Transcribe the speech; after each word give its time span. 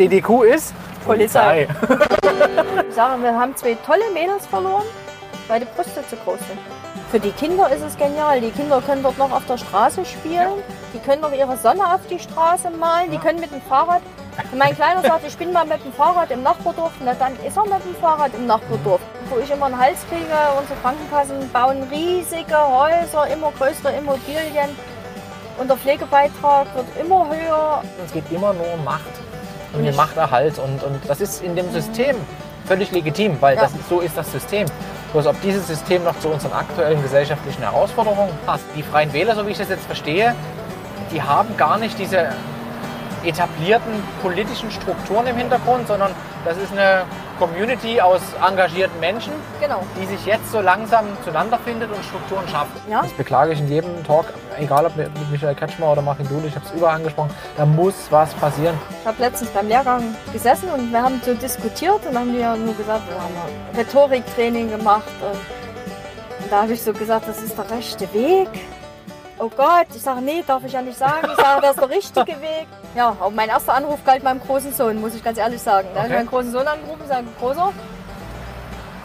DDQ 0.00 0.44
ist 0.44 0.72
Polizei. 1.04 1.68
Ich 2.88 2.94
sage, 2.94 3.22
wir 3.22 3.38
haben 3.38 3.54
zwei 3.54 3.76
tolle 3.84 4.10
Mädels 4.14 4.46
verloren, 4.46 4.86
weil 5.46 5.60
die 5.60 5.66
Brüste 5.66 6.02
zu 6.08 6.16
groß 6.16 6.38
sind. 6.38 6.58
Für 7.10 7.20
die 7.20 7.32
Kinder 7.32 7.68
ist 7.70 7.82
es 7.82 7.98
genial. 7.98 8.40
Die 8.40 8.50
Kinder 8.50 8.80
können 8.80 9.02
dort 9.02 9.18
noch 9.18 9.30
auf 9.30 9.44
der 9.44 9.58
Straße 9.58 10.06
spielen. 10.06 10.62
Die 10.94 11.00
können 11.00 11.20
noch 11.20 11.32
ihre 11.32 11.54
Sonne 11.58 11.84
auf 11.94 12.00
die 12.08 12.18
Straße 12.18 12.70
malen. 12.70 13.10
Die 13.10 13.18
können 13.18 13.40
mit 13.40 13.52
dem 13.52 13.60
Fahrrad. 13.60 14.00
Und 14.50 14.58
mein 14.58 14.74
Kleiner 14.74 15.02
sagt, 15.02 15.26
ich 15.26 15.36
bin 15.36 15.52
mal 15.52 15.66
mit 15.66 15.84
dem 15.84 15.92
Fahrrad 15.92 16.30
im 16.30 16.42
Nachbardorf. 16.44 16.92
Na, 17.04 17.12
dann 17.12 17.34
ist 17.46 17.58
er 17.58 17.64
mit 17.64 17.84
dem 17.84 17.94
Fahrrad 18.00 18.32
im 18.32 18.46
Nachbardorf. 18.46 19.02
Wo 19.28 19.38
ich 19.38 19.50
immer 19.50 19.66
einen 19.66 19.78
Hals 19.78 19.98
kriege, 20.08 20.32
unsere 20.58 20.78
Krankenkassen 20.80 21.50
bauen 21.52 21.82
riesige 21.90 22.56
Häuser, 22.56 23.26
immer 23.26 23.52
größere 23.58 23.92
Immobilien. 23.98 24.70
Und 25.58 25.68
der 25.68 25.76
Pflegebeitrag 25.76 26.74
wird 26.74 26.86
immer 26.98 27.28
höher. 27.28 27.82
Es 28.02 28.14
geht 28.14 28.24
immer 28.32 28.54
nur 28.54 28.72
um 28.72 28.82
Macht 28.82 29.29
und 29.72 29.84
den 29.84 29.96
Machterhalt. 29.96 30.58
Und, 30.58 30.82
und 30.82 31.00
das 31.08 31.20
ist 31.20 31.42
in 31.42 31.56
dem 31.56 31.70
System 31.72 32.16
völlig 32.66 32.90
legitim, 32.92 33.36
weil 33.40 33.56
Ja. 33.56 33.62
das, 33.62 33.72
so 33.88 34.00
ist 34.00 34.16
das 34.16 34.30
System. 34.30 34.66
Bloß 35.12 35.26
ob 35.26 35.40
dieses 35.42 35.66
System 35.66 36.04
noch 36.04 36.18
zu 36.20 36.28
unseren 36.28 36.52
aktuellen 36.52 37.02
gesellschaftlichen 37.02 37.62
Herausforderungen 37.62 38.30
passt. 38.46 38.64
Die 38.76 38.82
Freien 38.82 39.12
Wähler, 39.12 39.34
so 39.34 39.46
wie 39.46 39.50
ich 39.50 39.58
das 39.58 39.68
jetzt 39.68 39.86
verstehe, 39.86 40.34
die 41.12 41.20
haben 41.20 41.56
gar 41.56 41.78
nicht 41.78 41.98
diese 41.98 42.28
etablierten 43.24 43.92
politischen 44.22 44.70
Strukturen 44.70 45.26
im 45.26 45.36
Hintergrund, 45.36 45.88
sondern 45.88 46.12
das 46.44 46.56
ist 46.56 46.72
eine 46.72 47.02
Community 47.40 48.00
aus 48.00 48.20
engagierten 48.46 49.00
Menschen, 49.00 49.32
Genau. 49.60 49.82
die 50.00 50.06
sich 50.06 50.24
jetzt 50.26 50.52
so 50.52 50.60
langsam 50.60 51.06
zueinander 51.24 51.58
findet 51.64 51.90
und 51.90 52.04
Strukturen 52.04 52.46
schafft. 52.48 52.70
Ja. 52.88 53.00
Das 53.02 53.12
beklage 53.12 53.52
ich 53.52 53.58
in 53.60 53.68
jedem 53.68 54.04
Talk, 54.04 54.26
egal 54.58 54.84
ob 54.84 54.94
mit 54.94 55.08
Michael 55.30 55.54
Kretschmer 55.54 55.90
oder 55.92 56.02
Martin 56.02 56.28
Duhl, 56.28 56.44
ich 56.46 56.54
habe 56.54 56.66
es 56.66 56.72
überall 56.72 56.96
angesprochen, 56.96 57.30
da 57.56 57.64
muss 57.64 57.94
was 58.10 58.34
passieren. 58.34 58.78
Ich 59.00 59.06
habe 59.06 59.16
letztens 59.22 59.50
beim 59.50 59.68
Lehrgang 59.68 60.14
gesessen 60.32 60.68
und 60.70 60.92
wir 60.92 61.02
haben 61.02 61.20
so 61.24 61.32
diskutiert 61.34 62.00
und 62.06 62.16
haben 62.16 62.36
wir 62.36 62.54
nur 62.56 62.74
gesagt, 62.74 63.08
wir 63.08 63.16
haben 63.16 63.34
ein 63.72 63.76
Rhetoriktraining 63.76 64.70
gemacht 64.70 65.08
und 65.22 66.52
da 66.52 66.62
habe 66.62 66.74
ich 66.74 66.82
so 66.82 66.92
gesagt, 66.92 67.26
das 67.26 67.42
ist 67.42 67.56
der 67.56 67.70
rechte 67.70 68.12
Weg. 68.12 68.48
Oh 69.42 69.48
Gott, 69.56 69.86
ich 69.94 70.02
sage, 70.02 70.20
nee, 70.20 70.44
darf 70.46 70.62
ich 70.66 70.72
ja 70.72 70.82
nicht 70.82 70.98
sagen. 70.98 71.26
Ich 71.30 71.36
sage, 71.42 71.62
das 71.62 71.70
ist 71.70 71.80
der 71.80 71.88
richtige 71.88 72.32
Weg. 72.42 72.66
Ja, 72.94 73.16
aber 73.18 73.30
mein 73.30 73.48
erster 73.48 73.72
Anruf 73.72 74.04
galt 74.04 74.22
meinem 74.22 74.38
großen 74.40 74.70
Sohn, 74.74 75.00
muss 75.00 75.14
ich 75.14 75.24
ganz 75.24 75.38
ehrlich 75.38 75.62
sagen. 75.62 75.88
Da 75.94 76.00
habe 76.00 76.08
ich 76.08 76.14
Okay. 76.14 76.24
meinen 76.24 76.28
großen 76.28 76.52
Sohn 76.52 76.66
angerufen 76.68 77.00
und 77.00 77.08
sage, 77.08 77.26
Großer, 77.38 77.72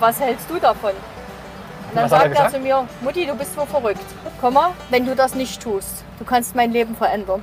was 0.02 0.20
hältst 0.20 0.50
du 0.50 0.60
davon? 0.60 0.90
Und 0.92 1.96
dann 1.96 2.04
Was 2.06 2.12
er 2.12 2.18
sagt 2.18 2.24
er 2.24 2.30
gesagt? 2.32 2.52
zu 2.52 2.60
mir, 2.60 2.86
Mutti, 3.02 3.26
du 3.26 3.34
bist 3.36 3.56
wohl 3.56 3.66
verrückt. 3.66 4.02
Komm 4.42 4.56
mal, 4.56 4.72
wenn 4.90 5.06
du 5.06 5.16
das 5.16 5.36
nicht 5.36 5.62
tust, 5.62 6.04
du 6.20 6.26
kannst 6.26 6.54
mein 6.54 6.72
Leben 6.74 6.98
verändern. 6.98 7.42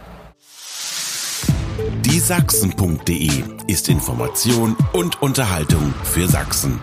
Diesachsen.de 2.05 3.31
ist 3.69 3.89
Information 3.89 4.77
und 4.93 5.23
Unterhaltung 5.23 5.95
für 6.05 6.29
Sachsen. 6.29 6.79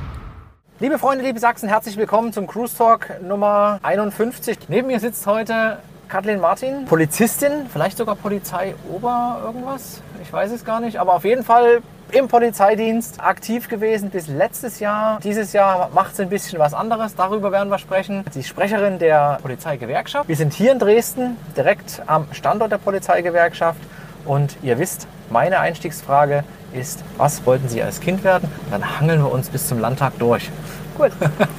Liebe 0.79 0.97
Freunde, 0.97 1.23
liebe 1.23 1.39
Sachsen, 1.39 1.69
herzlich 1.69 1.97
willkommen 1.97 2.33
zum 2.33 2.47
Cruise 2.47 2.75
Talk 2.75 3.21
Nummer 3.21 3.79
51. 3.83 4.57
Neben 4.69 4.87
mir 4.87 4.99
sitzt 4.99 5.27
heute 5.27 5.77
Kathleen 6.09 6.39
Martin, 6.39 6.85
Polizistin, 6.85 7.67
vielleicht 7.71 7.97
sogar 7.97 8.15
Polizei 8.15 8.73
Ober 8.91 9.41
irgendwas, 9.45 10.01
ich 10.23 10.33
weiß 10.33 10.51
es 10.51 10.65
gar 10.65 10.79
nicht, 10.79 10.97
aber 10.97 11.13
auf 11.13 11.23
jeden 11.23 11.43
Fall 11.43 11.83
im 12.11 12.27
Polizeidienst 12.27 13.21
aktiv 13.21 13.67
gewesen 13.67 14.09
bis 14.09 14.27
letztes 14.27 14.79
Jahr. 14.79 15.19
Dieses 15.23 15.53
Jahr 15.53 15.91
macht 15.93 16.15
sie 16.15 16.23
ein 16.23 16.29
bisschen 16.29 16.57
was 16.57 16.73
anderes, 16.73 17.15
darüber 17.15 17.51
werden 17.51 17.69
wir 17.69 17.77
sprechen. 17.77 18.25
Sie 18.31 18.39
ist 18.39 18.47
Sprecherin 18.47 18.97
der 18.97 19.37
Polizeigewerkschaft. 19.43 20.27
Wir 20.27 20.35
sind 20.35 20.53
hier 20.53 20.71
in 20.71 20.79
Dresden, 20.79 21.37
direkt 21.55 22.01
am 22.07 22.25
Standort 22.31 22.71
der 22.71 22.79
Polizeigewerkschaft 22.79 23.79
und 24.25 24.57
ihr 24.63 24.79
wisst, 24.79 25.07
meine 25.29 25.59
Einstiegsfrage 25.59 26.43
ist, 26.73 27.03
was 27.17 27.45
wollten 27.45 27.69
Sie 27.69 27.83
als 27.83 27.99
Kind 27.99 28.23
werden? 28.23 28.51
Dann 28.71 28.99
hangeln 28.99 29.21
wir 29.21 29.31
uns 29.31 29.49
bis 29.49 29.67
zum 29.67 29.77
Landtag 29.79 30.13
durch. 30.17 30.49
Gut. 30.97 31.11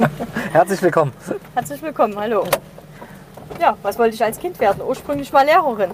Herzlich 0.53 0.83
willkommen. 0.83 1.13
Herzlich 1.55 1.81
willkommen, 1.83 2.19
hallo. 2.19 2.45
Ja, 3.59 3.77
was 3.83 3.99
wollte 3.99 4.15
ich 4.15 4.23
als 4.23 4.39
Kind 4.39 4.61
werden? 4.61 4.83
Ursprünglich 4.87 5.33
mal 5.33 5.45
Lehrerin. 5.45 5.91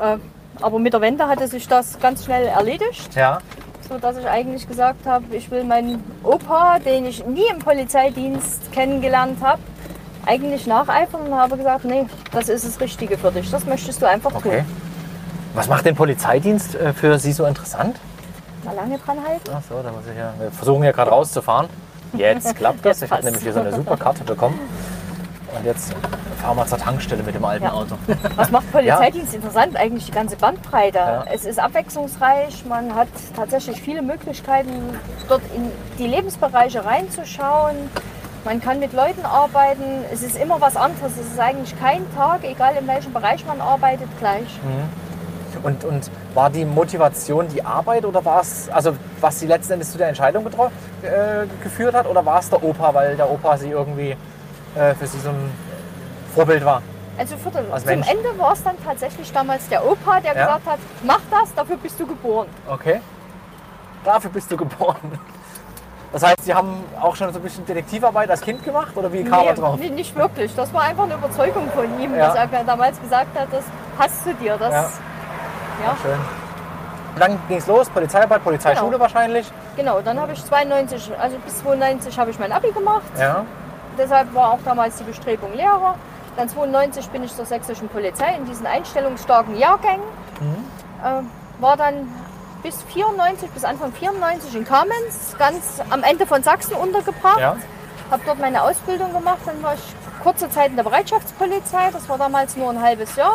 Äh, 0.00 0.18
aber 0.60 0.78
mit 0.78 0.92
der 0.92 1.00
Wende 1.00 1.26
hatte 1.28 1.48
sich 1.48 1.68
das 1.68 1.98
ganz 2.00 2.24
schnell 2.24 2.46
erledigt, 2.46 3.14
Ja, 3.14 3.38
so 3.88 3.98
dass 3.98 4.16
ich 4.16 4.26
eigentlich 4.26 4.66
gesagt 4.68 5.06
habe, 5.06 5.24
ich 5.34 5.50
will 5.50 5.64
meinen 5.64 6.02
Opa, 6.22 6.78
den 6.78 7.06
ich 7.06 7.24
nie 7.26 7.46
im 7.50 7.58
Polizeidienst 7.58 8.72
kennengelernt 8.72 9.38
habe, 9.42 9.60
eigentlich 10.26 10.66
nacheifern 10.66 11.22
und 11.22 11.34
habe 11.34 11.56
gesagt, 11.56 11.84
nee, 11.84 12.06
das 12.32 12.48
ist 12.48 12.66
das 12.66 12.80
Richtige 12.80 13.16
für 13.16 13.30
dich. 13.30 13.50
Das 13.50 13.64
möchtest 13.64 14.02
du 14.02 14.06
einfach 14.06 14.34
okay. 14.34 14.58
tun. 14.58 14.76
Was 15.54 15.68
macht 15.68 15.86
den 15.86 15.94
Polizeidienst 15.94 16.74
äh, 16.74 16.92
für 16.92 17.18
Sie 17.18 17.32
so 17.32 17.44
interessant? 17.46 17.96
Mal 18.64 18.74
lange 18.74 18.98
dran 18.98 19.18
halten. 19.26 19.50
Ach 19.54 19.62
so, 19.68 19.80
da 19.82 19.92
muss 19.92 20.02
ich 20.10 20.18
ja. 20.18 20.34
Wir 20.38 20.50
versuchen 20.50 20.82
ja 20.82 20.90
gerade 20.92 21.12
rauszufahren. 21.12 21.68
Jetzt 22.14 22.54
klappt 22.56 22.84
das. 22.84 23.02
Ich 23.02 23.10
habe 23.10 23.24
nämlich 23.24 23.42
hier 23.42 23.52
so 23.52 23.60
eine 23.60 23.72
super 23.72 23.96
Karte 23.96 24.24
bekommen. 24.24 24.58
Und 25.56 25.64
jetzt 25.64 25.94
fahren 26.46 26.58
wir 26.58 26.66
zur 26.66 26.78
Tankstelle 26.78 27.22
mit 27.24 27.34
dem 27.34 27.44
alten 27.44 27.64
Ja. 27.64 27.72
Auto. 27.72 27.96
Was 28.36 28.50
macht 28.52 28.70
Polizeidienst 28.70 29.34
interessant? 29.34 29.76
Eigentlich 29.76 30.06
die 30.06 30.12
ganze 30.12 30.36
Bandbreite. 30.36 30.98
Ja. 30.98 31.24
Es 31.32 31.44
ist 31.44 31.58
abwechslungsreich, 31.58 32.64
man 32.66 32.94
hat 32.94 33.08
tatsächlich 33.34 33.82
viele 33.82 34.00
Möglichkeiten, 34.00 34.70
dort 35.28 35.42
in 35.54 35.72
die 35.98 36.06
Lebensbereiche 36.06 36.84
reinzuschauen. 36.84 37.74
Man 38.44 38.60
kann 38.60 38.78
mit 38.78 38.92
Leuten 38.92 39.26
arbeiten. 39.26 40.04
Es 40.12 40.22
ist 40.22 40.36
immer 40.36 40.60
was 40.60 40.76
anderes. 40.76 41.14
Es 41.20 41.32
ist 41.32 41.40
eigentlich 41.40 41.76
kein 41.80 42.02
Tag, 42.14 42.44
egal 42.44 42.76
in 42.80 42.86
welchem 42.86 43.12
Bereich 43.12 43.44
man 43.44 43.60
arbeitet, 43.60 44.06
gleich. 44.20 44.60
Und, 45.64 45.84
und 45.84 46.10
war 46.34 46.48
die 46.48 46.64
Motivation 46.64 47.48
die 47.48 47.64
Arbeit 47.64 48.04
oder 48.04 48.24
war 48.24 48.42
es, 48.42 48.68
also 48.68 48.94
was 49.20 49.40
Sie 49.40 49.48
letzten 49.48 49.72
Endes 49.72 49.90
zu 49.90 49.98
der 49.98 50.08
Entscheidung 50.08 50.46
äh, 50.46 51.46
geführt 51.60 51.94
hat, 51.94 52.06
oder 52.06 52.24
war 52.24 52.38
es 52.38 52.48
der 52.50 52.62
Opa, 52.62 52.94
weil 52.94 53.16
der 53.16 53.28
Opa 53.28 53.56
Sie 53.56 53.70
irgendwie 53.70 54.14
äh, 54.76 54.94
für 54.94 55.08
Sie 55.08 55.18
so 55.18 55.30
ein 55.30 55.50
Vorbild 56.36 56.64
war? 56.64 56.82
Also 57.18 57.34
für 57.38 57.50
den, 57.50 57.72
Als 57.72 57.82
zum 57.82 57.90
Mensch. 57.92 58.08
Ende 58.10 58.38
war 58.38 58.52
es 58.52 58.62
dann 58.62 58.76
tatsächlich 58.84 59.32
damals 59.32 59.66
der 59.68 59.84
Opa, 59.84 60.20
der 60.20 60.34
Ja. 60.36 60.46
gesagt 60.46 60.66
hat, 60.66 60.78
mach 61.02 61.20
das, 61.30 61.54
dafür 61.54 61.78
bist 61.78 61.98
du 61.98 62.06
geboren. 62.06 62.46
Okay. 62.68 63.00
Dafür 64.04 64.30
bist 64.30 64.50
du 64.52 64.56
geboren. 64.56 65.18
Das 66.12 66.22
heißt, 66.22 66.44
Sie 66.44 66.54
haben 66.54 66.84
auch 67.00 67.16
schon 67.16 67.32
so 67.32 67.38
ein 67.38 67.42
bisschen 67.42 67.64
Detektivarbeit 67.66 68.30
als 68.30 68.40
Kind 68.42 68.62
gemacht 68.62 68.94
oder 68.96 69.12
wie 69.12 69.24
kam 69.24 69.46
er 69.46 69.54
drauf? 69.54 69.78
nee, 69.80 69.88
nicht 69.88 70.14
wirklich. 70.14 70.54
Das 70.54 70.72
war 70.72 70.82
einfach 70.82 71.04
eine 71.04 71.14
Überzeugung 71.14 71.68
von 71.74 71.98
ihm, 72.00 72.14
Ja. 72.14 72.26
dass 72.32 72.34
er 72.52 72.64
damals 72.64 73.00
gesagt 73.00 73.36
hat, 73.38 73.48
das 73.50 73.64
passt 73.98 74.22
zu 74.24 74.34
dir. 74.34 74.56
Das, 74.58 74.72
Ja. 74.72 74.82
ja. 75.84 75.96
Schön. 76.02 76.18
Und 77.14 77.20
dann 77.20 77.38
ging 77.48 77.56
es 77.56 77.66
los, 77.66 77.88
Polizeiarbeit, 77.88 78.44
Polizeischule 78.44 78.90
Genau. 78.92 79.00
wahrscheinlich. 79.00 79.50
Genau, 79.74 80.00
dann 80.02 80.20
habe 80.20 80.32
ich 80.34 80.44
92, 80.44 81.10
also 81.18 81.38
bis 81.38 81.58
92 81.62 82.18
habe 82.18 82.30
ich 82.30 82.38
mein 82.38 82.52
Abi 82.52 82.70
gemacht. 82.72 83.02
Ja. 83.18 83.44
Deshalb 83.98 84.34
war 84.34 84.52
auch 84.52 84.58
damals 84.64 84.96
die 84.96 85.04
Bestrebung 85.04 85.54
Lehrer. 85.54 85.94
Dann 86.36 86.48
92 86.48 87.08
bin 87.08 87.24
ich 87.24 87.34
zur 87.34 87.46
sächsischen 87.46 87.88
Polizei 87.88 88.34
in 88.36 88.44
diesen 88.46 88.66
einstellungsstarken 88.66 89.56
Jahrgängen. 89.56 90.04
Äh, 91.02 91.22
war 91.60 91.76
dann 91.76 92.08
bis 92.62 92.82
94, 92.82 93.48
bis 93.50 93.64
Anfang 93.64 93.92
94 93.92 94.54
in 94.54 94.64
Kamenz, 94.64 95.34
ganz 95.38 95.80
am 95.90 96.02
Ende 96.02 96.26
von 96.26 96.42
Sachsen 96.42 96.74
untergebracht. 96.74 97.40
Ja. 97.40 97.56
Habe 98.10 98.22
dort 98.26 98.38
meine 98.38 98.62
Ausbildung 98.62 99.12
gemacht. 99.12 99.38
Dann 99.46 99.62
war 99.62 99.74
ich 99.74 99.80
kurze 100.22 100.50
Zeit 100.50 100.70
in 100.70 100.76
der 100.76 100.84
Bereitschaftspolizei. 100.84 101.90
Das 101.92 102.08
war 102.08 102.18
damals 102.18 102.56
nur 102.56 102.70
ein 102.70 102.80
halbes 102.82 103.16
Jahr. 103.16 103.34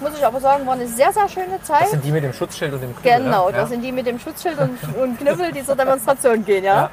Muss 0.00 0.12
ich 0.18 0.26
aber 0.26 0.40
sagen, 0.40 0.66
war 0.66 0.74
eine 0.74 0.88
sehr, 0.88 1.12
sehr 1.12 1.28
schöne 1.28 1.62
Zeit. 1.62 1.82
Das 1.82 1.90
sind 1.92 2.04
die 2.04 2.10
mit 2.10 2.24
dem 2.24 2.32
Schutzschild 2.32 2.72
und 2.74 2.80
dem 2.80 2.96
Knüppel, 2.96 3.22
Genau, 3.22 3.50
ja? 3.50 3.56
das 3.56 3.68
sind 3.68 3.82
die 3.82 3.92
mit 3.92 4.06
dem 4.06 4.18
Schutzschild 4.18 4.58
und, 4.58 4.78
und 4.96 5.18
Knüppel, 5.18 5.52
die 5.52 5.64
zur 5.64 5.76
Demonstration 5.76 6.44
gehen, 6.44 6.64
ja? 6.64 6.74
Ja. 6.74 6.90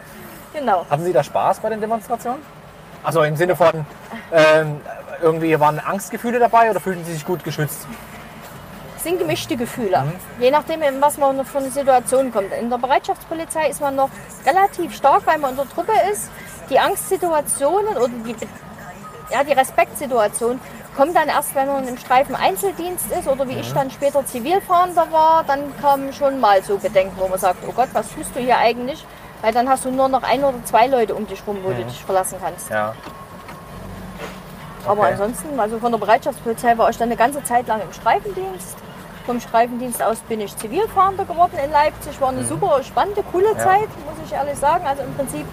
Genau. 0.54 0.86
Hatten 0.90 1.04
Sie 1.04 1.14
da 1.14 1.24
Spaß 1.24 1.60
bei 1.60 1.70
den 1.70 1.82
Demonstrationen? 1.82 2.40
Also 3.04 3.24
im 3.24 3.36
Sinne 3.36 3.56
von, 3.56 3.86
ähm, 4.32 4.82
irgendwie 5.22 5.60
waren 5.60 5.80
Angstgefühle 5.80 6.40
dabei 6.40 6.70
oder 6.70 6.80
fühlten 6.80 7.04
Sie 7.06 7.14
sich 7.14 7.26
gut 7.26 7.44
geschützt? 7.44 7.88
Es 8.98 9.04
sind 9.04 9.18
gemischte 9.18 9.56
Gefühle. 9.56 10.04
Je 10.40 10.52
nachdem, 10.52 10.82
in 10.82 11.00
was 11.00 11.18
man 11.18 11.46
für 11.46 11.60
eine 11.60 11.70
Situation 11.70 12.34
kommt. 12.34 12.52
In 12.52 12.70
der 12.70 12.78
Bereitschaftspolizei 12.78 13.70
ist 13.70 13.80
man 13.80 13.96
noch 13.96 14.10
relativ 14.46 14.94
stark, 14.94 15.26
weil 15.26 15.38
man 15.38 15.52
in 15.52 15.56
der 15.56 15.70
Truppe 15.70 15.94
ist. 16.12 16.30
Die 16.70 16.78
Angstsituationen 16.78 17.96
oder 17.96 18.10
die, 18.10 18.36
ja, 19.32 19.44
die 19.44 19.54
Respektsituation 19.54 20.60
kommt 20.98 21.16
dann 21.16 21.30
erst, 21.30 21.56
wenn 21.56 21.68
man 21.68 21.88
im 21.88 21.98
Streifen 21.98 22.36
Einzeldienst 22.36 23.06
ist 23.18 23.28
oder 23.30 23.48
wie 23.48 23.54
ich 23.54 23.72
dann 23.74 23.90
später 23.90 24.26
Zivilfahrender 24.26 25.08
war. 25.12 25.46
Dann 25.46 25.74
kamen 25.80 26.12
schon 26.12 26.42
mal 26.42 26.62
so 26.62 26.78
Bedenken, 26.78 27.16
wo 27.18 27.30
man 27.30 27.40
sagt, 27.40 27.60
oh 27.66 27.72
Gott, 27.72 27.88
was 27.94 28.14
tust 28.14 28.36
du 28.36 28.42
hier 28.42 28.58
eigentlich? 28.58 29.06
Weil 29.42 29.54
dann 29.54 29.70
hast 29.70 29.86
du 29.86 29.92
nur 29.92 30.10
noch 30.10 30.24
ein 30.24 30.44
oder 30.44 30.64
zwei 30.66 30.88
Leute 30.88 31.16
um 31.16 31.26
dich 31.28 31.42
rum, 31.48 31.58
wo 31.64 31.70
du 31.70 31.84
dich 31.84 32.04
verlassen 32.04 32.38
kannst. 32.42 32.70
Ja. 32.70 32.94
Aber 34.86 35.02
Okay. 35.02 35.12
ansonsten, 35.14 35.60
also 35.60 35.78
von 35.80 35.92
der 35.92 36.00
Bereitschaftspolizei 36.00 36.78
war 36.78 36.90
ich 36.90 36.98
dann 36.98 37.10
eine 37.10 37.16
ganze 37.18 37.44
Zeit 37.44 37.68
lang 37.68 37.82
im 37.82 37.92
Streifendienst. 37.94 38.78
Vom 39.26 39.40
Streifendienst 39.40 40.02
aus 40.02 40.18
bin 40.28 40.42
ich 40.42 40.56
Zivilfahrender 40.58 41.26
geworden 41.26 41.58
in 41.64 41.72
Leipzig. 41.72 42.20
War 42.20 42.30
eine 42.30 42.44
super 42.44 42.82
spannende, 42.84 43.24
coole 43.32 43.52
Mhm. 43.52 43.58
Ja. 43.60 43.64
Zeit, 43.64 43.90
muss 44.06 44.16
ich 44.26 44.34
ehrlich 44.34 44.58
sagen. 44.58 44.86
Also 44.88 45.04
im 45.04 45.14
Prinzip 45.16 45.46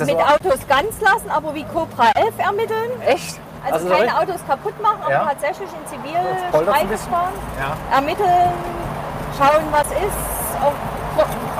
mit 0.00 0.16
auch? 0.16 0.34
Autos 0.34 0.58
ganz 0.68 1.00
lassen, 1.00 1.30
aber 1.30 1.54
wie 1.54 1.64
Cobra 1.64 2.10
11 2.14 2.34
ermitteln. 2.38 2.90
Echt? 3.06 3.40
Also, 3.64 3.74
Also 3.74 3.88
so 3.88 3.94
keine 3.94 4.18
Autos 4.18 4.40
kaputt 4.46 4.80
machen, 4.82 4.98
aber 5.02 5.12
Ja. 5.12 5.24
tatsächlich 5.24 5.68
in 5.68 5.86
Zivilstreifen 5.88 6.98
fahren. 7.10 7.32
Ja. 7.58 7.96
Ermitteln, 7.96 8.52
schauen, 9.38 9.64
was 9.72 9.86
ist. 9.86 10.37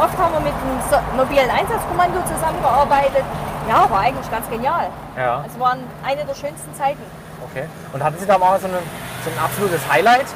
Dem 0.07 0.81
so 0.91 0.97
mobilen 1.17 1.51
Einsatzkommando 1.51 2.19
zusammengearbeitet. 2.23 3.25
Ja, 3.69 3.91
war 3.91 4.01
eigentlich 4.01 4.31
ganz 4.31 4.49
genial. 4.49 4.89
Ja, 5.17 5.45
Es 5.47 5.59
waren 5.59 5.81
eine 6.07 6.25
der 6.25 6.35
schönsten 6.35 6.75
Zeiten. 6.75 7.03
okay. 7.45 7.69
Und 7.93 8.03
hatten 8.03 8.19
Sie 8.19 8.27
da 8.27 8.39
mal 8.39 8.59
so, 8.61 8.67
eine, 8.69 8.79
so 9.25 9.31
ein 9.31 9.39
absolutes 9.45 9.81
Highlight 9.91 10.27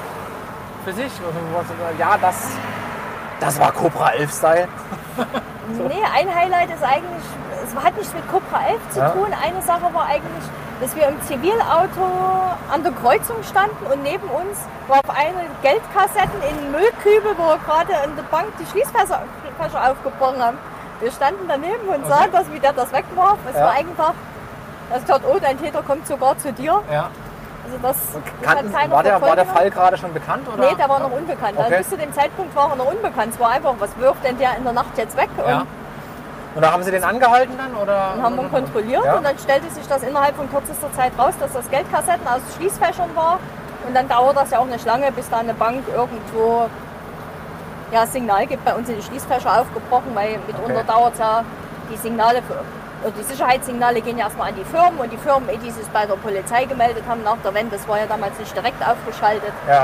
für 0.85 0.93
sich? 0.93 1.11
Ja, 1.99 2.19
das, 2.21 2.49
das 3.41 3.59
war 3.61 3.73
Cobra 3.73 4.11
11 4.11 4.33
Style. 4.33 4.69
Nee, 5.89 6.03
ein 6.13 6.29
Highlight 6.35 6.71
ist 6.71 6.83
eigentlich, 6.83 7.23
es 7.65 7.75
hat 7.85 7.97
nichts 7.97 8.13
mit 8.13 8.29
Cobra 8.31 8.67
11 8.69 8.81
zu 8.91 8.99
Ja. 8.99 9.11
tun. 9.11 9.29
Eine 9.43 9.63
Sache 9.63 9.95
war 9.95 10.07
eigentlich, 10.07 10.45
dass 10.81 10.95
wir 10.97 11.07
im 11.07 11.23
Zivilauto 11.23 12.03
an 12.71 12.83
der 12.83 12.93
Kreuzung 12.93 13.37
standen 13.49 13.87
und 13.87 14.03
neben 14.03 14.29
uns 14.29 14.59
war 14.89 14.99
auf 14.99 15.09
einmal 15.17 15.47
Geldkassetten 15.63 16.43
in 16.51 16.73
Müllkübel, 16.73 17.39
wo 17.39 17.45
wir 17.47 17.59
gerade 17.65 17.97
an 18.03 18.17
der 18.17 18.25
Bank 18.25 18.49
die 18.59 18.67
Schließfächer 18.67 19.23
Fächer 19.61 19.91
aufgebrochen 19.91 20.43
haben. 20.43 20.59
Wir 21.01 21.11
standen 21.11 21.45
daneben 21.49 21.89
und 21.89 22.07
sahen 22.07 22.31
das, 22.33 22.51
wie 22.53 22.61
der 22.61 22.73
das 22.73 22.93
wegwarf. 22.93 23.39
Es 23.51 23.57
Ja. 23.57 23.65
war 23.67 23.73
einfach, 23.73 24.13
dass 24.91 25.01
ich 25.01 25.07
dachte, 25.07 25.25
oh, 25.29 25.39
dein 25.41 25.59
Täter 25.61 25.83
kommt 25.83 26.07
sogar 26.07 26.37
zu 26.39 26.53
dir. 26.53 26.81
Ja. 26.91 27.09
Also 27.65 27.79
das, 27.81 27.97
das 28.13 28.23
Kannten, 28.43 28.73
hat 28.73 28.81
keiner 28.81 28.95
war, 28.95 29.03
der, 29.03 29.21
war 29.23 29.37
der. 29.37 29.47
Fall 29.47 29.71
gerade 29.71 29.97
schon 29.97 30.13
bekannt? 30.13 30.47
Oder? 30.53 30.69
Nee, 30.71 30.75
der 30.77 30.89
war 30.89 30.99
noch 31.01 31.13
unbekannt. 31.13 31.57
Also 31.57 31.69
Okay. 31.69 31.79
bis 31.79 31.91
zu 31.91 31.97
dem 31.97 32.13
Zeitpunkt 32.13 32.55
war 32.57 32.71
er 32.71 32.77
noch 32.77 32.87
unbekannt. 32.93 33.35
Es 33.35 33.41
war 33.41 33.51
einfach, 33.51 33.75
was 33.79 33.97
wirft 33.99 34.25
denn 34.25 34.37
der 34.39 34.57
in 34.57 34.65
der 34.65 34.73
Nacht 34.73 34.97
jetzt 34.97 35.17
weg? 35.17 35.29
Und 35.37 35.49
Ja. 35.49 35.67
Und 36.55 36.61
da 36.61 36.71
haben 36.73 36.83
Sie 36.83 36.91
den 36.91 37.03
angehalten 37.03 37.57
dann? 37.57 37.75
Oder? 37.81 38.11
Dann 38.15 38.23
haben 38.23 38.37
wir 38.37 38.43
ihn 38.43 38.51
kontrolliert 38.53 39.05
Ja. 39.07 39.15
und 39.15 39.25
dann 39.25 39.39
stellte 39.39 39.71
sich 39.71 39.87
das 39.89 40.03
innerhalb 40.03 40.37
von 40.37 40.51
kürzester 40.51 40.93
Zeit 40.93 41.13
raus, 41.19 41.33
dass 41.41 41.53
das 41.53 41.71
Geldkassetten 41.71 42.27
aus 42.29 42.41
Schließfächern 42.57 43.09
war. 43.17 43.39
Und 43.89 43.95
dann 43.97 44.07
dauert 44.09 44.37
das 44.37 44.51
ja 44.51 44.59
auch 44.59 44.67
nicht 44.67 44.85
lange, 44.85 45.11
bis 45.13 45.31
da 45.31 45.39
eine 45.39 45.55
Bank 45.55 45.83
irgendwo 45.89 46.67
ja, 47.93 48.07
Signal 48.07 48.47
gibt. 48.47 48.65
Bei 48.65 48.75
uns 48.75 48.87
sind 48.87 48.97
die 48.99 49.03
Schließfächer 49.03 49.61
aufgebrochen, 49.61 50.15
weil 50.15 50.39
mitunter 50.47 50.81
Okay. 50.81 50.85
dauert 50.87 51.13
es 51.15 51.19
ja 51.21 51.45
die 51.91 51.97
Signale, 51.97 52.43
für, 52.43 52.55
oder 53.07 53.13
die 53.19 53.23
Sicherheitssignale 53.25 54.01
gehen 54.01 54.17
ja 54.19 54.25
erstmal 54.27 54.49
an 54.51 54.55
die 54.57 54.65
Firmen 54.65 54.99
und 54.99 55.13
die 55.13 55.17
Firmen, 55.19 55.49
ehe 55.51 55.59
die 55.59 55.69
es 55.69 55.77
bei 55.93 56.07
der 56.07 56.15
Polizei 56.15 56.65
gemeldet 56.65 57.05
haben 57.09 57.23
nach 57.23 57.37
der 57.45 57.53
Wende, 57.55 57.77
das 57.77 57.87
war 57.89 57.99
ja 57.99 58.07
damals 58.07 58.39
nicht 58.39 58.55
direkt 58.57 58.81
aufgeschaltet. 58.87 59.53
Ja. 59.69 59.75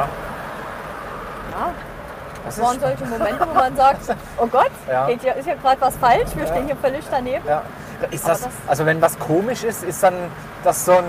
Ja, 1.50 1.70
Das 2.44 2.56
das 2.56 2.64
waren 2.64 2.81
solche 2.81 3.05
Momente, 3.05 3.46
wo 3.49 3.55
man 3.55 3.76
sagt, 3.76 4.00
oh 4.38 4.46
Gott, 4.46 4.70
Ja. 4.90 5.06
geht 5.06 5.20
hier, 5.22 5.34
ist 5.34 5.44
hier 5.44 5.56
gerade 5.56 5.81
was 5.81 5.96
falsch, 5.96 6.31
wir 6.34 6.44
Ja. 6.44 6.49
stehen 6.50 6.66
hier 6.66 6.76
völlig 6.76 7.05
daneben. 7.10 7.46
ja. 7.46 7.62
Ist 8.11 8.29
das, 8.29 8.43
das- 8.43 8.53
also 8.67 8.87
wenn 8.87 9.00
was 9.03 9.19
komisch 9.19 9.65
ist, 9.65 9.83
ist 9.85 10.03
dann 10.03 10.15
das 10.65 10.85
so 10.85 10.93
ein, 10.93 11.05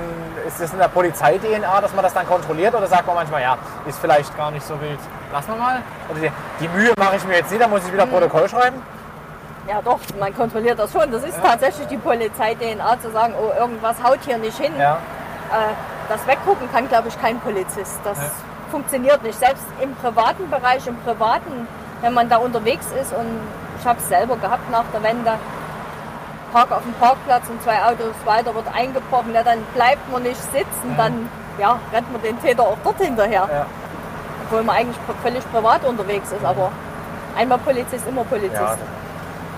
ist 0.48 0.60
das 0.60 0.72
in 0.74 0.80
der 0.80 0.88
Polizei-DNA, 0.88 1.82
dass 1.82 1.94
man 1.94 2.04
das 2.04 2.14
dann 2.14 2.28
kontrolliert 2.28 2.74
oder 2.74 2.88
sagt 2.88 3.06
man 3.06 3.16
manchmal, 3.16 3.42
ja, 3.42 3.58
ist 3.88 4.00
vielleicht 4.00 4.36
gar 4.38 4.50
nicht 4.52 4.66
so 4.66 4.80
wild. 4.82 5.00
Lassen 5.32 5.50
wir 5.50 5.56
mal. 5.58 5.82
Oder 6.10 6.20
die, 6.22 6.32
die 6.60 6.68
Mühe 6.70 6.92
mache 6.98 7.18
ich 7.18 7.26
mir 7.26 7.36
jetzt 7.38 7.52
nicht, 7.52 7.62
da 7.62 7.68
muss 7.68 7.86
ich 7.86 7.94
wieder 7.94 8.06
Protokoll 8.08 8.50
schreiben. 8.50 8.82
Ja 9.68 9.82
doch, 9.84 10.00
man 10.20 10.36
kontrolliert 10.36 10.80
das 10.80 10.92
schon. 10.92 11.12
Das 11.12 11.24
ist 11.24 11.38
tatsächlich 11.44 11.88
die 11.88 11.98
Polizei-DNA 11.98 13.00
zu 13.02 13.12
sagen, 13.12 13.36
oh, 13.40 13.52
irgendwas 13.60 13.96
haut 14.04 14.20
hier 14.26 14.38
nicht 14.40 14.58
hin. 14.58 14.74
Ja. 14.80 14.96
Äh, 15.52 15.74
das 16.10 16.26
weggucken 16.26 16.72
kann, 16.72 16.88
glaube 16.90 17.10
ich, 17.10 17.22
kein 17.22 17.40
Polizist. 17.40 18.00
Das 18.04 18.18
Ja. 18.18 18.24
funktioniert 18.72 19.22
nicht. 19.22 19.38
Selbst 19.38 19.64
im 19.80 19.94
privaten 19.96 20.50
Bereich, 20.50 20.88
im 20.88 20.96
privaten, 21.02 21.68
wenn 22.02 22.14
man 22.16 22.28
da 22.30 22.38
unterwegs 22.38 22.88
ist 23.00 23.14
und 23.14 23.28
ich 23.80 23.86
habe 23.86 24.00
es 24.00 24.08
selber 24.10 24.38
gehabt 24.38 24.70
nach 24.72 24.86
der 24.92 25.04
Wende, 25.04 25.34
park 26.52 26.72
auf 26.72 26.84
dem 26.84 26.94
Parkplatz 26.94 27.44
und 27.50 27.62
zwei 27.64 27.78
Autos 27.84 28.14
weiter 28.26 28.54
wird 28.56 28.66
eingebrochen, 28.74 29.34
ja, 29.34 29.44
dann 29.44 29.60
bleibt 29.76 30.12
man 30.12 30.24
nicht 30.24 30.42
sitzen, 30.52 30.96
dann 30.98 31.30
ja, 31.58 31.78
rennt 31.94 32.12
man 32.12 32.22
den 32.22 32.40
Täter 32.42 32.64
auch 32.64 32.78
dort 32.84 32.98
hinterher. 33.00 33.48
Ja. 33.52 33.66
Obwohl 34.46 34.64
man 34.64 34.76
eigentlich 34.78 34.98
völlig 35.22 35.44
privat 35.52 35.84
unterwegs 35.86 36.32
ist, 36.32 36.44
aber 36.44 36.72
einmal 37.38 37.58
Polizist, 37.60 38.08
immer 38.08 38.24
Polizist. 38.24 38.60
Ja. 38.62 38.76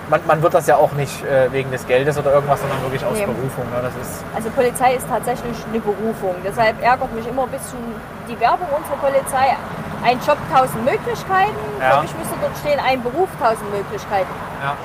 Man, 0.09 0.19
man 0.27 0.41
wird 0.41 0.53
das 0.53 0.67
ja 0.67 0.75
auch 0.75 0.91
nicht 0.91 1.23
äh, 1.23 1.49
wegen 1.53 1.71
des 1.71 1.87
Geldes 1.87 2.17
oder 2.17 2.33
irgendwas, 2.33 2.59
sondern 2.59 2.81
wirklich 2.81 3.05
aus 3.05 3.13
Nee. 3.17 3.25
Berufung. 3.25 3.63
Ne? 3.71 3.79
Das 3.81 3.95
ist, 3.95 4.23
Also 4.35 4.49
Polizei 4.49 4.95
ist 4.95 5.07
tatsächlich 5.07 5.55
eine 5.69 5.79
Berufung. 5.79 6.35
Deshalb 6.43 6.83
ärgert 6.83 7.13
mich 7.13 7.25
immer 7.25 7.43
ein 7.43 7.49
bisschen 7.49 7.79
die 8.27 8.37
Werbung 8.41 8.67
unserer 8.75 8.97
Polizei. 8.97 9.55
Ein 10.03 10.19
Job, 10.27 10.35
tausend 10.53 10.83
Möglichkeiten. 10.83 11.55
Ja. 11.79 11.91
Für 11.91 12.01
mich 12.01 12.15
müsste 12.17 12.35
dort 12.41 12.57
stehen, 12.57 12.79
ein 12.85 13.01
Beruf, 13.01 13.29
tausend 13.39 13.71
Möglichkeiten. 13.71 14.33
ja. 14.61 14.75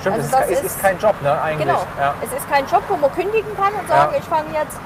Stimmt, 0.00 0.16
Also 0.16 0.36
es 0.36 0.50
ist, 0.50 0.58
ist, 0.58 0.64
ist- 0.76 0.82
kein 0.82 0.98
Job, 0.98 1.14
ne, 1.22 1.40
eigentlich. 1.40 1.66
Genau. 1.66 1.80
Ja. 1.98 2.14
Es 2.22 2.32
ist 2.32 2.48
kein 2.50 2.66
Job, 2.66 2.82
wo 2.88 2.96
man 2.96 3.12
kündigen 3.14 3.56
kann 3.56 3.72
und 3.74 3.88
sagen, 3.88 4.12
Ja. 4.12 4.18
ich 4.18 4.24
fange 4.24 4.52
jetzt 4.52 4.78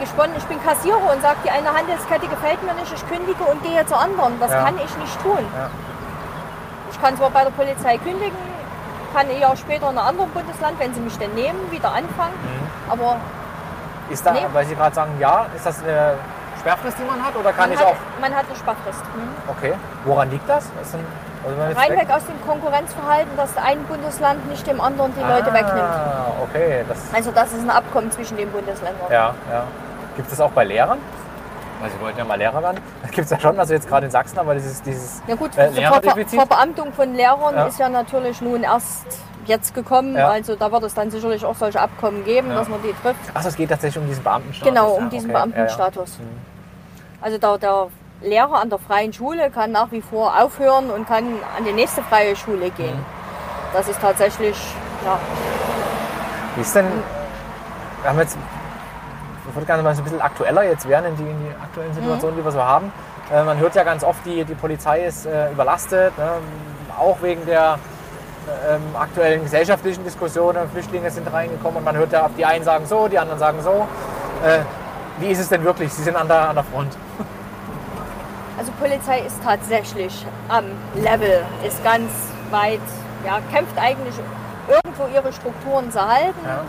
gesponnen, 0.00 0.34
ich 0.36 0.44
bin 0.44 0.62
Kassierer 0.62 1.12
und 1.12 1.22
sage, 1.22 1.36
die 1.44 1.50
eine 1.50 1.72
Handelskette 1.72 2.28
gefällt 2.28 2.62
mir 2.62 2.74
nicht, 2.74 2.92
ich 2.92 3.08
kündige 3.08 3.42
und 3.44 3.62
gehe 3.62 3.84
zur 3.86 3.98
anderen. 4.00 4.38
Das 4.40 4.50
Ja. 4.52 4.64
kann 4.64 4.76
ich 4.78 4.96
nicht 4.98 5.22
tun. 5.22 5.38
Ich 6.90 7.00
kann 7.02 7.16
zwar 7.16 7.30
bei 7.30 7.44
der 7.44 7.50
Polizei 7.50 7.98
kündigen, 7.98 8.36
kann 9.14 9.28
ein 9.28 9.38
Jahr 9.40 9.56
später 9.56 9.90
in 9.90 9.98
einem 9.98 10.06
anderen 10.08 10.30
Bundesland, 10.30 10.78
wenn 10.78 10.92
sie 10.94 11.00
mich 11.00 11.16
denn 11.18 11.34
nehmen, 11.34 11.70
wieder 11.70 11.88
anfangen. 11.92 12.34
Mhm. 12.42 12.90
Aber 12.92 13.16
Ist 14.10 14.24
da, 14.24 14.32
Nee. 14.32 14.46
weil 14.54 14.64
Sie 14.64 14.74
gerade 14.74 14.94
sagen, 14.94 15.12
ja, 15.18 15.44
ist 15.54 15.66
das 15.66 15.82
eine 15.82 16.14
Sperrfrist, 16.60 16.96
die 16.98 17.04
man 17.04 17.22
hat? 17.22 17.36
Oder 17.36 17.52
kann 17.52 17.68
man 17.68 17.72
ich 17.72 17.78
hat, 17.78 17.88
auch. 17.88 18.20
man 18.22 18.34
hat 18.34 18.46
eine 18.48 18.56
Sparfrist. 18.56 19.04
Mhm. 19.14 19.34
Okay. 19.48 19.74
Woran 20.06 20.30
liegt 20.30 20.48
das? 20.48 20.64
das 20.78 20.94
also 21.46 21.78
Reinweg 21.80 22.00
weg- 22.08 22.10
aus 22.16 22.24
dem 22.26 22.40
Konkurrenzverhalten, 22.46 23.36
dass 23.36 23.56
ein 23.56 23.82
Bundesland 23.84 24.48
nicht 24.48 24.66
dem 24.66 24.80
anderen 24.80 25.12
die 25.14 25.20
Leute 25.20 25.50
ah, 25.50 25.54
wegnimmt. 25.54 26.48
Okay, 26.50 26.84
das. 26.88 26.98
Also 27.12 27.30
das 27.30 27.52
ist 27.52 27.60
ein 27.62 27.70
Abkommen 27.70 28.10
zwischen 28.10 28.36
den 28.36 28.50
Bundesländern. 28.50 29.06
Ja, 29.10 29.34
ja. 29.50 29.64
Gibt 30.16 30.32
es 30.32 30.40
auch 30.40 30.50
bei 30.50 30.64
Lehrern? 30.64 30.98
Weil 31.80 31.90
Sie 31.90 32.00
wollten 32.00 32.18
ja 32.18 32.24
mal 32.24 32.36
Lehrer 32.36 32.60
werden. 32.62 32.80
Das 33.02 33.10
gibt 33.12 33.24
es 33.26 33.30
ja 33.30 33.38
schon, 33.40 33.58
also 33.58 33.72
jetzt 33.72 33.88
gerade 33.88 34.06
in 34.06 34.10
Sachsen, 34.12 34.38
aber 34.38 34.54
dieses, 34.54 34.82
dieses 34.82 35.22
Ja 35.28 35.34
gut, 35.36 35.56
äh, 35.56 35.68
die 35.68 35.74
Ver 35.74 35.80
Lehrerdefizit. 35.82 36.38
Verbeamtung 36.40 36.92
von 36.92 37.14
Lehrern 37.14 37.54
Ja. 37.54 37.66
ist 37.66 37.78
ja 37.78 37.88
natürlich 37.88 38.40
nun 38.40 38.62
erst 38.64 39.06
jetzt 39.46 39.74
gekommen. 39.74 40.16
Ja. 40.16 40.28
Also 40.28 40.56
da 40.56 40.70
wird 40.72 40.82
es 40.82 40.94
dann 40.94 41.10
sicherlich 41.10 41.44
auch 41.44 41.54
solche 41.54 41.80
Abkommen 41.80 42.24
geben, 42.24 42.50
Ja. 42.50 42.56
dass 42.56 42.68
man 42.68 42.82
die 42.82 42.92
trifft. 43.02 43.20
Achso, 43.34 43.48
es 43.48 43.56
geht 43.56 43.70
tatsächlich 43.70 44.02
um 44.02 44.08
diesen 44.08 44.22
Beamtenstatus. 44.24 44.68
Genau, 44.74 44.90
um 44.94 45.08
diesen 45.08 45.30
okay. 45.30 45.38
Beamtenstatus. 45.38 46.18
Mhm. 46.18 46.24
Also 47.22 47.38
der, 47.38 47.58
der 47.58 47.86
Lehrer 48.20 48.60
an 48.60 48.68
der 48.68 48.78
freien 48.78 49.12
Schule 49.12 49.50
kann 49.50 49.70
nach 49.70 49.92
wie 49.92 50.02
vor 50.02 50.40
aufhören 50.40 50.90
und 50.90 51.06
kann 51.06 51.24
an 51.56 51.64
die 51.64 51.72
nächste 51.72 52.02
freie 52.02 52.34
Schule 52.34 52.70
gehen. 52.70 52.96
Mhm. 52.96 53.04
Das 53.72 53.88
ist 53.88 54.00
tatsächlich, 54.00 54.56
ja, 55.04 55.18
Wie 56.56 56.62
ist 56.62 56.74
denn, 56.74 56.86
wir 58.02 58.10
haben 58.10 58.18
jetzt, 58.18 58.36
ich 59.48 59.54
würde 59.54 59.66
gerne 59.66 59.82
mal 59.82 59.94
so 59.94 60.00
ein 60.00 60.04
bisschen 60.04 60.20
aktueller 60.20 60.64
jetzt 60.64 60.88
werden 60.88 61.06
in 61.06 61.16
die, 61.16 61.30
in 61.30 61.38
die 61.38 61.62
aktuellen 61.62 61.92
Situationen, 61.94 62.36
die 62.36 62.44
wir 62.44 62.50
so 62.50 62.62
haben. 62.62 62.92
Äh, 63.32 63.44
man 63.44 63.58
hört 63.58 63.74
ja 63.74 63.84
ganz 63.84 64.02
oft, 64.02 64.24
die, 64.24 64.44
die 64.44 64.54
Polizei 64.54 65.04
ist 65.04 65.26
äh, 65.26 65.52
überlastet, 65.52 66.16
ne? 66.18 66.30
auch 66.98 67.18
wegen 67.22 67.44
der 67.46 67.78
äh, 68.48 68.74
ähm, 68.74 68.82
aktuellen 68.98 69.42
gesellschaftlichen 69.42 70.02
Diskussionen. 70.02 70.68
Flüchtlinge 70.70 71.10
sind 71.10 71.30
reingekommen 71.32 71.78
und 71.78 71.84
man 71.84 71.96
hört 71.96 72.12
ja, 72.12 72.28
die 72.36 72.44
einen 72.44 72.64
sagen 72.64 72.86
so, 72.86 73.06
die 73.06 73.18
anderen 73.18 73.38
sagen 73.38 73.62
so. 73.62 73.86
Äh, 74.44 74.60
wie 75.20 75.28
ist 75.28 75.40
es 75.40 75.48
denn 75.48 75.62
wirklich? 75.62 75.92
Sie 75.92 76.02
sind 76.02 76.16
an 76.16 76.26
der, 76.26 76.48
an 76.48 76.56
der 76.56 76.64
Front. 76.64 76.96
Also 78.58 78.72
Polizei 78.80 79.20
ist 79.20 79.36
tatsächlich 79.44 80.26
am 80.48 80.64
Level, 80.96 81.44
ist 81.66 81.82
ganz 81.84 82.10
weit, 82.50 82.80
ja, 83.24 83.38
kämpft 83.52 83.78
eigentlich 83.78 84.14
irgendwo 84.68 85.06
ihre 85.14 85.32
Strukturen 85.32 85.90
zu 85.92 86.00
halten 86.00 86.44
Ja. 86.44 86.62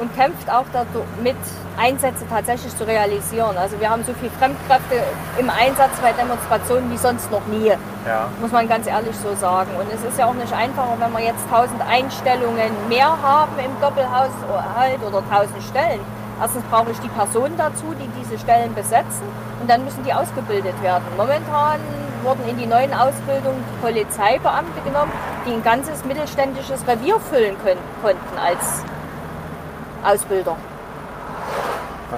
und 0.00 0.14
kämpft 0.16 0.50
auch 0.50 0.64
damit, 0.72 1.36
Einsätze 1.78 2.24
tatsächlich 2.28 2.76
zu 2.76 2.84
realisieren. 2.84 3.56
Also 3.56 3.78
wir 3.80 3.88
haben 3.88 4.02
so 4.04 4.12
viele 4.14 4.30
Fremdkräfte 4.32 4.96
im 5.38 5.48
Einsatz 5.48 5.92
bei 6.02 6.12
Demonstrationen 6.12 6.90
wie 6.90 6.96
sonst 6.98 7.30
noch 7.30 7.46
nie, 7.46 7.68
Ja. 7.68 8.26
muss 8.40 8.50
man 8.50 8.68
ganz 8.68 8.86
ehrlich 8.86 9.14
so 9.16 9.34
sagen. 9.36 9.70
Und 9.78 9.86
es 9.92 10.02
ist 10.02 10.18
ja 10.18 10.26
auch 10.26 10.34
nicht 10.34 10.52
einfacher, 10.52 10.96
wenn 10.98 11.12
wir 11.12 11.20
jetzt 11.20 11.46
1000 11.50 11.80
Einstellungen 11.86 12.70
mehr 12.88 13.16
haben 13.22 13.52
im 13.58 13.80
Doppelhaushalt 13.80 15.00
oder 15.06 15.22
1000 15.22 15.62
Stellen. 15.62 16.00
Erstens 16.40 16.62
brauche 16.70 16.90
ich 16.90 16.98
die 17.00 17.08
Personen 17.10 17.56
dazu, 17.56 17.94
die 18.00 18.08
diese 18.20 18.38
Stellen 18.38 18.74
besetzen 18.74 19.24
und 19.60 19.68
dann 19.70 19.84
müssen 19.84 20.02
die 20.04 20.12
ausgebildet 20.12 20.80
werden. 20.82 21.04
Momentan 21.16 21.78
wurden 22.22 22.46
in 22.48 22.58
die 22.58 22.66
neuen 22.66 22.92
Ausbildungen 22.94 23.62
Polizeibeamte 23.80 24.80
genommen, 24.84 25.12
die 25.46 25.52
ein 25.52 25.62
ganzes 25.62 26.04
mittelständisches 26.04 26.86
Revier 26.86 27.18
füllen 27.20 27.56
können, 27.64 27.80
konnten 28.02 28.38
als 28.38 28.82
Ausbilder. 30.04 30.56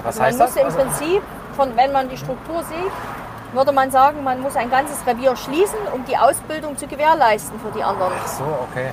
Was 0.03 0.17
Man 0.17 0.25
heißt 0.27 0.39
das? 0.39 0.49
muss 0.49 0.57
im 0.57 0.65
Also- 0.65 0.77
Prinzip, 0.79 1.21
von, 1.55 1.75
wenn 1.77 1.91
man 1.91 2.09
die 2.09 2.17
Struktur 2.17 2.63
sieht, 2.63 2.91
würde 3.53 3.71
man 3.71 3.91
sagen, 3.91 4.23
man 4.23 4.41
muss 4.41 4.55
ein 4.55 4.69
ganzes 4.71 5.05
Revier 5.05 5.35
schließen, 5.35 5.77
um 5.93 6.03
die 6.05 6.17
Ausbildung 6.17 6.75
zu 6.77 6.87
gewährleisten 6.87 7.59
für 7.59 7.71
die 7.77 7.83
anderen. 7.83 8.11
Ach 8.23 8.27
so, 8.27 8.43
okay. 8.71 8.91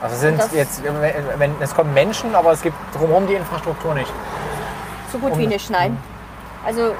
Also 0.00 0.16
sind 0.16 0.40
Das- 0.40 0.52
jetzt, 0.52 0.82
wenn, 0.82 0.94
wenn, 1.38 1.54
es 1.60 1.74
kommen 1.74 1.92
Menschen, 1.92 2.34
aber 2.34 2.52
es 2.52 2.62
gibt 2.62 2.76
drumherum 2.96 3.26
die 3.26 3.34
Infrastruktur 3.34 3.94
nicht. 3.94 4.10
So 5.12 5.18
gut 5.18 5.32
Um- 5.32 5.38
wie 5.38 5.46
nicht, 5.46 5.68
nein. 5.70 5.98
Also 6.64 6.94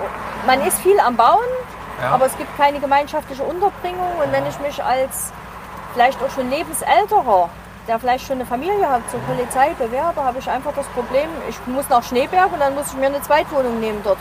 man 0.47 0.61
ist 0.67 0.79
viel 0.81 0.99
am 1.01 1.17
Bauen, 1.17 1.45
Ja. 2.03 2.11
aber 2.11 2.27
es 2.27 2.37
gibt 2.37 2.57
keine 2.57 2.81
gemeinschaftliche 2.81 3.43
Unterbringung. 3.43 4.13
Und 4.23 4.33
wenn 4.33 4.47
ich 4.47 4.59
mich 4.61 4.83
als 4.83 5.33
vielleicht 5.95 6.23
auch 6.23 6.31
schon 6.31 6.51
lebensälterer, 6.51 7.49
der 7.89 7.99
vielleicht 7.99 8.27
schon 8.27 8.37
eine 8.37 8.47
Familie 8.47 8.89
hat, 8.89 9.03
zur 9.11 9.21
Polizei 9.21 9.71
bewerbe, 9.79 10.23
habe 10.23 10.39
ich 10.39 10.49
einfach 10.49 10.73
das 10.75 10.87
Problem, 10.89 11.29
ich 11.49 11.59
muss 11.67 11.89
nach 11.89 12.03
Schneeberg 12.03 12.53
und 12.53 12.61
dann 12.61 12.75
muss 12.75 12.89
ich 12.89 12.97
mir 12.97 13.07
eine 13.07 13.23
Zweitwohnung 13.23 13.81
nehmen 13.81 14.01
dort. 14.05 14.19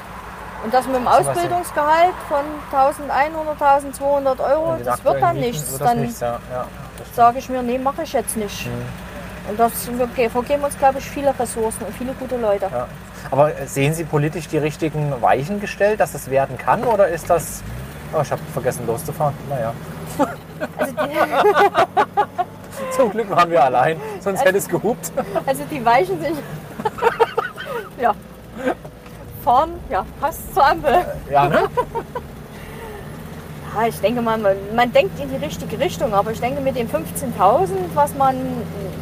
Und 0.63 0.74
das 0.74 0.88
mit 0.88 0.96
dem 0.96 1.06
was 1.06 1.27
Ausbildungsgehalt 1.27 2.15
von 2.27 2.44
1100, 2.72 3.62
1200 3.62 4.39
Euro, 4.39 4.77
das 4.84 5.03
wird 5.03 5.22
dann 5.22 5.36
nichts. 5.36 5.77
Dann 5.77 6.03
ja. 6.20 6.39
Ja. 6.51 6.65
sage 7.13 7.39
ich 7.39 7.50
mir, 7.50 7.62
nee, 7.62 7.77
mache 7.77 8.03
ich 8.03 8.13
jetzt 8.13 8.38
nicht. 8.38 8.65
Mhm. 8.65 9.07
Und 9.50 9.60
das 9.60 9.72
wir 10.16 10.30
vergeben 10.30 10.63
uns, 10.63 10.77
glaube 10.77 11.00
ich, 11.00 11.10
viele 11.10 11.38
Ressourcen 11.38 11.86
und 11.86 11.96
viele 11.96 12.13
gute 12.13 12.38
Leute. 12.38 12.70
Ja. 12.72 12.88
Aber 13.32 13.51
sehen 13.66 13.94
Sie 13.94 14.04
politisch 14.04 14.48
die 14.48 14.58
richtigen 14.58 15.13
Weichen 15.22 15.60
gestellt, 15.60 16.00
dass 16.00 16.13
es 16.13 16.30
werden 16.30 16.58
kann? 16.58 16.84
Oder 16.84 17.08
ist 17.08 17.30
das. 17.30 17.63
Oh, 18.13 18.22
ich 18.22 18.32
habe 18.32 18.42
vergessen 18.54 18.86
loszufahren. 18.88 19.34
Naja. 19.50 19.74
Also 20.77 20.94
Zum 22.92 23.12
Glück 23.12 23.30
waren 23.30 23.50
wir 23.50 23.63
allein, 23.63 24.00
sonst 24.20 24.44
hätte 24.44 24.58
es 24.58 24.68
gehupt. 24.68 25.12
also 25.46 25.63
die 25.70 25.84
Weichen 25.84 26.22
sind. 26.22 26.38
ja. 28.00 28.13
Fahren, 29.44 29.74
ja, 29.89 30.06
passt 30.20 30.54
zur 30.54 30.66
Ampel. 30.66 31.06
Ja, 31.30 31.48
ne? 31.48 31.63
Ja, 33.80 33.86
ich 33.88 34.00
denke 34.02 34.22
mal, 34.24 34.40
man, 34.40 34.56
man 34.76 34.92
denkt 34.92 35.20
in 35.20 35.30
die 35.30 35.36
richtige 35.36 35.80
Richtung, 35.80 36.12
aber 36.12 36.32
ich 36.32 36.40
denke 36.40 36.62
mit 36.62 36.76
den 36.76 36.90
15.000, 36.90 37.68
was 37.94 38.16
man 38.16 38.36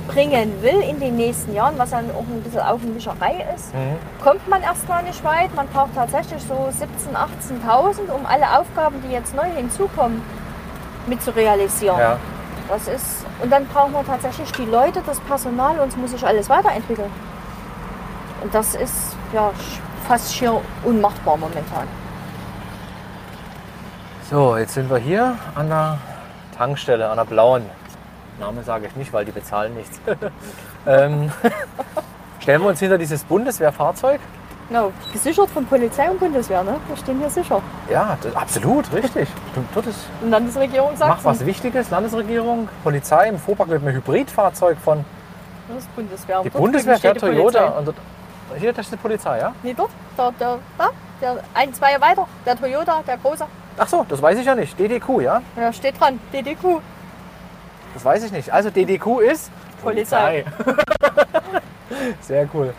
bringen 0.07 0.51
will 0.61 0.81
in 0.81 0.99
den 0.99 1.15
nächsten 1.15 1.53
Jahren, 1.55 1.75
was 1.77 1.91
dann 1.91 2.11
auch 2.11 2.19
ein 2.27 2.41
bisschen 2.43 2.59
Augenwischerei 2.61 3.45
ist, 3.55 3.73
Mhm. 3.73 3.95
kommt 4.21 4.47
man 4.49 4.61
erstmal 4.63 5.03
nicht 5.03 5.23
weit. 5.23 5.55
Man 5.55 5.67
braucht 5.67 5.95
tatsächlich 5.95 6.43
so 6.43 6.53
17.000, 6.71 7.15
18.000, 7.15 8.11
um 8.13 8.25
alle 8.25 8.59
Aufgaben, 8.59 9.01
die 9.07 9.13
jetzt 9.13 9.33
neu 9.33 9.45
hinzukommen, 9.55 10.21
mit 11.07 11.23
zu 11.23 11.33
realisieren. 11.33 11.97
Ja. 11.97 12.17
Das 12.67 12.87
ist, 12.89 13.25
und 13.41 13.49
dann 13.51 13.65
brauchen 13.67 13.93
wir 13.93 14.03
tatsächlich 14.05 14.51
die 14.51 14.65
Leute, 14.65 15.01
das 15.05 15.21
Personal, 15.21 15.79
uns 15.79 15.95
muss 15.95 16.11
sich 16.11 16.25
alles 16.25 16.49
weiterentwickeln. 16.49 17.11
Und 18.43 18.53
das 18.53 18.75
ist 18.75 19.15
ja 19.33 19.51
fast 20.07 20.35
schier 20.35 20.59
unmachbar 20.83 21.37
momentan. 21.37 21.87
So, 24.29 24.57
jetzt 24.57 24.73
sind 24.73 24.89
wir 24.89 24.97
hier 24.97 25.37
an 25.53 25.69
der 25.69 25.99
Tankstelle, 26.57 27.07
an 27.09 27.17
der 27.17 27.25
blauen. 27.25 27.63
Name 28.39 28.63
sage 28.63 28.87
ich 28.87 28.95
nicht, 28.95 29.13
weil 29.13 29.23
die 29.23 29.31
bezahlen 29.31 29.75
nichts. 29.75 29.99
ähm, 30.87 31.31
stellen 32.39 32.61
wir 32.63 32.69
uns 32.69 32.79
hinter 32.79 32.97
dieses 32.97 33.23
Bundeswehrfahrzeug? 33.23 34.19
Genau, 34.67 34.91
gesichert 35.13 35.51
von 35.51 35.63
Polizei 35.67 36.09
und 36.09 36.19
Bundeswehr, 36.19 36.63
ne? 36.63 36.77
Wir 36.87 36.97
stehen 36.97 37.19
hier 37.19 37.29
sicher. 37.29 37.61
Ja, 37.87 38.17
das, 38.19 38.35
absolut, 38.35 38.91
richtig. 38.93 39.29
Das 39.75 39.85
ist, 39.85 40.07
Und 40.23 40.31
Landesregierung 40.31 40.97
sagt, 40.97 41.09
macht 41.11 41.25
was 41.25 41.45
Wichtiges. 41.45 41.91
Landesregierung, 41.91 42.67
Polizei, 42.83 43.29
im 43.29 43.37
Fuhrpark 43.37 43.69
wird 43.69 43.83
ein 43.83 43.93
Hybridfahrzeug 43.93 44.79
von 44.79 45.05
das 45.67 45.83
ist 45.83 45.95
Bundeswehr. 45.95 46.41
die 46.43 46.49
Dort 46.49 46.63
Bundeswehr, 46.63 46.97
die 46.97 47.19
Toyota. 47.19 47.65
Und 47.77 47.85
dort, 47.85 47.97
hier, 48.57 48.73
das 48.73 48.87
ist 48.87 48.93
die 48.93 48.97
Polizei, 48.97 49.37
ja? 49.37 49.53
Nee, 49.61 49.75
dort, 49.77 49.91
da, 50.17 50.31
der, 50.31 50.57
da, 50.79 50.89
der, 51.21 51.37
ein, 51.53 51.71
zwei 51.75 52.01
weiter, 52.01 52.27
der 52.43 52.55
Toyota, 52.55 53.03
der 53.05 53.17
große. 53.17 53.45
Ach 53.77 53.87
so, 53.87 54.05
das 54.07 54.21
weiß 54.21 54.39
ich 54.39 54.45
ja 54.45 54.55
nicht. 54.55 54.79
DDQ, 54.79 55.21
ja? 55.21 55.41
Ja, 55.57 55.73
steht 55.73 55.99
dran, 55.99 56.19
DDQ. 56.31 56.81
Das 57.93 58.05
weiß 58.05 58.23
ich 58.23 58.31
nicht. 58.31 58.51
Also 58.51 58.69
DDQ 58.69 59.19
ist 59.19 59.51
Polizei. 59.81 60.45
Sehr 62.21 62.47
cool. 62.53 62.73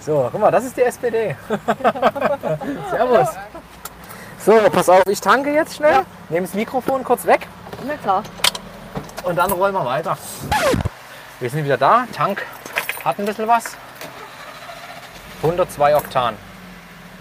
So, 0.00 0.28
guck 0.30 0.40
mal, 0.40 0.50
das 0.50 0.64
ist 0.64 0.76
die 0.76 0.82
SPD. 0.82 1.34
Servus. 2.90 3.28
So, 4.38 4.52
pass 4.70 4.88
auf, 4.90 5.06
ich 5.06 5.20
tanke 5.20 5.52
jetzt 5.52 5.76
schnell, 5.76 6.04
nehme 6.28 6.46
das 6.46 6.54
Mikrofon 6.54 7.02
kurz 7.02 7.24
weg 7.24 7.46
Na 7.86 7.94
klar. 7.96 8.22
und 9.22 9.36
dann 9.36 9.50
rollen 9.50 9.72
wir 9.74 9.84
weiter. 9.84 10.18
Wir 11.40 11.48
sind 11.48 11.64
wieder 11.64 11.78
da. 11.78 12.06
Tank 12.12 12.44
hat 13.02 13.18
ein 13.18 13.24
bisschen 13.24 13.48
was. 13.48 13.76
102 15.42 15.96
Oktan. 15.96 16.36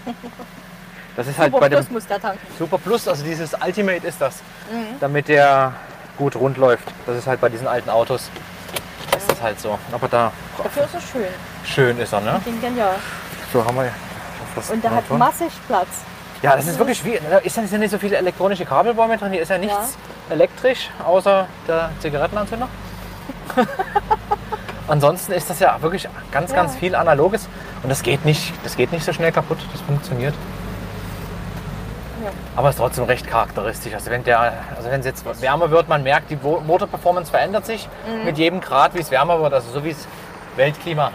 Das 1.15 1.27
ist 1.27 1.37
halt 1.37 1.51
Super 1.51 1.59
bei 1.61 1.69
dem 1.69 1.77
Plus 1.79 1.89
muss 1.91 2.07
der 2.07 2.19
tanken. 2.19 2.39
Super 2.57 2.77
Plus, 2.77 3.07
also 3.07 3.23
dieses 3.23 3.53
Ultimate 3.53 4.05
ist 4.07 4.19
das, 4.19 4.35
Mhm. 4.71 4.99
damit 4.99 5.27
der 5.27 5.73
gut 6.17 6.35
rund 6.35 6.57
läuft. 6.57 6.85
Das 7.05 7.17
ist 7.17 7.27
halt 7.27 7.39
bei 7.41 7.49
diesen 7.49 7.67
alten 7.67 7.89
Autos. 7.89 8.29
Ist 9.15 9.29
das 9.29 9.41
halt 9.41 9.59
so. 9.59 9.77
Aber 9.91 10.07
da 10.07 10.31
Dafür 10.61 10.83
ist 10.85 10.93
er 10.95 11.01
schön. 11.01 11.25
schön 11.65 11.99
ist 11.99 12.13
er, 12.13 12.21
ne? 12.21 12.41
Den 12.45 12.59
genial. 12.61 12.95
So 13.51 13.63
haben 13.63 13.75
wir 13.75 13.91
das 14.55 14.69
Und 14.71 14.83
der 14.83 14.91
hat 14.91 15.03
Motor. 15.03 15.17
massig 15.17 15.51
Platz. 15.67 15.87
Ja, 16.41 16.55
das 16.55 16.67
ist 16.67 16.77
wirklich 16.77 17.03
wie. 17.05 17.19
Da 17.29 17.37
ist 17.37 17.55
ja 17.55 17.77
nicht 17.77 17.91
so 17.91 17.97
viele 17.97 18.17
elektronische 18.17 18.65
Kabelbäume 18.65 19.17
drin. 19.17 19.31
Hier 19.31 19.41
ist 19.43 19.49
ja 19.49 19.57
nichts 19.57 19.97
elektrisch, 20.29 20.89
außer 21.05 21.47
der 21.67 21.89
Zigarettenanzünder. 21.99 22.67
Ansonsten 24.87 25.31
ist 25.31 25.49
das 25.49 25.59
ja 25.59 25.81
wirklich 25.81 26.07
ganz, 26.31 26.51
Ja. 26.51 26.57
ganz 26.57 26.75
viel 26.75 26.95
Analoges. 26.95 27.47
Und 27.83 27.89
das 27.89 28.03
geht 28.03 28.25
nicht, 28.25 28.53
das 28.63 28.75
geht 28.75 28.91
nicht 28.91 29.05
so 29.05 29.13
schnell 29.13 29.31
kaputt. 29.31 29.59
Das 29.71 29.81
funktioniert. 29.81 30.33
Aber 32.55 32.69
es 32.69 32.75
ist 32.75 32.79
trotzdem 32.81 33.05
recht 33.05 33.27
charakteristisch. 33.27 33.93
Also 33.93 34.11
wenn 34.11 34.23
der, 34.23 34.39
also 34.75 34.89
wenn 34.89 34.99
es 34.99 35.05
jetzt 35.05 35.25
wärmer 35.41 35.71
wird, 35.71 35.89
man 35.89 36.03
merkt, 36.03 36.29
die 36.29 36.35
Motorperformance 36.37 37.31
verändert 37.31 37.65
sich 37.65 37.87
Mhm. 38.07 38.25
mit 38.25 38.37
jedem 38.37 38.61
Grad, 38.61 38.93
wie 38.93 38.99
es 38.99 39.09
wärmer 39.11 39.39
wird. 39.41 39.53
Also 39.53 39.71
so 39.71 39.83
wie 39.83 39.89
es 39.89 40.07
Weltklima. 40.55 41.11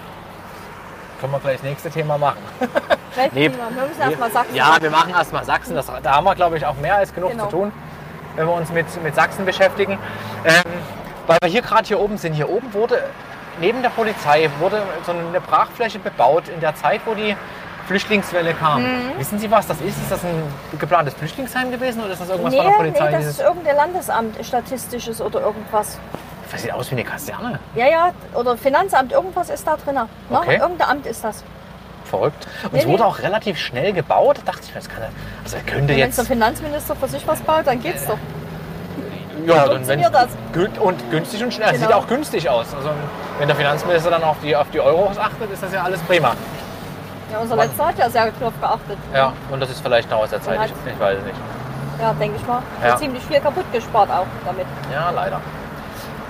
Können 1.21 1.33
wir 1.33 1.39
gleich 1.41 1.57
das 1.57 1.63
nächste 1.65 1.91
Thema 1.91 2.19
machen. 2.19 2.39
Weltklima. 3.15 3.55
Wir 3.75 3.83
müssen 3.87 4.01
erstmal 4.01 4.31
Sachsen. 4.31 4.55
Ja, 4.55 4.77
wir 4.81 4.91
machen 4.91 5.11
erstmal 5.15 5.45
Sachsen. 5.45 5.75
Das, 5.75 5.87
da 6.03 6.13
haben 6.17 6.25
wir, 6.25 6.35
glaube 6.35 6.57
ich, 6.57 6.67
auch 6.67 6.77
mehr 6.77 6.97
als 6.97 7.15
genug 7.15 7.31
Genau. 7.33 7.45
zu 7.47 7.51
tun, 7.51 7.73
wenn 8.37 8.47
wir 8.47 8.55
uns 8.55 8.71
mit, 8.71 8.87
mit 9.03 9.15
Sachsen 9.15 9.45
beschäftigen. 9.45 9.99
Ähm, 10.45 10.63
weil 11.27 11.39
wir 11.43 11.49
hier 11.51 11.63
gerade 11.63 11.87
hier 11.87 12.01
oben 12.01 12.19
sind. 12.19 12.35
Hier 12.35 12.49
oben 12.49 12.73
wurde 12.73 13.03
neben 13.61 13.83
der 13.83 13.91
Polizei 13.91 14.49
wurde 14.61 14.81
so 15.05 15.11
eine 15.13 15.41
Brachfläche 15.41 15.99
bebaut 15.99 16.49
in 16.49 16.61
der 16.61 16.75
Zeit, 16.77 17.01
wo 17.05 17.15
die 17.15 17.37
Flüchtlingswelle 17.89 18.53
kam. 18.55 18.83
Mhm. 18.83 19.19
Wissen 19.19 19.39
Sie, 19.39 19.51
was 19.51 19.67
das 19.67 19.81
ist? 19.81 19.97
Ist 19.97 20.11
das 20.13 20.23
ein 20.23 20.43
geplantes 20.79 21.15
Flüchtlingsheim 21.15 21.71
gewesen 21.71 22.03
oder 22.03 22.13
ist 22.13 22.21
das 22.21 22.29
irgendwas 22.29 22.53
Nee, 22.53 22.59
von 22.59 22.67
der 22.69 22.77
Polizei? 22.77 23.07
nee, 23.07 23.13
das 23.17 23.27
ist 23.27 23.41
irgendein 23.41 23.77
Landesamt, 23.77 24.37
statistisches 24.45 25.21
oder 25.23 25.41
irgendwas. 25.41 25.99
das 26.53 26.63
sieht 26.63 26.73
aus 26.73 26.91
wie 26.91 26.97
eine 26.97 27.05
Kaserne. 27.05 27.59
Ja, 27.75 27.87
ja, 27.89 28.11
oder 28.35 28.57
Finanzamt, 28.59 29.13
irgendwas 29.13 29.49
ist 29.49 29.67
da 29.67 29.77
drin. 29.77 29.95
Ne? 29.95 30.07
Okay. 30.31 30.59
Irgendein 30.61 30.89
Amt 30.89 31.07
ist 31.07 31.25
das. 31.25 31.43
Verrückt. 32.05 32.47
Und 32.65 32.73
Nee, 32.75 32.81
es 32.81 32.87
wurde 32.87 33.03
nee. 33.03 33.09
auch 33.09 33.19
relativ 33.21 33.59
schnell 33.59 33.93
gebaut. 33.95 34.39
Da 34.45 34.53
dachte 34.53 34.63
ich 34.65 34.69
mir, 34.75 34.81
das 34.81 34.89
kann 34.89 35.03
ja, 35.03 35.09
also 35.45 35.57
er 35.57 35.63
könnte 35.63 35.89
Wenn 35.89 35.99
jetzt. 35.99 36.19
der 36.19 36.25
Finanzminister 36.27 36.95
für 36.95 37.09
sich 37.09 37.27
was 37.27 37.41
baut, 37.41 37.67
dann 37.67 37.81
geht's 37.83 38.07
doch. 38.07 38.19
Ja, 39.47 39.67
dann 39.67 39.87
wenn's 39.87 40.11
das. 40.11 40.29
Und 40.81 41.11
günstig 41.11 41.43
und 41.43 41.55
schnell. 41.55 41.73
Genau. 41.73 41.87
Sieht 41.87 41.95
auch 41.95 42.07
günstig 42.07 42.49
aus. 42.51 42.67
Also 42.75 42.91
wenn 43.39 43.49
der 43.49 43.57
Finanzminister 43.57 44.11
dann 44.11 44.23
auf 44.25 44.37
die, 44.43 44.55
auf 44.55 44.67
die 44.71 44.81
Euros 44.81 45.17
achtet, 45.17 45.51
ist 45.53 45.63
das 45.63 45.73
ja 45.73 45.83
alles 45.85 46.01
prima. 46.01 46.33
Ja, 47.33 47.39
unser 47.41 47.57
letzter 47.57 47.87
hat 47.87 47.99
ja 47.99 48.09
sehr 48.09 48.31
drauf 48.33 48.53
geachtet. 48.61 48.99
Ja, 49.15 49.33
und 49.51 49.61
das 49.61 49.71
ist 49.71 49.81
vielleicht 49.81 50.11
noch 50.11 50.19
aus 50.19 50.31
der 50.31 50.41
Zeit. 50.43 50.59
Ich, 50.65 50.93
ich 50.93 50.99
weiß 51.01 51.19
es 51.19 51.25
nicht. 51.25 51.37
Ja, 52.01 52.13
denke 52.15 52.37
ich 52.37 52.47
mal. 52.47 52.63
Ja. 52.85 52.97
Ziemlich 52.97 53.23
viel 53.25 53.41
kaputt 53.41 53.65
gespart 53.73 54.11
auch 54.11 54.27
damit. 54.47 54.67
Ja, 54.93 55.11
leider. 55.11 55.41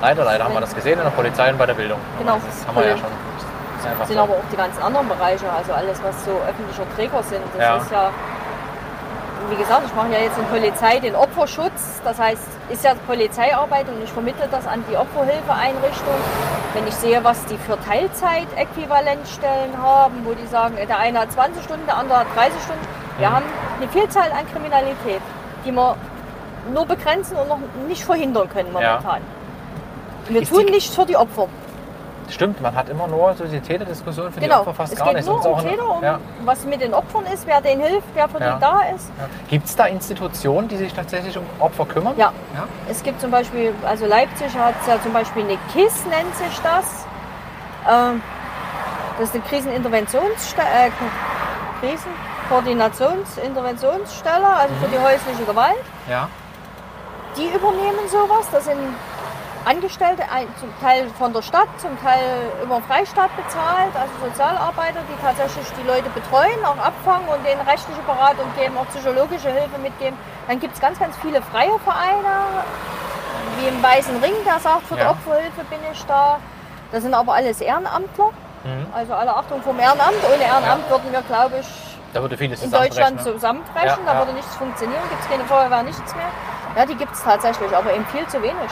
Leider, 0.00 0.24
leider 0.24 0.44
haben 0.44 0.54
wir 0.54 0.60
das 0.60 0.74
gesehen 0.74 0.98
in 0.98 1.04
der 1.04 1.10
Polizei 1.10 1.50
und 1.50 1.58
bei 1.58 1.66
der 1.66 1.74
Bildung. 1.74 1.98
Genau. 2.18 2.38
Das 2.44 2.66
haben 2.66 2.76
wir 2.76 2.88
ja 2.88 2.96
schon. 2.96 3.10
Das 3.98 4.08
sind 4.08 4.16
so. 4.16 4.22
aber 4.22 4.32
auch 4.34 4.48
die 4.50 4.56
ganzen 4.56 4.82
anderen 4.82 5.08
Bereiche, 5.08 5.46
also 5.50 5.72
alles, 5.72 6.02
was 6.02 6.24
so 6.24 6.32
öffentlicher 6.48 6.82
Träger 6.96 7.22
sind. 7.22 7.42
Das 7.56 7.62
Ja. 7.62 7.76
ist 7.76 7.90
ja, 7.90 8.10
wie 9.50 9.56
gesagt, 9.56 9.82
ich 9.86 9.94
mache 9.94 10.08
ja 10.12 10.18
jetzt 10.20 10.36
in 10.38 10.44
Polizei 10.46 10.98
den 10.98 11.14
Opferschutz. 11.14 12.00
Das 12.04 12.18
heißt, 12.18 12.42
ist 12.70 12.84
ja 12.84 12.94
Polizeiarbeit 13.06 13.88
und 13.88 14.02
ich 14.02 14.10
vermittle 14.10 14.48
das 14.50 14.66
an 14.66 14.84
die 14.90 14.96
Opferhilfeeinrichtung. 14.96 16.14
Wenn 16.74 16.86
ich 16.86 16.94
sehe, 16.94 17.22
was 17.24 17.44
die 17.46 17.56
für 17.58 17.78
Teilzeit-Äquivalentstellen 17.80 19.78
haben, 19.80 20.14
wo 20.24 20.34
die 20.34 20.46
sagen, 20.46 20.76
der 20.76 20.98
eine 20.98 21.20
hat 21.20 21.32
20 21.32 21.62
Stunden, 21.64 21.86
der 21.86 21.96
andere 21.96 22.18
hat 22.20 22.26
30 22.36 22.62
Stunden. 22.62 22.86
Wir 23.18 23.28
Mhm. 23.30 23.34
haben 23.34 23.44
eine 23.80 23.88
Vielzahl 23.88 24.30
an 24.32 24.50
Kriminalität, 24.52 25.22
die 25.64 25.72
wir 25.72 25.96
nur 26.72 26.86
begrenzen 26.86 27.36
und 27.36 27.48
noch 27.48 27.58
nicht 27.86 28.04
verhindern 28.04 28.48
können 28.48 28.72
momentan. 28.72 29.22
Wir 30.28 30.42
Ist 30.42 30.50
tun 30.52 30.66
nichts 30.66 30.94
für 30.94 31.06
die 31.06 31.16
Opfer. 31.16 31.48
Stimmt, 32.30 32.60
man 32.60 32.74
hat 32.74 32.88
immer 32.90 33.06
nur 33.06 33.34
so 33.34 33.44
die 33.44 33.60
Täterdiskussion 33.60 34.30
für 34.30 34.40
die 34.40 34.46
Genau, 34.46 34.60
Opfer 34.60 34.74
fast 34.74 34.92
es 34.92 34.98
gar 34.98 35.08
geht 35.08 35.16
nicht. 35.16 35.26
nur 35.26 35.36
Sonst 35.42 35.46
um 35.46 35.54
auch 35.54 35.62
Täter, 35.62 35.88
um 35.96 36.02
ja. 36.02 36.18
was 36.44 36.64
mit 36.64 36.80
den 36.80 36.92
Opfern 36.94 37.24
ist, 37.26 37.46
wer 37.46 37.60
denen 37.60 37.82
hilft, 37.82 38.06
wer 38.14 38.28
für 38.28 38.40
Ja. 38.40 38.54
die 38.56 38.60
da 38.60 38.80
ist. 38.94 39.10
Gibt 39.48 39.66
es 39.66 39.76
da 39.76 39.86
Institutionen, 39.86 40.68
die 40.68 40.76
sich 40.76 40.92
tatsächlich 40.92 41.36
um 41.38 41.44
Opfer 41.58 41.86
kümmern? 41.86 42.14
Ja. 42.18 42.32
ja? 42.54 42.64
Es 42.90 43.02
gibt 43.02 43.20
zum 43.20 43.30
Beispiel, 43.30 43.72
also 43.86 44.06
Leipzig 44.06 44.54
hat 44.56 44.74
ja 44.86 45.00
zum 45.02 45.12
Beispiel 45.12 45.44
eine 45.44 45.58
KISS, 45.72 46.04
nennt 46.06 46.34
sich 46.36 46.58
das. 46.62 47.06
Ähm, 47.90 48.22
das 49.18 49.28
ist 49.30 49.34
eine 49.34 49.44
Kriseninterventionsstelle, 49.44 50.68
äh, 50.68 50.90
Krisenkoordinationsinterventionsstelle, 51.80 54.46
also 54.46 54.74
für 54.82 54.88
die 54.88 54.98
häusliche 54.98 55.44
Gewalt. 55.44 55.76
Ja. 56.08 56.28
Die 57.36 57.46
übernehmen 57.46 58.08
sowas. 58.10 58.46
Das 58.52 58.64
sind 58.64 58.78
Angestellte, 59.68 60.22
ein- 60.32 60.48
zum 60.58 60.72
Teil 60.80 61.08
von 61.18 61.32
der 61.34 61.42
Stadt, 61.42 61.68
zum 61.76 61.90
Teil 62.02 62.24
über 62.62 62.76
den 62.76 62.84
Freistaat 62.84 63.28
bezahlt, 63.36 63.92
also 63.94 64.12
Sozialarbeiter, 64.24 65.00
die 65.10 65.16
tatsächlich 65.22 65.66
die 65.78 65.86
Leute 65.86 66.08
betreuen, 66.10 66.56
auch 66.64 66.78
abfangen 66.82 67.28
und 67.28 67.44
denen 67.46 67.60
rechtliche 67.68 68.00
Beratung 68.02 68.46
geben, 68.56 68.78
auch 68.78 68.88
psychologische 68.88 69.50
Hilfe 69.50 69.76
mitgeben. 69.78 70.16
Dann 70.48 70.58
gibt 70.58 70.72
es 70.74 70.80
ganz, 70.80 70.98
ganz 70.98 71.14
viele 71.18 71.42
freie 71.42 71.78
Vereine, 71.84 72.64
wie 73.58 73.68
im 73.68 73.82
Weißen 73.82 74.16
Ring, 74.24 74.32
der 74.46 74.58
sagt, 74.58 74.86
für 74.86 74.94
die 74.94 75.02
Ja. 75.02 75.10
Opferhilfe 75.10 75.62
bin 75.68 75.80
ich 75.92 76.02
da. 76.06 76.38
Das 76.90 77.02
sind 77.02 77.12
aber 77.12 77.34
alles 77.34 77.60
Ehrenamtler, 77.60 78.30
Mhm. 78.64 78.86
also 78.94 79.12
alle 79.12 79.36
Achtung 79.36 79.60
vom 79.62 79.78
Ehrenamt. 79.78 80.16
Ohne 80.32 80.44
Ehrenamt 80.44 80.88
würden 80.88 81.12
wir, 81.12 81.20
glaube 81.22 81.58
ich, 81.60 81.68
Da 82.14 82.22
würde 82.22 82.38
vieles 82.38 82.62
in 82.62 82.70
Deutschland 82.70 83.16
ne? 83.16 83.22
zusammenbrechen. 83.22 83.86
Ja, 83.86 83.98
da 84.06 84.12
ja. 84.14 84.18
würde 84.20 84.32
nichts 84.32 84.56
funktionieren, 84.56 85.02
gibt 85.10 85.20
es 85.22 85.28
keine 85.28 85.44
Feuerwehr, 85.44 85.82
nichts 85.82 86.14
mehr. 86.16 86.30
Ja, 86.74 86.86
die 86.86 86.94
gibt 86.94 87.12
es 87.12 87.22
tatsächlich, 87.22 87.76
aber 87.76 87.92
eben 87.92 88.06
viel 88.06 88.26
zu 88.28 88.40
wenig. 88.42 88.70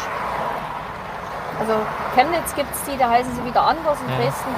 Also 1.59 1.73
Chemnitz 2.15 2.55
gibt 2.55 2.69
es 2.75 2.83
die, 2.85 2.99
da 2.99 3.09
heißen 3.11 3.35
sie 3.35 3.45
wieder 3.45 3.63
anders 3.63 3.97
in 4.07 4.15
Dresden. 4.17 4.49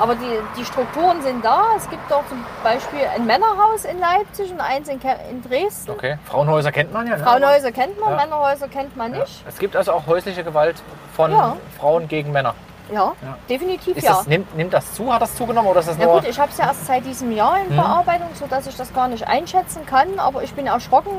Aber 0.00 0.14
die, 0.16 0.38
die 0.58 0.64
Strukturen 0.64 1.22
sind 1.22 1.44
da. 1.44 1.62
Es 1.76 1.88
gibt 1.88 2.12
auch 2.12 2.26
zum 2.28 2.44
Beispiel 2.64 3.00
ein 3.14 3.24
Männerhaus 3.24 3.84
in 3.84 4.00
Leipzig 4.00 4.50
und 4.50 4.60
eins 4.60 4.88
in, 4.88 5.00
in 5.30 5.42
Dresden. 5.42 5.90
Okay. 5.92 6.18
Frauenhäuser 6.26 6.72
kennt 6.72 6.92
man 6.92 7.06
ja. 7.06 7.16
Ne? 7.16 7.22
Frauenhäuser 7.24 7.70
kennt 7.72 7.98
man, 8.00 8.10
Ja. 8.10 8.16
Männerhäuser 8.16 8.68
kennt 8.68 8.96
man 8.96 9.14
Ja. 9.14 9.20
nicht. 9.20 9.44
Es 9.46 9.58
gibt 9.58 9.76
also 9.76 9.92
auch 9.92 10.06
häusliche 10.06 10.42
Gewalt 10.42 10.82
von 11.14 11.30
Ja. 11.30 11.56
Frauen 11.78 12.08
gegen 12.08 12.32
Männer. 12.32 12.54
Ja, 12.92 13.12
Ja. 13.22 13.38
definitiv 13.48 13.96
Ist 13.96 14.02
ja. 14.04 14.14
das, 14.14 14.26
nimmt, 14.26 14.56
nimmt 14.56 14.72
das 14.74 14.92
zu? 14.94 15.12
Hat 15.14 15.22
das 15.22 15.36
zugenommen 15.36 15.68
oder 15.68 15.78
ist 15.78 15.88
das 15.88 15.96
Na 15.98 16.06
nur... 16.06 16.14
gut, 16.14 16.28
ich 16.28 16.40
habe 16.40 16.50
es 16.50 16.58
ja 16.58 16.66
erst 16.66 16.86
seit 16.86 17.04
diesem 17.06 17.30
Jahr 17.30 17.58
in 17.60 17.70
Mhm. 17.72 17.76
Bearbeitung, 17.76 18.28
sodass 18.34 18.66
ich 18.66 18.76
das 18.76 18.92
gar 18.92 19.06
nicht 19.06 19.28
einschätzen 19.28 19.86
kann. 19.86 20.18
Aber 20.18 20.42
ich 20.42 20.52
bin 20.54 20.66
erschrocken, 20.66 21.12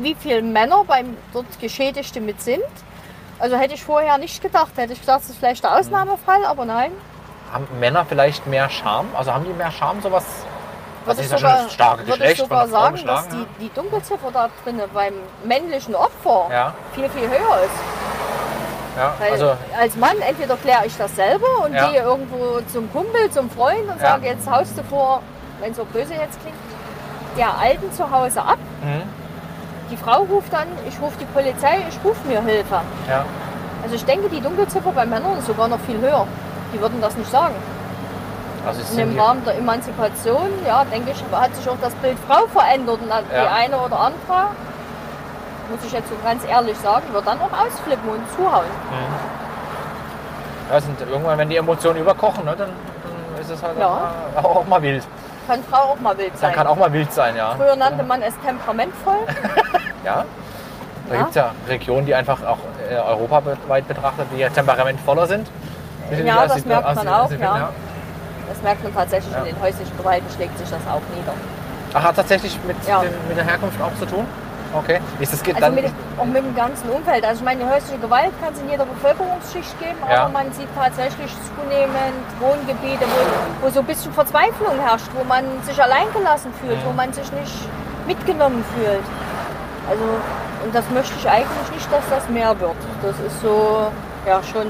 wie 0.00 0.14
viele 0.14 0.42
Männer 0.42 0.84
beim 0.86 1.16
dort 1.32 1.46
Geschädigte 1.60 2.20
mit 2.20 2.40
sind. 2.40 2.62
Also 3.38 3.56
hätte 3.56 3.74
ich 3.74 3.84
vorher 3.84 4.18
nicht 4.18 4.42
gedacht. 4.42 4.72
Hätte 4.76 4.92
ich 4.92 5.00
gedacht, 5.00 5.20
das 5.20 5.30
ist 5.30 5.38
vielleicht 5.38 5.62
der 5.62 5.76
Ausnahmefall, 5.76 6.44
aber 6.44 6.64
nein. 6.64 6.92
haben 7.52 7.66
Männer 7.80 8.04
vielleicht 8.04 8.46
mehr 8.46 8.68
Scham? 8.68 9.06
Also 9.16 9.32
haben 9.32 9.44
die 9.44 9.52
mehr 9.52 9.70
Scham, 9.70 10.02
sowas? 10.02 10.24
Das 11.06 11.16
Würde 11.16 11.22
ist 11.22 11.32
ja 11.32 11.38
schon 11.38 11.50
das 11.50 11.72
starke 11.72 11.98
würde 12.00 12.12
ich 12.12 12.18
Geschlecht 12.18 12.40
sogar 12.40 12.68
sagen, 12.68 13.06
dass 13.06 13.28
die, 13.28 13.46
die 13.60 13.72
Dunkelziffer 13.72 14.30
da 14.30 14.50
drinnen 14.62 14.82
beim 14.92 15.14
männlichen 15.44 15.94
Opfer 15.94 16.48
ja. 16.50 16.74
viel, 16.94 17.08
viel 17.08 17.28
höher 17.28 17.60
ist. 17.64 17.78
Ja, 18.98 19.14
also 19.30 19.56
als 19.80 19.94
Mann 19.96 20.18
entweder 20.20 20.56
kläre 20.56 20.84
ich 20.84 20.96
das 20.98 21.14
selber 21.14 21.46
und 21.64 21.72
Ja. 21.72 21.88
gehe 21.88 22.02
irgendwo 22.02 22.60
zum 22.72 22.92
Kumpel, 22.92 23.30
zum 23.30 23.48
Freund 23.48 23.82
und 23.88 24.00
Ja. 24.02 24.10
sage, 24.10 24.26
jetzt 24.26 24.50
haust 24.50 24.76
du 24.76 24.82
vor, 24.82 25.22
wenn 25.60 25.70
es 25.70 25.76
so 25.76 25.84
böse 25.84 26.14
jetzt 26.14 26.40
klingt, 26.42 26.56
der 27.38 27.56
Alten 27.56 27.90
zu 27.92 28.10
Hause 28.10 28.42
ab. 28.42 28.58
mhm. 28.82 29.02
Die 29.90 29.96
Frau 29.96 30.22
ruft 30.24 30.52
dann, 30.52 30.66
ich 30.86 31.00
rufe 31.00 31.16
die 31.18 31.24
Polizei, 31.26 31.78
ich 31.88 31.98
rufe 32.04 32.26
mir 32.28 32.42
Hilfe. 32.42 32.80
ja. 33.08 33.24
Also 33.80 33.94
ich 33.94 34.04
denke, 34.04 34.28
die 34.28 34.40
Dunkelziffer 34.40 34.90
bei 34.90 35.06
Männern 35.06 35.38
ist 35.38 35.46
sogar 35.46 35.68
noch 35.68 35.78
viel 35.80 35.98
höher. 36.00 36.26
Die 36.74 36.80
würden 36.80 37.00
das 37.00 37.16
nicht 37.16 37.30
sagen. 37.30 37.54
Also 38.66 38.80
im 39.00 39.12
die, 39.12 39.18
Rahmen 39.18 39.42
der 39.44 39.56
Emanzipation, 39.56 40.50
ja, 40.66 40.84
denke 40.84 41.12
ich, 41.12 41.24
hat 41.32 41.54
sich 41.54 41.68
auch 41.70 41.76
das 41.80 41.94
Bild 41.94 42.18
Frau 42.26 42.46
verändert. 42.48 42.98
Und 43.00 43.08
die 43.30 43.34
Ja. 43.36 43.52
eine 43.52 43.78
oder 43.78 43.98
andere, 44.00 44.48
muss 45.70 45.78
ich 45.86 45.92
jetzt 45.92 46.08
so 46.08 46.16
ganz 46.24 46.42
ehrlich 46.44 46.76
sagen, 46.78 47.04
wird 47.12 47.24
dann 47.26 47.38
auch 47.40 47.52
ausflippen 47.66 48.10
und 48.10 48.20
zuhauen. 48.36 48.64
ja, 50.70 50.80
sind 50.80 51.00
irgendwann, 51.00 51.38
wenn 51.38 51.48
die 51.48 51.56
Emotionen 51.56 52.00
überkochen, 52.00 52.44
ne, 52.44 52.56
dann, 52.58 52.68
dann 52.68 53.40
ist 53.40 53.48
es 53.50 53.62
halt 53.62 53.78
Ja. 53.78 53.86
auch, 53.88 54.42
mal, 54.42 54.50
auch 54.60 54.66
mal 54.66 54.82
wild. 54.82 55.04
Kann 55.48 55.64
Frau 55.64 55.92
auch 55.94 56.00
mal 56.00 56.16
wild 56.18 56.30
Dann 56.34 56.38
sein. 56.40 56.52
kann 56.52 56.66
auch 56.66 56.76
mal 56.76 56.92
wild 56.92 57.10
sein, 57.12 57.34
ja. 57.34 57.54
Früher 57.56 57.74
nannte 57.74 58.02
man 58.04 58.20
es 58.22 58.34
temperamentvoll. 58.44 59.16
Ja. 60.04 60.24
Da 61.08 61.14
Ja. 61.14 61.18
gibt 61.20 61.30
es 61.30 61.34
ja 61.36 61.50
Regionen, 61.66 62.06
die 62.06 62.14
einfach 62.14 62.38
auch 62.44 62.58
äh, 62.88 62.94
europaweit 62.96 63.88
betrachtet, 63.88 64.26
die 64.32 64.38
ja 64.40 64.48
temperamentvoller 64.50 65.26
sind. 65.26 65.50
Ja, 66.24 66.46
das 66.46 66.62
die- 66.62 66.68
merkt 66.68 66.94
man 66.94 67.04
die- 67.06 67.08
auch, 67.12 67.28
die- 67.28 67.34
ja. 67.36 67.70
Das 68.48 68.62
merkt 68.62 68.82
man 68.84 68.94
tatsächlich 68.94 69.32
Ja. 69.32 69.38
in 69.40 69.44
den 69.46 69.60
häuslichen 69.60 69.96
Gewalten, 69.98 70.26
schlägt 70.34 70.56
sich 70.58 70.68
das 70.70 70.80
auch 70.86 71.00
nieder. 71.16 71.32
Ach, 71.94 72.02
hat 72.02 72.16
tatsächlich 72.16 72.58
mit, 72.66 72.76
Ja. 72.86 73.00
den, 73.00 73.10
mit 73.26 73.36
der 73.36 73.44
Herkunft 73.44 73.80
auch 73.82 73.94
zu 73.98 74.06
tun? 74.06 74.24
Okay. 74.74 75.00
Ist 75.18 75.32
das, 75.32 75.40
Also 75.42 75.60
dann, 75.60 75.74
mit, 75.74 75.86
auch 76.18 76.24
mit 76.26 76.36
dem 76.36 76.54
ganzen 76.54 76.90
Umfeld. 76.90 77.24
Also 77.24 77.38
ich 77.40 77.44
meine, 77.44 77.68
häusliche 77.70 77.98
Gewalt 77.98 78.32
kann 78.40 78.52
es 78.52 78.60
in 78.60 78.68
jeder 78.68 78.84
Bevölkerungsschicht 78.84 79.78
geben, 79.80 79.96
Ja. 80.10 80.24
aber 80.24 80.32
man 80.32 80.52
sieht 80.52 80.68
tatsächlich 80.76 81.34
zunehmend 81.56 82.26
Wohngebiete, 82.38 83.04
wo, 83.04 83.66
wo 83.66 83.70
so 83.70 83.80
ein 83.80 83.86
bisschen 83.86 84.12
Verzweiflung 84.12 84.78
herrscht, 84.78 85.08
wo 85.14 85.24
man 85.24 85.44
sich 85.62 85.82
alleingelassen 85.82 86.52
fühlt, 86.60 86.78
wo 86.86 86.92
man 86.92 87.12
sich 87.12 87.30
nicht 87.32 87.54
mitgenommen 88.06 88.62
fühlt. 88.74 89.04
Also, 89.88 90.04
und 90.64 90.74
das 90.74 90.84
möchte 90.90 91.14
ich 91.18 91.28
eigentlich 91.28 91.70
nicht, 91.72 91.90
dass 91.90 92.02
das 92.10 92.28
mehr 92.28 92.58
wird. 92.60 92.76
Das 93.02 93.18
ist 93.20 93.40
so, 93.40 93.90
ja, 94.26 94.42
schon 94.42 94.66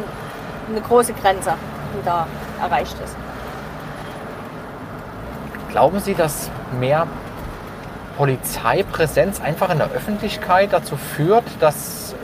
eine 0.70 0.80
große 0.80 1.12
Grenze, 1.14 1.54
die 1.94 2.04
da 2.04 2.26
erreicht 2.62 2.96
ist. 3.02 3.16
Glauben 5.70 5.98
Sie, 6.00 6.14
dass 6.14 6.50
mehr 6.78 7.06
Polizeipräsenz 8.18 9.40
einfach 9.40 9.70
in 9.70 9.78
der 9.78 9.92
Öffentlichkeit 9.92 10.72
dazu 10.72 10.96
führt, 10.96 11.44
dass 11.60 12.16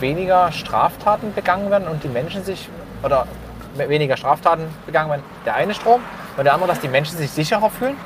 weniger 0.00 0.50
Straftaten 0.50 1.34
begangen 1.34 1.70
werden 1.70 1.86
und 1.88 2.02
die 2.02 2.08
Menschen 2.08 2.42
sich, 2.42 2.70
oder 3.02 3.26
weniger 3.76 4.16
Straftaten 4.16 4.66
begangen 4.86 5.10
werden, 5.10 5.22
der 5.44 5.54
eine 5.54 5.74
Strom, 5.74 6.00
und 6.38 6.44
der 6.44 6.54
andere, 6.54 6.70
dass 6.70 6.80
die 6.80 6.88
Menschen 6.88 7.18
sich 7.18 7.30
sicherer 7.30 7.68
fühlen? 7.68 7.96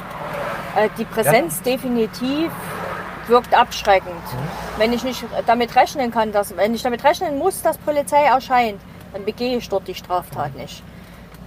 Äh, 0.76 0.88
Die 0.98 1.04
Präsenz 1.04 1.62
definitiv 1.62 2.50
wirkt 3.28 3.56
abschreckend. 3.56 4.10
Wenn 4.76 4.92
ich 4.92 5.04
nicht 5.04 5.24
damit 5.46 5.76
rechnen 5.76 6.10
kann, 6.10 6.32
dass, 6.32 6.56
wenn 6.56 6.74
ich 6.74 6.82
damit 6.82 7.04
rechnen 7.04 7.38
muss, 7.38 7.62
dass 7.62 7.78
Polizei 7.78 8.24
erscheint, 8.24 8.80
dann 9.12 9.24
begehe 9.24 9.56
ich 9.56 9.68
dort 9.68 9.86
die 9.86 9.94
Straftat 9.94 10.56
nicht. 10.56 10.82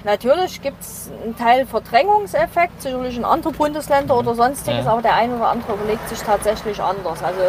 Natürlich 0.05 0.61
gibt 0.61 0.81
es 0.81 1.09
einen 1.23 1.35
Teil 1.37 1.65
Verdrängungseffekt, 1.65 2.81
sicherlich 2.81 3.15
in 3.15 3.23
andere 3.23 3.53
Bundesländer 3.53 4.17
oder 4.17 4.35
sonstiges, 4.35 4.83
Ja. 4.85 4.91
aber 4.91 5.01
der 5.01 5.15
eine 5.15 5.35
oder 5.35 5.47
andere 5.47 5.73
überlegt 5.73 6.09
sich 6.09 6.19
tatsächlich 6.19 6.81
anders. 6.81 7.23
Also 7.23 7.39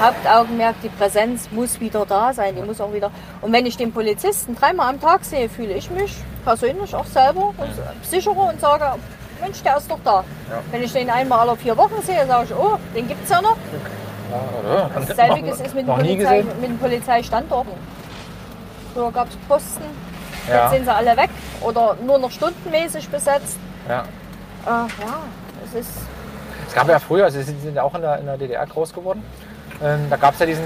Hauptaugenmerk, 0.00 0.76
die 0.82 0.88
Präsenz 0.88 1.50
muss 1.50 1.80
wieder 1.80 2.06
da 2.06 2.32
sein, 2.32 2.56
die 2.56 2.62
muss 2.62 2.80
auch 2.80 2.94
wieder. 2.94 3.10
Und 3.42 3.52
wenn 3.52 3.66
ich 3.66 3.76
den 3.76 3.92
Polizisten 3.92 4.54
dreimal 4.54 4.88
am 4.88 5.00
Tag 5.00 5.22
sehe, 5.24 5.50
fühle 5.50 5.74
ich 5.74 5.90
mich 5.90 6.16
persönlich 6.44 6.94
auch 6.94 7.04
selber 7.04 7.52
und 7.58 7.70
sicherer 8.02 8.48
und 8.48 8.58
sage, 8.60 8.94
Mensch, 9.42 9.62
der 9.62 9.76
ist 9.76 9.90
doch 9.90 10.00
da. 10.02 10.24
Ja. 10.50 10.60
Wenn 10.70 10.82
ich 10.82 10.92
den 10.92 11.10
einmal 11.10 11.40
alle 11.46 11.56
vier 11.58 11.76
Wochen 11.76 12.00
sehe, 12.02 12.26
sage 12.26 12.46
ich, 12.50 12.54
oh, 12.56 12.78
den 12.96 13.06
gibt 13.06 13.22
es 13.22 13.30
ja 13.30 13.42
noch. 13.42 13.56
Ja? 14.66 15.14
Selbiges 15.14 15.60
ist 15.60 15.74
mit 15.74 15.86
den, 15.86 15.94
Polizei, 15.94 16.42
mit 16.60 16.70
den 16.70 16.78
Polizeistandorten. 16.78 17.72
Früher 18.94 19.12
gab 19.12 19.28
es 19.28 19.36
Posten, 19.46 19.84
Ja. 20.48 20.62
jetzt 20.62 20.70
sind 20.72 20.84
sie 20.84 20.94
alle 20.94 21.16
weg 21.16 21.30
oder 21.60 21.96
nur 22.04 22.18
noch 22.18 22.30
stundenmäßig 22.30 23.08
besetzt. 23.08 23.58
Ja. 23.88 24.00
Äh, 24.66 24.68
ja, 24.68 24.86
es 25.64 25.74
ist 25.80 25.90
Es 26.68 26.74
gab 26.74 26.88
ja 26.88 26.98
früher, 26.98 27.24
also 27.24 27.40
Sie 27.40 27.44
sind 27.58 27.74
ja 27.74 27.82
auch 27.82 27.94
in 27.94 28.02
der, 28.02 28.18
in 28.18 28.26
der 28.26 28.36
DDR 28.36 28.66
groß 28.66 28.92
geworden, 28.92 29.22
ähm, 29.82 30.06
da 30.10 30.16
gab 30.16 30.34
es 30.34 30.40
ja 30.40 30.46
diesen 30.46 30.64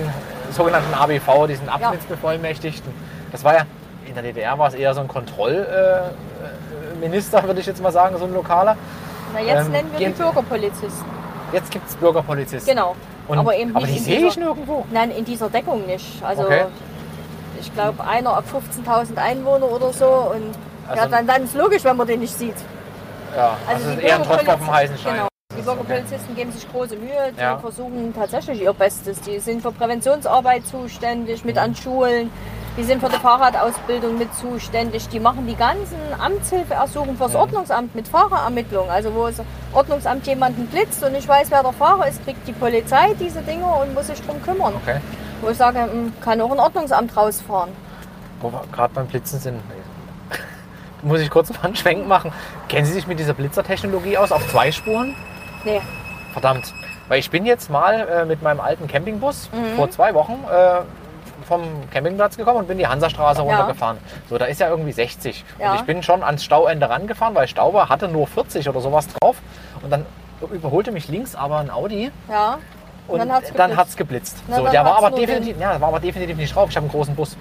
sogenannten 0.51 0.93
ABV, 0.95 1.47
diesen 1.47 1.69
Abschnittsbevollmächtigten. 1.69 2.93
Das 3.31 3.45
war 3.45 3.55
ja, 3.55 3.63
in 4.07 4.15
der 4.15 4.23
DDR 4.23 4.59
war 4.59 4.69
es 4.69 4.75
eher 4.75 4.95
so 4.95 5.01
ein 5.01 5.09
Kontrollminister, 5.09 5.75
äh, 5.75 6.99
Minister, 7.01 7.43
würde 7.45 7.61
ich 7.61 7.67
jetzt 7.67 7.83
mal 7.83 7.93
sagen, 7.93 8.17
so 8.19 8.25
ein 8.25 8.33
lokaler. 8.35 8.77
Na, 9.35 9.41
jetzt 9.41 9.67
Ähm, 9.67 9.73
nennen 9.73 9.91
wir 9.97 10.07
die 10.09 10.13
Bürgerpolizisten. 10.13 11.05
Jetzt 11.53 11.71
gibt 11.71 11.89
es 11.89 11.97
Bürgerpolizisten. 11.97 12.75
Genau. 12.75 12.95
Und, 13.29 13.39
aber 13.39 13.57
eben 13.57 13.75
aber 13.75 13.87
nicht 13.87 13.99
die 13.99 14.03
sehe 14.05 14.27
ich 14.27 14.37
nirgendwo. 14.37 14.85
Nein, 14.91 15.11
in 15.11 15.25
dieser 15.25 15.49
Deckung 15.49 15.87
nicht. 15.87 16.23
Also 16.25 16.43
Okay. 16.43 16.65
Ich 17.63 17.73
glaube 17.75 18.05
einer 18.05 18.37
ab 18.37 18.45
15.000 18.53 19.17
Einwohner 19.17 19.71
oder 19.71 19.93
so. 19.93 20.07
Und 20.07 20.53
ja, 20.89 21.03
Also- 21.03 21.09
dann, 21.11 21.27
dann 21.27 21.45
ist 21.45 21.55
logisch, 21.55 21.85
wenn 21.85 21.97
man 21.97 22.07
den 22.07 22.21
nicht 22.21 22.37
sieht. 22.37 22.57
Ja, 23.37 23.57
also, 23.67 23.91
ist 23.91 24.01
eher 24.01 24.17
ein 24.17 24.23
Tropfen 24.25 24.49
auf 24.49 24.59
dem 24.59 24.71
heißen 24.71 24.99
Stein. 24.99 25.15
Genau. 25.15 25.29
Die 25.53 25.61
okay. 25.61 25.63
Bürgerpolizisten 25.65 26.35
geben 26.35 26.53
sich 26.53 26.71
große 26.71 26.97
Mühe, 26.97 27.33
die 27.37 27.41
Ja. 27.41 27.59
versuchen 27.59 28.13
tatsächlich 28.15 28.63
ihr 28.63 28.73
Bestes. 28.73 29.21
Die 29.21 29.39
sind 29.39 29.63
für 29.63 29.73
Präventionsarbeit 29.73 30.67
zuständig, 30.67 31.45
mit 31.45 31.57
an 31.59 31.75
Schulen. 31.75 32.31
Die 32.77 32.85
sind 32.85 33.03
für 33.03 33.11
die 33.11 33.19
Fahrradausbildung 33.19 34.17
mit 34.17 34.35
zuständig. 34.35 35.07
Die 35.11 35.21
machen 35.21 35.47
die 35.47 35.55
ganzen 35.57 35.99
Amtshilfeersuchen 36.19 37.19
fürs 37.19 37.35
Ordnungsamt 37.35 37.95
mit 37.95 38.09
Fahrerermittlung. 38.09 38.89
Also 38.91 39.15
wo 39.15 39.27
das 39.27 39.43
Ordnungsamt 39.75 40.27
jemanden 40.27 40.67
blitzt 40.69 41.05
und 41.05 41.15
ich 41.15 41.29
weiß, 41.29 41.51
wer 41.51 41.63
der 41.63 41.73
Fahrer 41.75 42.09
ist, 42.09 42.25
kriegt 42.25 42.49
die 42.49 42.53
Polizei 42.53 43.15
diese 43.21 43.43
Dinge 43.43 43.67
und 43.67 43.93
muss 43.93 44.07
sich 44.07 44.21
drum 44.23 44.43
kümmern. 44.43 44.73
Okay. 44.83 45.01
Wo 45.43 45.51
ich 45.51 45.57
sage, 45.59 45.81
hm, 45.83 46.13
kann 46.23 46.41
auch 46.41 46.51
ein 46.53 46.59
Ordnungsamt 46.59 47.15
rausfahren. 47.17 47.71
Wo 48.41 48.51
wir 48.51 48.63
gerade 48.73 48.95
beim 48.95 49.07
Blitzen 49.07 49.39
sind, 49.39 49.61
muss 51.03 51.21
ich 51.21 51.29
kurz 51.31 51.51
mal 51.51 51.61
einen 51.65 51.77
Schwenk 51.77 52.07
machen. 52.09 52.33
Kennen 52.69 52.87
Sie 52.87 52.93
sich 52.95 53.07
mit 53.07 53.19
dieser 53.19 53.35
Blitzertechnologie 53.35 54.17
aus 54.17 54.33
auf 54.33 54.49
zwei 54.49 54.73
Spuren? 54.73 55.15
Nee, 55.65 55.81
Verdammt. 56.33 56.73
Weil 57.09 57.19
ich 57.19 57.29
bin 57.31 57.45
jetzt 57.45 57.69
mal 57.69 58.09
äh, 58.09 58.25
mit 58.25 58.41
meinem 58.41 58.61
alten 58.61 58.87
Campingbus 58.87 59.51
Mhm. 59.53 59.77
vor 59.77 59.91
zwei 59.91 60.15
Wochen 60.15 60.43
äh, 60.51 60.81
vom 61.47 61.61
Campingplatz 61.91 62.39
gekommen 62.39 62.61
und 62.61 62.69
bin 62.69 62.79
die 62.79 62.87
Hansastraße 62.87 63.41
Ja. 63.43 63.47
runtergefahren. 63.47 63.99
So, 64.31 64.39
da 64.39 64.47
ist 64.47 64.61
ja 64.61 64.69
irgendwie 64.69 64.93
60. 64.93 65.45
Ja. 65.59 65.73
Und 65.73 65.81
ich 65.81 65.83
bin 65.83 66.03
schon 66.03 66.23
ans 66.23 66.43
Stauende 66.43 66.89
rangefahren, 66.89 67.35
weil 67.35 67.49
Stau 67.49 67.75
war, 67.75 67.91
hatte 67.91 68.09
nur 68.09 68.27
40 68.29 68.67
oder 68.69 68.81
sowas 68.81 69.09
drauf. 69.09 69.37
Und 69.83 69.91
dann 69.91 70.07
überholte 70.53 70.91
mich 70.91 71.09
links 71.09 71.35
aber 71.35 71.59
ein 71.59 71.71
Audi 71.71 72.11
ja. 72.31 72.59
Und 73.09 73.19
dann 73.19 73.29
geblitzt. 73.43 73.77
hat 73.77 73.89
es 73.89 73.97
geblitzt. 73.97 74.37
Na, 74.49 74.57
so, 74.57 74.63
dann 74.65 74.73
der 74.73 74.85
war 74.85 74.99
aber, 74.99 75.11
definitiv, 75.11 75.59
ja, 75.61 75.81
war 75.81 75.89
aber 75.89 76.01
definitiv 76.01 76.37
nicht 76.37 76.55
drauf. 76.55 76.71
Ich 76.71 76.77
habe 76.77 76.85
einen 76.85 76.93
großen 76.93 77.15
Bus. 77.15 77.37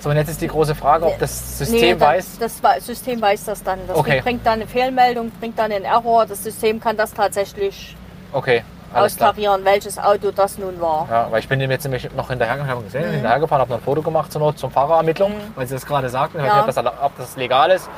So, 0.00 0.10
und 0.10 0.16
jetzt 0.16 0.28
ist 0.28 0.40
die 0.42 0.48
große 0.48 0.74
Frage, 0.74 1.06
ob 1.06 1.18
das 1.18 1.58
System 1.58 1.98
das, 1.98 2.08
weiß. 2.08 2.26
Das 2.38 2.84
System 2.84 3.22
weiß 3.22 3.44
das 3.46 3.62
dann. 3.62 3.78
Das 3.88 3.96
Okay. 3.96 4.20
bringt 4.20 4.44
dann 4.46 4.54
eine 4.54 4.66
Fehlmeldung, 4.66 5.30
bringt 5.40 5.58
dann 5.58 5.72
einen 5.72 5.84
Error. 5.86 6.26
Das 6.26 6.42
System 6.44 6.78
kann 6.78 6.96
das 6.96 7.14
tatsächlich 7.14 7.96
Okay, 8.32 8.62
alles 8.92 9.16
klar. 9.16 9.30
austarieren, 9.30 9.64
welches 9.64 9.98
Auto 9.98 10.30
das 10.30 10.58
nun 10.58 10.78
war. 10.78 11.08
Ja, 11.10 11.28
weil 11.30 11.38
ich 11.40 11.48
bin 11.48 11.58
dem 11.58 11.70
jetzt 11.70 11.84
nämlich 11.84 12.12
noch 12.14 12.28
hinterhergefahren, 12.28 12.70
habe 12.70 12.80
Mhm. 12.82 12.84
gesehen, 12.84 13.10
hinterhergefahren, 13.12 13.60
habe 13.62 13.70
noch 13.70 13.78
ein 13.78 13.84
Foto 13.84 14.02
gemacht 14.02 14.30
zur 14.30 14.42
Not 14.42 14.58
zum 14.58 14.70
Fahrerermittlung, 14.70 15.32
weil 15.54 15.66
sie 15.66 15.74
das 15.74 15.86
gerade 15.86 16.10
sagten. 16.10 16.38
Ja. 16.44 16.60
ob 16.60 16.66
das, 16.66 16.76
ob 16.76 17.16
das 17.16 17.36
legal 17.36 17.70
ist. 17.70 17.88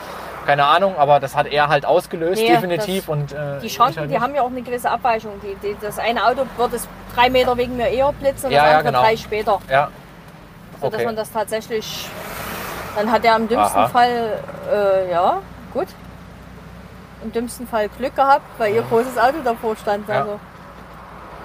Keine 0.47 0.65
Ahnung, 0.65 0.97
aber 0.97 1.19
das 1.21 1.35
hat 1.35 1.47
er 1.49 1.69
halt 1.69 1.85
ausgelöst, 1.85 2.41
Nee, 2.41 2.49
definitiv. 2.51 3.09
Und, 3.09 3.33
äh, 3.33 3.59
Die 3.61 3.69
Schranken, 3.69 4.01
halt 4.01 4.11
die 4.11 4.21
haben 4.21 4.35
ja 4.35 4.43
auch 4.43 4.47
eine 4.51 4.63
gewisse 4.63 4.91
Abweichung. 4.91 5.33
Die, 5.43 5.55
die, 5.57 5.77
das 5.81 5.99
eine 5.99 6.25
Auto 6.25 6.47
wird 6.57 6.73
es 6.73 6.87
drei 7.15 7.29
Meter 7.31 7.57
wegen 7.57 7.77
mir 7.77 7.89
eher 7.89 8.13
blitzen 8.13 8.47
und 8.47 8.53
Ja, 8.53 8.63
das 8.63 8.71
ja, 8.71 8.79
andere 8.79 8.93
genau. 8.93 9.03
drei 9.05 9.17
später. 9.17 9.59
Ja, 9.69 9.89
Sodass 10.81 10.95
okay. 10.95 11.05
man 11.07 11.17
das 11.17 11.33
tatsächlich 11.33 12.09
Dann 12.95 13.11
hat 13.13 13.25
er 13.25 13.37
im 13.37 13.49
dümmsten 13.49 13.79
Aha. 13.81 13.89
Fall, 13.89 14.39
äh, 14.73 15.11
ja, 15.11 15.39
gut. 15.75 15.89
Im 17.25 17.33
dümmsten 17.33 17.67
Fall 17.67 17.89
Glück 17.89 18.15
gehabt, 18.15 18.45
weil 18.59 18.75
ihr 18.75 18.83
großes 18.83 19.19
Auto 19.19 19.39
davor 19.45 19.75
stand. 19.77 20.09
Ja. 20.09 20.21
Also, 20.21 20.41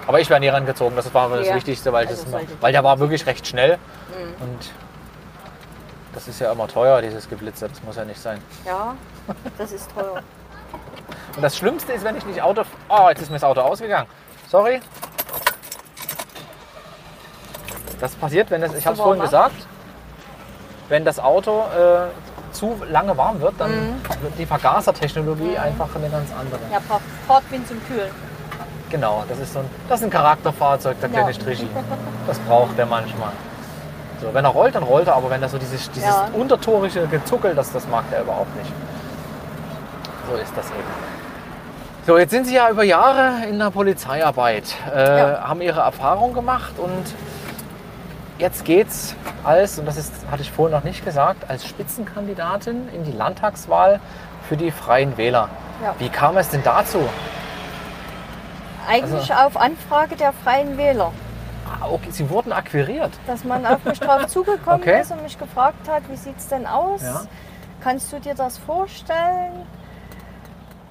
Aber 0.07 0.19
ich 0.19 0.29
wäre 0.29 0.39
nie 0.39 0.47
rangezogen, 0.49 0.95
das 0.95 1.13
war 1.13 1.29
das. 1.29 1.53
Wichtigste, 1.53 1.91
weil, 1.91 2.07
Also 2.07 2.23
das, 2.31 2.41
weil 2.61 2.71
der 2.71 2.83
war 2.83 2.99
wirklich 2.99 3.25
recht 3.25 3.47
schnell. 3.47 3.77
Mhm. 3.77 4.43
Und 4.45 4.69
das 6.13 6.27
ist 6.27 6.39
ja 6.39 6.51
immer 6.51 6.67
teuer, 6.67 7.01
dieses 7.01 7.29
Geblitze, 7.29 7.69
das 7.69 7.81
muss 7.83 7.95
ja 7.95 8.05
nicht 8.05 8.19
sein. 8.21 8.39
ja, 8.65 8.95
das 9.57 9.71
ist 9.71 9.89
teuer. 9.93 10.21
Und 11.35 11.41
das 11.41 11.55
Schlimmste 11.57 11.93
ist, 11.93 12.03
wenn 12.03 12.17
ich 12.17 12.25
nicht 12.25 12.41
Auto... 12.41 12.63
Oh, 12.89 13.07
jetzt 13.09 13.21
ist 13.21 13.29
mir 13.29 13.35
das 13.37 13.43
Auto 13.45 13.61
ausgegangen. 13.61 14.07
Sorry. 14.49 14.81
Das 17.99 18.13
passiert, 18.15 18.49
wenn 18.51 18.61
das... 18.61 18.73
Ich 18.73 18.85
habe 18.85 18.95
es 18.95 19.01
vorhin 19.01 19.21
gesagt. 19.21 19.55
Wenn 20.89 21.05
das 21.05 21.19
Auto 21.19 21.61
äh, 21.77 22.53
zu 22.53 22.75
lange 22.89 23.15
warm 23.15 23.39
wird, 23.39 23.53
dann 23.59 23.71
Mhm. 23.71 24.03
wird 24.21 24.33
die 24.37 24.45
Vergasertechnologie 24.45 25.57
einfach 25.57 25.87
eine 25.95 26.09
ganz 26.09 26.29
andere. 26.37 26.59
Ja, 26.71 26.79
Fahrtwind 27.27 27.65
zum 27.67 27.81
Kühlen. 27.85 28.11
Genau, 28.89 29.23
das 29.29 29.39
ist 29.39 29.53
so 29.53 29.59
ein, 29.59 29.69
das 29.87 30.01
ist 30.01 30.05
ein 30.07 30.09
Charakterfahrzeug, 30.09 30.99
der 30.99 31.09
Ja. 31.09 31.15
kleine 31.19 31.33
Strichi. 31.33 31.67
Das 32.27 32.37
braucht 32.39 32.77
der 32.77 32.85
manchmal. 32.87 33.31
So, 34.21 34.33
wenn 34.33 34.45
er 34.45 34.51
rollt, 34.51 34.75
dann 34.75 34.83
rollt 34.83 35.07
er, 35.07 35.15
aber 35.15 35.29
wenn 35.31 35.41
das 35.41 35.51
so 35.51 35.57
dieses, 35.57 35.89
dieses 35.91 36.09
Ja. 36.09 36.27
untertorische 36.33 37.07
Gezuckel, 37.07 37.55
das, 37.55 37.71
das 37.71 37.87
mag 37.87 38.03
er 38.11 38.21
überhaupt 38.21 38.55
nicht. 38.55 38.71
So 40.29 40.35
ist 40.37 40.51
das 40.55 40.67
eben. 40.67 41.11
So, 42.05 42.17
jetzt 42.17 42.31
sind 42.31 42.45
Sie 42.47 42.55
ja 42.55 42.69
über 42.69 42.83
Jahre 42.83 43.45
in 43.47 43.59
der 43.59 43.69
Polizeiarbeit, 43.71 44.75
äh, 44.93 45.19
Ja. 45.19 45.47
haben 45.47 45.61
Ihre 45.61 45.81
Erfahrung 45.81 46.33
gemacht 46.33 46.73
und 46.77 47.03
jetzt 48.37 48.65
geht's 48.65 49.15
als, 49.43 49.77
und 49.79 49.85
das 49.87 49.97
ist, 49.97 50.13
hatte 50.31 50.41
ich 50.41 50.51
vorhin 50.51 50.75
noch 50.75 50.83
nicht 50.83 51.03
gesagt, 51.03 51.49
als 51.49 51.65
Spitzenkandidatin 51.67 52.89
in 52.93 53.03
die 53.03 53.11
Landtagswahl 53.11 53.99
für 54.47 54.57
die 54.57 54.71
Freien 54.71 55.17
Wähler. 55.17 55.49
Ja. 55.83 55.95
Wie 55.97 56.09
kam 56.09 56.37
es 56.37 56.49
denn 56.49 56.63
dazu? 56.63 56.99
Eigentlich 58.87 59.31
Also 59.33 59.47
auf 59.47 59.57
Anfrage 59.57 60.15
der 60.15 60.33
Freien 60.43 60.77
Wähler. 60.77 61.11
Ah, 61.79 61.87
okay, 61.91 62.09
Sie 62.11 62.29
wurden 62.29 62.51
akquiriert. 62.51 63.11
Dass 63.27 63.43
man 63.43 63.65
auf 63.65 63.83
mich 63.85 63.99
drauf 63.99 64.25
zugekommen 64.27 64.81
Okay. 64.81 65.01
ist 65.01 65.11
und 65.11 65.23
mich 65.23 65.37
gefragt 65.37 65.87
hat, 65.89 66.03
wie 66.09 66.15
sieht 66.17 66.37
es 66.37 66.47
denn 66.47 66.65
aus? 66.65 67.01
Ja. 67.01 67.21
Kannst 67.81 68.11
du 68.11 68.19
dir 68.19 68.33
das 68.35 68.57
vorstellen? 68.57 69.65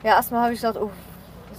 Ja, 0.03 0.13
erstmal 0.17 0.43
habe 0.45 0.53
ich 0.55 0.61
gesagt, 0.61 0.79
oh, 0.81 0.91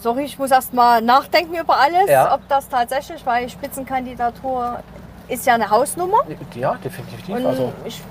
sorry, 0.02 0.24
ich 0.24 0.38
muss 0.40 0.52
erstmal 0.52 1.02
nachdenken 1.02 1.56
über 1.56 1.78
alles, 1.80 2.10
Ja. 2.10 2.34
ob 2.34 2.48
das 2.48 2.68
tatsächlich, 2.68 3.26
weil 3.26 3.48
Spitzenkandidatur 3.50 4.80
ist 5.28 5.46
ja 5.46 5.54
eine 5.54 5.70
Hausnummer. 5.70 6.18
Ja, 6.56 6.76
definitiv. 6.84 7.36
Und 7.36 7.46
Also, 7.46 7.72
ich 7.86 8.02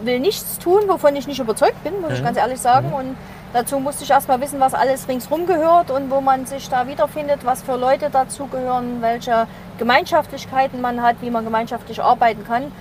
will 0.00 0.20
nichts 0.20 0.58
tun, 0.58 0.82
wovon 0.86 1.16
ich 1.16 1.26
nicht 1.26 1.40
überzeugt 1.40 1.82
bin, 1.82 2.00
muss 2.00 2.12
ich 2.12 2.20
Mhm. 2.20 2.24
ganz 2.24 2.38
ehrlich 2.38 2.60
sagen. 2.60 2.92
Und 2.92 3.16
dazu 3.52 3.78
musste 3.78 4.04
ich 4.04 4.10
erstmal 4.10 4.40
wissen, 4.40 4.60
was 4.60 4.74
alles 4.74 5.08
ringsrum 5.08 5.46
gehört 5.46 5.90
und 5.90 6.10
wo 6.10 6.20
man 6.20 6.46
sich 6.46 6.68
da 6.68 6.86
wiederfindet, 6.86 7.44
was 7.44 7.62
für 7.62 7.76
Leute 7.76 8.10
dazugehören, 8.10 9.00
welche 9.02 9.46
Gemeinschaftlichkeiten 9.78 10.80
man 10.80 11.02
hat, 11.02 11.16
wie 11.20 11.30
man 11.30 11.44
gemeinschaftlich 11.44 12.02
arbeiten 12.02 12.44
kann. 12.44 12.72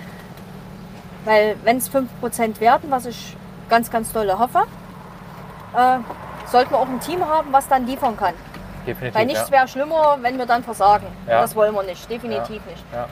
Weil 1.26 1.56
wenn 1.64 1.78
es 1.78 1.90
5% 1.92 2.60
werden, 2.60 2.90
was 2.90 3.06
ich 3.06 3.36
ganz, 3.70 3.92
ganz 3.92 4.12
dolle 4.14 4.40
hoffe, 4.40 4.64
äh, 5.76 5.98
sollten 6.50 6.72
wir 6.72 6.80
auch 6.80 6.88
ein 6.88 7.00
Team 7.02 7.26
haben, 7.28 7.52
was 7.52 7.68
dann 7.68 7.86
liefern 7.86 8.16
kann. 8.16 8.34
definitiv. 8.86 9.16
Weil 9.16 9.26
nichts 9.26 9.50
ja. 9.50 9.52
wäre 9.52 9.68
schlimmer, 9.68 10.18
wenn 10.22 10.38
wir 10.38 10.46
dann 10.46 10.64
versagen. 10.64 11.08
Ja. 11.28 11.42
Das 11.42 11.56
wollen 11.56 11.74
wir 11.74 11.84
nicht, 11.84 12.10
definitiv 12.10 12.66
nicht. 12.66 12.84
Ja. 12.94 13.08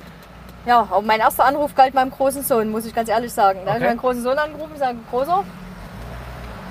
Ja, 0.65 0.79
aber 0.89 1.01
mein 1.03 1.19
erster 1.19 1.45
Anruf 1.45 1.75
galt 1.75 1.93
meinem 1.93 2.09
großen 2.09 2.41
Sohn, 2.43 2.69
muss 2.71 2.85
ich 2.85 2.95
ganz 2.95 3.07
ehrlich 3.09 3.31
sagen. 3.31 3.59
Da 3.65 3.71
habe 3.73 3.79
ich 3.79 3.83
Okay. 3.83 3.89
meinen 3.95 3.99
großen 3.99 4.23
Sohn 4.23 4.37
angerufen 4.39 4.67
und 4.67 4.73
gesagt, 4.73 4.95
Großer, 5.11 5.43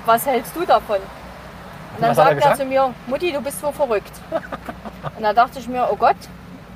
was 0.05 0.25
hältst 0.25 0.55
du 0.55 0.65
davon? 0.65 0.97
Und 0.97 2.01
dann 2.01 2.09
Was 2.11 2.17
er 2.17 2.23
sagt 2.23 2.29
er 2.29 2.35
gesagt? 2.35 2.57
zu 2.57 2.65
mir, 2.65 2.93
Mutti, 3.07 3.31
du 3.31 3.41
bist 3.41 3.59
so 3.61 3.71
verrückt. 3.71 4.11
und 5.17 5.23
da 5.23 5.33
dachte 5.33 5.59
ich 5.59 5.67
mir, 5.67 5.87
oh 5.91 5.95
Gott, 5.95 6.15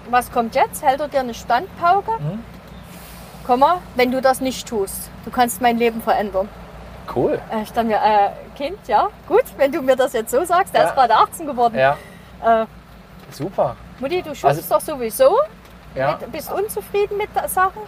was 0.10 0.32
kommt 0.32 0.56
jetzt? 0.56 0.84
Hält 0.84 1.00
er 1.02 1.08
dir 1.08 1.20
eine 1.20 1.34
Standpauke? 1.34 2.12
Mhm. 2.20 2.44
Komm 3.46 3.60
mal, 3.62 3.78
wenn 3.96 4.12
du 4.12 4.22
das 4.22 4.42
nicht 4.42 4.68
tust, 4.68 5.10
du 5.26 5.32
kannst 5.32 5.62
mein 5.62 5.78
Leben 5.78 6.02
verändern. 6.02 6.48
Cool. 7.16 7.42
Ich 7.64 7.70
dachte 7.72 7.88
mir, 7.88 7.96
äh, 7.98 8.30
Kind, 8.56 8.78
ja, 8.88 9.10
gut, 9.28 9.44
wenn 9.58 9.72
du 9.72 9.82
mir 9.82 9.96
das 9.96 10.14
jetzt 10.14 10.30
so 10.32 10.44
sagst, 10.46 10.74
der 10.74 10.82
Ja. 10.84 10.88
ist 10.90 10.96
gerade 10.96 11.16
18 11.16 11.48
geworden. 11.48 11.78
Ja, 11.78 11.98
Äh, 12.46 12.66
super. 13.32 13.76
Mutti, 14.00 14.22
du 14.22 14.30
schubst 14.36 14.46
Also- 14.46 14.74
doch 14.76 14.82
sowieso 14.82 15.36
Ja. 15.96 16.18
mit, 16.22 16.32
bist 16.32 16.52
unzufrieden 16.52 17.18
mit 17.18 17.36
der 17.36 17.50
Sachen 17.50 17.82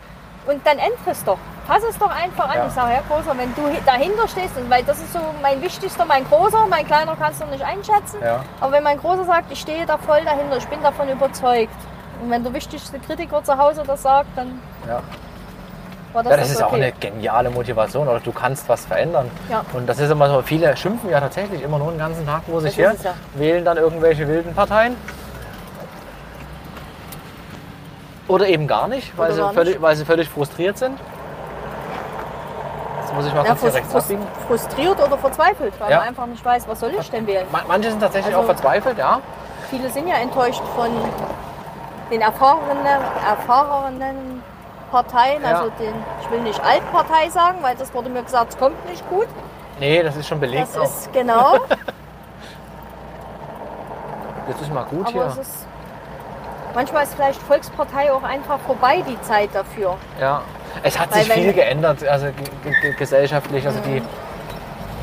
und 0.48 0.66
dann 0.66 0.78
ändere 0.78 1.12
es 1.12 1.24
doch. 1.24 1.38
Pass 1.68 1.84
es 1.88 1.98
doch 1.98 2.10
einfach 2.10 2.50
an. 2.50 2.56
Ja. 2.58 2.68
Ich 2.68 2.74
sage, 2.74 2.90
Herr 2.90 3.04
Großer, 3.04 3.38
wenn 3.38 3.54
du 3.56 3.64
hi- 3.68 3.82
dahinter 3.86 4.28
stehst, 4.28 4.58
und 4.58 4.70
weil 4.70 4.84
das 4.84 5.00
ist 5.00 5.14
so 5.14 5.20
mein 5.42 5.62
wichtigster, 5.62 6.04
mein 6.06 6.26
Großer, 6.28 6.66
mein 6.70 6.86
Kleiner 6.86 7.16
kannst 7.18 7.42
du 7.42 7.46
nicht 7.46 7.64
einschätzen. 7.64 8.18
Ja. 8.24 8.44
Aber 8.60 8.72
wenn 8.74 8.84
mein 8.84 8.98
Großer 8.98 9.24
sagt, 9.26 9.52
ich 9.52 9.60
stehe 9.62 9.86
da 9.86 9.98
voll 9.98 10.24
dahinter, 10.26 10.58
ich 10.58 10.68
bin 10.68 10.82
davon 10.82 11.08
überzeugt. 11.10 11.74
Und 12.22 12.30
wenn 12.30 12.44
der 12.44 12.54
wichtigste 12.54 13.00
Kritiker 13.00 13.44
zu 13.44 13.58
Hause 13.58 13.84
das 13.86 14.02
sagt, 14.02 14.30
dann 14.36 14.60
Ja. 14.88 15.02
war 16.14 16.24
das 16.24 16.32
ja, 16.32 16.38
das 16.38 16.52
ist 16.52 16.60
ja 16.60 16.66
auch 16.66 16.72
okay. 16.74 16.82
eine 16.84 16.92
geniale 16.94 17.50
Motivation. 17.52 18.08
Oder 18.08 18.20
du 18.20 18.32
kannst 18.32 18.68
was 18.68 18.86
verändern. 18.86 19.30
Ja. 19.50 19.64
Und 19.74 19.88
das 19.88 20.00
ist 20.00 20.10
immer 20.12 20.28
so, 20.30 20.42
viele 20.42 20.76
schimpfen 20.76 21.10
ja 21.10 21.20
tatsächlich 21.20 21.62
immer 21.64 21.78
nur 21.78 21.92
den 21.92 22.00
ganzen 22.00 22.26
Tag 22.26 22.42
vor 22.50 22.60
sich 22.62 22.76
her, 22.78 22.96
wählen 23.36 23.64
dann 23.64 23.78
irgendwelche 23.78 24.28
wilden 24.28 24.54
Parteien. 24.54 24.96
Oder 28.32 28.48
eben 28.48 28.66
gar 28.68 28.88
nicht, 28.88 29.18
weil, 29.18 29.32
sie, 29.34 29.42
gar 29.42 29.54
völlig, 29.54 29.74
nicht. 29.74 29.82
weil 29.82 29.96
sie 29.96 30.06
völlig 30.06 30.30
frustriert 30.30 30.78
sind. 30.78 30.98
Jetzt 33.02 33.14
muss 33.14 33.26
ich 33.26 33.34
mal 33.34 33.44
Ja, 33.44 33.50
kurz 33.52 33.62
hier 33.62 33.74
rechts 33.74 33.94
abbiegen. 33.96 34.26
frustriert 34.48 35.04
oder 35.06 35.18
verzweifelt, 35.18 35.74
weil 35.80 35.92
Ja. 35.92 35.98
man 36.00 36.08
einfach 36.08 36.26
nicht 36.28 36.44
weiß, 36.46 36.68
was 36.68 36.80
soll 36.80 36.92
ich 36.98 37.10
denn 37.12 37.28
wählen. 37.28 37.46
Ma- 37.52 37.64
Manche 37.68 37.90
sind 37.90 38.00
tatsächlich 38.00 38.34
Also- 38.34 38.48
auch 38.50 38.54
verzweifelt, 38.54 38.98
ja. 38.98 39.20
Viele 39.70 39.90
sind 39.90 40.08
ja 40.08 40.16
enttäuscht 40.16 40.62
von 40.76 40.90
den 42.10 42.22
erfahrenen, 42.22 42.86
erfahrenen 43.30 44.44
Parteien, 44.92 45.42
Ja. 45.44 45.50
also 45.60 45.70
den, 45.80 45.94
ich 46.22 46.32
will 46.32 46.42
nicht 46.42 46.62
Altpartei 46.64 47.30
sagen, 47.30 47.58
weil 47.62 47.76
das 47.76 47.94
wurde 47.94 48.10
mir 48.10 48.24
gesagt, 48.24 48.52
es 48.54 48.58
kommt 48.58 48.86
nicht 48.90 49.08
gut. 49.10 49.28
Nee, 49.80 50.04
das 50.04 50.16
ist 50.16 50.28
schon 50.28 50.40
belegt. 50.40 50.68
Das 50.74 50.78
auch. 50.78 50.84
ist 50.84 51.12
genau, 51.14 51.56
Jetzt 54.48 54.62
ist 54.62 54.74
mal 54.74 54.84
gut 54.86 55.02
aber 55.08 55.12
hier. 55.12 55.26
es 55.28 55.38
ist 55.38 55.61
manchmal 56.76 57.04
ist 57.04 57.14
vielleicht 57.16 57.42
Volkspartei 57.42 58.12
auch 58.12 58.24
einfach 58.24 58.60
vorbei 58.66 59.04
die 59.08 59.20
Zeit 59.22 59.50
dafür. 59.54 59.98
Ja, 60.20 60.42
es 60.84 60.98
hat 61.00 61.12
Weil 61.14 61.24
sich 61.24 61.34
viel 61.34 61.54
geändert, 61.54 62.04
also 62.08 62.28
ge- 62.28 62.34
ge- 62.64 62.82
ge- 62.82 62.94
gesellschaftlich. 62.94 63.66
Also 63.66 63.80
die, 63.82 63.98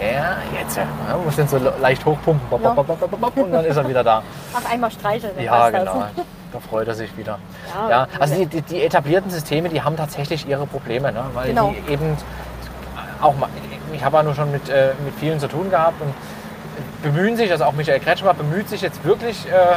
ja, 0.01 0.37
jetzt 0.61 0.77
ja, 0.77 0.85
man 1.11 1.25
muss 1.25 1.37
den 1.37 1.49
so 1.49 1.59
le- 1.59 1.75
leicht 1.81 2.05
hochpumpen 2.05 2.49
bop, 2.49 2.63
bop, 2.63 3.21
bop, 3.21 3.37
und 3.37 3.53
dann 3.53 3.65
ist 3.65 3.77
er 3.77 3.89
wieder 3.89 4.05
da. 4.05 4.23
Ach, 4.55 4.73
einmal 4.73 4.91
streicheln. 4.91 5.33
Ja, 5.41 5.71
das. 5.71 5.81
genau. 5.81 6.05
Da 6.51 6.61
freut 6.61 6.89
er 6.89 6.95
sich 6.95 7.15
wieder. 7.17 7.39
Ja, 7.75 7.91
Ja, 7.91 8.07
also 8.19 8.35
die, 8.35 8.47
die, 8.47 8.63
die 8.63 8.83
etablierten 8.83 9.31
Systeme, 9.31 9.69
die 9.69 9.83
haben 9.83 9.97
tatsächlich 9.99 10.49
ihre 10.49 10.67
Probleme, 10.67 11.13
ne? 11.13 11.25
weil 11.35 11.49
Genau. 11.49 11.75
die 11.87 11.93
eben 11.93 12.17
auch 13.21 13.37
mal, 13.37 13.51
ich 13.93 14.03
habe 14.03 14.17
ja 14.17 14.23
nur 14.23 14.35
schon 14.35 14.51
mit, 14.51 14.67
äh, 14.71 14.93
mit 15.05 15.15
vielen 15.17 15.39
zu 15.41 15.49
tun 15.49 15.69
gehabt 15.69 16.01
und 16.01 16.15
bemühen 17.03 17.37
sich, 17.37 17.51
also 17.51 17.65
auch 17.65 17.73
Michael 17.73 18.01
Kretschmer 18.01 18.33
bemüht 18.33 18.69
sich 18.71 18.81
jetzt 18.81 19.05
wirklich, 19.05 19.47
äh, 19.49 19.77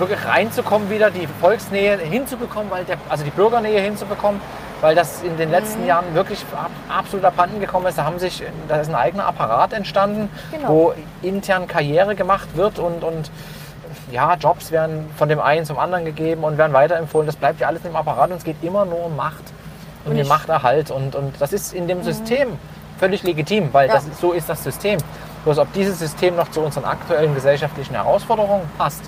wirklich 0.00 0.24
reinzukommen, 0.26 0.90
wieder 0.90 1.10
die 1.10 1.26
Volksnähe 1.40 1.96
hinzubekommen, 1.98 2.70
weil 2.70 2.84
der, 2.84 2.96
also 3.08 3.22
die 3.24 3.30
Bürgernähe 3.30 3.80
hinzubekommen, 3.80 4.40
weil 4.80 4.94
das 4.94 5.22
in 5.22 5.36
den 5.36 5.48
Mhm. 5.48 5.54
letzten 5.54 5.86
Jahren 5.86 6.14
wirklich 6.14 6.44
ab, 6.54 6.70
absolut 6.88 7.24
abhanden 7.24 7.60
gekommen 7.60 7.86
ist. 7.86 7.98
Da 7.98 8.04
haben 8.04 8.18
sich, 8.18 8.42
da 8.68 8.76
ist 8.76 8.88
ein 8.88 8.94
eigener 8.94 9.26
Apparat 9.26 9.72
entstanden, 9.72 10.28
Genau. 10.50 10.68
wo 10.68 10.94
intern 11.22 11.66
Karriere 11.68 12.14
gemacht 12.16 12.48
wird 12.56 12.78
und, 12.78 13.04
und 13.04 13.30
ja, 14.10 14.34
Jobs 14.34 14.72
werden 14.72 15.08
von 15.16 15.28
dem 15.28 15.38
einen 15.40 15.64
zum 15.66 15.78
anderen 15.78 16.04
gegeben 16.04 16.42
und 16.44 16.58
werden 16.58 16.72
weiterempfohlen. 16.72 17.26
Das 17.26 17.36
bleibt 17.36 17.60
ja 17.60 17.68
alles 17.68 17.84
im 17.84 17.94
Apparat 17.94 18.30
und 18.30 18.38
es 18.38 18.44
geht 18.44 18.56
immer 18.62 18.84
nur 18.84 19.04
um 19.06 19.14
Macht 19.16 19.44
und, 20.04 20.12
Und 20.12 20.16
den 20.16 20.22
ich- 20.24 20.28
Machterhalt. 20.28 20.90
Und, 20.90 21.14
und 21.14 21.40
das 21.40 21.52
ist 21.52 21.74
in 21.74 21.86
dem 21.86 22.02
System 22.02 22.58
völlig 22.98 23.22
legitim, 23.22 23.68
weil 23.72 23.88
Ja. 23.88 23.94
das, 23.94 24.06
so 24.20 24.32
ist 24.32 24.48
das 24.48 24.64
System. 24.64 24.98
Bloß 25.44 25.58
ob 25.58 25.72
dieses 25.72 25.98
System 25.98 26.36
noch 26.36 26.50
zu 26.50 26.60
unseren 26.60 26.84
aktuellen 26.84 27.34
gesellschaftlichen 27.34 27.94
Herausforderungen 27.94 28.68
passt, 28.78 29.02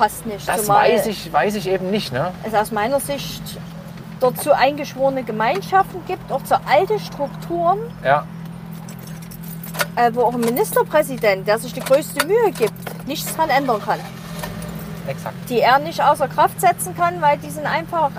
Passt 0.00 0.24
nicht. 0.24 0.48
das 0.48 0.66
weiß 0.66 1.06
ich, 1.08 1.30
weiß 1.30 1.56
ich 1.56 1.68
eben 1.68 1.90
nicht. 1.90 2.10
Ne? 2.10 2.32
es 2.42 2.54
aus 2.54 2.72
meiner 2.72 3.00
Sicht 3.00 3.42
dort 4.18 4.40
zu 4.42 4.56
eingeschworene 4.56 5.24
Gemeinschaften 5.24 6.00
gibt, 6.06 6.32
auch 6.32 6.42
zu 6.42 6.58
alte 6.66 6.98
Strukturen, 6.98 7.78
Ja, 8.02 8.24
äh, 9.96 10.10
wo 10.14 10.22
auch 10.22 10.32
ein 10.32 10.40
Ministerpräsident, 10.40 11.46
der 11.46 11.58
sich 11.58 11.74
die 11.74 11.80
größte 11.80 12.26
Mühe 12.26 12.50
gibt, 12.52 13.06
nichts 13.06 13.36
dran 13.36 13.50
ändern 13.50 13.82
kann. 13.82 13.98
exakt. 15.06 15.34
Die 15.50 15.60
er 15.60 15.78
nicht 15.78 16.02
außer 16.02 16.28
Kraft 16.28 16.58
setzen 16.62 16.96
kann, 16.96 17.20
weil 17.20 17.36
die 17.36 17.50
sind 17.50 17.66
einfach 17.66 18.10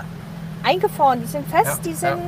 eingefahren, 0.62 1.20
die 1.20 1.26
sind 1.26 1.48
fest, 1.48 1.78
Ja, 1.84 1.90
die 1.90 1.94
sind, 1.94 2.20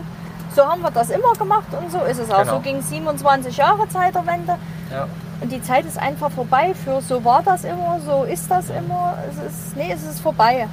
so 0.56 0.64
haben 0.66 0.82
wir 0.82 0.90
das 0.90 1.10
immer 1.10 1.32
gemacht 1.34 1.68
und 1.80 1.92
so 1.92 2.00
ist 2.00 2.18
es 2.18 2.28
auch. 2.28 2.40
Genau. 2.40 2.54
So 2.54 2.60
ging 2.60 2.82
27 2.82 3.56
Jahre 3.56 3.88
Zeiterwende 3.88 4.56
Ja. 4.90 5.06
Und 5.40 5.52
die 5.52 5.62
Zeit 5.62 5.84
ist 5.84 5.98
einfach 5.98 6.30
vorbei 6.30 6.74
für 6.74 7.00
so 7.00 7.24
war 7.24 7.42
das 7.42 7.64
immer, 7.64 7.98
so 8.04 8.24
ist 8.24 8.50
das 8.50 8.70
immer, 8.70 9.14
es 9.30 9.52
ist, 9.52 9.76
nee, 9.76 9.92
es 9.92 10.02
ist 10.02 10.20
vorbei. 10.20 10.68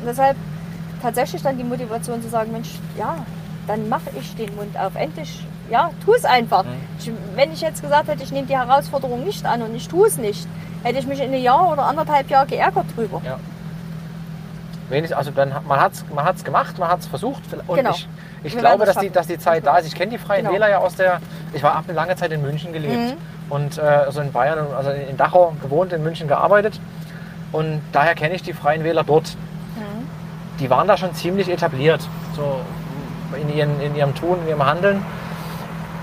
Und 0.00 0.06
deshalb 0.06 0.36
tatsächlich 1.02 1.42
dann 1.42 1.56
die 1.58 1.64
Motivation 1.64 2.22
zu 2.22 2.28
sagen, 2.28 2.52
Mensch, 2.52 2.78
ja, 2.96 3.16
dann 3.66 3.88
mache 3.88 4.10
ich 4.18 4.34
den 4.36 4.54
Mund 4.56 4.76
auf. 4.78 4.94
Endlich 4.94 5.44
ja, 5.70 5.90
tu 6.04 6.14
es 6.14 6.24
einfach. 6.24 6.64
Mhm. 6.64 6.70
Ich, 6.98 7.10
wenn 7.34 7.52
ich 7.52 7.60
jetzt 7.60 7.82
gesagt 7.82 8.08
hätte, 8.08 8.22
ich 8.22 8.32
nehme 8.32 8.46
die 8.46 8.56
Herausforderung 8.56 9.24
nicht 9.24 9.44
an 9.44 9.62
und 9.62 9.74
ich 9.74 9.86
tue 9.88 10.06
es 10.06 10.16
nicht, 10.16 10.46
hätte 10.82 10.98
ich 10.98 11.06
mich 11.06 11.20
in 11.20 11.32
einem 11.32 11.42
Jahr 11.42 11.70
oder 11.70 11.84
anderthalb 11.84 12.30
Jahr 12.30 12.46
geärgert 12.46 12.86
drüber. 12.96 13.20
Ja. 13.24 13.38
Wenig, 14.88 15.14
also 15.14 15.30
dann, 15.30 15.52
man 15.68 15.80
hat 15.80 15.92
es 15.92 16.04
man 16.14 16.24
hat's 16.24 16.44
gemacht, 16.44 16.78
man 16.78 16.88
hat 16.88 17.00
es 17.00 17.06
versucht. 17.06 17.42
Und 17.66 17.76
Genau. 17.76 17.90
ich, 17.90 18.08
ich 18.42 18.56
glaube, 18.56 18.86
dass 18.86 18.96
die, 18.96 19.10
dass 19.10 19.26
die 19.26 19.38
Zeit 19.38 19.66
da 19.66 19.76
ist. 19.76 19.86
Ich 19.86 19.94
kenne 19.94 20.12
die 20.12 20.18
Freien 20.18 20.44
Genau. 20.44 20.54
Wähler 20.54 20.70
ja 20.70 20.78
aus 20.78 20.94
der. 20.94 21.20
Ich 21.52 21.62
war 21.62 21.76
eine 21.76 21.92
lange 21.92 22.16
Zeit 22.16 22.32
in 22.32 22.40
München 22.40 22.72
gelebt 22.72 22.94
Mhm. 22.94 23.16
Und 23.50 23.78
äh, 23.78 23.82
also 23.82 24.20
in 24.20 24.32
Bayern, 24.32 24.66
also 24.76 24.90
in 24.90 25.16
Dachau 25.16 25.54
gewohnt, 25.62 25.92
in 25.92 26.02
München 26.02 26.28
gearbeitet. 26.28 26.80
Und 27.52 27.80
daher 27.92 28.14
kenne 28.14 28.34
ich 28.34 28.42
die 28.42 28.52
Freien 28.52 28.84
Wähler 28.84 29.04
dort. 29.04 29.34
Mhm. 29.76 30.06
Die 30.60 30.70
waren 30.70 30.86
da 30.86 30.96
schon 30.96 31.14
ziemlich 31.14 31.48
etabliert, 31.48 32.00
so 32.36 32.60
in, 33.40 33.54
ihren, 33.54 33.80
in 33.80 33.94
ihrem 33.94 34.14
Tun, 34.14 34.38
in 34.42 34.48
ihrem 34.48 34.64
Handeln. 34.64 35.04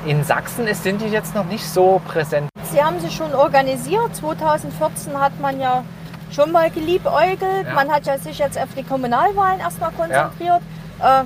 In 0.05 0.23
Sachsen 0.23 0.67
ist, 0.67 0.83
sind 0.83 1.01
die 1.01 1.07
jetzt 1.07 1.33
noch 1.33 1.45
nicht 1.45 1.65
so 1.65 2.01
präsent. 2.07 2.49
Sie 2.71 2.83
haben 2.83 2.99
sich 2.99 3.15
schon 3.15 3.33
organisiert. 3.33 4.15
2014 4.15 5.19
hat 5.19 5.39
man 5.39 5.59
ja 5.59 5.83
schon 6.31 6.51
mal 6.51 6.69
geliebäugelt. 6.69 7.65
Ja. 7.65 7.73
Man 7.73 7.89
hat 7.89 8.05
ja 8.05 8.17
sich 8.17 8.37
jetzt 8.37 8.57
auf 8.59 8.69
die 8.77 8.83
Kommunalwahlen 8.83 9.59
erstmal 9.59 9.91
konzentriert. 9.91 10.61
Ja, 10.99 11.21
äh, 11.21 11.25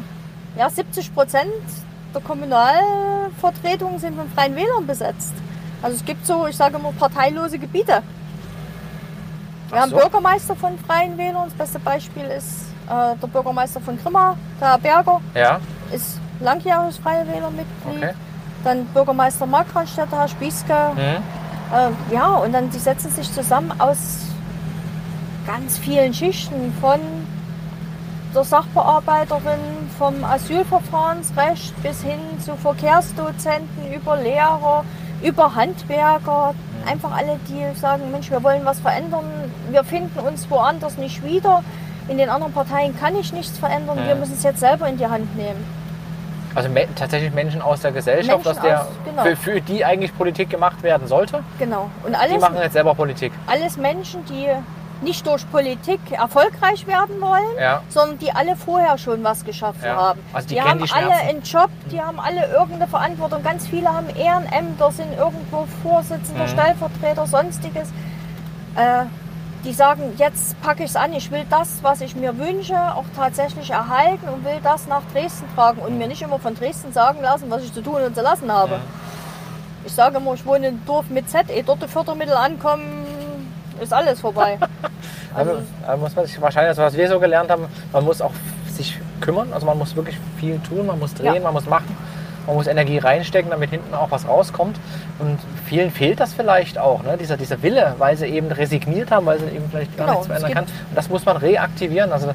ja 0.57 0.69
70 0.69 1.13
Prozent 1.13 1.51
der 2.13 2.21
Kommunalvertretungen 2.21 3.99
sind 3.99 4.15
von 4.15 4.29
Freien 4.29 4.55
Wählern 4.55 4.87
besetzt. 4.87 5.33
Also 5.81 5.95
es 5.97 6.05
gibt 6.05 6.25
so, 6.25 6.47
ich 6.47 6.55
sage 6.57 6.77
immer, 6.77 6.91
parteilose 6.91 7.57
Gebiete. 7.57 8.01
Wir 9.69 9.77
Ach 9.77 9.81
haben 9.83 9.89
so. 9.91 9.97
Bürgermeister 9.97 10.55
von 10.55 10.77
Freien 10.79 11.17
Wählern. 11.17 11.43
Das 11.45 11.53
beste 11.53 11.79
Beispiel 11.79 12.23
ist 12.25 12.65
äh, 12.87 13.15
der 13.21 13.27
Bürgermeister 13.27 13.79
von 13.79 13.97
Grimma, 14.01 14.35
der 14.59 14.69
Herr 14.71 14.77
Berger, 14.79 15.21
Ja, 15.35 15.59
ist 15.93 16.19
langjähriges 16.39 16.97
Freie 16.97 17.25
Wählermitglied. 17.27 17.97
okay. 17.97 18.13
Dann 18.63 18.85
Bürgermeister 18.87 19.45
Markranstädter, 19.45 20.17
Herr 20.19 20.27
Spieske, 20.27 20.73
Hm. 20.95 20.99
äh, 21.73 22.13
ja, 22.13 22.27
und 22.33 22.51
dann 22.53 22.69
die 22.71 22.79
setzen 22.79 23.11
sich 23.11 23.31
zusammen 23.33 23.71
aus 23.79 23.97
ganz 25.47 25.77
vielen 25.77 26.13
Schichten 26.13 26.73
von 26.81 26.99
der 28.35 28.43
Sachbearbeiterin, 28.43 29.59
vom 29.97 30.23
Asylverfahrensrecht 30.23 31.81
bis 31.81 32.01
hin 32.03 32.19
zu 32.43 32.55
Verkehrsdozenten, 32.57 33.93
über 33.93 34.17
Lehrer, 34.17 34.83
über 35.21 35.55
Handwerker. 35.55 36.53
Einfach 36.85 37.11
alle, 37.15 37.37
die 37.47 37.77
sagen, 37.79 38.11
Mensch, 38.11 38.31
wir 38.31 38.41
wollen 38.43 38.61
was 38.65 38.79
verändern. 38.79 39.25
Wir 39.69 39.83
finden 39.83 40.17
uns 40.19 40.49
woanders 40.49 40.97
nicht 40.97 41.23
wieder. 41.23 41.63
In 42.07 42.17
den 42.17 42.29
anderen 42.29 42.53
Parteien 42.53 42.97
kann 42.99 43.15
ich 43.15 43.31
nichts 43.33 43.57
verändern. 43.59 43.99
Wir 44.07 44.15
müssen 44.15 44.33
es 44.33 44.43
jetzt 44.43 44.59
selber 44.59 44.87
in 44.87 44.97
die 44.97 45.05
Hand 45.05 45.35
nehmen. 45.35 45.63
Also 46.55 46.67
me 46.67 46.87
tatsächlich 46.95 47.31
Menschen 47.31 47.61
aus 47.61 47.81
der 47.81 47.91
Gesellschaft, 47.91 48.43
Menschen 48.43 48.57
aus 48.57 48.59
der, 48.63 48.81
aus- 48.81 48.87
genau. 49.05 49.21
für, 49.23 49.35
für 49.35 49.61
die 49.61 49.85
eigentlich 49.85 50.17
Politik 50.17 50.49
gemacht 50.49 50.81
werden 50.81 51.07
sollte. 51.07 51.43
Genau. 51.59 51.89
Und 52.03 52.13
Die 52.13 52.15
alles, 52.15 52.41
machen 52.41 52.57
jetzt 52.59 52.73
selber 52.73 52.95
Politik. 52.95 53.31
alles 53.45 53.77
Menschen, 53.77 54.25
die 54.25 54.47
nicht 55.01 55.25
durch 55.25 55.49
Politik 55.51 55.99
erfolgreich 56.11 56.85
werden 56.87 57.21
wollen, 57.21 57.57
Ja. 57.59 57.81
sondern 57.89 58.19
die 58.19 58.31
alle 58.31 58.55
vorher 58.55 58.97
schon 58.97 59.23
was 59.23 59.45
geschafft 59.45 59.83
Ja. 59.83 59.95
haben. 59.95 60.19
Also 60.33 60.47
die 60.49 60.55
die 60.55 60.61
haben 60.61 60.83
die 60.83 60.91
alle 60.91 61.11
einen 61.13 61.41
Job, 61.43 61.69
die 61.91 62.01
haben 62.01 62.19
alle 62.19 62.45
irgendeine 62.51 62.87
Verantwortung. 62.87 63.41
Ganz 63.43 63.67
viele 63.67 63.89
haben 63.93 64.09
Ehrenämter, 64.09 64.91
sind 64.91 65.17
irgendwo 65.17 65.67
Vorsitzender, 65.83 66.43
Mhm. 66.45 66.49
Stellvertreter, 66.49 67.27
sonstiges. 67.27 67.89
Äh, 68.75 69.05
die 69.65 69.73
sagen, 69.73 70.13
jetzt 70.17 70.59
packe 70.61 70.83
ich 70.83 70.89
es 70.91 70.95
an, 70.95 71.11
ich 71.11 71.31
will 71.31 71.45
das, 71.49 71.79
was 71.81 71.99
ich 71.99 72.15
mir 72.15 72.37
wünsche, 72.37 72.75
auch 72.95 73.03
tatsächlich 73.15 73.71
erhalten 73.71 74.29
und 74.29 74.45
will 74.45 74.59
das 74.63 74.87
nach 74.87 75.01
Dresden 75.13 75.45
tragen 75.53 75.79
und 75.81 75.97
mir 75.97 76.07
nicht 76.07 76.21
immer 76.21 76.39
von 76.39 76.55
Dresden 76.55 76.93
sagen 76.93 77.21
lassen, 77.21 77.49
was 77.49 77.63
ich 77.63 77.73
zu 77.73 77.81
tun 77.81 78.01
und 78.01 78.15
zu 78.15 78.21
lassen 78.21 78.49
habe. 78.51 78.75
Ja. 78.75 78.79
Ich 79.85 79.93
sage 79.93 80.17
immer, 80.17 80.33
ich 80.33 80.45
wohne 80.45 80.67
in 80.67 80.75
einem 80.75 80.85
Dorf 80.85 81.09
mit 81.09 81.29
Z, 81.29 81.49
ehe 81.49 81.63
dort 81.63 81.81
die 81.81 81.87
Fördermittel 81.89 82.33
ankommen, 82.35 82.98
ist 83.81 83.93
alles 83.93 84.19
vorbei. 84.21 84.57
Also, 85.35 85.51
Also, 85.51 85.63
da 85.85 85.95
muss 85.97 86.15
man 86.15 86.25
sich 86.25 86.41
wahrscheinlich, 86.41 86.69
also 86.69 86.81
was 86.81 86.97
wir 86.97 87.07
so 87.07 87.19
gelernt 87.19 87.51
haben, 87.51 87.65
man 87.93 88.03
muss 88.03 88.19
auch 88.19 88.31
sich 88.67 88.97
kümmern. 89.21 89.53
Also 89.53 89.65
man 89.67 89.77
muss 89.77 89.95
wirklich 89.95 90.17
viel 90.39 90.59
tun, 90.67 90.87
man 90.87 90.97
muss 90.97 91.13
drehen, 91.13 91.35
Ja. 91.35 91.41
man 91.41 91.53
muss 91.53 91.67
machen, 91.67 91.95
man 92.47 92.55
muss 92.55 92.65
Energie 92.65 92.97
reinstecken, 92.97 93.51
damit 93.51 93.69
hinten 93.69 93.93
auch 93.93 94.09
was 94.09 94.27
rauskommt. 94.27 94.77
Und 95.19 95.37
vielen 95.65 95.91
fehlt 95.91 96.19
das 96.19 96.33
vielleicht 96.33 96.79
auch, 96.79 97.03
ne? 97.03 97.15
dieser, 97.15 97.37
dieser 97.37 97.61
Wille, 97.61 97.93
weil 97.99 98.17
sie 98.17 98.25
eben 98.25 98.51
resigniert 98.51 99.11
haben, 99.11 99.27
weil 99.27 99.39
sie 99.39 99.45
eben 99.55 99.69
vielleicht 99.69 99.95
gar 99.97 100.07
Genau, 100.07 100.17
nichts 100.19 100.27
verändern 100.27 100.53
kann. 100.53 100.63
Und 100.63 100.95
das 100.95 101.09
muss 101.09 101.23
man 101.25 101.37
reaktivieren. 101.37 102.11
Also 102.11 102.31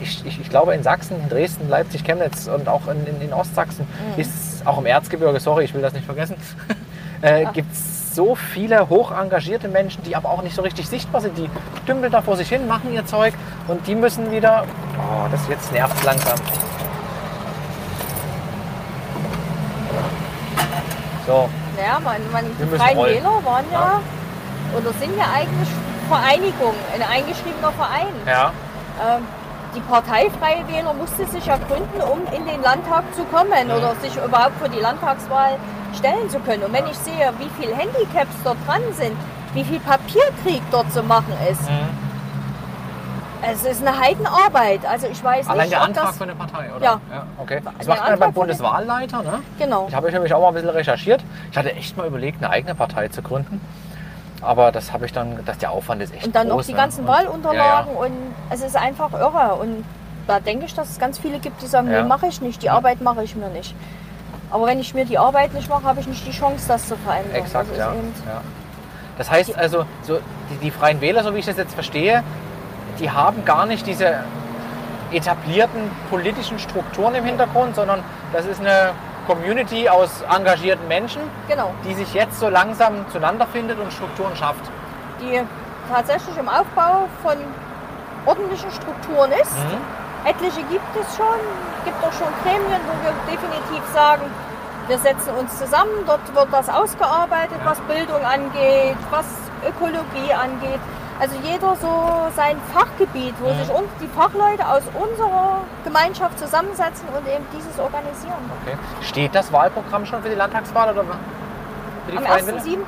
ich, 0.00 0.24
ich, 0.24 0.40
ich 0.40 0.48
glaube 0.50 0.72
in 0.74 0.84
Sachsen, 0.84 1.20
in 1.20 1.28
Dresden, 1.28 1.68
Leipzig, 1.68 2.04
Chemnitz 2.04 2.46
und 2.46 2.68
auch 2.68 2.82
in, 2.86 3.04
in, 3.08 3.20
in 3.22 3.32
Ostsachsen 3.32 3.86
Mhm. 4.14 4.20
ist 4.20 4.64
auch 4.64 4.78
im 4.78 4.86
Erzgebirge, 4.86 5.40
sorry, 5.40 5.64
ich 5.64 5.74
will 5.74 5.82
das 5.82 5.94
nicht 5.94 6.06
vergessen, 6.06 6.36
äh, 7.22 7.46
gibt 7.52 7.72
es 7.72 7.99
so 8.12 8.34
viele 8.34 8.88
hoch 8.88 9.12
engagierte 9.12 9.68
Menschen, 9.68 10.02
die 10.02 10.16
aber 10.16 10.30
auch 10.30 10.42
nicht 10.42 10.54
so 10.56 10.62
richtig 10.62 10.88
sichtbar 10.88 11.20
sind. 11.20 11.36
Die 11.38 11.48
dümpeln 11.86 12.10
da 12.12 12.22
vor 12.22 12.36
sich 12.36 12.48
hin, 12.48 12.66
machen 12.66 12.92
ihr 12.92 13.06
Zeug 13.06 13.34
und 13.68 13.86
die 13.86 13.94
müssen 13.94 14.30
wieder. 14.30 14.64
Oh, 14.98 15.26
das 15.30 15.40
jetzt 15.48 15.72
nervt 15.72 16.02
langsam. 16.04 16.38
So, 21.26 21.48
naja, 21.76 22.00
man, 22.00 22.44
die 22.58 22.76
Freien. 22.76 22.98
Wähler 22.98 23.44
waren 23.44 23.64
ja, 23.72 24.00
oder 24.76 24.92
sind 24.98 25.16
ja 25.16 25.24
eigentlich 25.34 25.68
Vereinigung, 26.08 26.74
ein 26.94 27.02
eingeschriebener 27.02 27.72
Verein. 27.72 28.08
ja. 28.26 28.52
Ähm, 29.00 29.22
die 29.72 29.80
Partei 29.82 30.28
Freie 30.40 30.66
Wähler 30.66 30.92
musste 30.94 31.24
sich 31.26 31.46
ja 31.46 31.56
gründen, 31.56 32.00
um 32.02 32.18
in 32.34 32.44
den 32.44 32.60
Landtag 32.60 33.04
zu 33.14 33.22
kommen 33.24 33.66
Mhm. 33.68 33.70
oder 33.70 33.94
sich 34.02 34.16
überhaupt 34.16 34.58
für 34.60 34.68
die 34.68 34.80
Landtagswahl 34.80 35.52
stellen 35.96 36.28
zu 36.30 36.38
können. 36.40 36.62
Und 36.64 36.72
wenn 36.72 36.86
ich 36.86 36.96
sehe, 36.98 37.32
wie 37.38 37.48
viele 37.60 37.74
Handicaps 37.76 38.34
dort 38.44 38.56
dran 38.66 38.82
sind, 38.96 39.16
wie 39.54 39.64
viel 39.64 39.80
Papierkrieg 39.80 40.62
dort 40.70 40.92
zu 40.92 41.02
machen 41.02 41.32
ist, 41.50 41.62
Mhm. 41.62 41.88
es 43.42 43.64
ist 43.64 43.86
eine 43.86 43.98
Heidenarbeit. 43.98 44.84
Also 44.86 45.06
ich 45.08 45.22
weiß 45.22 45.48
Allein 45.48 45.62
nicht, 45.68 45.72
der 45.72 45.82
Antrag 45.82 46.06
das... 46.08 46.18
für 46.18 46.24
eine 46.24 46.34
Partei, 46.34 46.70
oder? 46.76 46.84
Ja. 46.84 47.00
okay. 47.38 47.60
Das 47.64 47.86
Der 47.86 47.94
macht 47.96 48.08
man 48.10 48.18
beim 48.18 48.32
Bundeswahlleiter, 48.32 49.22
ne? 49.22 49.42
Genau. 49.58 49.86
Ich 49.88 49.94
habe 49.94 50.08
ich 50.08 50.12
nämlich 50.14 50.34
auch 50.34 50.40
mal 50.42 50.48
ein 50.48 50.54
bisschen 50.54 50.68
recherchiert. 50.70 51.22
Ich 51.50 51.56
hatte 51.56 51.72
echt 51.74 51.96
mal 51.96 52.06
überlegt, 52.06 52.42
eine 52.42 52.50
eigene 52.52 52.74
Partei 52.74 53.08
zu 53.08 53.22
gründen. 53.22 53.60
Aber 54.42 54.72
das 54.72 54.92
habe 54.92 55.04
ich 55.06 55.12
dann, 55.12 55.44
dass 55.44 55.58
der 55.58 55.70
Aufwand 55.70 56.00
ist 56.02 56.14
echt 56.14 56.26
Und 56.26 56.34
dann 56.34 56.48
noch 56.48 56.56
groß, 56.56 56.66
die 56.66 56.72
ne? 56.72 56.78
ganzen 56.78 57.00
Und- 57.02 57.08
Wahlunterlagen 57.08 57.94
und 57.94 58.12
es 58.50 58.62
ist 58.62 58.74
einfach 58.76 59.12
irre. 59.12 59.54
Und 59.60 59.84
da 60.26 60.40
denke 60.40 60.64
ich, 60.64 60.74
dass 60.74 60.88
es 60.90 60.98
ganz 60.98 61.18
viele 61.18 61.38
gibt, 61.40 61.60
die 61.60 61.66
sagen, 61.66 61.90
Ja. 61.90 62.02
nee, 62.02 62.08
mache 62.08 62.26
ich 62.26 62.40
nicht, 62.40 62.62
die 62.62 62.66
Ja. 62.66 62.74
Arbeit 62.74 63.00
mache 63.02 63.22
ich 63.22 63.36
mir 63.36 63.48
nicht. 63.48 63.74
Aber 64.50 64.66
wenn 64.66 64.80
ich 64.80 64.94
mir 64.94 65.04
die 65.04 65.18
Arbeit 65.18 65.54
nicht 65.54 65.68
mache, 65.68 65.84
habe 65.84 66.00
ich 66.00 66.06
nicht 66.06 66.26
die 66.26 66.32
Chance, 66.32 66.66
das 66.68 66.88
zu 66.88 66.96
verändern. 66.96 67.34
Exakt, 67.34 67.70
das 67.70 67.78
ja. 67.78 67.92
ja. 67.92 68.40
Das 69.16 69.30
heißt 69.30 69.56
also, 69.56 69.84
so 70.02 70.18
die, 70.50 70.56
die 70.56 70.70
Freien 70.70 71.00
Wähler, 71.00 71.22
so 71.22 71.34
wie 71.34 71.38
ich 71.38 71.46
das 71.46 71.56
jetzt 71.56 71.74
verstehe, 71.74 72.22
die 72.98 73.10
haben 73.10 73.44
gar 73.44 73.66
nicht 73.66 73.86
diese 73.86 74.24
etablierten 75.12 75.90
politischen 76.08 76.58
Strukturen 76.58 77.14
im 77.14 77.24
Hintergrund, 77.24 77.74
sondern 77.74 78.02
das 78.32 78.46
ist 78.46 78.60
eine 78.60 78.92
Community 79.26 79.88
aus 79.88 80.22
engagierten 80.34 80.86
Menschen, 80.88 81.22
Genau, 81.48 81.72
die 81.84 81.94
sich 81.94 82.12
jetzt 82.14 82.38
so 82.40 82.48
langsam 82.48 83.04
zueinander 83.10 83.46
findet 83.46 83.78
und 83.78 83.92
Strukturen 83.92 84.34
schafft. 84.36 84.64
die 85.20 85.40
tatsächlich 85.92 86.36
im 86.38 86.48
Aufbau 86.48 87.08
von 87.22 87.36
ordentlichen 88.26 88.70
Strukturen 88.70 89.32
ist. 89.32 89.52
Mhm. 89.58 89.78
Etliche 90.24 90.62
gibt 90.64 90.92
es 91.00 91.16
schon, 91.16 91.40
gibt 91.84 91.96
auch 92.04 92.12
schon 92.12 92.28
Gremien, 92.42 92.80
wo 92.86 92.94
wir 93.04 93.14
definitiv 93.26 93.82
sagen, 93.94 94.22
wir 94.86 94.98
setzen 94.98 95.30
uns 95.38 95.56
zusammen, 95.56 96.04
dort 96.06 96.34
wird 96.34 96.48
das 96.52 96.68
ausgearbeitet, 96.68 97.58
was 97.64 97.78
Bildung 97.82 98.22
angeht, 98.24 98.96
was 99.10 99.24
Ökologie 99.66 100.32
angeht. 100.32 100.80
Also 101.20 101.36
jeder 101.42 101.76
so 101.76 102.28
sein 102.34 102.56
Fachgebiet, 102.72 103.34
wo 103.40 103.48
sich 103.52 103.70
uns 103.70 103.88
die 104.00 104.08
Fachleute 104.08 104.66
aus 104.66 104.82
unserer 104.94 105.58
Gemeinschaft 105.84 106.38
zusammensetzen 106.38 107.08
und 107.08 107.28
eben 107.28 107.44
dieses 107.56 107.78
organisieren. 107.78 108.40
Okay. 108.62 108.76
Steht 109.02 109.34
das 109.34 109.52
Wahlprogramm 109.52 110.06
schon 110.06 110.22
für 110.22 110.30
die 110.30 110.34
Landtagswahl 110.34 110.92
oder 110.92 111.04
für 111.04 112.12
die 112.12 112.18
Am 112.18 112.24
Freien 112.24 112.46
Wähler? 112.46 112.58
1.7. 112.58 112.78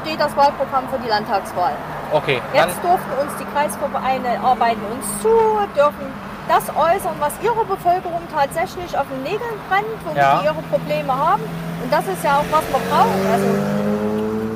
steht 0.00 0.20
das 0.20 0.36
Wahlprogramm 0.36 0.88
für 0.90 0.98
die 0.98 1.08
Landtagswahl. 1.08 1.72
Okay, 2.12 2.40
Jetzt 2.54 2.78
durften 2.84 3.12
uns 3.20 3.32
die 3.38 3.44
Kreisvereine 3.46 4.40
arbeiten 4.44 4.82
uns 4.92 5.20
zu, 5.20 5.28
dürfen 5.74 6.06
das 6.48 6.64
äußern, 6.68 7.16
was 7.20 7.32
ihrer 7.42 7.64
Bevölkerung 7.64 8.20
tatsächlich 8.34 8.96
auf 8.98 9.06
den 9.08 9.22
Nägeln 9.22 9.56
brennt, 9.68 9.86
womit 10.04 10.16
Ja. 10.18 10.38
die 10.38 10.46
ihre 10.46 10.62
Probleme 10.70 11.12
haben. 11.16 11.42
Und 11.82 11.92
das 11.92 12.06
ist 12.06 12.22
ja 12.24 12.38
auch, 12.38 12.48
was 12.50 12.64
wir 12.70 12.80
brauchen. 12.90 13.20
Also 13.32 13.48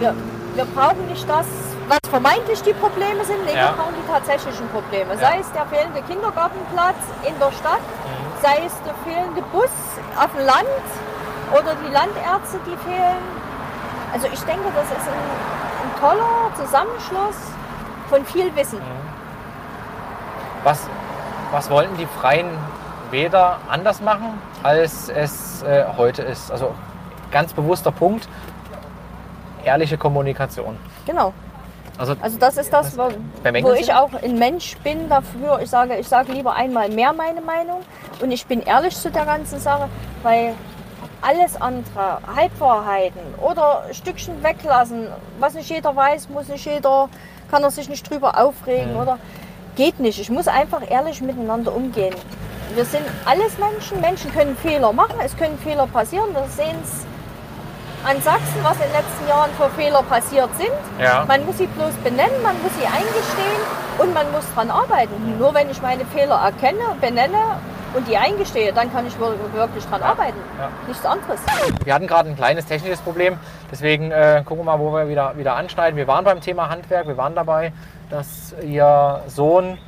wir, 0.01 0.15
wir 0.55 0.65
brauchen 0.75 1.07
nicht 1.07 1.29
das, 1.29 1.47
was 1.89 1.99
vermeintlich 2.11 2.61
die 2.63 2.73
Probleme 2.75 3.25
sind, 3.25 3.45
nee, 3.47 3.55
Ja. 3.55 3.71
wir 3.71 3.77
brauchen 3.79 3.95
die 3.95 4.11
tatsächlichen 4.11 4.69
Probleme. 4.71 5.15
Ja. 5.15 5.21
Sei 5.21 5.39
es 5.39 5.51
der 5.53 5.67
fehlende 5.67 6.03
Kindergartenplatz 6.03 6.99
in 7.23 7.39
der 7.39 7.53
Stadt, 7.53 7.81
Mhm. 7.81 8.43
sei 8.43 8.63
es 8.67 8.73
der 8.85 8.95
fehlende 9.05 9.43
Bus 9.53 9.71
auf 10.19 10.31
dem 10.37 10.45
Land 10.47 10.87
oder 11.53 11.73
die 11.87 11.93
Landärzte, 11.93 12.59
die 12.67 12.77
fehlen. 12.89 13.23
Also 14.13 14.27
ich 14.33 14.41
denke, 14.43 14.67
das 14.75 14.87
ist 14.91 15.07
ein, 15.07 15.27
ein 15.85 16.01
toller 16.01 16.51
Zusammenschluss 16.57 17.37
von 18.11 18.25
viel 18.27 18.55
Wissen. 18.57 18.81
was, 20.65 20.81
was 21.53 21.71
wollten 21.71 21.97
die 21.97 22.07
Freien 22.07 22.47
Wähler 23.11 23.59
anders 23.71 24.01
machen, 24.01 24.41
als 24.63 25.09
es 25.09 25.63
äh, 25.63 25.85
heute 25.97 26.23
ist? 26.23 26.51
Also 26.51 26.75
ganz 27.31 27.53
bewusster 27.53 27.93
Punkt, 27.93 28.29
ehrliche 29.65 29.97
Kommunikation. 29.99 30.77
Genau. 31.07 31.33
Also, 31.99 32.15
Also 32.21 32.39
das 32.39 32.57
ist 32.59 32.73
das, 32.73 32.99
wo, 32.99 33.09
wo 33.63 33.73
ich 33.73 33.93
auch 33.95 34.11
ein 34.23 34.39
Mensch 34.39 34.77
bin 34.79 35.09
dafür. 35.09 35.61
Ich 35.63 35.71
sage, 35.71 35.97
ich 35.97 36.07
sage 36.09 36.33
lieber 36.33 36.55
einmal 36.55 36.91
mehr 36.91 37.13
meine 37.15 37.41
Meinung 37.41 37.81
und 38.21 38.31
ich 38.33 38.47
bin 38.47 38.61
ehrlich 38.61 38.95
zu 38.95 39.11
der 39.11 39.25
ganzen 39.25 39.59
Sache, 39.59 39.89
weil 40.23 40.53
alles 41.23 41.59
andere, 41.59 42.19
Halbwahrheiten 42.37 43.21
oder 43.41 43.85
Stückchen 43.93 44.43
weglassen, 44.43 45.09
was 45.41 45.55
nicht 45.55 45.71
jeder 45.71 45.97
weiß, 45.97 46.29
muss 46.29 46.49
nicht 46.49 46.67
jeder, 46.67 47.09
kann 47.51 47.63
er 47.63 47.71
sich 47.71 47.89
nicht 47.89 48.09
drüber 48.11 48.39
aufregen 48.39 48.93
Mhm. 48.93 49.01
oder 49.01 49.19
geht 49.77 50.01
nicht. 50.01 50.19
Ich 50.19 50.31
muss 50.31 50.49
einfach 50.49 50.83
ehrlich 50.91 51.21
miteinander 51.21 51.75
umgehen. 51.75 52.15
Wir 52.75 52.85
sind 52.85 53.05
alles 53.25 53.57
Menschen, 53.59 54.01
Menschen 54.01 54.33
können 54.33 54.57
Fehler 54.57 54.93
machen, 54.93 55.15
es 55.25 55.37
können 55.37 55.59
Fehler 55.59 55.87
passieren. 55.87 56.35
Wir 56.35 56.45
sehen 56.49 56.77
es 56.83 57.07
an 58.05 58.21
Sachsen, 58.23 58.63
was 58.63 58.77
in 58.77 58.83
den 58.83 58.93
letzten 58.93 59.29
Jahren 59.29 59.51
für 59.57 59.69
Fehler 59.71 60.03
passiert 60.03 60.51
sind. 60.57 60.73
Ja. 61.01 61.25
Man 61.27 61.45
muss 61.47 61.59
sie 61.59 61.67
bloß 61.67 61.95
benennen, 62.05 62.43
man 62.43 62.61
muss 62.63 62.73
sie 62.79 62.87
eingestehen 62.87 63.63
und 63.99 64.13
man 64.13 64.31
muss 64.33 64.45
dran 64.55 64.71
arbeiten. 64.71 65.39
Nur 65.39 65.55
wenn 65.55 65.71
ich 65.71 65.81
meine 65.81 66.05
Fehler 66.07 66.37
erkenne, 66.37 66.85
benenne 67.01 67.59
und 67.95 68.07
die 68.09 68.17
eingestehe, 68.17 68.73
dann 68.73 68.93
kann 68.93 69.07
ich 69.07 69.19
wir- 69.19 69.35
wirklich 69.55 69.85
dran 69.87 70.03
arbeiten. 70.03 70.37
Ja. 70.59 70.69
Nichts 70.87 71.05
anderes. 71.05 71.41
Wir 71.85 71.95
hatten 71.95 72.07
gerade 72.07 72.29
ein 72.29 72.37
kleines 72.37 72.67
technisches 72.67 73.01
Problem, 73.01 73.39
deswegen 73.71 74.11
äh, 74.11 74.43
gucken 74.45 74.65
wir 74.65 74.73
mal, 74.77 74.79
wo 74.79 74.93
wir 74.93 75.09
wieder, 75.09 75.37
wieder 75.37 75.57
anschneiden. 75.57 75.97
Wir 75.97 76.07
waren 76.07 76.25
beim 76.25 76.41
Thema 76.41 76.69
Handwerk, 76.69 77.07
wir 77.07 77.17
waren 77.17 77.35
dabei, 77.35 77.73
dass 78.11 78.55
Ihr 78.63 79.23
Sohn 79.29 79.79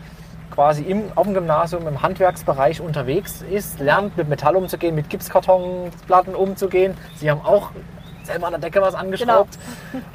quasi 0.55 0.83
im, 0.83 1.05
auf 1.15 1.25
dem 1.25 1.35
Gymnasium 1.35 1.87
im 1.87 2.03
Handwerksbereich 2.03 2.81
unterwegs 2.81 3.43
ist, 3.43 3.79
lernt 3.81 4.17
mit 4.17 4.29
Metall 4.29 4.57
umzugehen, 4.57 4.95
mit 4.95 5.09
Gipskartonplatten 5.11 6.35
umzugehen. 6.35 6.97
Sie 7.17 7.31
haben 7.31 7.43
auch 7.45 7.71
selber 8.25 8.47
an 8.47 8.53
der 8.55 8.61
Decke 8.61 8.83
was 8.83 8.95
angeschraubt. 8.95 9.59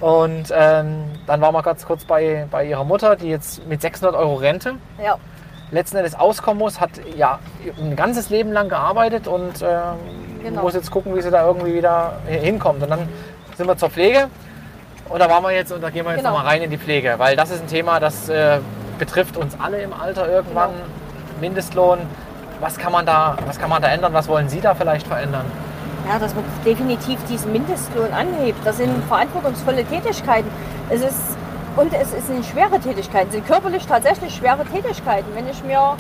Und 0.02 0.52
ähm, 0.56 1.06
dann 1.28 1.42
waren 1.42 1.54
wir 1.54 1.62
ganz 1.64 1.86
kurz 1.86 2.04
bei, 2.06 2.46
bei 2.52 2.66
Ihrer 2.66 2.84
Mutter, 2.84 3.16
die 3.16 3.30
jetzt 3.30 3.66
mit 3.68 3.82
600 3.82 4.16
Euro 4.16 4.36
Rente 4.36 4.76
Ja. 5.04 5.18
Letzten 5.74 5.98
Endes 5.98 6.16
auskommen 6.16 6.60
muss, 6.60 6.80
hat 6.80 6.92
ja 7.16 7.40
ein 7.80 7.96
ganzes 7.96 8.30
Leben 8.30 8.52
lang 8.52 8.70
gearbeitet 8.70 9.28
und 9.28 9.62
ähm, 9.62 9.80
Genau. 10.44 10.62
muss 10.64 10.74
jetzt 10.74 10.92
gucken, 10.92 11.16
wie 11.16 11.22
sie 11.22 11.32
da 11.32 11.48
irgendwie 11.48 11.74
wieder 11.74 12.18
hinkommt. 12.28 12.84
Und 12.84 12.90
dann 12.90 13.08
sind 13.56 13.66
wir 13.66 13.78
zur 13.78 13.90
Pflege 13.90 14.28
und 15.08 15.20
da 15.22 15.30
waren 15.30 15.42
wir 15.42 15.52
jetzt 15.52 15.72
und 15.72 15.82
da 15.82 15.90
gehen 15.90 16.04
wir 16.06 16.12
jetzt 16.12 16.20
Genau. 16.22 16.32
nochmal 16.36 16.48
rein 16.48 16.62
in 16.64 16.70
die 16.70 16.78
Pflege, 16.78 17.16
weil 17.18 17.36
das 17.38 17.50
ist 17.50 17.62
ein 17.62 17.68
Thema, 17.68 18.00
das 18.02 18.28
äh, 18.28 18.60
betrifft 19.00 19.38
uns 19.38 19.56
alle 19.60 19.82
im 19.82 19.94
Alter 19.94 20.28
irgendwann. 20.30 20.72
Genau. 20.72 21.40
Mindestlohn, 21.40 22.00
was 22.60 22.78
kann 22.78 22.92
man 22.92 23.06
da, 23.06 23.38
was 23.46 23.58
kann 23.60 23.70
man 23.70 23.82
da 23.82 23.88
ändern? 23.90 24.14
Was 24.14 24.28
wollen 24.28 24.50
Sie 24.50 24.60
da 24.62 24.76
vielleicht 24.76 25.08
verändern? 25.08 25.46
Ja, 26.10 26.20
dass 26.20 26.36
man 26.36 26.44
definitiv 26.66 27.18
diesen 27.30 27.52
Mindestlohn 27.54 28.12
anhebt. 28.12 28.60
Das 28.66 28.78
sind 28.78 28.92
verantwortungsvolle 29.06 29.86
Tätigkeiten. 29.86 30.50
Es 30.90 31.02
ist, 31.02 31.38
und 31.76 31.94
es 31.94 32.12
sind 32.28 32.46
schwere 32.46 32.80
Tätigkeiten, 32.80 33.28
es 33.28 33.34
sind 33.34 33.48
körperlich 33.48 33.86
tatsächlich 33.86 34.36
schwere 34.36 34.66
Tätigkeiten. 34.66 35.28
Wenn 35.34 35.48
ich 35.50 35.64
mir 35.64 35.96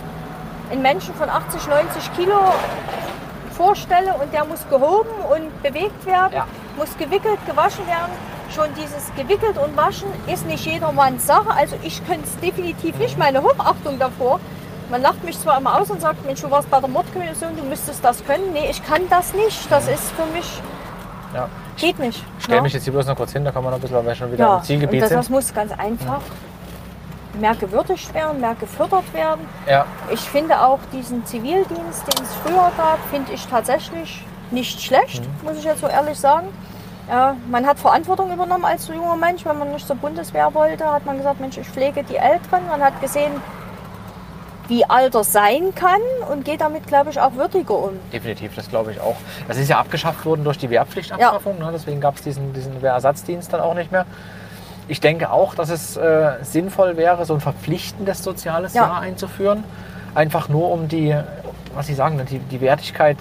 einen 0.71 0.81
Menschen 0.81 1.13
von 1.15 1.29
80, 1.29 1.67
90 1.67 2.15
Kilo 2.15 2.39
vorstelle 3.55 4.13
und 4.15 4.33
der 4.33 4.45
muss 4.45 4.67
gehoben 4.69 5.09
und 5.29 5.61
bewegt 5.63 6.05
werden, 6.05 6.33
Ja. 6.33 6.47
muss 6.77 6.95
gewickelt, 6.97 7.39
gewaschen 7.45 7.85
werden. 7.87 8.11
Schon 8.53 8.67
dieses 8.75 9.11
gewickelt 9.15 9.57
und 9.57 9.75
waschen 9.75 10.07
ist 10.31 10.45
nicht 10.45 10.65
jedermanns 10.65 11.25
Sache. 11.25 11.49
Also 11.55 11.75
ich 11.81 12.05
könnte 12.05 12.25
es 12.25 12.39
definitiv 12.39 12.97
nicht. 12.97 13.17
Meine 13.17 13.41
Hochachtung 13.41 13.97
davor. 13.97 14.39
Man 14.91 15.01
lacht 15.01 15.23
mich 15.23 15.39
zwar 15.39 15.57
immer 15.57 15.79
aus 15.79 15.89
und 15.89 16.01
sagt, 16.01 16.23
Mensch, 16.25 16.41
du 16.41 16.51
warst 16.51 16.69
bei 16.69 16.79
der 16.79 16.89
Mordkommission, 16.89 17.55
du 17.57 17.63
müsstest 17.63 18.03
das 18.03 18.23
können. 18.25 18.53
Nee, 18.53 18.69
ich 18.69 18.83
kann 18.85 19.01
das 19.09 19.33
nicht. 19.33 19.71
Das 19.71 19.87
ist 19.87 20.11
für 20.11 20.25
mich, 20.27 20.61
Ja. 21.33 21.47
Geht 21.77 21.99
nicht. 21.99 22.23
Ich 22.37 22.43
stelle 22.43 22.57
Ja. 22.57 22.63
mich 22.63 22.73
jetzt 22.73 22.83
hier 22.83 22.93
bloß 22.93 23.05
noch 23.07 23.15
kurz 23.15 23.31
hin, 23.33 23.43
da 23.45 23.51
kann 23.51 23.63
man 23.63 23.71
noch 23.71 23.77
ein 23.77 23.81
bisschen, 23.81 23.97
weil 23.97 24.05
wir 24.05 24.15
schon 24.15 24.31
wieder 24.31 24.45
ja. 24.45 24.57
im 24.57 24.63
Zielgebiet 24.63 24.95
und 24.95 25.01
das, 25.03 25.09
das 25.11 25.25
sind. 25.27 25.35
muss 25.35 25.53
ganz 25.53 25.71
einfach 25.73 26.21
mehr 27.39 27.55
gewürdigt 27.55 28.13
werden, 28.13 28.39
mehr 28.41 28.55
gefördert 28.59 29.11
werden. 29.13 29.41
Ja. 29.67 29.85
Ich 30.11 30.19
finde 30.21 30.59
auch 30.61 30.79
diesen 30.91 31.25
Zivildienst, 31.25 32.03
den 32.07 32.23
es 32.23 32.33
früher 32.43 32.71
gab, 32.77 32.99
finde 33.11 33.31
ich 33.33 33.45
tatsächlich 33.47 34.23
nicht 34.51 34.79
schlecht, 34.81 35.23
Mhm. 35.23 35.47
muss 35.47 35.57
ich 35.57 35.63
jetzt 35.63 35.81
so 35.81 35.87
ehrlich 35.87 36.19
sagen. 36.19 36.47
Ja, 37.09 37.35
man 37.49 37.65
hat 37.67 37.79
Verantwortung 37.79 38.31
übernommen 38.31 38.63
als 38.63 38.87
junger 38.87 39.15
Mensch. 39.17 39.43
Wenn 39.45 39.57
man 39.59 39.71
nicht 39.73 39.85
zur 39.85 39.97
Bundeswehr 39.97 40.53
wollte, 40.53 40.85
hat 40.89 41.05
man 41.05 41.17
gesagt, 41.17 41.41
Mensch, 41.41 41.57
ich 41.57 41.67
pflege 41.67 42.01
die 42.03 42.15
Älteren. 42.15 42.65
Man 42.69 42.81
hat 42.81 43.01
gesehen, 43.01 43.31
wie 44.67 44.85
Alter 44.85 45.23
sein 45.23 45.73
kann 45.75 45.99
und 46.31 46.45
geht 46.45 46.61
damit, 46.61 46.87
glaube 46.87 47.09
ich, 47.09 47.19
auch 47.19 47.33
würdiger 47.35 47.75
um. 47.77 47.99
Definitiv, 48.11 48.55
das 48.55 48.69
glaube 48.69 48.91
ich 48.91 48.99
auch. 49.01 49.15
Das 49.47 49.57
ist 49.57 49.69
ja 49.69 49.77
abgeschafft 49.79 50.25
worden 50.25 50.43
durch 50.43 50.57
die 50.57 50.69
Wehrpflichtabschaffung, 50.69 51.59
ne? 51.59 51.69
deswegen 51.73 51.99
gab 51.99 52.15
es 52.15 52.21
diesen, 52.21 52.53
diesen 52.53 52.81
Wehrersatzdienst 52.81 53.51
dann 53.51 53.59
auch 53.61 53.73
nicht 53.73 53.91
mehr. 53.91 54.05
Ich 54.87 54.99
denke 54.99 55.31
auch, 55.31 55.55
dass 55.55 55.69
es 55.69 55.95
äh, 55.97 56.33
sinnvoll 56.43 56.97
wäre, 56.97 57.25
so 57.25 57.33
ein 57.33 57.41
verpflichtendes 57.41 58.23
soziales 58.23 58.73
Ja. 58.73 58.83
Jahr 58.83 59.01
einzuführen. 59.01 59.63
Einfach 60.15 60.49
nur 60.49 60.71
um 60.71 60.87
die, 60.87 61.15
was 61.73 61.87
Sie 61.87 61.93
sagen, 61.93 62.17
ne, 62.17 62.25
die, 62.25 62.39
die 62.39 62.61
Wertigkeit 62.61 63.17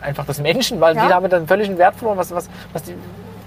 einfach 0.00 0.26
des 0.26 0.40
Menschen, 0.40 0.80
weil 0.80 0.96
Ja. 0.96 1.06
die 1.06 1.12
haben 1.14 1.28
dann 1.28 1.46
völlig 1.46 1.68
einen 1.68 1.78
Wert 1.78 1.96
verloren, 1.96 2.18
was, 2.18 2.34
was, 2.34 2.48
was, 2.72 2.82
die, 2.82 2.94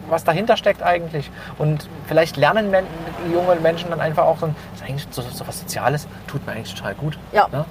was 0.09 0.23
dahinter 0.23 0.57
steckt 0.57 0.81
eigentlich. 0.83 1.29
Und 1.57 1.87
vielleicht 2.07 2.37
lernen 2.37 2.69
men 2.71 2.85
die 3.27 3.33
jungen 3.33 3.61
Menschen 3.61 3.89
dann 3.89 4.01
einfach 4.01 4.23
auch 4.25 4.37
so, 4.39 4.47
das 4.47 4.81
ist 4.81 4.87
eigentlich 4.87 5.07
so, 5.11 5.21
so 5.21 5.47
was 5.47 5.59
Soziales, 5.59 6.07
tut 6.27 6.45
mir 6.45 6.53
eigentlich 6.53 6.73
total 6.73 6.95
gut. 6.95 7.17
Ja, 7.31 7.47
Ne? 7.51 7.65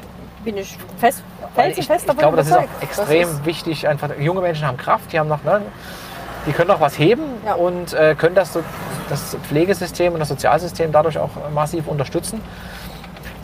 bin 0.45 0.59
ich 0.59 0.77
fest, 0.99 1.23
felsenfest 1.55 1.79
ich, 1.79 1.97
ich 1.97 2.07
davon 2.07 2.19
glaube, 2.19 2.37
das 2.37 2.49
ist 2.49 2.53
auch 2.53 2.65
extrem 2.83 3.23
ist- 3.29 3.45
wichtig. 3.47 3.89
Einfach, 3.89 4.11
junge 4.19 4.43
Menschen 4.43 4.67
haben 4.67 4.77
Kraft, 4.77 5.11
die 5.13 5.19
haben 5.19 5.29
noch, 5.29 5.43
ne, 5.43 5.63
die 6.47 6.53
können 6.53 6.69
noch 6.69 6.81
was 6.81 6.99
heben 6.99 7.23
Ja. 7.47 7.55
und 7.55 7.95
äh, 7.95 8.15
können 8.15 8.35
das, 8.35 8.53
so- 8.53 8.63
das 9.09 9.37
Pflegesystem 9.49 10.13
und 10.13 10.19
das 10.21 10.29
Sozialsystem 10.29 10.93
dadurch 10.93 11.17
auch 11.19 11.31
massiv 11.55 11.87
unterstützen. 11.89 12.43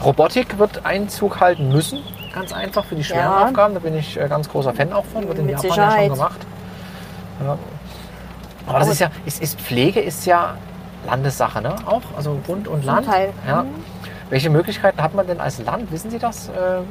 Robotik 0.05 0.59
wird 0.59 0.85
Einzug 0.85 1.41
halten 1.41 1.71
müssen, 1.71 2.03
ganz 2.35 2.53
einfach 2.53 2.85
für 2.85 2.95
die 2.97 3.05
schweren 3.05 3.25
Ja. 3.25 3.45
Aufgaben. 3.47 3.75
Da 3.75 3.81
bin 3.81 3.95
ich 3.97 4.19
äh, 4.21 4.29
ganz 4.29 4.49
großer 4.49 4.73
Fan 4.75 4.93
auch 4.93 5.05
von, 5.07 5.27
wird 5.29 5.39
in 5.39 5.47
Mit 5.47 5.55
Japan 5.55 5.69
ja 5.69 5.75
Sicherheit. 5.91 6.07
schon 6.09 6.17
gemacht. 6.17 6.41
Ja. 7.45 7.59
Aber 8.67 8.79
das 8.79 8.89
ist 8.89 9.01
ja, 9.01 9.11
ist, 9.25 9.43
ist 9.43 9.61
Pflege 9.61 10.01
ist 10.01 10.27
ja 10.27 10.57
Landessache, 11.07 11.61
ne? 11.63 11.75
Auch, 11.87 12.03
also 12.17 12.39
Bund 12.47 12.69
und 12.69 12.85
Zum 12.85 12.87
Land. 12.95 13.07
Teil. 13.07 13.33
Ja. 13.47 13.63
Mhm. 13.63 13.69
Welche 14.29 14.51
Möglichkeiten 14.51 15.03
hat 15.03 15.15
man 15.15 15.27
denn 15.27 15.41
als 15.41 15.59
Land? 15.65 15.91
Wissen 15.91 16.11
Sie 16.11 16.19
das? 16.19 16.49
Äh, 16.49 16.83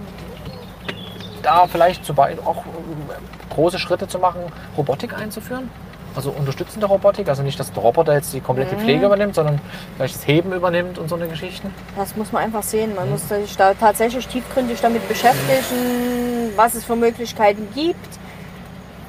da 1.42 1.68
vielleicht 1.68 2.06
Beispiel 2.16 2.44
auch 2.46 2.58
äh, 2.66 3.54
große 3.54 3.80
Schritte 3.80 4.08
zu 4.08 4.20
machen, 4.20 4.42
Robotik 4.78 5.18
einzuführen? 5.18 5.70
Also 6.16 6.32
unterstützende 6.32 6.88
Robotik, 6.88 7.30
also 7.30 7.44
nicht, 7.44 7.60
dass 7.60 7.72
der 7.72 7.84
Roboter 7.84 8.14
jetzt 8.14 8.34
die 8.34 8.42
komplette 8.42 8.76
Mhm. 8.76 8.80
Pflege 8.80 9.06
übernimmt, 9.06 9.36
sondern 9.36 9.62
vielleicht 9.96 10.16
das 10.16 10.28
Heben 10.28 10.52
übernimmt 10.52 10.98
und 10.98 11.08
so 11.08 11.16
eine 11.16 11.28
Geschichten. 11.28 11.74
Das 11.96 12.16
muss 12.16 12.32
man 12.32 12.44
einfach 12.44 12.64
sehen. 12.64 12.96
Man 12.96 13.10
muss 13.12 13.30
sich 13.30 13.56
da 13.56 13.74
tatsächlich 13.74 14.28
tiefgründig 14.28 14.82
damit 14.82 15.08
beschäftigen, 15.08 16.52
was 16.56 16.76
es 16.76 16.84
für 16.84 16.96
Möglichkeiten 16.96 17.68
gibt, 17.76 18.19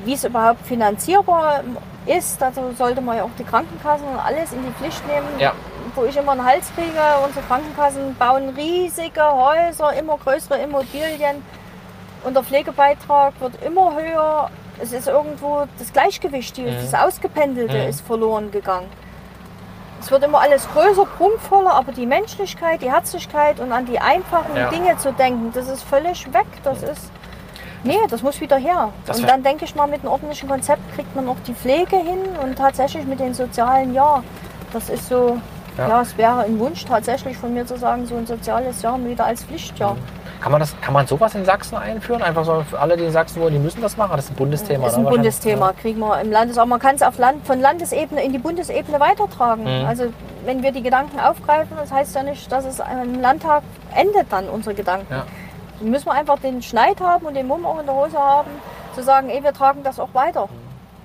wie 0.04 0.14
es 0.14 0.24
überhaupt 0.24 0.66
finanzierbar 0.66 1.60
ist. 2.06 2.40
Dazu 2.40 2.60
sollte 2.76 3.00
man 3.00 3.16
ja 3.16 3.24
auch 3.24 3.30
die 3.38 3.44
Krankenkassen 3.44 4.06
und 4.08 4.18
alles 4.18 4.52
in 4.52 4.62
die 4.64 4.72
Pflicht 4.72 5.06
nehmen. 5.06 5.26
Ja. 5.38 5.52
Wo 5.94 6.04
ich 6.04 6.16
immer 6.16 6.32
einen 6.32 6.44
Hals 6.44 6.70
kriege, 6.74 6.98
unsere 7.24 7.44
Krankenkassen 7.46 8.14
bauen 8.16 8.50
riesige 8.50 9.22
Häuser, 9.22 9.92
immer 9.94 10.16
größere 10.18 10.58
Immobilien 10.58 11.42
und 12.24 12.34
der 12.34 12.42
Pflegebeitrag 12.42 13.34
wird 13.40 13.62
immer 13.64 13.94
höher. 13.96 14.50
Es 14.82 14.92
ist 14.92 15.08
irgendwo 15.08 15.64
das 15.78 15.92
Gleichgewicht, 15.92 16.56
Mhm. 16.58 16.74
das 16.80 16.94
Ausgependelte 16.94 17.76
Mhm. 17.76 17.88
ist 17.88 18.00
verloren 18.06 18.50
gegangen. 18.50 18.88
Es 20.00 20.10
wird 20.10 20.22
immer 20.24 20.40
alles 20.40 20.66
größer, 20.72 21.04
prunkvoller, 21.04 21.74
aber 21.74 21.92
die 21.92 22.06
Menschlichkeit, 22.06 22.80
die 22.80 22.90
Herzlichkeit 22.90 23.60
und 23.60 23.70
an 23.72 23.84
die 23.84 23.98
einfachen 24.00 24.56
Ja. 24.56 24.70
Dinge 24.70 24.96
zu 24.96 25.12
denken, 25.12 25.52
das 25.52 25.68
ist 25.68 25.82
völlig 25.82 26.32
weg. 26.32 26.46
Das 26.64 26.82
ist. 26.82 27.10
Nee, 27.84 27.98
das 28.08 28.22
muss 28.22 28.40
wieder 28.40 28.56
her. 28.56 28.90
Das 29.06 29.20
und 29.20 29.28
dann 29.28 29.42
denke 29.42 29.64
ich 29.64 29.74
mal, 29.74 29.86
mit 29.86 30.00
einem 30.00 30.10
ordentlichen 30.12 30.48
Konzept 30.48 30.82
kriegt 30.94 31.14
man 31.16 31.28
auch 31.28 31.36
die 31.46 31.54
Pflege 31.54 31.96
hin 31.96 32.18
und 32.42 32.56
tatsächlich 32.56 33.06
mit 33.06 33.20
den 33.20 33.34
sozialen 33.34 33.94
Ja. 33.94 34.22
Das 34.72 34.88
ist 34.88 35.08
so, 35.08 35.38
Ja. 35.78 35.88
ja, 35.88 36.02
es 36.02 36.16
wäre 36.16 36.40
ein 36.40 36.58
Wunsch 36.58 36.84
tatsächlich 36.84 37.36
von 37.36 37.52
mir 37.54 37.66
zu 37.66 37.76
sagen, 37.76 38.06
so 38.06 38.16
ein 38.16 38.26
soziales 38.26 38.82
Jahr 38.82 39.02
wieder 39.04 39.24
als 39.24 39.44
Pflichtjahr. 39.44 39.96
Kann 40.40 40.52
man, 40.52 40.60
das, 40.60 40.74
kann 40.80 40.94
man 40.94 41.06
sowas 41.06 41.34
in 41.34 41.44
Sachsen 41.44 41.76
einführen? 41.76 42.22
Einfach 42.22 42.44
so 42.46 42.62
für 42.68 42.78
alle, 42.78 42.96
die 42.96 43.04
in 43.04 43.12
Sachsen 43.12 43.42
wohnen, 43.42 43.52
die 43.52 43.58
müssen 43.58 43.82
das 43.82 43.96
machen? 43.98 44.12
Das 44.16 44.24
ist 44.24 44.30
ein 44.30 44.36
Bundesthema. 44.36 44.86
ist 44.86 44.92
ne? 44.92 45.00
ein 45.00 45.04
Wahrscheinlich. 45.04 45.32
Bundesthema, 45.34 45.72
kriegen 45.74 45.98
wir 46.00 46.18
im 46.20 46.30
Landes, 46.30 46.56
aber 46.56 46.66
man 46.66 46.80
kann 46.80 46.94
es 46.94 47.02
auf 47.02 47.18
Land, 47.18 47.46
von 47.46 47.60
Landesebene 47.60 48.24
in 48.24 48.32
die 48.32 48.38
Bundesebene 48.38 48.98
weitertragen. 49.00 49.64
Mhm. 49.64 49.86
Also 49.86 50.04
wenn 50.46 50.62
wir 50.62 50.72
die 50.72 50.82
Gedanken 50.82 51.20
aufgreifen, 51.20 51.76
das 51.78 51.92
heißt 51.92 52.14
ja 52.14 52.22
nicht, 52.22 52.50
dass 52.50 52.64
es 52.64 52.80
im 52.80 53.20
Landtag 53.20 53.62
endet 53.94 54.32
dann 54.32 54.48
unsere 54.48 54.74
Gedanken. 54.74 55.12
Ja. 55.12 55.24
Dann 55.80 55.90
müssen 55.90 56.06
wir 56.06 56.12
einfach 56.12 56.38
den 56.38 56.62
Schneid 56.62 57.00
haben 57.00 57.26
und 57.26 57.34
den 57.34 57.46
Mumm 57.46 57.64
auch 57.66 57.80
in 57.80 57.86
der 57.86 57.94
Hose 57.94 58.18
haben, 58.18 58.50
zu 58.94 59.02
sagen, 59.02 59.28
ey, 59.30 59.42
wir 59.42 59.52
tragen 59.52 59.82
das 59.82 59.98
auch 59.98 60.12
weiter. 60.12 60.48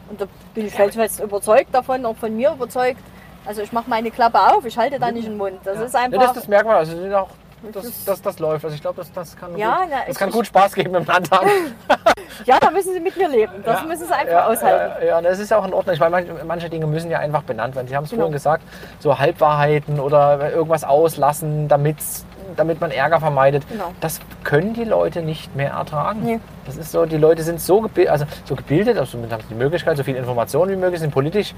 Und 0.10 0.22
da 0.22 0.26
bin 0.54 0.68
ich 0.68 0.74
felsenfest 0.74 1.20
überzeugt 1.22 1.74
davon, 1.74 2.06
auch 2.06 2.16
von 2.18 2.36
mir 2.36 2.52
überzeugt. 2.52 3.00
Also 3.46 3.62
ich 3.62 3.72
mache 3.72 3.90
meine 3.90 4.12
Klappe 4.12 4.40
auf, 4.40 4.66
ich 4.66 4.78
halte 4.78 5.00
da 5.00 5.12
nicht 5.12 5.28
den 5.28 5.38
Mund. 5.38 5.60
Das 5.64 5.78
Ja. 5.78 5.84
ist 5.86 5.94
Ja, 5.94 6.00
einfach, 6.02 6.20
das, 6.20 6.34
das 6.34 6.48
merkt 6.48 6.66
man. 6.68 6.76
Also 6.78 6.94
auch 7.16 7.30
das, 7.72 7.86
ist- 7.86 8.08
das, 8.08 8.22
das 8.22 8.38
läuft. 8.40 8.66
Also 8.66 8.76
ich 8.76 8.82
glaube, 8.82 8.98
das, 8.98 9.12
das 9.14 9.36
kann, 9.36 9.58
Ja, 9.58 9.78
gut, 9.82 9.88
na, 9.90 9.98
das 10.08 10.18
kann 10.18 10.30
gut 10.32 10.46
Spaß 10.48 10.74
geben 10.74 10.94
im 10.96 11.06
Landtag. 11.06 11.46
Ja, 12.44 12.60
da 12.60 12.70
müssen 12.70 12.92
Sie 12.94 13.00
mit 13.00 13.16
mir 13.16 13.30
leben. 13.30 13.64
Das 13.64 13.80
Ja, 13.82 13.88
müssen 13.88 14.08
Sie 14.08 14.14
einfach 14.14 14.30
ja, 14.34 14.48
aushalten. 14.48 15.06
Ja, 15.08 15.22
das 15.22 15.40
ist 15.40 15.54
auch 15.54 15.64
in 15.66 15.74
Ordnung. 15.74 15.94
Ich 15.94 16.02
meine, 16.02 16.26
manche, 16.46 16.70
Dinge 16.70 16.86
müssen 16.86 17.10
ja 17.10 17.20
einfach 17.20 17.44
benannt 17.44 17.76
werden. 17.76 17.88
Sie 17.88 17.96
haben 17.96 18.04
es 18.04 18.10
Genau. 18.10 18.24
vorhin 18.24 18.34
gesagt, 18.34 18.62
so 19.00 19.18
Halbwahrheiten 19.18 20.02
oder 20.02 20.52
irgendwas 20.52 20.84
auslassen, 20.84 21.70
damit's, 21.70 22.26
damit 22.56 22.82
man 22.82 22.92
Ärger 22.92 23.20
vermeidet. 23.20 23.68
Genau. 23.70 23.92
Das 24.02 24.20
können 24.44 24.74
die 24.74 24.84
Leute 24.84 25.22
nicht 25.22 25.56
mehr 25.56 25.72
ertragen. 25.72 26.22
Nee. 26.24 26.40
Das 26.66 26.78
ist 26.78 26.92
so, 26.92 27.06
die 27.06 27.18
Leute 27.18 27.44
sind 27.44 27.62
so, 27.62 27.82
gebi 27.82 28.08
also 28.08 28.26
so 28.46 28.56
gebildet, 28.56 28.98
also 28.98 29.18
haben 29.18 29.44
die 29.50 29.54
Möglichkeit, 29.56 29.98
so 29.98 30.04
viel 30.04 30.16
Informationen 30.16 30.72
wie 30.72 30.76
möglich, 30.78 31.00
sind 31.00 31.12
politisch 31.12 31.54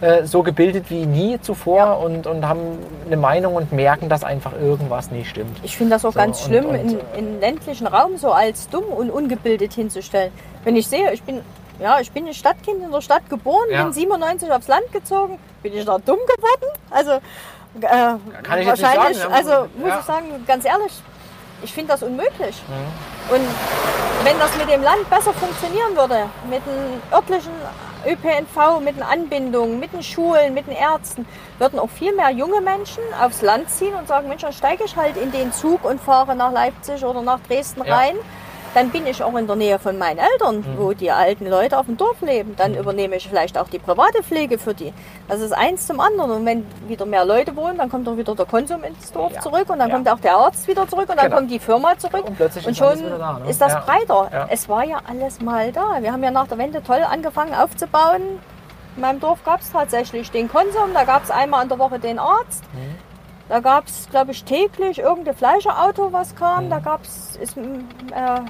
äh, 0.00 0.24
so 0.24 0.42
gebildet 0.42 0.86
wie 0.90 1.04
nie 1.06 1.40
zuvor 1.40 1.98
und, 2.00 2.26
und 2.26 2.46
haben 2.48 2.60
eine 3.06 3.16
Meinung 3.16 3.54
und 3.54 3.72
merken, 3.72 4.08
dass 4.08 4.24
einfach 4.24 4.52
irgendwas 4.60 5.10
nicht 5.10 5.28
stimmt. 5.28 5.58
Ich 5.62 5.76
finde 5.76 5.94
das 5.96 6.04
auch 6.04 6.12
So, 6.12 6.18
ganz 6.18 6.40
und- 6.42 6.46
schlimm, 6.48 6.66
und- 6.66 6.76
in, 6.76 7.00
in 7.16 7.40
ländlichen 7.40 7.86
Raum 7.86 8.16
so 8.16 8.32
als 8.32 8.68
dumm 8.68 8.84
und 8.84 9.10
ungebildet 9.10 9.72
hinzustellen. 9.74 10.32
Wenn 10.64 10.76
ich 10.76 10.86
sehe, 10.88 11.12
ich 11.12 11.22
bin, 11.22 11.40
ja, 11.78 12.00
ich 12.00 12.10
bin 12.12 12.26
ein 12.26 12.34
Stadtkind 12.34 12.82
in 12.82 12.90
der 12.90 13.00
Stadt 13.02 13.28
geboren, 13.28 13.66
Ja. 13.70 13.82
bin 13.84 13.92
97 13.92 14.50
aufs 14.50 14.68
Land 14.68 14.90
gezogen, 14.92 15.38
bin 15.62 15.74
ich 15.74 15.84
da 15.84 15.98
dumm 15.98 16.16
geworden? 16.18 16.78
Also, 16.90 17.10
Kann 17.80 18.20
ich 18.60 18.66
jetzt 18.66 18.78
nicht 18.78 18.88
wahrscheinlich, 18.88 19.18
sagen, 19.18 19.32
also 19.34 19.50
ja. 19.50 19.66
muss 19.78 19.88
Ja. 19.88 19.98
ich 20.00 20.04
sagen, 20.04 20.44
ganz 20.46 20.64
ehrlich, 20.64 20.92
ich 21.62 21.72
finde 21.72 21.92
das 21.92 22.02
unmöglich. 22.02 22.62
Mhm. 22.68 23.34
Und 23.34 23.46
wenn 24.24 24.38
das 24.38 24.56
mit 24.56 24.68
dem 24.70 24.82
Land 24.82 25.08
besser 25.10 25.32
funktionieren 25.34 25.96
würde, 25.96 26.28
mit 26.48 26.60
dem 26.66 27.00
örtlichen 27.12 27.52
ÖPNV, 28.06 28.80
mit 28.80 28.96
den 28.96 29.02
Anbindungen, 29.02 29.80
mit 29.80 29.92
den 29.92 30.02
Schulen, 30.02 30.54
mit 30.54 30.66
den 30.66 30.76
Ärzten, 30.76 31.26
würden 31.58 31.78
auch 31.78 31.90
viel 31.90 32.14
mehr 32.14 32.30
junge 32.30 32.60
Menschen 32.60 33.02
aufs 33.20 33.42
Land 33.42 33.68
ziehen 33.70 33.94
und 33.94 34.06
sagen, 34.06 34.28
Mensch, 34.28 34.42
dann 34.42 34.52
steige 34.52 34.84
ich 34.84 34.96
halt 34.96 35.16
in 35.16 35.32
den 35.32 35.52
Zug 35.52 35.84
und 35.84 36.00
fahre 36.00 36.36
nach 36.36 36.52
Leipzig 36.52 37.04
oder 37.04 37.22
nach 37.22 37.40
Dresden 37.48 37.84
Ja. 37.84 37.96
rein. 37.96 38.16
Dann 38.74 38.90
bin 38.90 39.06
ich 39.06 39.22
auch 39.22 39.34
in 39.36 39.46
der 39.46 39.56
Nähe 39.56 39.78
von 39.78 39.96
meinen 39.96 40.18
Eltern, 40.18 40.56
Mhm. 40.58 40.78
wo 40.78 40.92
die 40.92 41.10
alten 41.10 41.46
Leute 41.48 41.78
auf 41.78 41.86
dem 41.86 41.96
Dorf 41.96 42.20
leben. 42.20 42.54
Dann 42.56 42.74
übernehme 42.74 43.16
ich 43.16 43.26
vielleicht 43.26 43.56
auch 43.56 43.68
die 43.68 43.78
private 43.78 44.22
Pflege 44.22 44.58
für 44.58 44.74
die. 44.74 44.92
Das 45.28 45.40
ist 45.40 45.52
eins 45.52 45.86
zum 45.86 45.98
anderen. 45.98 46.30
Und 46.30 46.44
wenn 46.46 46.66
wieder 46.86 47.06
mehr 47.06 47.24
Leute 47.24 47.56
wohnen, 47.56 47.78
dann 47.78 47.88
kommt 47.90 48.06
auch 48.06 48.16
wieder 48.18 48.34
der 48.34 48.44
Konsum 48.44 48.84
ins 48.84 49.12
Dorf 49.12 49.32
Ja. 49.32 49.40
zurück 49.40 49.70
und 49.70 49.78
dann 49.78 49.88
Ja. 49.88 49.94
kommt 49.94 50.08
auch 50.10 50.20
der 50.20 50.36
Arzt 50.36 50.68
wieder 50.68 50.86
zurück 50.86 51.08
und 51.08 51.16
dann 51.16 51.26
Genau. 51.26 51.36
kommt 51.36 51.50
die 51.50 51.58
Firma 51.58 51.96
zurück. 51.96 52.24
Und 52.26 52.36
plötzlich 52.36 52.66
und 52.66 52.72
ist 52.72 52.78
schon 52.78 52.98
wieder 52.98 53.18
da, 53.18 53.38
ne? 53.38 53.48
ist 53.48 53.60
das 53.60 53.72
Ja. 53.72 53.80
breiter. 53.80 54.46
Es 54.50 54.68
war 54.68 54.84
ja 54.84 54.98
alles 55.08 55.40
mal 55.40 55.72
da. 55.72 55.96
Wir 56.00 56.12
haben 56.12 56.22
ja 56.22 56.30
nach 56.30 56.46
der 56.48 56.58
Wende 56.58 56.82
toll 56.82 57.00
angefangen 57.10 57.54
aufzubauen. 57.54 58.20
In 58.96 59.00
meinem 59.00 59.20
Dorf 59.20 59.42
gab 59.44 59.60
es 59.60 59.72
tatsächlich 59.72 60.30
den 60.30 60.48
Konsum, 60.50 60.92
da 60.94 61.04
gab 61.04 61.22
es 61.24 61.30
einmal 61.30 61.62
in 61.62 61.68
der 61.68 61.78
Woche 61.78 61.98
den 61.98 62.18
Arzt. 62.18 62.62
Mhm. 62.74 62.96
Da 63.48 63.60
gab 63.60 63.86
es, 63.86 64.08
glaube 64.10 64.32
ich, 64.32 64.42
täglich 64.44 64.98
irgendein 64.98 65.36
Fleischerauto, 65.36 66.12
was 66.12 66.34
kam. 66.34 66.68
Da 66.68 66.80
gab 66.80 67.02
es 67.04 67.38
äh, 67.56 68.40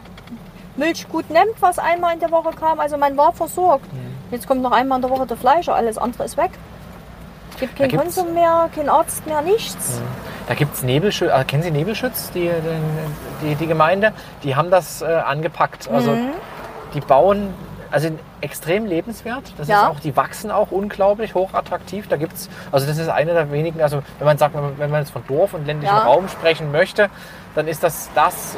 Milchgut 0.76 1.28
Nemmt, 1.30 1.60
was 1.60 1.78
einmal 1.78 2.14
in 2.14 2.20
der 2.20 2.30
Woche 2.30 2.50
kam. 2.58 2.80
Also 2.80 2.96
man 2.96 3.16
war 3.16 3.32
versorgt. 3.32 3.84
Jetzt 4.30 4.46
kommt 4.48 4.62
noch 4.62 4.72
einmal 4.72 4.98
in 4.98 5.02
der 5.02 5.10
Woche 5.10 5.26
der 5.26 5.36
Fleischer, 5.36 5.74
alles 5.74 5.98
andere 5.98 6.24
ist 6.24 6.36
weg. 6.36 6.50
Es 7.52 7.60
gibt 7.60 7.76
keinen 7.76 7.96
Konsum 7.96 8.34
mehr, 8.34 8.68
kein 8.74 8.88
Arzt 8.88 9.26
mehr, 9.26 9.40
nichts. 9.40 10.00
Da 10.48 10.54
gibt 10.54 10.74
es 10.74 10.82
Nebelschütz, 10.82 11.30
äh, 11.32 11.44
kennen 11.44 11.62
Sie 11.62 11.70
Nebelschütz, 11.70 12.30
die, 12.32 12.50
die, 13.42 13.54
die 13.54 13.66
Gemeinde? 13.66 14.12
Die 14.42 14.54
haben 14.56 14.70
das 14.70 15.02
äh, 15.02 15.06
angepackt. 15.06 15.88
Also 15.90 16.10
Mhm. 16.12 16.30
die 16.94 17.00
bauen, 17.00 17.54
also 17.96 18.10
extrem 18.42 18.84
lebenswert. 18.84 19.54
Das 19.56 19.68
Ja. 19.68 19.82
ist 19.84 19.88
auch, 19.88 20.00
die 20.00 20.14
wachsen 20.16 20.50
auch 20.50 20.70
unglaublich 20.70 21.34
hochattraktiv. 21.34 22.06
Da 22.08 22.16
gibt's, 22.16 22.50
also 22.70 22.86
das 22.86 22.98
ist 22.98 23.08
eine 23.08 23.32
der 23.32 23.50
wenigen, 23.50 23.80
also 23.80 24.02
wenn 24.18 24.26
man 24.26 24.36
sagt, 24.36 24.54
wenn 24.54 24.90
man, 24.90 25.00
jetzt 25.00 25.10
von 25.12 25.26
Dorf 25.26 25.54
und 25.54 25.66
ländlichem 25.66 25.96
Ja. 25.96 26.02
Raum 26.02 26.28
sprechen 26.28 26.70
möchte, 26.70 27.08
dann 27.54 27.66
ist 27.66 27.82
das 27.82 28.10
das, 28.14 28.54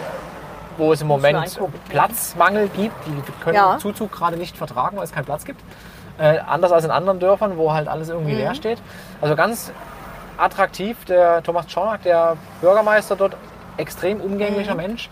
wo 0.76 0.92
es 0.92 1.02
im 1.02 1.06
Moment. 1.06 1.56
Platzmangel 1.88 2.68
gibt. 2.68 2.94
Die 3.06 3.32
können 3.44 3.54
Ja. 3.54 3.78
Zuzug 3.78 4.10
gerade 4.10 4.36
nicht 4.36 4.56
vertragen, 4.56 4.96
weil 4.96 5.04
es 5.04 5.12
keinen 5.12 5.24
Platz 5.24 5.44
gibt. 5.44 5.60
Äh, 6.18 6.38
anders 6.40 6.72
als 6.72 6.84
in 6.84 6.90
anderen 6.90 7.20
Dörfern, 7.20 7.56
wo 7.56 7.72
halt 7.72 7.86
alles 7.86 8.08
irgendwie 8.08 8.32
Mhm. 8.32 8.38
leer 8.38 8.54
steht. 8.56 8.82
Also 9.20 9.36
ganz 9.36 9.70
attraktiv. 10.36 11.04
Der 11.04 11.44
Thomas 11.44 11.66
Czornak, 11.68 12.02
der 12.02 12.36
Bürgermeister 12.60 13.14
dort, 13.14 13.36
extrem 13.76 14.20
umgänglicher 14.20 14.72
Mhm. 14.74 14.80
Mensch. 14.80 15.08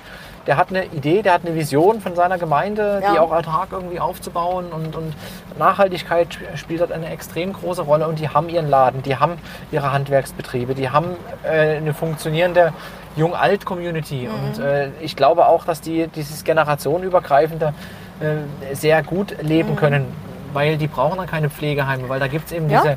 Der 0.47 0.57
hat 0.57 0.68
eine 0.70 0.84
Idee, 0.86 1.22
der 1.22 1.32
hat 1.34 1.42
eine 1.44 1.55
Vision 1.57 2.01
von 2.01 2.14
seiner 2.14 2.38
Gemeinde, 2.38 3.03
die 3.11 3.14
Ja. 3.16 3.20
auch 3.20 3.32
autark 3.32 3.68
irgendwie 3.72 3.99
aufzubauen. 3.99 4.66
Und, 4.72 4.94
und 4.94 5.14
Nachhaltigkeit 5.59 6.28
sp- 6.30 6.55
spielt 6.57 6.80
dort 6.80 6.92
eine 6.92 7.09
extrem 7.11 7.53
große 7.53 7.82
Rolle. 7.82 8.07
Und 8.07 8.18
die 8.20 8.28
haben 8.28 8.49
ihren 8.49 8.68
Laden, 8.70 9.03
die 9.03 9.16
haben 9.16 9.32
ihre 9.72 9.92
Handwerksbetriebe, 9.92 10.74
die 10.74 10.90
haben 10.90 11.16
äh, 11.42 11.76
eine 11.78 11.94
funktionierende 11.94 12.72
Jung-Alt-Community. 13.16 14.28
Mhm. 14.28 14.44
Und 14.49 14.59
äh, 14.64 14.90
ich 15.01 15.16
glaube 15.16 15.47
auch, 15.49 15.64
dass 15.64 15.80
die 15.80 16.07
dieses 16.09 16.44
generationenübergreifende 16.44 17.74
äh, 18.20 18.74
sehr 18.74 19.03
gut 19.03 19.36
leben 19.42 19.72
Mhm. 19.72 19.76
können, 19.76 20.07
weil 20.53 20.76
die 20.76 20.86
brauchen 20.86 21.18
dann 21.18 21.26
keine 21.26 21.51
Pflegeheime, 21.51 22.09
weil 22.09 22.20
da 22.20 22.28
gibt 22.28 22.47
es 22.47 22.53
eben 22.53 22.70
Ja. 22.70 22.82
diese 22.82 22.97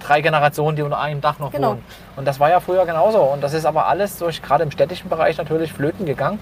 drei 0.00 0.20
Generationen, 0.22 0.76
die 0.76 0.82
unter 0.82 0.98
einem 0.98 1.20
Dach 1.20 1.38
noch 1.38 1.50
Genau. 1.52 1.70
wohnen. 1.72 1.84
Und 2.20 2.26
das 2.26 2.38
war 2.38 2.50
ja 2.50 2.60
früher 2.60 2.84
genauso. 2.84 3.22
Und 3.22 3.42
das 3.42 3.54
ist 3.54 3.64
aber 3.64 3.86
alles 3.86 4.18
durch, 4.18 4.42
gerade 4.42 4.62
im 4.62 4.70
städtischen 4.70 5.08
Bereich 5.08 5.38
natürlich 5.38 5.72
flöten 5.72 6.04
gegangen. 6.04 6.38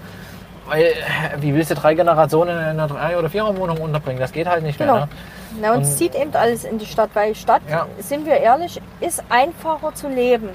Weil, 0.67 0.81
äh, 0.83 0.93
wie 1.39 1.55
willst 1.55 1.71
du 1.71 1.75
drei 1.75 1.93
Generationen 1.93 2.57
in 2.59 2.63
einer 2.65 2.87
Drei- 2.87 3.17
oder 3.17 3.29
Viererwohnung 3.29 3.77
unterbringen? 3.79 4.19
Das 4.19 4.33
geht 4.33 4.45
halt 4.45 4.61
nicht 4.61 4.77
Genau. 4.77 4.95
mehr. 4.95 5.05
Ne? 5.05 5.09
Na, 5.61 5.73
uns 5.73 5.87
Und- 5.87 5.95
zieht 5.95 6.15
eben 6.15 6.35
alles 6.35 6.65
in 6.65 6.79
die 6.79 6.85
Stadt, 6.85 7.11
weil 7.13 7.33
Stadt, 7.33 7.61
Ja. 7.69 7.85
sind 7.99 8.25
wir 8.25 8.35
ehrlich, 8.35 8.81
ist 8.99 9.23
einfacher 9.29 9.95
zu 9.95 10.09
leben. 10.09 10.49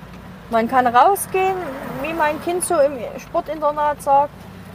Man 0.51 0.68
kann 0.68 0.87
rausgehen, 0.87 1.57
wie 2.03 2.12
mein 2.12 2.39
Kind 2.45 2.62
so 2.62 2.75
im 2.79 2.99
Sportinternat 3.18 4.03
sagt, 4.03 4.29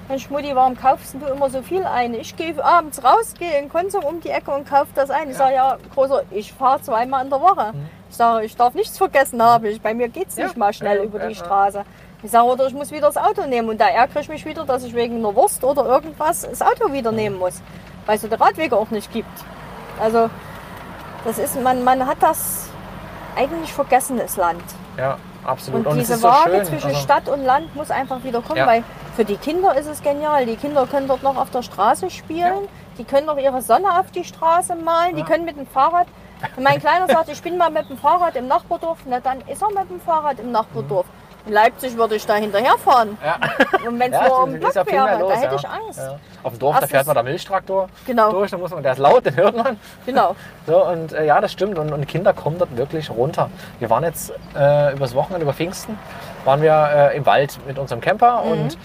Mensch 0.10 0.28
Mutti, 0.32 0.56
warum 0.56 0.76
kaufst 0.76 1.14
du 1.14 1.26
immer 1.28 1.50
so 1.52 1.62
viel 1.62 1.84
ein? 1.86 2.16
Ich 2.16 2.36
gehe 2.36 2.62
abends 2.64 3.04
raus, 3.04 3.36
gehe 3.38 3.58
in 3.60 3.66
den 3.66 3.70
Konsum 3.70 4.04
um 4.04 4.20
die 4.20 4.30
Ecke 4.30 4.50
und 4.52 4.68
kaufe 4.68 4.88
das 4.96 5.12
ein. 5.12 5.30
Ich 5.30 5.38
sage, 5.38 5.54
ja, 5.54 5.78
Großer, 5.94 6.24
ich 6.32 6.52
fahre 6.52 6.82
zweimal 6.82 7.24
in 7.24 7.30
der 7.30 7.40
Woche. 7.40 7.74
Ich 8.10 8.16
sage, 8.16 8.44
ich 8.46 8.56
darf 8.56 8.74
nichts 8.74 8.98
vergessen 8.98 9.42
haben. 9.42 9.66
Ich, 9.66 9.80
bei 9.80 9.94
mir 9.94 10.10
geht 10.10 10.30
es 10.30 10.36
Mhm. 10.36 10.42
Ja. 10.42 10.48
nicht 10.48 10.58
mal 10.58 10.74
schnell 10.74 10.98
Ja, 10.98 11.04
über 11.04 11.20
ja, 11.20 11.28
die 11.28 11.34
ja. 11.36 11.40
Straße. 11.46 11.84
Ich 12.24 12.32
sage, 12.32 12.46
oder 12.48 12.66
ich 12.66 12.74
muss 12.74 12.90
wieder 12.92 13.06
das 13.08 13.18
Auto 13.18 13.46
nehmen. 13.46 13.70
Und 13.70 13.80
da 13.80 13.88
ärgere 13.88 14.22
ich 14.22 14.30
mich 14.30 14.44
wieder, 14.46 14.66
dass 14.66 14.84
ich 14.84 14.96
wegen 14.96 15.18
einer 15.18 15.36
Wurst 15.36 15.64
oder 15.64 15.86
irgendwas 15.86 16.42
das 16.42 16.62
Auto 16.64 16.92
wieder 16.92 17.12
nehmen 17.12 17.38
muss. 17.38 17.62
Weil 18.08 18.16
es 18.16 18.24
so 18.24 18.28
die 18.28 18.34
Radwege 18.34 18.76
auch 18.76 18.90
nicht 18.90 19.14
gibt. 19.14 19.30
Also, 20.02 20.28
das 21.24 21.38
ist, 21.38 21.62
man, 21.62 21.84
man 21.84 22.08
hat 22.08 22.18
das 22.22 22.68
eigentlich 23.38 23.72
vergessen, 23.72 24.18
das 24.18 24.38
Land. 24.38 24.64
Ja, 24.98 25.18
absolut. 25.50 25.86
Und, 25.86 26.00
es 26.00 26.08
diese 26.08 26.18
so 26.20 26.28
Waage 26.28 26.52
schön. 26.58 26.66
zwischen 26.66 26.88
Also, 26.90 27.00
Stadt 27.02 27.28
und 27.30 27.44
Land 27.44 27.76
muss 27.76 27.92
einfach 27.92 28.24
wieder 28.24 28.42
kommen, 28.42 28.58
Ja. 28.58 28.68
weil 28.68 28.84
für 29.16 29.26
die 29.26 29.38
Kinder 29.38 29.76
ist 29.78 29.88
es 29.88 30.02
genial. 30.02 30.46
Die 30.46 30.56
Kinder 30.56 30.86
können 30.88 31.08
dort 31.08 31.24
noch 31.24 31.36
auf 31.38 31.50
der 31.50 31.62
Straße 31.64 32.10
spielen, 32.10 32.40
Ja. 32.64 32.70
die 32.98 33.04
können 33.04 33.26
noch 33.28 33.38
ihre 33.38 33.62
Sonne 33.62 34.00
auf 34.00 34.12
die 34.12 34.24
Straße 34.24 34.76
malen, 34.76 35.16
die 35.16 35.22
Ja. 35.22 35.28
können 35.28 35.46
mit 35.46 35.58
dem 35.58 35.68
Fahrrad. 35.68 36.08
Wenn 36.56 36.64
mein 36.64 36.80
Kleiner 36.80 37.08
sagt, 37.08 37.28
ich 37.30 37.42
bin 37.42 37.58
mal 37.58 37.70
mit 37.70 37.90
dem 37.90 37.98
Fahrrad 37.98 38.36
im 38.38 38.48
Nachbardorf, 38.48 39.00
na 39.06 39.20
dann 39.20 39.42
ist 39.48 39.62
er 39.62 39.70
mit 39.70 39.90
dem 39.90 40.00
Fahrrad 40.00 40.40
im 40.40 40.52
Nachbardorf. 40.52 41.06
In 41.50 41.56
Leipzig 41.56 41.98
würde 41.98 42.14
ich 42.14 42.24
da 42.28 42.36
hinterherfahren. 42.36 43.18
ja. 43.26 43.38
Und 43.88 44.00
wenn 44.00 44.14
es 44.14 44.20
Ja, 44.22 44.28
nur 44.28 44.44
um 44.44 44.60
Block 44.60 44.76
wäre, 44.76 45.18
los. 45.20 45.34
da 45.34 45.40
hätte 45.40 45.56
ich 45.56 45.68
Angst. 45.68 45.98
Ja. 45.98 46.20
Auf 46.44 46.54
dem 46.54 46.60
Dorf, 46.60 46.76
da 46.76 46.82
Das 46.82 46.92
fährt 46.92 47.08
man 47.08 47.16
der 47.16 47.24
Milchtraktor 47.24 47.90
Genau, 48.06 48.32
durch, 48.32 48.52
da 48.52 48.58
muss 48.60 48.70
man, 48.70 48.84
der 48.84 48.92
ist 48.92 49.00
laut, 49.00 49.26
den 49.26 49.36
hört 49.36 49.58
man. 49.58 49.80
genau. 50.06 50.36
So, 50.68 50.86
und 50.86 51.12
äh, 51.14 51.26
ja, 51.26 51.42
das 51.42 51.52
stimmt. 51.52 51.80
Und, 51.80 51.92
und 51.92 52.08
Kinder 52.08 52.34
kommen 52.34 52.60
dort 52.60 52.78
wirklich 52.78 53.10
runter. 53.10 53.50
Wir 53.80 53.90
waren 53.90 54.04
jetzt 54.04 54.32
äh, 54.56 54.94
übers 54.94 55.16
Wochenende, 55.16 55.42
über 55.44 55.54
Pfingsten, 55.54 55.98
waren 56.46 56.62
wir 56.62 56.72
äh, 57.14 57.18
im 57.18 57.26
Wald 57.26 57.58
mit 57.66 57.80
unserem 57.80 58.00
Camper 58.00 58.44
Mhm. 58.46 58.52
und 58.52 58.78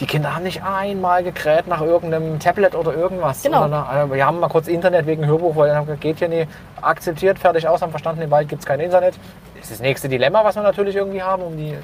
die 0.00 0.06
Kinder 0.06 0.34
haben 0.34 0.44
nicht 0.44 0.62
einmal 0.62 1.22
gekräht 1.22 1.66
nach 1.66 1.82
irgendeinem 1.82 2.38
Tablet 2.38 2.74
oder 2.74 2.94
irgendwas. 2.94 3.42
Genau. 3.42 3.58
Oder 3.60 3.68
nach, 3.68 3.94
äh, 4.06 4.10
wir 4.10 4.24
haben 4.26 4.40
mal 4.40 4.48
kurz 4.48 4.68
Internet 4.68 5.04
wegen 5.06 5.26
Hörbuch, 5.26 5.54
weil 5.56 5.68
dann 5.68 6.00
geht 6.00 6.18
hier 6.20 6.28
nicht 6.28 6.48
akzeptiert, 6.80 7.38
fertig 7.38 7.68
aus, 7.68 7.82
haben 7.82 7.90
verstanden, 7.90 8.22
im 8.22 8.30
Wald 8.30 8.48
gibt 8.48 8.60
es 8.62 8.66
kein 8.66 8.80
Internet. 8.80 9.14
Das 9.54 9.64
ist 9.64 9.72
das 9.72 9.80
nächste 9.80 10.08
Dilemma, 10.08 10.42
was 10.44 10.54
wir 10.54 10.62
natürlich 10.62 10.96
irgendwie 10.96 11.22
haben, 11.22 11.42
um, 11.42 11.54
die, 11.56 11.76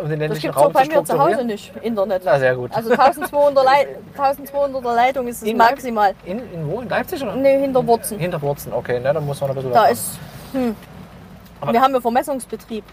um 0.00 0.08
den 0.08 0.10
Das 0.10 0.18
ländlichen 0.18 0.42
gibt 0.42 0.56
es 0.56 0.62
auch 0.62 0.72
bei 0.72 0.86
mir 0.86 1.04
zu 1.04 1.18
Hause 1.18 1.44
nicht, 1.44 1.72
Internet. 1.82 2.22
Na, 2.24 2.38
sehr 2.38 2.54
gut. 2.54 2.70
Also 2.74 2.90
1200 2.90 3.64
Lei 3.64 3.86
1200er 4.16 4.94
Leitung 4.94 5.26
ist 5.28 5.42
es 5.42 5.48
In- 5.48 5.56
maximal. 5.56 6.14
In, 6.24 6.38
in 6.52 6.70
wo? 6.70 6.80
In 6.80 6.88
Leipzig 6.88 7.22
oder? 7.22 7.34
Nee, 7.36 7.58
hinter 7.60 7.86
Wurzen. 7.86 8.18
Hinter 8.18 8.40
Wurzen, 8.42 8.72
okay, 8.72 9.00
ne, 9.00 9.12
dann 9.12 9.24
muss 9.26 9.40
man 9.40 9.50
ein 9.50 9.56
bisschen 9.56 9.72
Da 9.72 9.86
ist. 9.86 10.18
Hm. 10.52 10.76
Wir 11.70 11.80
haben 11.80 11.92
einen 11.94 12.02
Vermessungsbetrieb 12.02 12.84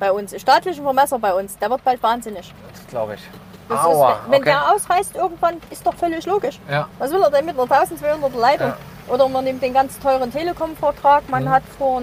bei 0.00 0.10
uns, 0.12 0.32
einen 0.32 0.40
staatlichen 0.40 0.82
Vermesser 0.84 1.18
bei 1.18 1.32
uns. 1.34 1.56
Der 1.58 1.70
wird 1.70 1.82
bald 1.84 2.02
wahnsinnig. 2.02 2.52
machen, 2.52 2.86
glaube 2.88 3.14
ich. 3.14 3.20
Das 3.68 3.84
Aua, 3.84 4.12
ist, 4.12 4.18
wenn 4.30 4.40
okay. 4.42 4.50
der 4.50 4.72
ausreißt, 4.72 5.16
irgendwann 5.16 5.56
ist 5.70 5.84
doch 5.86 5.94
völlig 5.94 6.24
logisch. 6.26 6.60
Ja. 6.70 6.88
Was 6.98 7.10
will 7.12 7.20
er 7.22 7.30
denn 7.30 7.44
mit 7.46 7.58
einer 7.58 7.70
1200 7.70 8.34
Leitung? 8.36 8.72
Oder 9.08 9.28
man 9.28 9.42
nimmt 9.44 9.60
den 9.62 9.72
ganz 9.72 9.98
teuren 9.98 10.32
Telekom-Vertrag. 10.32 11.28
Man 11.28 11.44
Mhm. 11.44 11.50
hat 11.50 11.62
vor, 11.78 12.00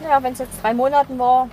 naja, 0.00 0.22
wenn 0.22 0.32
es 0.32 0.40
jetzt 0.40 0.60
drei 0.62 0.74
Monaten 0.74 1.18
war, 1.18 1.48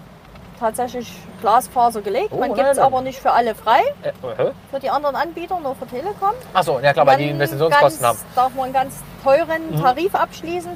tatsächlich 0.63 1.11
Glasfaser 1.41 2.01
gelegt. 2.01 2.29
Oh, 2.31 2.37
man 2.37 2.53
gibt 2.53 2.67
es 2.67 2.77
aber 2.77 3.01
nicht 3.01 3.19
für 3.19 3.31
alle 3.31 3.53
frei, 3.53 3.81
Äh, 4.01 4.11
hä? 4.37 4.51
für 4.71 4.79
die 4.79 4.89
anderen 4.89 5.15
Anbieter, 5.15 5.59
nur 5.59 5.75
für 5.75 5.85
Telekom. 5.87 6.31
Achso, 6.53 6.79
ja 6.79 6.93
klar, 6.93 7.05
weil 7.05 7.17
die 7.17 7.29
Investitionskosten 7.29 8.05
haben. 8.05 8.17
ganz, 8.17 8.35
darf 8.35 8.53
man 8.55 8.65
einen 8.65 8.73
ganz 8.73 8.95
teuren 9.23 9.71
Mhm. 9.75 9.81
Tarif 9.81 10.15
abschließen. 10.15 10.71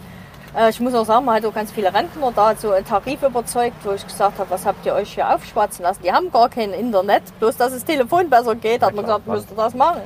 Äh, 0.58 0.70
ich 0.70 0.80
muss 0.82 0.94
auch 0.94 1.06
sagen, 1.06 1.24
man 1.26 1.36
hat 1.36 1.46
auch 1.46 1.54
ganz 1.54 1.72
viele 1.72 1.94
Rentner 1.94 2.32
da 2.36 2.54
so 2.56 2.72
einen 2.72 2.86
Tarif 2.86 3.24
überzeugt, 3.24 3.76
wo 3.84 3.92
ich 3.92 4.06
gesagt 4.06 4.40
habe, 4.40 4.50
was 4.50 4.66
habt 4.66 4.86
ihr 4.86 4.94
euch 4.94 5.14
hier 5.14 5.34
aufschwatzen 5.34 5.84
lassen? 5.84 6.02
Die 6.04 6.12
haben 6.12 6.32
gar 6.32 6.50
kein 6.50 6.74
Internet, 6.74 7.24
bloß 7.40 7.56
dass 7.58 7.72
das 7.74 7.86
Telefon 7.86 8.30
besser 8.30 8.56
geht, 8.56 8.82
hat 8.84 8.94
man 8.94 9.06
klar, 9.06 9.20
gesagt, 9.20 9.28
müsst 9.28 9.52
ihr 9.52 9.56
das 9.56 9.74
machen. 9.74 10.02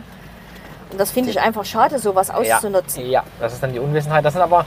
Und 0.92 1.00
das 1.00 1.10
finde 1.12 1.30
ich 1.32 1.40
einfach 1.40 1.64
schade, 1.66 1.98
sowas 2.00 2.30
auszunutzen. 2.30 3.10
Ja, 3.10 3.24
das 3.40 3.54
ist 3.54 3.64
dann 3.64 3.72
die 3.74 3.80
Unwissenheit. 3.80 4.26
Das 4.26 4.34
sind 4.34 4.42
aber, 4.42 4.60
äh, 4.60 4.64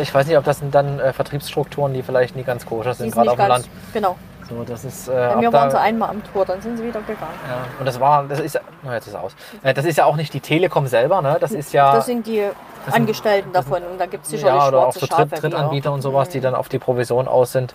ich 0.00 0.12
weiß 0.14 0.26
nicht, 0.26 0.36
ob 0.36 0.44
das 0.44 0.58
sind 0.58 0.74
dann 0.74 0.98
äh, 1.00 1.12
Vertriebsstrukturen, 1.12 1.92
die 1.94 2.02
vielleicht 2.02 2.36
nie 2.36 2.42
ganz 2.44 2.64
koscher 2.66 2.94
sind, 2.94 3.12
gerade 3.12 3.30
auf 3.30 3.36
dem 3.36 3.48
Land. 3.48 3.68
genau. 3.92 4.16
So, 4.48 4.64
das 4.64 4.82
ist, 4.82 5.08
äh, 5.08 5.12
da- 5.12 5.52
waren 5.52 5.70
sie 5.70 5.78
einmal 5.78 6.08
am 6.08 6.22
Tor, 6.32 6.46
dann 6.46 6.58
sind 6.62 6.78
sie 6.78 6.84
wieder 6.84 7.00
gegangen. 7.00 7.34
Ja, 7.46 7.66
und 7.78 7.84
das 7.84 8.00
war, 8.00 8.24
das 8.24 8.40
ist, 8.40 8.58
oh, 8.82 8.90
jetzt 8.90 9.06
ist 9.06 9.12
es 9.12 9.18
aus. 9.20 9.32
Äh, 9.62 9.74
Das 9.74 9.84
ist 9.84 9.98
ja 9.98 10.06
auch 10.06 10.16
nicht 10.16 10.32
die 10.32 10.40
Telekom 10.40 10.86
selber, 10.86 11.20
ne? 11.20 11.36
Das 11.38 11.52
ist 11.52 11.74
ja, 11.74 11.94
Das 11.96 12.06
sind 12.06 12.26
die 12.26 12.38
sind- 12.86 12.94
Angestellten 12.94 13.52
davon 13.52 13.82
und 13.82 13.98
da 14.00 14.06
gibt 14.06 14.24
es 14.24 14.30
sicherlich 14.30 14.62
ja 14.62 14.68
oder 14.68 14.86
auch 14.86 14.92
so. 14.94 15.04
Dritt, 15.06 15.42
Drittanbieter 15.42 15.92
und 15.92 16.00
sowas, 16.00 16.28
Mhm. 16.28 16.32
die 16.32 16.40
dann 16.40 16.54
auf 16.54 16.70
die 16.70 16.78
Provision 16.78 17.28
aus 17.28 17.52
sind. 17.52 17.74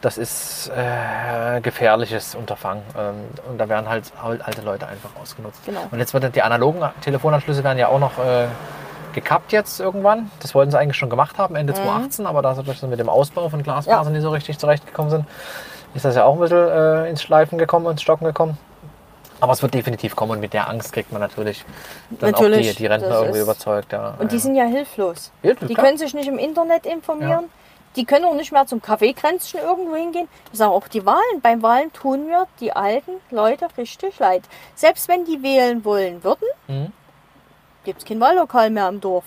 Das 0.00 0.16
ist 0.16 0.70
äh, 0.74 1.60
gefährliches 1.60 2.34
Unterfangen. 2.34 2.82
Ähm, 2.98 3.14
und 3.50 3.58
da 3.58 3.68
werden 3.68 3.86
halt 3.88 4.10
al- 4.22 4.40
alte 4.42 4.62
Leute 4.62 4.86
einfach 4.86 5.10
ausgenutzt. 5.20 5.60
Genau. 5.66 5.80
Und 5.90 5.98
jetzt 5.98 6.14
wird 6.14 6.34
die 6.34 6.42
analogen 6.42 6.80
Telefonanschlüsse 7.02 7.62
werden 7.62 7.78
ja 7.78 7.88
auch 7.88 7.98
noch 7.98 8.18
äh, 8.18 8.46
gekappt 9.14 9.52
jetzt 9.52 9.80
irgendwann. 9.80 10.30
Das 10.40 10.54
wollten 10.54 10.70
sie 10.70 10.78
eigentlich 10.78 10.96
schon 10.96 11.10
gemacht 11.10 11.38
haben, 11.38 11.56
Ende 11.56 11.72
2018, 11.74 12.26
aber 12.26 12.42
da 12.42 12.54
sie 12.54 12.86
mit 12.86 12.98
dem 12.98 13.08
Ausbau 13.08 13.48
von 13.48 13.62
Glasfasern 13.62 14.00
Mhm. 14.04 14.08
Ja. 14.08 14.10
nicht 14.12 14.22
so 14.22 14.30
richtig 14.30 14.58
zurechtgekommen 14.58 15.10
sind, 15.10 15.24
ist 15.94 16.04
das 16.04 16.16
ja 16.16 16.24
auch 16.24 16.34
ein 16.34 16.40
bisschen 16.40 16.68
äh, 16.68 17.08
ins 17.08 17.22
Schleifen 17.22 17.56
gekommen, 17.58 17.86
ins 17.86 18.02
Stocken 18.02 18.24
gekommen. 18.24 18.58
Aber 19.40 19.52
es 19.52 19.62
wird 19.62 19.74
definitiv 19.74 20.16
kommen 20.16 20.32
und 20.32 20.40
mit 20.40 20.52
der 20.54 20.68
Angst 20.70 20.92
kriegt 20.92 21.12
man 21.12 21.20
natürlich 21.20 21.64
dann 22.10 22.34
auch 22.34 22.40
Natürlich, 22.40 22.70
die, 22.72 22.76
die 22.76 22.86
Rentner 22.86 23.08
das 23.10 23.20
irgendwie 23.22 23.40
überzeugt. 23.40 23.92
Ja. 23.92 24.14
Und 24.18 24.30
die 24.32 24.36
ja. 24.36 24.42
sind 24.42 24.54
ja 24.54 24.64
hilflos. 24.64 25.32
Hilflos, 25.42 25.68
die 25.68 25.74
klar. 25.74 25.86
können 25.86 25.98
sich 25.98 26.14
nicht 26.14 26.28
im 26.28 26.38
Internet 26.38 26.86
informieren. 26.86 27.44
Die 27.96 28.04
können 28.04 28.24
auch 28.24 28.34
nicht 28.34 28.50
mehr 28.52 28.66
zum 28.66 28.80
Kaffeekränzchen 28.82 29.60
irgendwo 29.60 29.94
hingehen. 29.94 30.26
Ich 30.52 30.58
sage 30.58 30.72
auch 30.72 30.88
die 30.88 31.04
Wahlen. 31.06 31.40
Beim 31.42 31.62
Wahlen 31.62 31.92
tun 31.92 32.26
mir 32.26 32.46
die 32.58 32.72
alten 32.72 33.12
Leute 33.30 33.68
richtig 33.76 34.18
leid. 34.18 34.42
Selbst 34.74 35.08
wenn 35.08 35.24
die 35.24 35.42
wählen 35.42 35.84
wollen 35.84 36.24
würden, 36.24 36.48
Mhm. 36.66 36.92
Gibt 37.84 38.00
es 38.00 38.04
kein 38.04 38.20
Wahllokal 38.20 38.70
mehr 38.70 38.88
im 38.88 39.00
Dorf. 39.00 39.24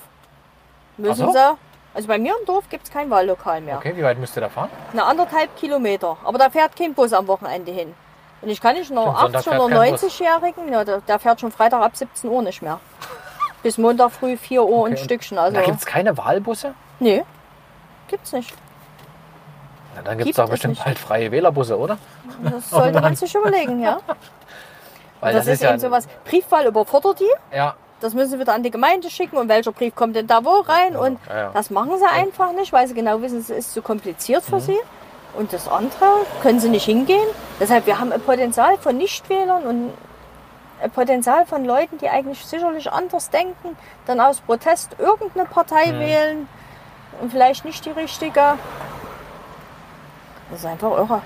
Müssen 0.96 1.26
so? 1.26 1.32
sie. 1.32 1.56
Also 1.94 2.06
bei 2.08 2.18
mir 2.18 2.34
im 2.38 2.46
Dorf 2.46 2.68
gibt 2.68 2.84
es 2.84 2.90
kein 2.92 3.10
Wahllokal 3.10 3.60
mehr. 3.60 3.78
Okay, 3.78 3.96
wie 3.96 4.02
weit 4.02 4.18
müsst 4.18 4.36
ihr 4.36 4.40
da 4.40 4.48
fahren? 4.48 4.68
Eine 4.92 5.04
anderthalb 5.04 5.56
Kilometer. 5.56 6.16
Aber 6.24 6.38
da 6.38 6.50
fährt 6.50 6.76
kein 6.76 6.94
Bus 6.94 7.12
am 7.12 7.26
Wochenende 7.26 7.72
hin. 7.72 7.94
Und 8.40 8.50
ich 8.50 8.60
kann 8.60 8.76
nicht 8.76 8.90
noch 8.90 9.18
Stimmt, 9.18 9.20
Sonntag 9.20 9.38
80 9.40 9.50
fährt 9.52 9.60
oder 9.62 9.80
kein 9.80 9.90
Bus. 9.92 10.02
90-Jährigen, 10.02 10.72
ja, 10.72 10.84
der, 10.84 11.00
der 11.00 11.18
fährt 11.18 11.40
schon 11.40 11.50
Freitag 11.50 11.82
ab 11.82 11.96
17 11.96 12.30
Uhr 12.30 12.42
nicht 12.42 12.62
mehr. 12.62 12.78
Bis 13.62 13.78
Montag 13.78 14.12
früh 14.12 14.36
4 14.36 14.62
Uhr 14.62 14.86
ein 14.86 14.92
und 14.92 14.98
Stückchen. 14.98 15.38
Also, 15.38 15.56
Da 15.56 15.64
gibt 15.64 15.78
es 15.78 15.86
keine 15.86 16.16
Wahlbusse? 16.16 16.74
nee, 17.00 17.24
gibt's 18.06 18.32
nicht. 18.32 18.54
Ja, 19.96 20.02
dann 20.02 20.18
gibt 20.18 20.20
es 20.20 20.26
Gibt 20.26 20.38
doch 20.38 20.44
es 20.44 20.50
bestimmt 20.50 20.74
nicht. 20.74 20.84
bald 20.84 20.98
freie 20.98 21.32
Wählerbusse, 21.32 21.76
oder? 21.76 21.98
Das 22.44 22.70
sollte 22.70 23.00
man 23.00 23.16
sich 23.16 23.34
überlegen, 23.34 23.80
ja. 23.82 23.98
Weil 25.20 25.34
das, 25.34 25.48
ist, 25.48 25.62
eben 25.62 25.80
sowas. 25.80 26.06
Briefwahl 26.24 26.66
überfordert 26.66 27.18
die. 27.18 27.56
Ja, 27.56 27.74
Das 28.00 28.14
müssen 28.14 28.30
sie 28.30 28.38
wieder 28.38 28.54
an 28.54 28.62
die 28.62 28.70
Gemeinde 28.70 29.10
schicken 29.10 29.36
und 29.38 29.48
welcher 29.48 29.72
Brief 29.72 29.94
kommt 29.96 30.14
denn 30.14 30.26
da 30.28 30.44
wo 30.44 30.60
rein? 30.60 30.96
Und 30.96 31.18
Ja, 31.28 31.36
ja. 31.36 31.50
das 31.52 31.70
machen 31.70 31.98
sie 31.98 32.04
einfach 32.06 32.52
nicht, 32.52 32.72
weil 32.72 32.86
sie 32.86 32.94
genau 32.94 33.20
wissen, 33.22 33.38
es 33.38 33.50
ist 33.50 33.72
zu 33.74 33.82
kompliziert 33.82 34.42
Mhm. 34.48 34.54
für 34.54 34.60
sie. 34.60 34.78
Und 35.34 35.52
das 35.52 35.68
andere 35.68 36.06
können 36.42 36.58
sie 36.60 36.68
nicht 36.68 36.84
hingehen. 36.84 37.26
Deshalb, 37.60 37.86
wir 37.86 37.98
haben 37.98 38.12
ein 38.12 38.20
Potenzial 38.20 38.78
von 38.78 38.96
Nichtwählern 38.96 39.64
und 39.64 39.92
ein 40.80 40.90
Potenzial 40.92 41.44
von 41.44 41.64
Leuten, 41.64 41.98
die 41.98 42.08
eigentlich 42.08 42.44
sicherlich 42.46 42.90
anders 42.92 43.30
denken, 43.30 43.76
dann 44.06 44.20
aus 44.20 44.40
Protest 44.40 44.90
irgendeine 44.98 45.46
Partei 45.46 45.92
Mhm. 45.92 45.98
wählen 46.00 46.48
und 47.20 47.32
vielleicht 47.32 47.64
nicht 47.64 47.84
die 47.84 47.90
richtige. 47.90 48.54
Das 50.50 50.60
ist 50.60 50.66
einfach 50.66 50.92
irre. 50.92 51.20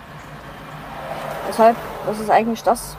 Deshalb, 1.48 1.76
das 2.06 2.18
ist 2.18 2.30
eigentlich 2.30 2.62
das, 2.62 2.96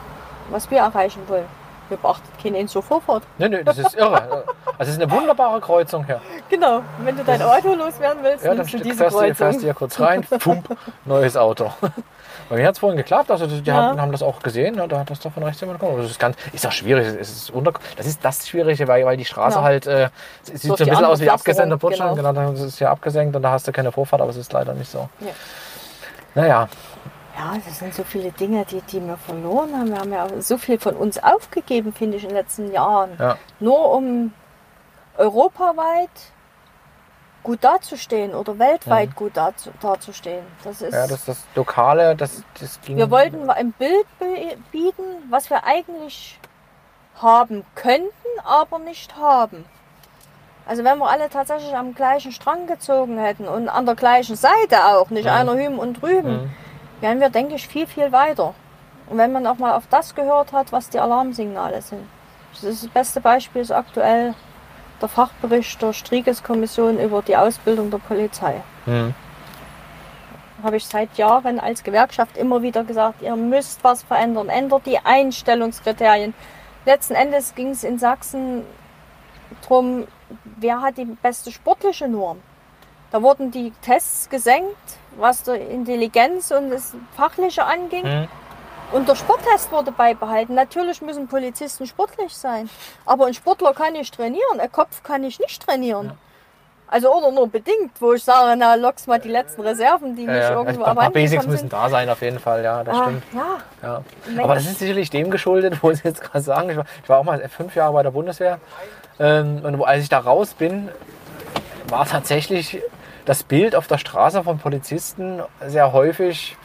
was 0.50 0.70
wir 0.70 0.78
erreichen 0.78 1.22
wollen. 1.28 1.46
Wir 1.88 1.96
beachten 1.98 2.26
keinen 2.42 2.54
Enzo 2.56 2.80
Vorfahrt. 2.80 3.22
nee, 3.38 3.48
nee, 3.48 3.62
das 3.62 3.78
ist 3.78 3.94
irre. 3.94 4.44
Also 4.78 4.90
es 4.90 4.96
ist 4.96 5.02
eine 5.02 5.10
wunderbare 5.10 5.60
Kreuzung 5.60 6.04
hier. 6.06 6.20
Genau, 6.48 6.80
wenn 7.00 7.16
du 7.16 7.22
dein 7.24 7.42
Auto 7.42 7.74
loswerden 7.74 8.22
willst, 8.22 8.44
Ja, 8.44 8.54
dann 8.54 8.66
du 8.66 8.78
diese 8.78 8.94
fährst 8.96 9.14
du, 9.16 9.20
fährst 9.20 9.40
du 9.40 9.44
Kreuzung. 9.44 9.60
hier 9.60 9.74
kurz 9.74 10.00
rein, 10.00 10.22
pump, 10.40 10.76
neues 11.04 11.36
Auto. 11.36 11.70
Bei 12.48 12.56
mir 12.56 12.66
hat 12.66 12.74
es 12.74 12.78
vorhin 12.78 12.96
geklappt, 12.96 13.30
also 13.30 13.46
die 13.46 13.62
Ja. 13.64 13.74
haben, 13.74 14.00
haben 14.00 14.12
das 14.12 14.22
auch 14.22 14.40
gesehen, 14.42 14.74
ja, 14.76 14.86
da 14.86 14.98
hat 15.00 15.10
das 15.10 15.20
doch 15.20 15.32
von 15.32 15.42
rechts 15.42 15.60
jemand 15.60 15.78
gekommen. 15.78 16.00
Das 16.00 16.10
ist 16.10 16.18
ganz, 16.18 16.36
ist 16.52 16.66
auch 16.66 16.72
schwierig, 16.72 17.06
es 17.06 17.30
ist 17.30 17.50
unter, 17.50 17.72
das 17.96 18.06
ist 18.06 18.24
das 18.24 18.48
Schwierige, 18.48 18.86
weil, 18.88 19.04
weil 19.06 19.16
die 19.16 19.24
Straße 19.24 19.58
Ja. 19.58 19.62
halt, 19.62 19.86
äh, 19.86 20.08
es 20.42 20.60
sieht 20.60 20.60
so 20.62 20.68
Durch 20.76 20.82
ein 20.82 20.88
bisschen 20.90 21.04
aus 21.04 21.20
wie 21.20 21.30
abgesenkter 21.30 21.78
Pflasterung, 21.78 22.16
Butschen, 22.16 22.32
genau. 22.34 22.50
das 22.52 22.60
ist 22.60 22.78
ja 22.80 22.90
abgesenkt 22.90 23.36
und 23.36 23.42
da 23.42 23.50
hast 23.52 23.68
du 23.68 23.72
keine 23.72 23.92
Vorfahrt, 23.92 24.20
aber 24.20 24.30
es 24.30 24.36
ist 24.36 24.52
leider 24.52 24.74
nicht 24.74 24.90
so. 24.90 25.08
Ja. 25.20 25.28
Naja, 26.34 26.68
Ja, 27.36 27.54
das 27.64 27.78
sind 27.80 27.92
so 27.94 28.04
viele 28.04 28.30
Dinge, 28.30 28.64
die, 28.64 28.80
die 28.82 29.00
wir 29.04 29.16
verloren 29.16 29.76
haben. 29.76 29.90
Wir 29.90 29.98
haben 29.98 30.12
ja 30.12 30.40
so 30.40 30.56
viel 30.56 30.78
von 30.78 30.94
uns 30.94 31.22
aufgegeben, 31.22 31.92
finde 31.92 32.16
ich, 32.16 32.22
in 32.22 32.28
den 32.30 32.36
letzten 32.36 32.70
Jahren. 32.72 33.10
ja. 33.18 33.36
Nur 33.60 33.92
um 33.92 34.32
europaweit 35.16 36.10
gut 37.42 37.62
dazustehen 37.62 38.34
oder 38.34 38.58
weltweit 38.58 39.14
gut 39.14 39.32
dazu, 39.36 39.70
dazustehen. 39.80 40.44
Das 40.64 40.80
ist, 40.80 40.92
Mhm. 40.92 40.98
ja, 40.98 41.06
das, 41.06 41.24
das 41.26 41.44
Lokale, 41.54 42.16
das, 42.16 42.42
das 42.58 42.80
ging. 42.80 42.96
wir 42.96 43.10
wollten 43.10 43.50
ein 43.50 43.72
Bild 43.72 44.06
bieten, 44.72 45.02
was 45.28 45.50
wir 45.50 45.64
eigentlich 45.64 46.38
haben 47.20 47.64
könnten, 47.74 48.10
aber 48.44 48.78
nicht 48.78 49.16
haben. 49.16 49.64
Also 50.66 50.82
wenn 50.84 50.96
wir 50.98 51.10
alle 51.10 51.28
tatsächlich 51.28 51.74
am 51.76 51.94
gleichen 51.94 52.32
Strang 52.32 52.66
gezogen 52.66 53.18
hätten 53.18 53.46
und 53.46 53.68
an 53.68 53.84
der 53.84 53.94
gleichen 53.94 54.34
Seite 54.36 54.86
auch, 54.86 55.10
nicht 55.10 55.26
Ja. 55.26 55.34
einer 55.34 55.54
hüben 55.54 55.78
und 55.78 56.00
drüben, 56.00 56.44
Mhm. 56.44 56.50
Wären 57.04 57.20
wir, 57.20 57.28
denke 57.28 57.56
ich, 57.56 57.68
viel, 57.68 57.86
viel 57.86 58.12
weiter. 58.12 58.54
Und 59.10 59.18
wenn 59.18 59.30
man 59.30 59.46
auch 59.46 59.58
mal 59.58 59.74
auf 59.74 59.86
das 59.90 60.14
gehört 60.14 60.52
hat, 60.52 60.72
was 60.72 60.88
die 60.88 60.98
Alarmsignale 60.98 61.82
sind. 61.82 62.08
Das, 62.62 62.88
beste 62.88 63.20
Beispiel 63.20 63.60
ist 63.60 63.72
aktuell 63.72 64.34
der 65.02 65.08
Fachbericht 65.08 65.82
der 65.82 65.92
Strieges-Kommission 65.92 66.98
über 66.98 67.20
die 67.20 67.36
Ausbildung 67.36 67.90
der 67.90 67.98
Polizei. 67.98 68.62
Mhm. 68.86 69.14
Habe 70.62 70.78
ich 70.78 70.86
seit 70.86 71.18
Jahren 71.18 71.60
als 71.60 71.84
Gewerkschaft 71.84 72.38
immer 72.38 72.62
wieder 72.62 72.84
gesagt, 72.84 73.20
ihr 73.20 73.36
müsst 73.36 73.84
was 73.84 74.02
verändern, 74.02 74.48
ändert 74.48 74.86
die 74.86 74.98
Einstellungskriterien. 74.98 76.32
Letzten 76.86 77.14
Endes 77.14 77.54
ging 77.54 77.72
es 77.72 77.84
in 77.84 77.98
Sachsen 77.98 78.62
darum, 79.60 80.06
wer 80.56 80.80
hat 80.80 80.96
die 80.96 81.04
beste 81.04 81.52
sportliche 81.52 82.08
Norm. 82.08 82.40
Da 83.10 83.20
wurden 83.20 83.50
die 83.50 83.72
Tests 83.82 84.30
gesenkt, 84.30 84.96
was 85.18 85.42
die 85.42 85.52
Intelligenz 85.52 86.50
und 86.50 86.70
das 86.70 86.94
Fachliche 87.16 87.64
anging. 87.64 88.04
Mhm. 88.04 88.28
Und 88.92 89.08
der 89.08 89.16
Sporttest 89.16 89.72
wurde 89.72 89.90
beibehalten. 89.90 90.54
Natürlich 90.54 91.00
müssen 91.02 91.26
Polizisten 91.26 91.86
sportlich 91.86 92.32
sein. 92.34 92.68
Aber 93.06 93.26
ein 93.26 93.34
Sportler 93.34 93.72
kann 93.72 93.94
nicht 93.94 94.14
trainieren, 94.14 94.60
ein 94.60 94.70
Kopf 94.70 95.02
kann 95.02 95.24
ich 95.24 95.38
nicht 95.40 95.64
trainieren. 95.66 96.12
Also 96.86 97.12
oder 97.12 97.32
nur 97.32 97.48
bedingt, 97.48 97.92
wo 97.98 98.12
ich 98.12 98.22
sage, 98.22 98.54
na 98.56 98.74
lockst 98.74 99.08
mal 99.08 99.18
die 99.18 99.30
letzten 99.30 99.62
Reserven, 99.62 100.14
die 100.14 100.24
Ja, 100.24 100.32
nicht 100.32 100.42
ja. 100.42 100.50
irgendwo 100.52 100.84
paar 100.84 101.10
Basics 101.10 101.44
müssen 101.46 101.60
sind. 101.60 101.72
da 101.72 101.88
sein, 101.88 102.08
auf 102.10 102.20
jeden 102.20 102.38
Fall, 102.38 102.62
ja, 102.62 102.84
das 102.84 102.94
Ah, 102.94 103.02
stimmt. 103.04 103.22
ja, 103.32 104.02
Ja. 104.36 104.44
Aber 104.44 104.54
das 104.54 104.66
ist 104.66 104.78
sicherlich 104.78 105.10
dem 105.10 105.30
geschuldet, 105.30 105.78
wo 105.82 105.90
Sie 105.92 106.02
jetzt 106.04 106.20
gerade 106.20 106.42
sagen, 106.42 106.70
ich 106.70 106.76
war, 106.76 106.84
ich 107.02 107.08
war 107.08 107.18
auch 107.18 107.24
mal 107.24 107.48
fünf 107.48 107.74
Jahre 107.74 107.94
bei 107.94 108.02
der 108.02 108.10
Bundeswehr 108.10 108.60
ähm, 109.18 109.62
und 109.64 109.82
als 109.82 110.02
ich 110.04 110.08
da 110.10 110.18
raus 110.18 110.52
bin, 110.54 110.90
war 111.88 112.06
tatsächlich 112.06 112.80
das 113.24 113.42
Bild 113.42 113.74
auf 113.74 113.86
der 113.86 113.98
Straße 113.98 114.42
von 114.44 114.58
Polizisten 114.58 115.42
sehr 115.66 115.92
häufig. 115.92 116.56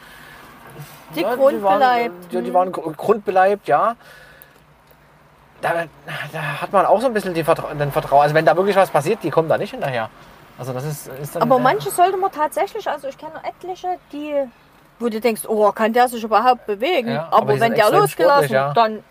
die 1.14 1.20
ja, 1.22 1.34
grundbeleibt. 1.34 2.14
Die 2.30 2.34
waren, 2.34 2.44
die, 2.44 2.50
die 2.50 2.54
waren 2.54 2.72
gr- 2.72 2.92
grundbeleibt, 2.92 3.68
ja. 3.68 3.96
Da, 5.60 5.84
da 6.32 6.38
hat 6.62 6.72
man 6.72 6.86
auch 6.86 7.00
so 7.00 7.06
ein 7.06 7.12
bisschen 7.12 7.34
Vertra 7.44 7.74
den 7.74 7.92
Vertrauen. 7.92 8.22
Also 8.22 8.34
wenn 8.34 8.46
da 8.46 8.56
wirklich 8.56 8.76
was 8.76 8.90
passiert, 8.90 9.22
die 9.22 9.30
kommen 9.30 9.48
da 9.48 9.58
nicht 9.58 9.72
hinterher. 9.72 10.08
Also 10.58 10.72
das 10.72 10.84
ist, 10.84 11.08
ist 11.22 11.34
dann, 11.36 11.42
Aber 11.42 11.58
manche 11.58 11.90
sollte 11.90 12.16
man 12.16 12.30
tatsächlich, 12.32 12.88
also 12.88 13.08
ich 13.08 13.18
kenne 13.18 13.32
etliche, 13.42 13.88
die, 14.12 14.34
wo 14.98 15.08
du 15.08 15.20
denkst, 15.20 15.42
oh, 15.46 15.70
kann 15.72 15.92
der 15.92 16.08
sich 16.08 16.22
überhaupt 16.22 16.66
bewegen? 16.66 17.10
Ja, 17.12 17.26
aber 17.26 17.36
aber, 17.52 17.60
wenn 17.60 17.74
der 17.74 17.90
losgelassen, 17.90 18.52
ja. 18.52 18.72
dann 18.72 19.02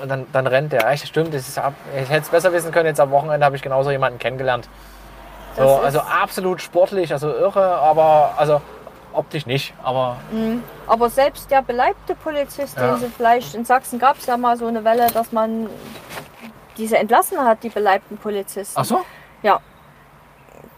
Und 0.00 0.08
dann, 0.08 0.26
dann 0.32 0.46
rennt 0.46 0.72
der. 0.72 0.88
Echt, 0.90 1.06
stimmt. 1.08 1.32
Das 1.32 1.48
ist 1.48 1.58
ich 1.58 2.08
hätte 2.10 2.22
es 2.22 2.28
besser 2.28 2.52
wissen 2.52 2.70
können. 2.70 2.86
Jetzt 2.86 3.00
am 3.00 3.10
Wochenende 3.10 3.44
habe 3.44 3.56
ich 3.56 3.62
genauso 3.62 3.90
jemanden 3.90 4.18
kennengelernt. 4.18 4.68
So, 5.56 5.62
also 5.76 6.00
absolut 6.00 6.60
sportlich, 6.60 7.12
also 7.12 7.28
irre, 7.30 7.64
aber 7.78 8.34
also 8.36 8.60
optisch 9.12 9.46
nicht. 9.46 9.72
Aber 9.82 10.16
Aber 10.86 11.08
selbst 11.08 11.50
der 11.50 11.62
beleibte 11.62 12.14
Polizist, 12.14 12.76
Ja. 12.76 12.88
den 12.88 12.96
sie 13.00 13.06
vielleicht 13.08 13.54
in 13.54 13.64
Sachsen 13.64 13.98
gab 13.98 14.18
es 14.18 14.26
ja 14.26 14.36
mal 14.36 14.56
so 14.56 14.66
eine 14.66 14.84
Welle, 14.84 15.06
dass 15.12 15.32
man 15.32 15.68
diese 16.76 16.98
entlassen 16.98 17.38
hat, 17.42 17.62
die 17.62 17.70
beleibten 17.70 18.18
Polizisten. 18.18 18.78
ach 18.78 18.84
so. 18.84 19.00
Ja. 19.42 19.60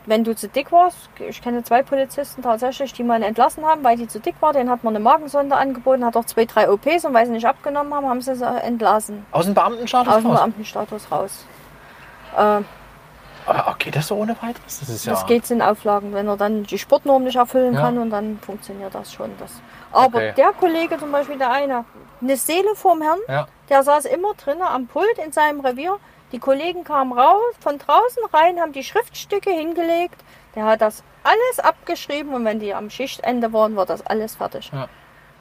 Wenn 0.06 0.24
du 0.24 0.34
zu 0.34 0.48
dick 0.48 0.72
warst, 0.72 0.96
ich 1.18 1.42
kenne 1.42 1.62
zwei 1.64 1.82
Polizisten 1.82 2.40
tatsächlich, 2.42 2.94
die 2.94 3.02
man 3.02 3.22
entlassen 3.22 3.66
haben, 3.66 3.84
weil 3.84 3.96
die 3.96 4.06
zu 4.08 4.20
dick 4.20 4.36
war, 4.40 4.54
denen 4.54 4.70
hat 4.70 4.82
man 4.82 4.94
eine 4.96 5.04
Magensonde 5.04 5.54
angeboten, 5.56 6.02
hat 6.04 6.16
auch 6.16 6.24
zwei, 6.24 6.46
drei 6.46 6.70
OPs 6.70 7.04
und 7.04 7.12
weil 7.12 7.26
sie 7.26 7.32
nicht 7.32 7.46
abgenommen 7.46 7.92
haben, 7.92 8.08
haben 8.08 8.22
sie 8.22 8.34
sie 8.34 8.46
entlassen. 8.46 9.26
Aus 9.32 9.44
dem 9.44 9.52
Beamtenstatus 9.54 10.14
Aus 10.14 10.22
dem 10.22 10.30
raus. 10.30 10.38
Beamtenstatus 10.38 11.12
raus. 11.12 11.44
Äh, 12.38 12.60
Aber 13.48 13.76
geht 13.78 13.96
das 13.96 14.08
so 14.08 14.16
ohne 14.16 14.36
weiteres? 14.42 14.80
Das 14.80 14.88
ist 14.88 15.06
ja. 15.06 15.12
Das 15.12 15.26
geht 15.26 15.50
in 15.50 15.62
Auflagen, 15.62 16.12
wenn 16.12 16.28
er 16.28 16.36
dann 16.36 16.64
die 16.64 16.78
Sportnorm 16.78 17.24
nicht 17.24 17.36
erfüllen 17.36 17.74
Ja. 17.74 17.80
kann 17.82 17.98
und 17.98 18.10
dann 18.10 18.38
funktioniert 18.40 18.94
das 18.94 19.12
schon. 19.12 19.30
Das. 19.38 19.50
Aber 19.92 20.18
Okay. 20.18 20.34
der 20.36 20.52
Kollege 20.52 20.98
zum 20.98 21.10
Beispiel, 21.12 21.38
der 21.38 21.50
eine, 21.50 21.84
eine 22.20 22.36
Seele 22.36 22.74
vorm 22.74 23.00
Herrn, 23.02 23.18
Ja. 23.28 23.46
der 23.68 23.82
saß 23.82 24.04
immer 24.06 24.34
drinnen 24.34 24.62
am 24.62 24.86
Pult 24.86 25.18
in 25.24 25.32
seinem 25.32 25.60
Revier. 25.60 25.98
Die 26.32 26.38
Kollegen 26.38 26.84
kamen 26.84 27.12
raus, 27.18 27.54
von 27.60 27.78
draußen 27.78 28.22
rein, 28.34 28.60
haben 28.60 28.72
die 28.72 28.84
Schriftstücke 28.84 29.50
hingelegt. 29.50 30.20
Der 30.54 30.64
hat 30.66 30.80
das 30.82 31.02
alles 31.24 31.60
abgeschrieben 31.60 32.34
und 32.34 32.44
wenn 32.44 32.60
die 32.60 32.74
am 32.74 32.90
Schichtende 32.90 33.50
waren, 33.52 33.76
war 33.76 33.86
das 33.86 34.04
alles 34.06 34.36
fertig. 34.36 34.70
Ja. 34.72 34.88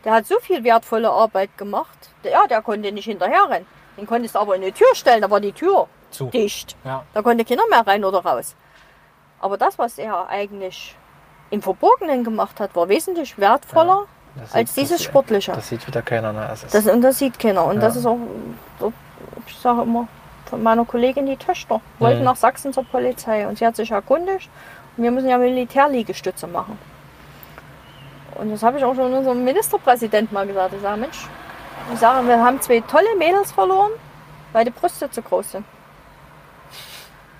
Der 0.05 0.13
hat 0.13 0.25
so 0.27 0.39
viel 0.39 0.63
wertvolle 0.63 1.09
Arbeit 1.09 1.57
gemacht. 1.57 2.09
Der, 2.23 2.31
ja, 2.31 2.47
der 2.47 2.61
konnte 2.61 2.91
nicht 2.93 3.05
hinterherrennen. 3.05 3.67
Den 3.97 4.05
konntest 4.07 4.35
du 4.35 4.39
aber 4.39 4.55
in 4.55 4.61
die 4.61 4.71
Tür 4.71 4.87
stellen, 4.93 5.21
da 5.21 5.29
war 5.29 5.39
die 5.41 5.51
Tür 5.51 5.87
Zu. 6.17 6.25
dicht. 6.27 6.75
Ja. 6.83 7.03
Da 7.13 7.21
konnte 7.21 7.45
keiner 7.45 7.63
mehr 7.69 7.85
rein 7.85 8.03
oder 8.03 8.19
raus. 8.19 8.55
Aber 9.39 9.57
das, 9.57 9.77
was 9.77 9.97
er 9.97 10.27
eigentlich 10.29 10.95
im 11.49 11.61
Verborgenen 11.61 12.23
gemacht 12.23 12.59
hat, 12.59 12.75
war 12.75 12.89
wesentlich 12.89 13.37
wertvoller 13.37 14.05
Das 14.35 14.53
als 14.53 14.73
sieht- 14.75 14.83
dieses 14.83 14.97
das- 14.97 15.05
Sportliche. 15.05 15.51
Das 15.53 15.67
sieht 15.69 15.85
wieder 15.87 16.01
keiner. 16.01 16.33
Ne? 16.33 16.45
Das 16.47 16.63
ist, 16.63 16.73
Das, 16.73 16.85
und 16.87 17.01
das 17.01 17.19
sieht 17.19 17.37
keiner. 17.39 17.63
Und 17.65 17.75
Ja. 17.75 17.81
das 17.81 17.95
ist 17.95 18.05
auch, 18.05 18.17
ich 19.45 19.55
sage 19.57 19.81
immer, 19.83 20.07
von 20.45 20.63
meiner 20.63 20.85
Kollegin 20.85 21.25
die 21.25 21.37
Töchter 21.37 21.81
wollten 21.99 22.19
Mhm. 22.19 22.25
nach 22.25 22.35
Sachsen 22.35 22.71
zur 22.73 22.83
Polizei 22.85 23.47
und 23.47 23.57
sie 23.57 23.65
hat 23.65 23.75
sich 23.75 23.91
erkundigt. 23.91 24.49
Und 24.95 25.03
wir 25.03 25.11
müssen 25.11 25.29
ja 25.29 25.37
Militärliegestütze 25.37 26.47
machen. 26.47 26.77
Und 28.35 28.51
das 28.51 28.63
habe 28.63 28.77
ich 28.77 28.83
auch 28.83 28.95
schon 28.95 29.13
unserem 29.13 29.43
Ministerpräsident 29.43 30.31
mal 30.31 30.45
gesagt. 30.47 30.73
Ich 30.73 30.81
sage, 30.81 30.99
Mensch, 30.99 31.27
ich 31.93 31.99
sage, 31.99 32.27
wir 32.27 32.43
haben 32.43 32.59
zwei 32.61 32.79
tolle 32.81 33.15
Mädels 33.17 33.51
verloren, 33.51 33.91
weil 34.53 34.65
die 34.65 34.71
Brüste 34.71 35.09
zu 35.09 35.21
groß 35.21 35.51
sind. 35.53 35.65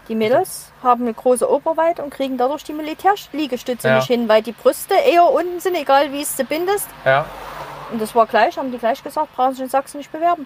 Die 0.08 0.16
Mädels 0.16 0.72
haben 0.84 1.04
eine 1.04 1.14
große 1.14 1.50
Oberweite 1.50 2.02
und 2.04 2.12
kriegen 2.12 2.38
dadurch 2.38 2.64
die 2.64 2.74
Militärliegestütze 2.74 3.88
Ja. 3.88 3.96
nicht 3.98 4.08
hin, 4.08 4.28
weil 4.30 4.42
die 4.42 4.54
Brüste 4.54 4.94
eher 4.96 5.30
unten 5.30 5.60
sind, 5.60 5.76
egal 5.76 6.12
wie 6.14 6.22
es 6.22 6.36
sie 6.38 6.44
bindest. 6.44 6.88
ja. 7.06 7.26
Und 7.90 8.02
das 8.02 8.14
war 8.16 8.26
gleich, 8.26 8.58
haben 8.58 8.70
die 8.72 8.78
gleich 8.80 9.02
gesagt, 9.02 9.34
brauchen 9.34 9.54
sich 9.54 9.64
in 9.64 9.70
Sachsen 9.70 10.00
nicht 10.00 10.12
bewerben. 10.12 10.46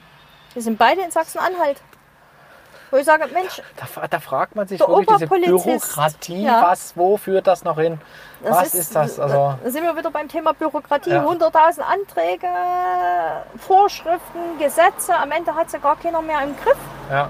Wir 0.54 0.62
sind 0.62 0.78
beide 0.78 1.02
in 1.02 1.10
Sachsen-Anhalt. 1.10 1.82
Wo 2.92 2.98
ich 2.98 3.06
sage, 3.06 3.26
Mensch, 3.34 3.62
Da, 3.96 4.08
da 4.08 4.20
fragt 4.20 4.56
man 4.56 4.68
sich 4.68 4.80
wirklich 4.80 5.08
diese 5.08 5.28
Bürokratie, 5.28 6.44
ja. 6.44 6.62
was, 6.62 6.96
wo 6.98 7.18
führt 7.18 7.48
das 7.48 7.64
noch 7.64 7.80
hin? 7.80 8.00
das 8.44 8.56
was 8.58 8.74
ist, 8.76 8.96
das? 8.96 9.20
Also, 9.20 9.56
Da 9.64 9.70
sind 9.72 9.82
wir 9.84 9.96
wieder 9.98 10.12
beim 10.12 10.28
Thema 10.28 10.54
Bürokratie. 10.54 11.10
Ja. 11.12 11.24
100.000 11.26 11.80
Anträge, 11.82 12.48
Vorschriften, 13.58 14.58
Gesetze. 14.60 15.16
Am 15.16 15.32
Ende 15.32 15.56
hat 15.56 15.72
sie 15.72 15.80
gar 15.80 15.96
keiner 15.96 16.22
mehr 16.22 16.42
im 16.44 16.56
Griff. 16.58 16.78
ja. 17.10 17.30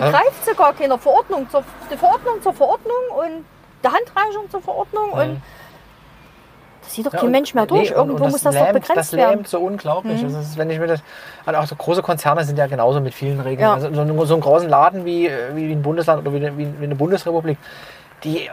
Begreift 0.00 0.44
sie 0.44 0.54
gar 0.54 0.72
keiner. 0.72 0.98
Verordnung 0.98 1.48
zur, 1.50 1.62
die 1.90 1.96
Verordnung 1.96 2.42
zur 2.42 2.52
Verordnung 2.54 2.94
und 3.16 3.44
die 3.84 3.88
Handreichung 3.88 4.50
zur 4.50 4.60
Verordnung. 4.62 5.10
Und 5.12 5.42
das 6.82 6.94
sieht 6.94 7.06
doch 7.06 7.12
Ja, 7.12 7.20
kein 7.20 7.30
Mensch 7.30 7.54
mehr 7.54 7.66
durch. 7.66 7.90
nee, 7.90 7.96
und- 7.96 8.08
Irgendwo 8.08 8.24
und 8.24 8.30
muss 8.30 8.42
das 8.42 8.54
lähmt, 8.54 8.68
doch 8.68 8.72
begrenzt 8.72 8.96
Das 8.96 9.12
werden. 9.12 9.28
Mhm. 9.30 9.34
lähmt 9.36 9.48
so 9.48 9.60
unglaublich. 9.60 10.22
Das 10.22 10.32
ist, 10.32 10.56
wenn 10.58 10.70
ich 10.70 10.78
mir 10.78 10.86
das, 10.86 11.00
also 11.44 11.60
auch 11.60 11.66
so 11.66 11.76
große 11.76 12.02
Konzerne 12.02 12.44
sind 12.44 12.58
ja 12.58 12.66
genauso 12.66 13.00
mit 13.00 13.14
vielen 13.14 13.40
Regeln. 13.40 13.60
Ja. 13.68 13.74
Also 13.74 13.92
so, 13.92 14.00
ein- 14.00 14.26
so 14.26 14.34
einen 14.34 14.42
großen 14.42 14.68
Laden 14.68 15.04
wie, 15.04 15.30
wie 15.54 15.72
ein 15.72 15.82
Bundesland 15.82 16.22
oder 16.22 16.32
wie, 16.32 16.46
eine- 16.46 16.56
wie 16.56 16.84
eine 16.84 16.94
Bundesrepublik, 16.94 17.58
die, 18.24 18.48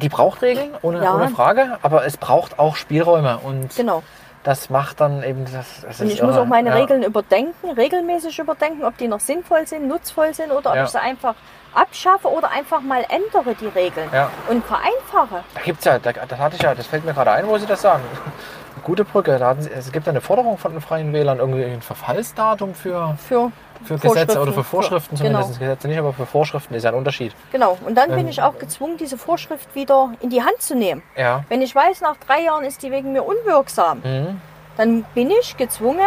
die 0.00 0.08
braucht 0.08 0.42
Regeln, 0.42 0.70
ohne, 0.82 1.02
Ja. 1.04 1.14
ohne 1.14 1.28
Frage, 1.28 1.78
aber 1.82 2.04
es 2.06 2.16
braucht 2.16 2.58
auch 2.58 2.74
Spielräume 2.76 3.38
und 3.38 3.74
Genau. 3.76 4.02
Das 4.48 4.70
macht 4.70 5.00
dann 5.00 5.22
eben 5.22 5.44
das. 5.44 5.82
das 5.82 6.00
Und 6.00 6.06
ich 6.10 6.22
muss 6.22 6.32
irre. 6.34 6.40
auch 6.40 6.46
meine 6.46 6.70
ja. 6.70 6.76
Regeln 6.76 7.02
überdenken, 7.02 7.70
regelmäßig 7.76 8.38
überdenken, 8.38 8.82
ob 8.82 8.96
die 8.96 9.06
noch 9.06 9.20
sinnvoll 9.20 9.66
sind, 9.66 9.86
nutzvoll 9.86 10.32
sind 10.32 10.50
oder 10.52 10.70
ob 10.70 10.76
Ja. 10.76 10.84
ich 10.84 10.88
sie 10.88 10.98
einfach 11.00 11.34
abschaffe 11.74 12.28
oder 12.28 12.50
einfach 12.50 12.80
mal 12.80 13.04
ändere 13.10 13.54
die 13.54 13.66
Regeln 13.66 14.08
Ja. 14.10 14.30
und 14.48 14.64
vereinfache. 14.64 15.44
Da 15.54 15.60
gibt's 15.62 15.84
ja, 15.84 15.98
da, 15.98 16.12
das 16.12 16.38
hatte 16.38 16.56
ich 16.56 16.62
ja, 16.62 16.74
das 16.74 16.86
fällt 16.86 17.04
mir 17.04 17.12
gerade 17.12 17.30
ein, 17.32 17.46
wo 17.46 17.58
Sie 17.58 17.66
das 17.66 17.82
sagen. 17.82 18.02
Eine 18.10 18.82
gute 18.84 19.04
Brücke. 19.04 19.38
Da 19.38 19.48
hatten 19.48 19.60
Sie, 19.60 19.70
es 19.70 19.92
gibt 19.92 20.08
eine 20.08 20.22
Forderung 20.22 20.56
von 20.56 20.72
den 20.72 20.80
Freien 20.80 21.12
Wählern, 21.12 21.40
irgendwie 21.40 21.64
ein 21.66 21.82
Verfallsdatum 21.82 22.74
für, 22.74 23.16
Für, 23.28 23.52
für 23.84 23.96
Gesetze 23.98 24.40
oder 24.40 24.52
Vorschriften. 24.52 24.54
für 24.54 24.64
Vorschriften 24.64 25.16
Genau. 25.16 25.28
zumindest. 25.40 25.60
Gesetze 25.60 25.88
nicht, 25.88 25.98
aber 25.98 26.12
für 26.12 26.26
Vorschriften 26.26 26.74
ist 26.74 26.82
ja 26.84 26.90
ein 26.90 26.96
Unterschied. 26.96 27.32
genau. 27.52 27.78
Und 27.86 27.94
dann 27.96 28.10
bin 28.10 28.20
Ähm. 28.20 28.28
ich 28.28 28.42
auch 28.42 28.58
gezwungen, 28.58 28.96
diese 28.96 29.16
Vorschrift 29.18 29.74
wieder 29.74 30.12
in 30.20 30.30
die 30.30 30.42
Hand 30.42 30.60
zu 30.60 30.74
nehmen. 30.74 31.02
Ja. 31.16 31.44
Wenn 31.48 31.62
ich 31.62 31.74
weiß, 31.74 32.00
nach 32.00 32.16
drei 32.16 32.42
Jahren 32.42 32.64
ist 32.64 32.82
die 32.82 32.90
wegen 32.90 33.12
mir 33.12 33.22
unwirksam, 33.22 34.00
Mhm. 34.04 34.40
dann 34.76 35.04
bin 35.14 35.30
ich 35.30 35.56
gezwungen, 35.56 36.00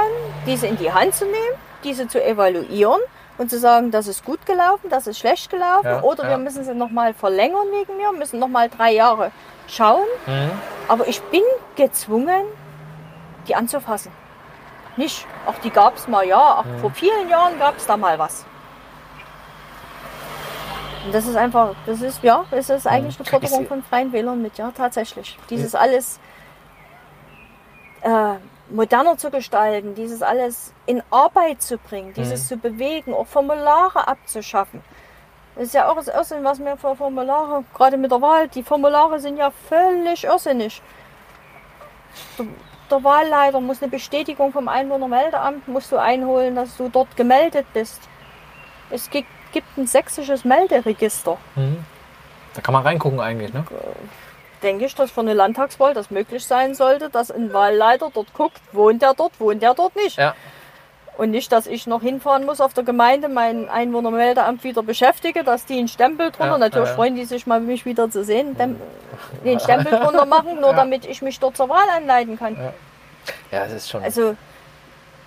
diese 0.45 0.67
in 0.67 0.77
die 0.77 0.91
Hand 0.91 1.13
zu 1.15 1.25
nehmen, 1.25 1.55
diese 1.83 2.07
zu 2.07 2.23
evaluieren 2.23 2.99
und 3.37 3.49
zu 3.49 3.57
sagen, 3.59 3.89
das 3.91 4.07
ist 4.07 4.23
gut 4.23 4.45
gelaufen, 4.45 4.89
das 4.89 5.07
ist 5.07 5.17
schlecht 5.19 5.49
gelaufen 5.49 5.85
Ja, 5.87 6.01
oder 6.03 6.23
ja. 6.25 6.29
wir 6.31 6.37
müssen 6.37 6.63
sie 6.63 6.75
nochmal 6.75 7.13
verlängern 7.13 7.67
wegen 7.71 7.97
mir, 7.97 8.11
müssen 8.11 8.39
nochmal 8.39 8.69
drei 8.69 8.91
Jahre 8.93 9.31
schauen. 9.67 10.03
Mhm. 10.27 10.51
Aber 10.87 11.07
ich 11.07 11.21
bin 11.23 11.41
gezwungen, 11.75 12.43
die 13.47 13.55
anzufassen. 13.55 14.11
Nicht, 15.01 15.25
ach, 15.47 15.57
die 15.63 15.71
gab 15.71 15.95
es 15.97 16.07
mal, 16.07 16.27
ja, 16.27 16.59
ach, 16.59 16.79
vor 16.79 16.91
vielen 16.91 17.27
Jahren 17.27 17.57
gab 17.57 17.75
es 17.77 17.87
da 17.87 17.97
mal 17.97 18.19
was. 18.19 18.45
Und 21.03 21.11
das 21.11 21.25
ist 21.25 21.35
einfach, 21.35 21.73
das 21.87 22.03
ist, 22.03 22.21
ja, 22.21 22.45
das 22.51 22.69
ist 22.69 22.85
eigentlich 22.85 23.17
eine 23.19 23.27
Forderung 23.27 23.65
von 23.65 23.81
Freien 23.81 24.13
Wählern 24.13 24.43
mit, 24.43 24.59
ja, 24.59 24.71
tatsächlich. 24.77 25.39
Dieses 25.49 25.73
alles 25.73 26.19
äh, 28.01 28.35
moderner 28.69 29.17
zu 29.17 29.31
gestalten, 29.31 29.95
dieses 29.95 30.21
alles 30.21 30.71
in 30.85 31.01
Arbeit 31.09 31.63
zu 31.63 31.79
bringen, 31.79 32.13
dieses 32.13 32.47
zu 32.47 32.57
bewegen, 32.57 33.15
auch 33.15 33.25
Formulare 33.25 34.07
abzuschaffen. 34.07 34.83
Das 35.55 35.63
ist 35.63 35.73
ja 35.73 35.89
auch 35.89 35.95
das 35.95 36.09
Irrsinn, 36.09 36.43
was 36.43 36.59
mir 36.59 36.77
für 36.77 36.95
Formulare, 36.95 37.63
gerade 37.73 37.97
mit 37.97 38.11
der 38.11 38.21
Wahl, 38.21 38.49
die 38.49 38.61
Formulare 38.61 39.19
sind 39.19 39.37
ja 39.37 39.49
völlig 39.67 40.25
irrsinnig. 40.25 40.79
Der, 42.91 43.03
Wahlleiter 43.03 43.59
muss 43.59 43.81
eine 43.81 43.89
Bestätigung 43.89 44.51
vom 44.51 44.67
Einwohnermeldeamt 44.67 45.67
musst 45.67 45.91
du 45.91 45.97
einholen, 45.97 46.55
dass 46.55 46.77
du 46.77 46.89
dort 46.89 47.15
gemeldet 47.15 47.65
bist. 47.73 48.01
Es 48.89 49.09
gibt, 49.09 49.29
gibt 49.53 49.77
ein 49.77 49.87
sächsisches 49.87 50.43
Melderegister. 50.43 51.37
Mhm. 51.55 51.83
Da 52.53 52.61
kann 52.61 52.73
man 52.73 52.83
reingucken 52.83 53.19
eigentlich, 53.19 53.53
ne? 53.53 53.63
Denke 54.61 54.85
ich, 54.85 54.93
dass 54.93 55.09
für 55.09 55.21
eine 55.21 55.33
Landtagswahl 55.33 55.93
das 55.93 56.11
möglich 56.11 56.45
sein 56.45 56.75
sollte, 56.75 57.09
dass 57.09 57.31
ein 57.31 57.51
Wahlleiter 57.53 58.11
dort 58.13 58.33
guckt, 58.33 58.61
wohnt 58.73 59.01
der 59.01 59.13
dort, 59.13 59.39
wohnt 59.39 59.63
der 59.63 59.73
dort 59.73 59.95
nicht. 59.95 60.17
Ja. 60.17 60.35
Und 61.21 61.29
nicht, 61.29 61.51
dass 61.51 61.67
ich 61.67 61.85
noch 61.85 62.01
hinfahren 62.01 62.47
muss 62.47 62.59
auf 62.61 62.73
der 62.73 62.83
Gemeinde, 62.83 63.29
mein 63.29 63.69
Einwohnermeldeamt 63.69 64.63
wieder 64.63 64.81
beschäftige, 64.81 65.43
dass 65.43 65.67
die 65.67 65.77
einen 65.77 65.87
Stempel 65.87 66.31
drunter, 66.31 66.53
Ja, 66.53 66.57
natürlich 66.57 66.89
ja, 66.89 66.95
freuen 66.95 67.13
die 67.13 67.25
sich 67.25 67.45
mal, 67.45 67.59
mich 67.59 67.85
wieder 67.85 68.09
zu 68.09 68.23
sehen, 68.23 68.57
dem, 68.57 68.75
den 69.45 69.59
Stempel 69.59 69.99
drunter 69.99 70.25
machen, 70.25 70.59
nur 70.59 70.73
damit 70.75 71.05
ich 71.05 71.21
mich 71.21 71.39
dort 71.39 71.55
zur 71.55 71.69
Wahl 71.69 71.87
anleiten 71.95 72.39
kann. 72.39 72.57
Ja, 73.51 73.65
es 73.65 73.71
ist 73.71 73.89
schon. 73.91 74.03
Also, 74.03 74.35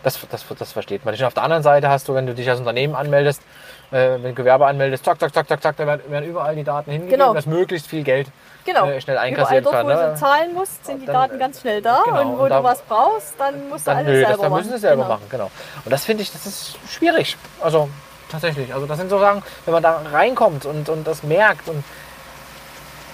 Das, 0.05 0.19
das, 0.31 0.45
das 0.59 0.73
versteht 0.73 1.05
man 1.05 1.13
nicht. 1.13 1.21
Und 1.23 1.27
auf 1.27 1.35
der 1.35 1.43
anderen 1.43 1.63
Seite 1.63 1.89
hast 1.89 2.07
du, 2.09 2.15
wenn 2.15 2.27
du 2.27 2.35
dich 2.35 2.49
als 2.49 2.61
Unternehmen 2.61 2.95
anmeldest, 2.95 3.43
äh, 3.91 4.11
wenn 4.13 4.23
du 4.23 4.35
Gewerbe 4.35 4.67
anmeldest, 4.67 5.05
zack, 5.05 5.19
zack, 5.19 5.33
zack, 5.35 5.49
zack, 5.49 5.63
zack, 5.63 5.77
da 5.77 5.87
werden, 5.87 6.25
überall 6.25 6.55
die 6.55 6.63
Daten 6.65 6.91
hingegeben, 6.93 7.19
Genau. 7.19 7.35
dass 7.35 7.47
möglichst 7.47 7.87
viel 7.89 8.03
Geld 8.05 8.29
genau. 8.65 8.87
äh, 8.87 9.01
schnell 9.01 9.17
Überall 9.17 9.29
einkassiert 9.29 9.65
dort, 9.65 9.75
wird. 9.75 9.85
wo 9.87 9.89
Ne? 10.03 10.11
du 10.13 10.17
zahlen 10.17 10.55
musst, 10.55 10.85
sind 10.85 11.01
die 11.03 11.07
Dann, 11.07 11.15
Daten 11.15 11.39
ganz 11.39 11.61
schnell 11.61 11.81
da. 11.83 12.03
genau, 12.05 12.21
und 12.21 12.39
wo 12.39 12.43
und 12.45 12.51
da- 12.51 12.59
du 12.59 12.65
was 12.65 12.83
brauchst, 12.83 13.35
dann 13.41 13.69
musst 13.69 13.87
du 13.87 13.91
Dann, 13.91 13.99
alles 13.99 14.09
nö, 14.11 14.21
das, 14.21 14.29
selber 14.29 14.43
dann 14.43 14.51
machen. 14.53 14.59
müssen 14.61 14.69
sie 14.71 14.75
es 14.77 14.81
selber 14.83 15.03
Genau. 15.05 15.15
machen, 15.15 15.27
genau. 15.31 15.51
Und 15.85 15.91
das 15.91 16.05
finde 16.05 16.23
ich, 16.23 16.33
das 16.33 16.47
ist 16.47 16.77
schwierig. 16.89 17.37
Also 17.63 17.89
tatsächlich. 18.31 18.75
Also 18.75 18.87
das 18.87 18.99
sind 18.99 19.09
so 19.09 19.19
Sachen, 19.19 19.43
wenn 19.65 19.73
man 19.75 19.83
da 19.83 20.03
reinkommt 20.13 20.67
und, 20.67 20.89
und 20.91 21.07
das 21.07 21.23
merkt 21.23 21.67
und 21.69 21.83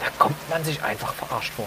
da 0.00 0.06
kommt 0.18 0.50
man 0.50 0.64
sich 0.64 0.82
einfach 0.82 1.12
verarscht 1.14 1.52
vor. 1.54 1.66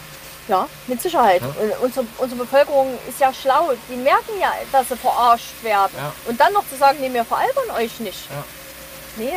Ja, 0.50 0.68
mit 0.88 1.02
Sicherheit. 1.02 1.42
Und 1.42 1.72
unsere, 1.82 2.06
unsere 2.18 2.42
Bevölkerung 2.44 2.98
ist 3.08 3.20
ja 3.20 3.34
schlau. 3.34 3.72
Die 3.90 3.96
merken 3.96 4.38
ja, 4.42 4.52
dass 4.72 4.90
sie 4.90 4.98
verarscht 4.98 5.64
werden. 5.64 5.94
Ja. 5.98 6.12
Und 6.28 6.40
dann 6.40 6.52
noch 6.54 6.68
zu 6.70 6.76
sagen, 6.76 6.98
nee, 7.00 7.12
wir 7.14 7.24
veralbern 7.24 7.72
euch 7.78 8.00
nicht. 8.02 8.30
Ja. 8.30 8.44
Nee, 9.16 9.34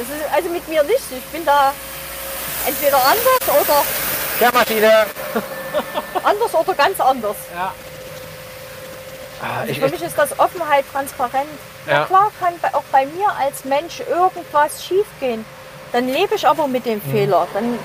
ist, 0.00 0.34
also 0.34 0.48
mit 0.50 0.66
mir 0.68 0.82
nicht. 0.82 1.00
Ich 1.10 1.24
bin 1.32 1.44
da 1.46 1.72
entweder 2.66 2.96
anders 2.98 3.62
oder 3.62 3.84
Kehrmaschine! 4.38 5.06
anders 6.24 6.54
oder 6.54 6.74
ganz 6.74 7.00
anders. 7.00 7.36
Ja. 7.54 7.72
Ah, 9.42 9.64
ich, 9.66 9.78
Für 9.80 9.88
mich 9.88 10.02
ist 10.02 10.18
das 10.18 10.38
Offenheit, 10.38 10.84
transparent. 10.92 11.48
Na 11.86 11.92
Ja. 11.92 12.04
klar 12.04 12.30
kann 12.38 12.52
auch 12.74 12.82
bei 12.92 13.06
mir 13.06 13.28
als 13.38 13.64
Mensch 13.64 14.00
irgendwas 14.00 14.84
schiefgehen. 14.84 15.44
Dann 15.92 16.08
lebe 16.08 16.34
ich 16.34 16.46
aber 16.46 16.66
mit 16.68 16.84
dem 16.84 17.00
Mhm. 17.04 17.10
Fehler. 17.10 17.46
Dann 17.54 17.78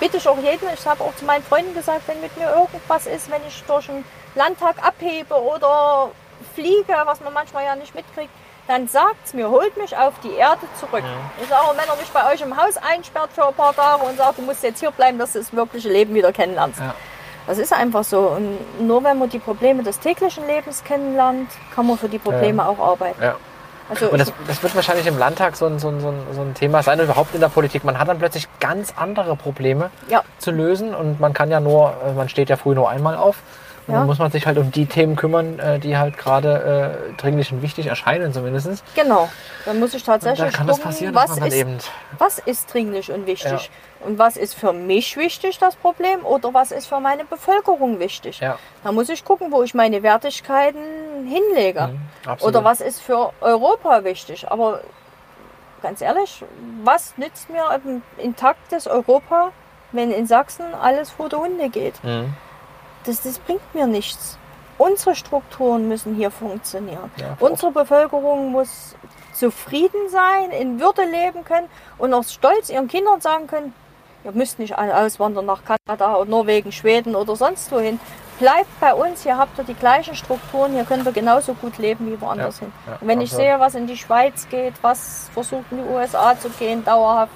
bitte 0.00 0.16
ich 0.18 0.28
auch 0.28 0.38
jeden, 0.38 0.68
ich 0.72 0.86
habe 0.86 1.02
auch 1.04 1.14
zu 1.16 1.24
meinen 1.24 1.44
Freunden 1.44 1.74
gesagt, 1.74 2.02
wenn 2.06 2.20
mit 2.20 2.36
mir 2.36 2.50
irgendwas 2.50 3.06
ist, 3.06 3.30
wenn 3.30 3.40
ich 3.46 3.62
durch 3.66 3.88
einen 3.88 4.04
Landtag 4.34 4.76
abhebe 4.84 5.34
oder 5.34 6.10
fliege, 6.54 6.94
was 7.04 7.20
man 7.20 7.32
manchmal 7.32 7.64
ja 7.64 7.76
nicht 7.76 7.94
mitkriegt, 7.94 8.30
dann 8.66 8.86
sagt's 8.86 9.32
mir, 9.32 9.48
holt 9.48 9.76
mich 9.78 9.96
auf 9.96 10.14
die 10.22 10.34
Erde 10.34 10.60
zurück. 10.78 11.02
Ich 11.42 11.48
sage, 11.48 11.68
wenn 11.70 11.88
er 11.88 11.96
mich 11.96 12.10
bei 12.10 12.32
euch 12.32 12.40
im 12.42 12.56
Haus 12.56 12.76
einsperrt 12.76 13.30
für 13.34 13.46
ein 13.46 13.54
paar 13.54 13.74
Tage 13.74 14.02
und 14.04 14.18
sagt, 14.18 14.38
du 14.38 14.42
musst 14.42 14.62
jetzt 14.62 14.80
hier 14.80 14.90
bleiben, 14.90 15.18
dass 15.18 15.32
du 15.32 15.38
das 15.38 15.52
wirkliche 15.54 15.88
Leben 15.88 16.14
wieder 16.14 16.32
kennenlernst. 16.32 16.78
Ja. 16.78 16.94
Das 17.46 17.56
ist 17.56 17.72
einfach 17.72 18.04
so. 18.04 18.18
Und 18.18 18.86
nur 18.86 19.02
wenn 19.04 19.18
man 19.18 19.30
die 19.30 19.38
Probleme 19.38 19.82
des 19.82 19.98
täglichen 20.00 20.46
Lebens 20.46 20.84
kennenlernt, 20.84 21.50
kann 21.74 21.86
man 21.86 21.96
für 21.96 22.10
die 22.10 22.18
Probleme 22.18 22.68
auch 22.68 22.78
arbeiten. 22.78 23.22
Also 23.88 24.08
Und 24.08 24.18
das, 24.18 24.32
das 24.46 24.62
wird 24.62 24.74
wahrscheinlich 24.74 25.06
im 25.06 25.18
Landtag 25.18 25.56
so 25.56 25.66
ein, 25.66 25.78
so, 25.78 25.88
ein, 25.88 26.00
so, 26.00 26.40
ein, 26.42 26.54
Thema 26.54 26.82
sein 26.82 27.00
überhaupt 27.00 27.34
in 27.34 27.40
der 27.40 27.48
Politik. 27.48 27.84
Man 27.84 27.98
hat 27.98 28.08
dann 28.08 28.18
plötzlich 28.18 28.48
ganz 28.60 28.92
andere 28.96 29.36
Probleme 29.36 29.90
ja, 30.08 30.22
zu 30.38 30.50
lösen 30.50 30.94
und 30.94 31.20
man 31.20 31.32
kann 31.32 31.50
ja 31.50 31.60
nur, 31.60 31.94
äh, 32.04 32.12
man 32.12 32.28
steht 32.28 32.50
ja 32.50 32.56
früh 32.56 32.74
nur 32.74 32.90
einmal 32.90 33.16
auf. 33.16 33.36
Und 33.88 33.94
Ja. 33.94 34.00
dann 34.00 34.06
muss 34.06 34.18
man 34.18 34.30
sich 34.30 34.46
halt 34.46 34.58
um 34.58 34.70
die 34.70 34.84
Themen 34.84 35.16
kümmern, 35.16 35.58
äh, 35.58 35.78
die 35.78 35.96
halt 35.96 36.18
gerade 36.18 37.00
äh, 37.10 37.14
dringlich 37.16 37.50
und 37.52 37.62
wichtig 37.62 37.86
erscheinen 37.86 38.34
zumindest. 38.34 38.84
genau. 38.94 39.30
Dann 39.64 39.80
muss 39.80 39.94
ich 39.94 40.02
tatsächlich 40.02 40.52
da 40.54 40.64
gucken, 40.64 41.14
was 41.14 41.38
ist, 41.38 41.90
was 42.18 42.38
ist 42.38 42.72
dringlich 42.72 43.10
und 43.10 43.26
wichtig. 43.26 43.70
Und 44.00 44.18
was 44.18 44.36
ist 44.36 44.54
für 44.54 44.72
mich 44.74 45.16
wichtig, 45.16 45.58
das 45.58 45.74
Problem, 45.74 46.24
oder 46.24 46.52
was 46.54 46.70
ist 46.70 46.86
für 46.86 47.00
meine 47.00 47.24
Bevölkerung 47.24 47.98
wichtig. 47.98 48.40
Ja, 48.40 48.58
Da 48.84 48.92
muss 48.92 49.08
ich 49.08 49.24
gucken, 49.24 49.50
wo 49.50 49.62
ich 49.62 49.74
meine 49.74 50.02
Wertigkeiten 50.02 51.26
hinlege. 51.26 51.88
mhm. 51.88 52.36
Oder 52.40 52.62
was 52.64 52.80
ist 52.82 53.00
für 53.00 53.32
Europa 53.40 54.04
wichtig. 54.04 54.50
Aber 54.50 54.80
ganz 55.82 56.02
ehrlich, 56.02 56.44
was 56.84 57.14
nützt 57.16 57.48
mir 57.48 57.68
ein 57.70 58.02
intaktes 58.18 58.86
Europa, 58.86 59.50
wenn 59.92 60.10
in 60.10 60.26
Sachsen 60.26 60.66
alles 60.80 61.10
vor 61.10 61.28
der 61.30 61.38
Hunde 61.40 61.70
geht? 61.70 62.02
Mhm. 62.04 62.34
Das, 63.08 63.22
das 63.22 63.38
bringt 63.38 63.74
mir 63.74 63.86
nichts. 63.86 64.38
Unsere 64.76 65.16
Strukturen 65.16 65.88
müssen 65.88 66.14
hier 66.14 66.30
funktionieren. 66.30 67.10
Ja. 67.16 67.36
Unsere 67.40 67.72
Bevölkerung 67.72 68.52
muss 68.52 68.94
zufrieden 69.32 70.08
sein, 70.10 70.50
in 70.50 70.78
Würde 70.80 71.04
leben 71.04 71.44
können 71.44 71.68
und 71.96 72.12
auch 72.14 72.24
stolz 72.24 72.70
ihren 72.70 72.86
Kindern 72.88 73.20
sagen 73.20 73.46
können, 73.46 73.72
ihr 74.24 74.32
müsst 74.32 74.58
nicht 74.58 74.76
alle 74.76 74.96
auswandern 74.96 75.46
nach 75.46 75.62
Kanada 75.64 76.16
oder 76.16 76.30
Norwegen, 76.30 76.70
Schweden 76.70 77.16
oder 77.16 77.34
sonst 77.34 77.70
wohin. 77.72 77.98
Bleibt 78.38 78.68
bei 78.80 78.94
uns, 78.94 79.22
hier 79.24 79.36
habt 79.36 79.58
ihr 79.58 79.64
die 79.64 79.74
gleichen 79.74 80.14
Strukturen, 80.14 80.72
hier 80.72 80.84
könnt 80.84 81.04
ihr 81.06 81.12
genauso 81.12 81.54
gut 81.54 81.78
leben 81.78 82.10
wie 82.12 82.20
woanders 82.20 82.60
Ja, 82.60 82.66
hin. 82.66 82.72
ja, 82.86 82.92
und 83.00 83.08
wenn 83.08 83.20
ich 83.20 83.30
absolut. 83.32 83.46
sehe, 83.50 83.60
was 83.60 83.74
in 83.74 83.86
die 83.88 83.96
Schweiz 83.96 84.46
geht, 84.48 84.74
was 84.82 85.28
versucht 85.34 85.64
in 85.72 85.78
die 85.78 85.88
USA 85.92 86.38
zu 86.38 86.48
gehen, 86.50 86.84
dauerhaft, 86.84 87.32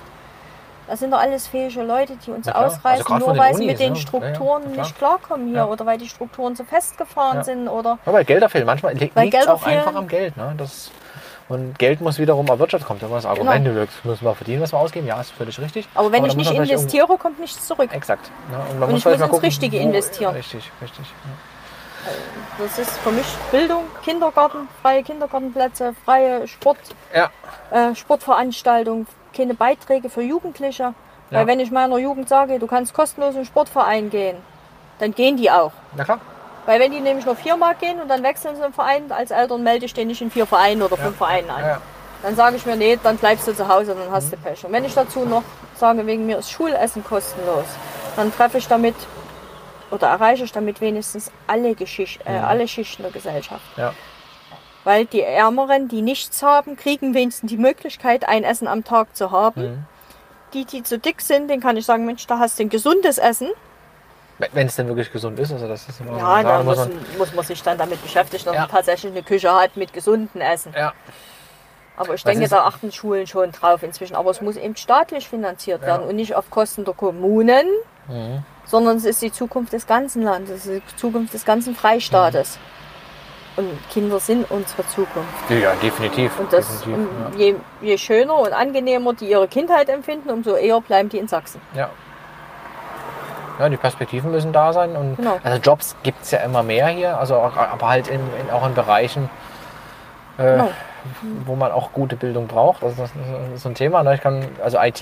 das 0.88 1.00
sind 1.00 1.10
doch 1.12 1.18
alles 1.20 1.46
fähige 1.46 1.82
Leute, 1.82 2.14
die 2.16 2.30
uns. 2.30 2.48
Also 2.48 2.76
ausreißen, 2.76 3.04
gerade 3.04 3.24
nur 3.24 3.36
weil 3.38 3.54
sie 3.54 3.66
mit 3.66 3.78
den 3.78 3.92
ne? 3.92 3.98
Ja, 3.98 4.02
ja, 4.02 4.08
Strukturen 4.08 4.62
klar. 4.72 4.84
nicht 4.84 4.98
klarkommen 4.98 5.46
hier 5.48 5.56
Ja. 5.58 5.66
oder 5.66 5.86
weil 5.86 5.98
die 5.98 6.08
Strukturen 6.08 6.56
zu 6.56 6.64
festgefahren 6.64 7.44
sind 7.44 7.68
oder 7.68 7.98
Ja, 8.04 8.12
weil 8.12 8.24
Gelder 8.24 8.48
fehlen. 8.48 8.66
Manchmal 8.66 8.94
liegt 8.94 9.16
es 9.16 9.46
auch 9.46 9.62
einfach 9.64 9.84
fehlen. 9.84 9.96
am 9.96 10.08
Geld. 10.08 10.36
Ne? 10.36 10.54
Das, 10.58 10.90
und 11.48 11.78
Geld 11.78 12.00
muss 12.00 12.18
wiederum 12.18 12.46
erwirtschaftet. 12.46 12.86
Kommt 12.88 13.02
immer 13.02 13.16
das 13.16 13.26
Argument, 13.26 13.64
Genau. 13.64 13.76
wir 13.80 13.88
müssen 14.04 14.24
wir 14.24 14.34
verdienen, 14.34 14.62
was 14.62 14.72
wir 14.72 14.78
ausgeben. 14.78 15.06
Ja, 15.06 15.20
ist 15.20 15.32
völlig 15.32 15.58
richtig. 15.60 15.86
Aber 15.94 16.10
wenn 16.10 16.20
Aber 16.20 16.28
ich 16.28 16.36
nicht 16.36 16.52
man 16.52 16.62
investiere, 16.62 17.16
kommt 17.18 17.38
nichts 17.40 17.66
zurück. 17.66 17.90
Exakt. 17.92 18.30
Ne? 18.50 18.56
Und, 18.56 18.78
man 18.80 18.88
Und 18.88 18.90
muss 18.92 19.06
ich 19.06 19.18
muss 19.18 19.30
ins 19.30 19.42
Richtige 19.42 19.78
investieren. 19.78 20.34
Richtig, 20.34 20.70
richtig. 20.80 21.06
Das 22.58 22.78
ist 22.78 22.90
für 22.98 23.12
mich 23.12 23.26
Bildung, 23.50 23.84
Kindergarten, 24.04 24.68
freie 24.82 25.02
Kindergartenplätze, 25.04 25.94
freie 26.04 26.48
Sport, 26.48 26.78
Ja. 27.14 27.30
äh, 27.70 27.94
Sportveranstaltungen, 27.94 29.06
keine 29.32 29.54
Beiträge 29.54 30.10
für 30.10 30.22
Jugendliche. 30.22 30.82
Ja. 30.82 30.94
Weil 31.30 31.46
wenn 31.46 31.60
ich 31.60 31.70
meiner 31.70 31.98
Jugend 31.98 32.28
sage, 32.28 32.58
du 32.58 32.66
kannst 32.66 32.94
kostenlos 32.94 33.30
in 33.30 33.40
den 33.40 33.46
Sportverein 33.46 34.10
gehen, 34.10 34.36
dann 34.98 35.12
gehen 35.14 35.36
die 35.36 35.50
auch. 35.50 35.72
Na 35.96 36.04
klar. 36.04 36.20
Weil 36.66 36.78
wenn 36.78 36.92
die 36.92 37.00
nämlich 37.00 37.26
nur 37.26 37.34
viermal 37.34 37.74
gehen 37.74 38.00
und 38.00 38.08
dann 38.08 38.22
wechseln 38.22 38.54
sie 38.56 38.62
im 38.62 38.72
Verein, 38.72 39.10
als 39.10 39.30
Eltern 39.30 39.62
melde 39.62 39.86
ich 39.86 39.94
den 39.94 40.08
nicht 40.08 40.22
in 40.22 40.30
vier 40.30 40.46
Vereinen 40.46 40.82
oder 40.82 40.96
fünf 40.96 41.16
Vereinen 41.16 41.50
an. 41.50 41.60
Ja, 41.60 41.68
ja. 41.68 41.78
Dann 42.22 42.36
sage 42.36 42.56
ich 42.56 42.64
mir, 42.64 42.76
nee, 42.76 42.96
dann 43.02 43.16
bleibst 43.16 43.48
du 43.48 43.52
zu 43.52 43.66
Hause, 43.66 43.96
dann 43.96 44.12
hast 44.12 44.32
du 44.32 44.36
Pech. 44.36 44.64
Und 44.64 44.72
wenn 44.72 44.84
ich 44.84 44.94
dazu 44.94 45.24
noch 45.24 45.42
sage, 45.74 46.06
wegen 46.06 46.24
mir 46.24 46.38
ist 46.38 46.52
Schulessen 46.52 47.02
kostenlos, 47.02 47.64
dann 48.14 48.32
treffe 48.32 48.58
ich 48.58 48.68
damit 48.68 48.94
oder 49.90 50.06
erreiche 50.06 50.44
ich 50.44 50.52
damit 50.52 50.80
wenigstens 50.80 51.32
alle, 51.48 51.74
Geschicht, 51.74 52.20
äh, 52.24 52.38
alle 52.38 52.68
Schichten 52.68 53.02
der 53.02 53.10
Gesellschaft. 53.10 53.64
Weil 54.84 55.06
die 55.06 55.22
Ärmeren, 55.22 55.88
die 55.88 56.02
nichts 56.02 56.42
haben, 56.42 56.76
kriegen 56.76 57.14
wenigstens 57.14 57.50
die 57.50 57.56
Möglichkeit, 57.56 58.28
ein 58.28 58.42
Essen 58.44 58.66
am 58.66 58.82
Tag 58.84 59.14
zu 59.16 59.30
haben. 59.30 59.62
Mhm. 59.62 59.84
Die, 60.54 60.64
die 60.64 60.82
zu 60.82 60.98
dick 60.98 61.20
sind, 61.22 61.48
denen 61.48 61.62
kann 61.62 61.76
ich 61.76 61.86
sagen, 61.86 62.04
Mensch, 62.04 62.26
da 62.26 62.38
hast 62.38 62.58
du 62.58 62.64
ein 62.64 62.68
gesundes 62.68 63.18
Essen. 63.18 63.48
Wenn 64.52 64.66
es 64.66 64.74
denn 64.76 64.88
wirklich 64.88 65.12
gesund 65.12 65.38
ist. 65.38 65.52
Also 65.52 65.68
das 65.68 65.88
ist 65.88 66.00
immer 66.00 66.18
Ja, 66.18 66.42
da 66.42 66.62
muss, 66.64 66.88
muss 67.16 67.32
man 67.32 67.44
sich 67.44 67.62
dann 67.62 67.78
damit 67.78 68.02
beschäftigen, 68.02 68.44
dass 68.44 68.54
Ja. 68.54 68.62
man 68.62 68.70
tatsächlich 68.70 69.12
eine 69.12 69.22
Küche 69.22 69.54
hat 69.54 69.76
mit 69.76 69.92
gesundem 69.92 70.40
Essen. 70.40 70.74
ja. 70.76 70.92
Aber 71.94 72.14
ich 72.14 72.24
Was 72.24 72.32
denke, 72.32 72.48
da 72.48 72.64
achten 72.64 72.90
Schulen 72.90 73.26
schon 73.26 73.52
drauf 73.52 73.82
inzwischen. 73.82 74.16
Aber 74.16 74.30
es 74.30 74.40
muss 74.40 74.56
eben 74.56 74.74
staatlich 74.76 75.28
finanziert 75.28 75.82
Ja. 75.82 75.88
werden 75.88 76.08
und 76.08 76.16
nicht 76.16 76.34
auf 76.34 76.50
Kosten 76.50 76.84
der 76.86 76.94
Kommunen, 76.94 77.66
Mhm. 78.08 78.42
sondern 78.64 78.96
es 78.96 79.04
ist 79.04 79.20
die 79.22 79.30
Zukunft 79.30 79.74
des 79.74 79.86
ganzen 79.86 80.22
Landes, 80.22 80.50
es 80.50 80.66
ist 80.66 80.82
die 80.90 80.96
Zukunft 80.96 81.34
des 81.34 81.44
ganzen 81.44 81.76
Freistaates. 81.76 82.56
Mhm. 82.56 82.81
Und 83.57 83.68
Kinder 83.90 84.18
sind 84.18 84.50
unsere 84.50 84.86
Zukunft. 84.86 85.50
Ja, 85.50 85.72
definitiv. 85.82 86.38
Und, 86.38 86.53
das, 86.53 86.80
definitiv. 86.80 87.07
und 87.26 87.38
je, 87.38 87.55
je 87.82 87.98
schöner 87.98 88.36
und 88.36 88.53
angenehmer 88.53 89.12
die 89.12 89.28
ihre 89.28 89.46
Kindheit 89.46 89.88
empfinden, 89.88 90.30
umso 90.30 90.55
eher 90.55 90.80
bleiben 90.80 91.09
die 91.11 91.18
in 91.18 91.28
Sachsen. 91.28 91.61
Ja. 91.74 91.90
Ja, 93.59 93.68
die 93.68 93.76
Perspektiven 93.76 94.30
müssen 94.30 94.53
da 94.53 94.72
sein. 94.72 94.96
Und 94.96 95.16
Genau. 95.16 95.38
Also 95.42 95.59
Jobs 95.59 95.94
gibt 96.03 96.22
es 96.22 96.30
ja 96.30 96.38
immer 96.38 96.62
mehr 96.62 96.88
hier, 96.88 97.18
also 97.18 97.36
auch, 97.36 97.57
aber 97.57 97.88
halt 97.88 98.09
in, 98.09 98.20
in, 98.40 98.50
auch 98.50 98.66
in 98.66 98.74
Bereichen, 98.74 99.28
äh, 100.38 100.53
Genau. 100.53 100.70
Wo 101.46 101.55
man 101.57 101.72
auch 101.72 101.92
gute 101.92 102.16
Bildung 102.16 102.46
braucht. 102.46 102.82
Also 102.82 103.03
das 103.03 103.11
ist 103.55 103.62
so 103.62 103.68
ein 103.68 103.74
Thema. 103.74 104.03
Ne? 104.03 104.14
Ich 104.14 104.20
kann, 104.20 104.46
also 104.62 104.78
IT 104.80 105.00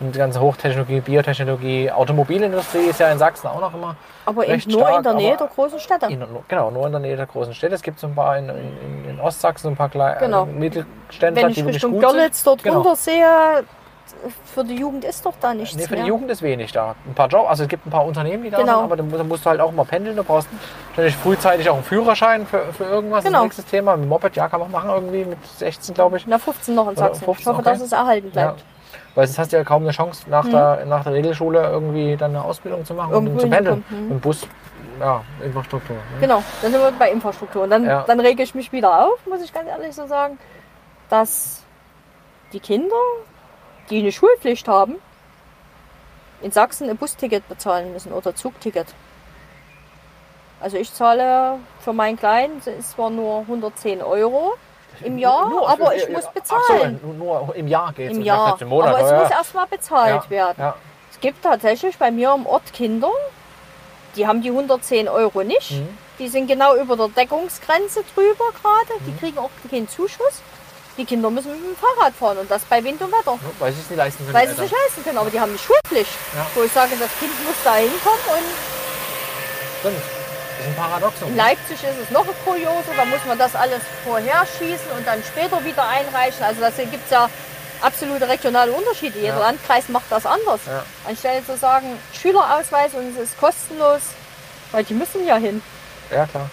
und 0.00 0.14
die 0.14 0.18
ganze 0.18 0.40
Hochtechnologie, 0.40 1.00
Biotechnologie, 1.00 1.90
Automobilindustrie 1.90 2.86
ist 2.90 3.00
ja 3.00 3.10
in 3.10 3.18
Sachsen 3.18 3.48
auch 3.48 3.60
noch 3.60 3.74
immer. 3.74 3.96
Aber 4.24 4.42
Recht 4.42 4.68
nur 4.68 4.80
stark, 4.80 4.96
in 4.98 5.02
der 5.04 5.14
Nähe 5.14 5.36
der 5.36 5.46
großen 5.46 5.78
Städte. 5.78 6.06
In, 6.06 6.24
genau, 6.48 6.70
nur 6.70 6.86
in 6.86 6.92
der 6.92 7.00
Nähe 7.00 7.16
der 7.16 7.26
großen 7.26 7.54
Städte. 7.54 7.74
Es 7.74 7.82
gibt 7.82 7.98
so 8.00 8.06
ein 8.08 8.14
paar 8.14 8.36
in, 8.38 8.48
in, 8.48 9.10
in 9.10 9.20
Ostsachsen, 9.20 9.70
ein 9.72 9.76
paar 9.76 9.88
kleine 9.88 10.18
Genau. 10.18 10.46
Mittelständler, 10.46 11.42
Wenn 11.42 11.50
ich 11.50 11.56
die 11.56 11.62
Richtung 11.62 11.92
gut 11.92 12.00
Görlitz 12.02 12.42
dort 12.42 12.62
Genau. 12.62 12.76
runter 12.80 12.96
sehe, 12.96 13.24
für 14.54 14.64
die 14.64 14.74
Jugend 14.76 15.04
ist 15.04 15.24
doch 15.26 15.34
da 15.40 15.54
nichts 15.54 15.76
Nee, 15.76 15.82
für 15.84 15.94
die 15.96 16.00
mehr. 16.02 16.08
Jugend 16.08 16.30
ist 16.30 16.42
wenig 16.42 16.72
da. 16.72 16.94
Ein 17.06 17.14
paar 17.14 17.28
Jobs, 17.28 17.48
also 17.48 17.62
es 17.64 17.68
gibt 17.68 17.86
ein 17.86 17.90
paar 17.90 18.04
Unternehmen, 18.04 18.42
die 18.42 18.50
da 18.50 18.58
Genau. 18.58 18.74
sind, 18.76 18.84
aber 18.84 18.96
dann 18.96 19.06
musst, 19.08 19.20
dann 19.20 19.28
musst 19.28 19.44
du 19.46 19.50
halt 19.50 19.60
auch 19.60 19.72
mal 19.72 19.84
pendeln. 19.84 20.16
Du 20.16 20.24
brauchst 20.24 20.48
natürlich 20.90 21.16
frühzeitig 21.16 21.68
auch 21.70 21.74
einen 21.74 21.84
Führerschein 21.84 22.46
für, 22.46 22.72
für 22.72 22.84
irgendwas. 22.84 23.24
Genau. 23.24 23.38
Das 23.44 23.56
nächste 23.56 23.64
Thema. 23.64 23.96
Mit 23.96 24.08
Moped, 24.08 24.34
ja, 24.36 24.48
kann 24.48 24.60
man 24.60 24.70
machen 24.70 24.90
irgendwie 24.90 25.24
mit 25.24 25.38
16, 25.58 25.94
glaube 25.94 26.16
ich. 26.16 26.26
Na, 26.26 26.38
15 26.38 26.74
noch 26.74 26.88
in 26.88 26.96
Sachsen. 26.96 27.24
15, 27.24 27.40
ich 27.42 27.46
hoffe, 27.46 27.60
okay. 27.60 27.70
dass 27.70 27.80
es 27.80 27.92
erhalten 27.92 28.26
Ja. 28.28 28.32
bleibt. 28.32 28.64
Weil 29.14 29.26
sonst 29.26 29.38
hast 29.38 29.52
du 29.52 29.56
ja 29.56 29.64
kaum 29.64 29.82
eine 29.82 29.92
Chance, 29.92 30.28
nach, 30.28 30.46
der, 30.48 30.84
nach 30.86 31.02
der 31.04 31.14
Regelschule 31.14 31.62
irgendwie 31.62 32.16
dann 32.16 32.32
eine 32.36 32.44
Ausbildung 32.44 32.84
zu 32.84 32.92
machen 32.94 33.12
Irgendwo 33.12 33.32
und 33.32 33.40
zu 33.40 33.48
pendeln. 33.48 33.84
mhm. 33.88 34.10
Im 34.12 34.20
Bus, 34.20 34.46
ja, 35.00 35.22
Infrastruktur. 35.42 35.96
Ne? 35.96 36.02
Genau, 36.20 36.42
dann 36.60 36.70
sind 36.72 36.80
wir 36.80 36.92
bei 36.92 37.10
Infrastruktur. 37.10 37.62
Und 37.64 37.70
dann, 37.70 37.84
Ja. 37.86 38.04
dann 38.06 38.20
rege 38.20 38.42
ich 38.42 38.54
mich 38.54 38.72
wieder 38.72 39.06
auf, 39.06 39.26
muss 39.26 39.42
ich 39.42 39.52
ganz 39.54 39.68
ehrlich 39.68 39.94
so 39.94 40.06
sagen, 40.06 40.38
dass 41.08 41.62
die 42.52 42.60
Kinder, 42.60 42.94
die 43.90 44.00
eine 44.00 44.12
Schulpflicht 44.12 44.68
haben, 44.68 44.96
in 46.42 46.50
Sachsen 46.50 46.88
ein 46.88 46.96
Busticket 46.96 47.48
bezahlen 47.48 47.92
müssen 47.92 48.12
oder 48.12 48.34
Zugticket. 48.34 48.86
Also 50.60 50.76
ich 50.76 50.92
zahle 50.92 51.58
für 51.80 51.92
meinen 51.92 52.16
Kleinen, 52.18 52.58
es 52.58 52.66
ist 52.66 52.90
zwar 52.92 53.10
nur 53.10 53.40
110 53.40 54.02
Euro 54.02 54.54
im 55.02 55.18
Jahr, 55.18 55.50
Nur- 55.50 55.68
aber 55.68 55.94
ich 55.94 56.08
muss 56.08 56.26
bezahlen. 56.32 56.98
so, 57.02 57.12
nur, 57.12 57.54
im 57.54 57.68
Jahr 57.68 57.92
geht 57.92 58.12
es. 58.12 58.16
Im 58.16 58.22
Jahr. 58.22 58.60
Im 58.60 58.68
Monat, 58.68 58.94
aber 58.94 59.04
es 59.04 59.10
ja. 59.10 59.20
muss 59.20 59.30
erstmal 59.30 59.66
bezahlt 59.66 60.24
ja. 60.24 60.30
werden. 60.30 60.56
Ja. 60.58 60.74
Es 61.10 61.20
gibt 61.20 61.42
tatsächlich 61.42 61.98
bei 61.98 62.10
mir 62.10 62.34
im 62.34 62.46
Ort 62.46 62.72
Kinder, 62.72 63.10
die 64.16 64.26
haben 64.26 64.40
die 64.40 64.50
110 64.50 65.08
Euro 65.08 65.42
nicht. 65.42 65.72
Mhm. 65.72 65.98
Die 66.18 66.28
sind 66.28 66.46
genau 66.46 66.74
über 66.76 66.96
der 66.96 67.08
Deckungsgrenze 67.08 68.02
drüber 68.14 68.44
gerade. 68.62 69.00
Die 69.06 69.14
kriegen 69.16 69.38
auch 69.38 69.50
keinen 69.70 69.88
Zuschuss. 69.88 70.42
Die 70.96 71.04
Kinder 71.04 71.28
müssen 71.30 71.50
mit 71.52 71.60
dem 71.60 71.76
Fahrrad 71.76 72.14
fahren 72.14 72.38
und 72.38 72.50
das 72.50 72.62
bei 72.62 72.82
Wind 72.82 73.00
und 73.02 73.12
Wetter. 73.12 73.38
Weil 73.58 73.72
sie 73.72 73.80
es 73.80 73.90
nicht 73.90 73.98
leisten 73.98 74.24
können. 74.24 74.34
Weil 74.34 74.46
sie 74.48 74.54
es 74.54 74.60
nicht 74.60 74.72
leisten 74.72 75.04
können, 75.04 75.18
aber 75.18 75.30
die 75.30 75.38
haben 75.40 75.52
die 75.52 75.58
Schulpflicht. 75.62 76.10
Ja. 76.34 76.46
Wo 76.54 76.62
ich 76.62 76.72
sage, 76.72 76.92
das 76.98 77.10
Kind 77.18 77.32
muss 77.44 77.54
da 77.64 77.74
hinkommen 77.76 78.20
und 78.28 78.44
Stimmt. 79.80 79.96
Das 80.58 80.66
ist 80.66 80.66
ein 80.68 80.74
Paradoxon. 80.74 81.28
in 81.28 81.36
Leipzig 81.36 81.76
ist 81.84 81.98
es 82.04 82.10
noch 82.10 82.24
ein 82.26 82.34
Kuriose, 82.44 82.88
da 82.96 83.04
muss 83.04 83.20
man 83.28 83.38
das 83.38 83.54
alles 83.54 83.82
vorher 84.04 84.46
schießen 84.58 84.90
und 84.96 85.06
dann 85.06 85.22
später 85.22 85.62
wieder 85.64 85.86
einreichen. 85.86 86.42
Also 86.42 86.62
da 86.62 86.70
gibt 86.70 87.04
es 87.04 87.10
ja 87.10 87.28
absolute 87.82 88.26
regionale 88.26 88.72
Unterschiede. 88.72 89.18
Jeder 89.18 89.34
Ja. 89.34 89.40
Landkreis 89.40 89.90
macht 89.90 90.06
das 90.08 90.24
anders. 90.24 90.60
Ja. 90.66 90.82
Anstelle 91.06 91.44
zu 91.44 91.58
sagen, 91.58 91.98
Schülerausweis 92.14 92.94
und 92.94 93.14
es 93.14 93.22
ist 93.28 93.38
kostenlos, 93.38 94.00
weil 94.72 94.82
die 94.84 94.94
müssen 94.94 95.26
ja 95.26 95.36
hin. 95.36 95.62
Ja, 96.10 96.24
klar. 96.26 96.48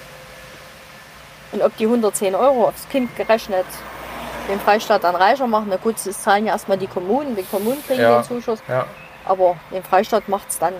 Und 1.53 1.61
ob 1.61 1.75
die 1.77 1.85
110 1.85 2.35
Euro 2.35 2.67
aufs 2.67 2.89
Kind 2.89 3.15
gerechnet 3.15 3.65
den 4.49 4.59
Freistaat 4.59 5.03
dann 5.03 5.15
reicher 5.15 5.47
machen, 5.47 5.67
na 5.69 5.77
gut, 5.77 5.95
das 6.03 6.21
zahlen 6.21 6.45
ja 6.45 6.53
erstmal 6.53 6.77
die 6.77 6.87
Kommunen, 6.87 7.35
die 7.35 7.43
Kommunen 7.43 7.83
kriegen 7.85 8.01
Ja. 8.01 8.19
den 8.21 8.23
Zuschuss, 8.23 8.59
Ja. 8.67 8.85
aber 9.25 9.55
den 9.71 9.83
Freistaat 9.83 10.27
macht 10.27 10.49
es 10.49 10.59
dann 10.59 10.73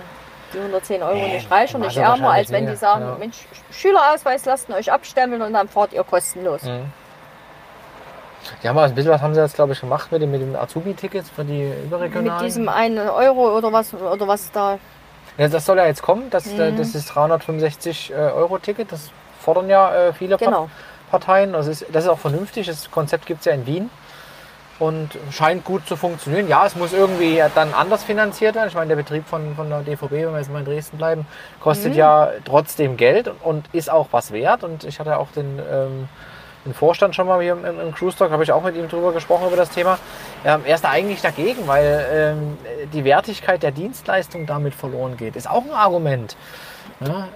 die 0.52 0.58
110 0.58 1.02
Euro 1.02 1.26
nicht 1.26 1.50
reicher, 1.50 1.78
nicht 1.78 1.96
ärmer, 1.96 2.30
als 2.30 2.50
wenn 2.50 2.66
die 2.66 2.76
sagen, 2.76 3.04
ja. 3.06 3.16
Mensch, 3.18 3.38
Schülerausweis 3.72 4.44
lasst 4.44 4.70
euch 4.70 4.92
abstempeln 4.92 5.42
und 5.42 5.52
dann 5.52 5.68
fahrt 5.68 5.92
ihr 5.92 6.04
kostenlos. 6.04 6.62
Mhm. 6.62 6.92
Die 8.62 8.68
haben 8.68 8.78
ein 8.78 8.94
bisschen 8.94 9.10
was 9.10 9.22
haben 9.22 9.34
sie 9.34 9.40
jetzt, 9.40 9.54
glaube 9.54 9.72
ich, 9.72 9.80
gemacht 9.80 10.12
mit 10.12 10.20
dem, 10.20 10.30
mit 10.30 10.42
dem 10.42 10.54
Azubi-Ticket 10.54 11.24
für 11.26 11.44
die 11.44 11.72
überregionalen. 11.84 12.34
Mit 12.42 12.46
diesem 12.46 12.68
einen 12.68 13.08
Euro 13.08 13.56
oder 13.56 13.72
was, 13.72 13.94
oder 13.94 14.28
was 14.28 14.50
da, 14.52 14.78
Ja, 15.38 15.48
das 15.48 15.64
soll 15.64 15.78
ja 15.78 15.86
jetzt 15.86 16.02
kommen. 16.02 16.28
Das, 16.30 16.46
äh, 16.46 16.70
Mhm. 16.70 16.76
das 16.76 16.94
ist 16.94 17.06
365 17.06 18.12
äh, 18.12 18.14
Euro 18.14 18.58
Ticket. 18.58 18.92
Das 18.92 19.10
fordern 19.40 19.68
ja 19.70 19.92
äh, 19.94 20.12
viele 20.12 20.36
genau. 20.36 20.68
Parteien. 21.18 21.52
Das 21.52 21.66
ist, 21.66 21.86
das 21.92 22.04
ist 22.04 22.10
auch 22.10 22.18
vernünftig. 22.18 22.66
Das 22.66 22.90
Konzept 22.90 23.26
gibt 23.26 23.40
es 23.40 23.46
ja 23.46 23.52
in 23.52 23.66
Wien 23.66 23.90
und 24.78 25.10
scheint 25.30 25.64
gut 25.64 25.86
zu 25.86 25.96
funktionieren. 25.96 26.48
Ja, 26.48 26.66
es 26.66 26.74
muss 26.74 26.92
irgendwie 26.92 27.40
dann 27.54 27.72
anders 27.74 28.02
finanziert 28.02 28.56
werden. 28.56 28.68
Ich 28.68 28.74
meine, 28.74 28.88
der 28.88 28.96
Betrieb 28.96 29.26
von, 29.26 29.54
von 29.54 29.68
der 29.68 29.82
DVB, 29.82 30.10
wenn 30.10 30.32
wir 30.32 30.38
jetzt 30.38 30.50
mal 30.50 30.58
in 30.60 30.64
Dresden 30.64 30.96
bleiben, 30.96 31.26
kostet 31.60 31.94
ja 31.94 32.30
trotzdem 32.44 32.96
Geld 32.96 33.30
und 33.42 33.66
ist 33.72 33.90
auch 33.90 34.08
was 34.10 34.32
wert. 34.32 34.64
Und 34.64 34.84
ich 34.84 34.98
hatte 34.98 35.18
auch 35.18 35.30
den, 35.30 35.60
ähm, 35.70 36.08
den 36.64 36.74
Vorstand 36.74 37.14
schon 37.14 37.28
mal 37.28 37.40
hier 37.40 37.52
im, 37.52 37.80
im 37.80 37.94
Cruise 37.94 38.16
Talk, 38.16 38.32
habe 38.32 38.42
ich 38.42 38.50
auch 38.50 38.64
mit 38.64 38.74
ihm 38.74 38.88
drüber 38.88 39.12
gesprochen, 39.12 39.46
über 39.46 39.56
das 39.56 39.70
Thema. 39.70 39.98
Ähm, 40.44 40.62
er 40.64 40.74
ist 40.74 40.82
da 40.82 40.90
eigentlich 40.90 41.22
dagegen, 41.22 41.66
weil 41.66 42.06
ähm, 42.12 42.58
die 42.92 43.04
Wertigkeit 43.04 43.62
der 43.62 43.70
Dienstleistung 43.70 44.46
damit 44.46 44.74
verloren 44.74 45.16
geht. 45.16 45.36
Ist 45.36 45.48
auch 45.48 45.64
ein 45.64 45.72
Argument. 45.72 46.36
Ja, 47.00 47.28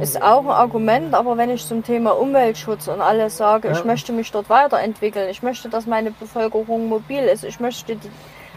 Ist 0.00 0.20
auch 0.22 0.42
ein 0.42 0.50
Argument, 0.50 1.14
aber 1.14 1.36
wenn 1.36 1.50
ich 1.50 1.64
zum 1.66 1.84
Thema 1.84 2.12
Umweltschutz 2.12 2.88
und 2.88 3.00
alles 3.00 3.36
sage, 3.36 3.70
ich 3.70 3.78
Ja. 3.78 3.84
möchte 3.84 4.12
mich 4.12 4.30
dort 4.30 4.50
weiterentwickeln, 4.50 5.28
ich 5.28 5.42
möchte, 5.42 5.68
dass 5.68 5.86
meine 5.86 6.10
Bevölkerung 6.10 6.88
mobil 6.88 7.20
ist, 7.20 7.44
ich 7.44 7.60
möchte 7.60 7.96
die, 7.96 8.10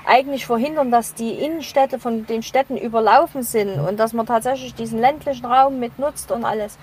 eigentlich 0.06 0.46
verhindern, 0.48 0.90
dass 0.92 1.14
die 1.14 1.32
Innenstädte 1.34 2.00
von 2.00 2.26
den 2.26 2.42
Städten 2.42 2.76
überlaufen 2.76 3.44
sind 3.44 3.80
und 3.80 4.00
dass 4.00 4.14
man 4.14 4.26
tatsächlich 4.26 4.74
diesen 4.74 5.00
ländlichen 5.00 5.46
Raum 5.46 5.80
mit 5.80 6.00
nutzt 6.00 6.32
und 6.32 6.44
alles. 6.44 6.78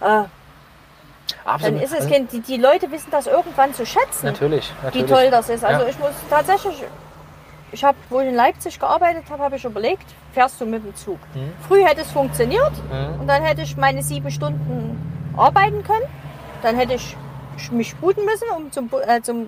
Äh, 0.00 0.04
dann 0.04 0.28
absolut. 1.44 1.82
ist 1.82 1.92
es 1.92 1.96
Also, 2.00 2.08
kein, 2.08 2.28
die, 2.28 2.40
die 2.40 2.56
Leute 2.56 2.90
wissen 2.90 3.10
das 3.10 3.26
irgendwann 3.26 3.74
zu 3.74 3.84
schätzen, 3.84 4.26
Natürlich, 4.26 4.72
wie 4.80 4.84
natürlich. 4.84 5.10
toll 5.10 5.30
das 5.30 5.48
ist. 5.50 5.64
Also 5.64 5.82
Ja. 5.82 5.88
ich 5.88 5.98
muss 5.98 6.10
tatsächlich, 6.30 6.82
ich 7.72 7.82
habe, 7.84 7.96
wo 8.10 8.20
ich 8.20 8.28
in 8.28 8.34
Leipzig 8.34 8.78
gearbeitet 8.78 9.24
habe, 9.30 9.42
habe 9.42 9.56
ich 9.56 9.64
überlegt, 9.64 10.04
fährst 10.32 10.60
du 10.60 10.66
mit 10.66 10.84
dem 10.84 10.94
Zug. 10.94 11.18
Mhm. 11.34 11.52
Früh 11.66 11.82
hätte 11.84 12.02
es 12.02 12.10
funktioniert, 12.10 12.72
Mhm. 12.90 13.20
und 13.22 13.26
dann 13.26 13.42
hätte 13.42 13.62
ich 13.62 13.76
meine 13.76 14.02
sieben 14.02 14.30
Stunden 14.30 15.32
arbeiten 15.36 15.82
können. 15.82 16.06
Dann 16.62 16.76
hätte 16.76 16.94
ich 16.94 17.16
mich 17.70 17.90
sputen 17.90 18.24
müssen, 18.24 18.46
um 18.56 18.70
zum, 18.70 18.90
äh, 19.06 19.20
zum 19.22 19.46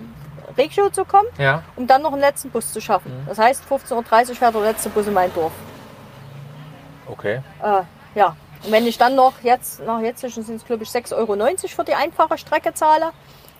Regio 0.57 0.89
zu 0.89 1.05
kommen, 1.05 1.27
Ja, 1.37 1.63
um 1.75 1.87
dann 1.87 2.01
noch 2.01 2.11
einen 2.11 2.21
letzten 2.21 2.49
Bus 2.49 2.71
zu 2.73 2.81
schaffen. 2.81 3.11
Mhm. 3.11 3.27
Das 3.27 3.37
heißt, 3.39 3.63
15.30 3.69 4.29
Uhr 4.29 4.35
fährt 4.35 4.53
der 4.55 4.61
letzte 4.61 4.89
Bus 4.89 5.07
in 5.07 5.13
mein 5.13 5.33
Dorf. 5.33 5.51
okay. 7.07 7.41
Äh, 7.63 7.81
ja. 8.17 8.35
Und 8.63 8.71
wenn 8.71 8.87
ich 8.87 8.97
dann 8.97 9.15
noch 9.15 9.33
jetzt, 9.43 9.85
nach 9.85 9.99
jetzt 10.01 10.21
sind 10.21 10.49
es 10.49 10.65
glaube 10.65 10.83
ich 10.83 10.89
6,90 10.89 11.13
Euro 11.15 11.35
für 11.67 11.83
die 11.83 11.93
einfache 11.93 12.37
Strecke 12.37 12.73
zahle 12.73 13.11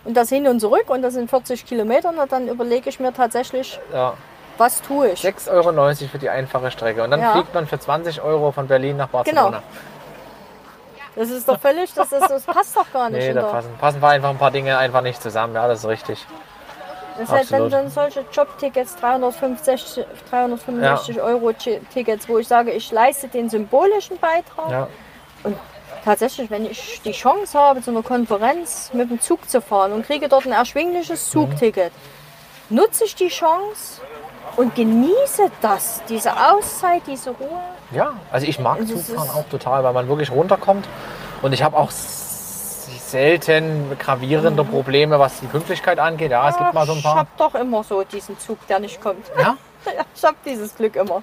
und 0.03 0.15
das 0.17 0.29
hin 0.29 0.47
und 0.47 0.59
zurück 0.59 0.89
und 0.89 1.01
das 1.03 1.13
sind 1.13 1.29
40 1.29 1.65
Kilometer, 1.65 2.11
dann 2.27 2.47
überlege 2.47 2.89
ich 2.89 2.99
mir 2.99 3.13
tatsächlich, 3.13 3.79
Ja. 3.93 4.13
Was 4.57 4.81
tue 4.81 5.09
ich. 5.11 5.21
6,90 5.21 5.49
Euro 5.51 5.93
für 6.11 6.17
die 6.19 6.29
einfache 6.29 6.71
Strecke. 6.71 7.03
Und 7.03 7.11
dann 7.11 7.19
Ja. 7.21 7.31
fliegt 7.33 7.53
man 7.53 7.67
für 7.67 7.79
20 7.79 8.21
Euro 8.21 8.51
von 8.51 8.67
Berlin 8.67 8.97
nach 8.97 9.09
Barcelona. 9.09 9.49
Genau. 9.49 9.61
Das 11.15 11.29
ist 11.29 11.47
doch 11.47 11.59
völlig, 11.59 11.93
das, 11.93 12.11
ist, 12.11 12.29
das 12.29 12.43
passt 12.43 12.75
doch 12.75 12.91
gar 12.91 13.09
nicht. 13.09 13.25
Nee, 13.25 13.33
da 13.33 13.43
passen, 13.43 13.69
passen 13.79 14.01
wir 14.01 14.09
einfach 14.09 14.29
ein 14.29 14.37
paar 14.37 14.51
Dinge 14.51 14.77
einfach 14.77 15.01
nicht 15.01 15.21
zusammen. 15.21 15.55
Ja, 15.55 15.67
das 15.67 15.79
ist 15.79 15.87
richtig. 15.87 16.25
Das 17.17 17.29
heißt, 17.31 17.51
dann, 17.53 17.61
Absolut. 17.63 17.71
dann 17.73 17.89
solche 17.89 18.25
Jobtickets, 18.33 18.97
365, 18.97 20.05
365 20.29 21.21
Euro 21.21 21.53
Ti- 21.53 21.79
Tickets, 21.93 22.27
wo 22.27 22.37
ich 22.39 22.47
sage, 22.49 22.71
ich 22.71 22.91
leiste 22.91 23.29
den 23.29 23.49
symbolischen 23.49 24.17
Beitrag. 24.19 24.69
Ja. 24.69 24.87
Und 25.43 25.55
tatsächlich, 26.03 26.51
wenn 26.51 26.65
ich 26.65 27.01
die 27.05 27.13
Chance 27.13 27.57
habe, 27.57 27.81
zu 27.81 27.91
einer 27.91 28.03
Konferenz 28.03 28.89
mit 28.91 29.09
dem 29.09 29.21
Zug 29.21 29.49
zu 29.49 29.61
fahren 29.61 29.93
und 29.93 30.05
kriege 30.05 30.27
dort 30.27 30.45
ein 30.45 30.51
erschwingliches 30.51 31.29
Zugticket, 31.29 31.93
nutze 32.69 33.05
ich 33.05 33.15
die 33.15 33.29
Chance 33.29 34.01
und 34.57 34.75
genieße 34.75 35.49
das, 35.61 36.01
diese 36.09 36.31
Auszeit, 36.31 37.01
diese 37.07 37.31
Ruhe. 37.31 37.59
ja, 37.91 38.13
also 38.31 38.47
ich 38.47 38.59
mag 38.59 38.79
es 38.79 38.89
Zugfahren 38.89 39.29
auch 39.29 39.45
total, 39.49 39.83
weil 39.83 39.93
man 39.93 40.07
wirklich 40.07 40.31
runterkommt. 40.31 40.87
Und 41.41 41.53
ich 41.53 41.63
habe 41.63 41.77
auch 41.77 41.91
selten 41.91 43.95
gravierende 43.99 44.63
Probleme, 44.63 45.19
was 45.19 45.39
die 45.39 45.47
Pünktlichkeit 45.47 45.99
angeht. 45.99 46.31
Ja, 46.31 46.49
es 46.49 46.57
gibt 46.57 46.73
mal 46.73 46.85
so 46.85 46.93
ein 46.93 46.99
Ich 46.99 47.03
paar. 47.03 47.15
habe 47.17 47.29
doch 47.37 47.53
immer 47.55 47.83
so 47.83 48.03
diesen 48.03 48.37
Zug, 48.39 48.65
der 48.67 48.79
nicht 48.79 49.01
kommt. 49.01 49.25
Ja? 49.39 49.57
Ich 50.15 50.23
habe 50.23 50.35
dieses 50.43 50.75
Glück 50.75 50.95
immer. 50.95 51.21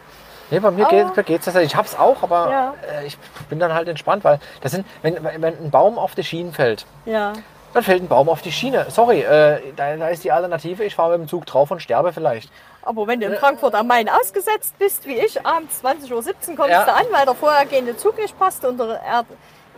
Nee, 0.50 0.60
bei 0.60 0.70
mir 0.70 0.86
Aber- 0.86 1.22
geht 1.24 1.40
es 1.40 1.46
das. 1.46 1.56
Ich 1.56 1.74
hab's 1.74 1.96
auch, 1.98 2.22
aber 2.22 2.48
Ja. 2.50 2.74
äh, 3.00 3.06
ich 3.06 3.18
bin 3.48 3.58
dann 3.58 3.74
halt 3.74 3.88
entspannt, 3.88 4.22
weil 4.22 4.38
das 4.60 4.70
sind, 4.70 4.86
wenn, 5.02 5.16
wenn 5.24 5.44
ein 5.58 5.70
Baum 5.72 5.98
auf 5.98 6.14
die 6.14 6.22
Schienen 6.22 6.52
fällt, 6.52 6.86
Ja. 7.04 7.32
dann 7.74 7.82
fällt 7.82 8.02
ein 8.02 8.06
Baum 8.08 8.28
auf 8.28 8.40
die 8.40 8.52
Schiene. 8.52 8.86
Sorry, 8.90 9.22
äh, 9.22 9.72
da, 9.74 9.96
da 9.96 10.06
ist 10.08 10.22
die 10.22 10.30
Alternative, 10.30 10.84
ich 10.84 10.94
fahre 10.94 11.18
mit 11.18 11.26
dem 11.26 11.28
Zug 11.28 11.44
drauf 11.46 11.72
und 11.72 11.82
sterbe 11.82 12.12
vielleicht. 12.12 12.52
Aber 12.82 13.06
wenn 13.06 13.20
du 13.20 13.26
in 13.26 13.36
Frankfurt 13.36 13.74
am 13.74 13.86
Main 13.86 14.08
ausgesetzt 14.08 14.76
bist, 14.78 15.06
wie 15.06 15.14
ich, 15.18 15.44
abends 15.46 15.80
20.17 15.84 16.12
Uhr 16.12 16.56
kommst 16.56 16.70
Ja. 16.70 16.84
du 16.84 16.92
an, 16.94 17.04
weil 17.12 17.24
der 17.24 17.34
vorhergehende 17.34 17.96
Zug 17.96 18.18
nicht 18.18 18.36
passt 18.38 18.64
und 18.64 18.78
der 18.78 19.00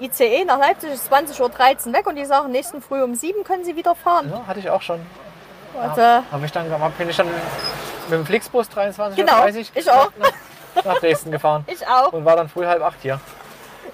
ICE 0.01 0.45
nach 0.45 0.59
Leipzig 0.59 0.91
ist 0.93 1.13
20.13 1.13 1.89
Uhr 1.89 1.93
weg 1.93 2.07
und 2.07 2.17
die 2.17 2.25
sagen, 2.25 2.51
nächsten 2.51 2.81
Früh 2.83 3.03
um 3.03 3.15
7 3.15 3.45
können 3.45 3.65
sie 3.65 3.77
wieder 3.77 3.95
fahren. 3.95 4.31
Ja, 4.31 4.47
hatte 4.47 4.59
ich 4.61 4.71
auch 4.71 4.83
schon. 4.83 5.01
Und, 5.75 5.99
äh, 5.99 6.21
Hab 6.31 6.43
ich 6.45 6.53
dann, 6.53 6.67
bin 6.99 7.09
ich 7.11 7.17
dann 7.17 7.27
mit 8.09 8.19
dem 8.19 8.27
Flixbus 8.27 8.69
23.30 8.71 9.15
Genau, 9.17 9.43
Uhr 9.43 9.49
ich 9.49 9.91
auch. 9.91 10.11
Nach, 10.19 10.85
nach 10.85 10.99
Dresden 10.99 11.31
gefahren 11.31 11.65
ich 11.69 11.87
auch. 11.87 12.13
und 12.13 12.25
war 12.25 12.37
dann 12.37 12.49
früh 12.49 12.65
halb 12.67 12.83
acht 12.83 12.99
hier. 13.03 13.21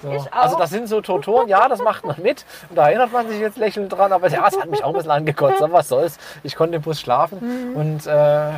So. 0.01 0.11
Ich 0.13 0.21
auch. 0.33 0.37
Also 0.37 0.57
das 0.57 0.69
sind 0.71 0.87
so 0.87 1.01
Torturen, 1.01 1.47
ja, 1.47 1.67
das 1.67 1.79
macht 1.81 2.03
man 2.05 2.19
mit. 2.21 2.45
Und 2.69 2.75
da 2.77 2.87
erinnert 2.87 3.11
man 3.11 3.27
sich 3.29 3.39
jetzt 3.39 3.57
lächelnd 3.57 3.91
dran, 3.93 4.11
aber 4.11 4.27
ja, 4.29 4.47
es 4.47 4.59
hat 4.59 4.67
mich 4.69 4.83
auch 4.83 4.87
ein 4.89 4.93
bisschen 4.95 5.11
angekotzt. 5.11 5.61
Aber 5.61 5.73
was 5.73 5.89
soll's? 5.89 6.17
Ich 6.43 6.55
konnte 6.55 6.77
im 6.77 6.81
Bus 6.81 6.99
schlafen 6.99 7.71
Mhm. 7.71 7.75
und 7.75 8.07
äh, 8.07 8.49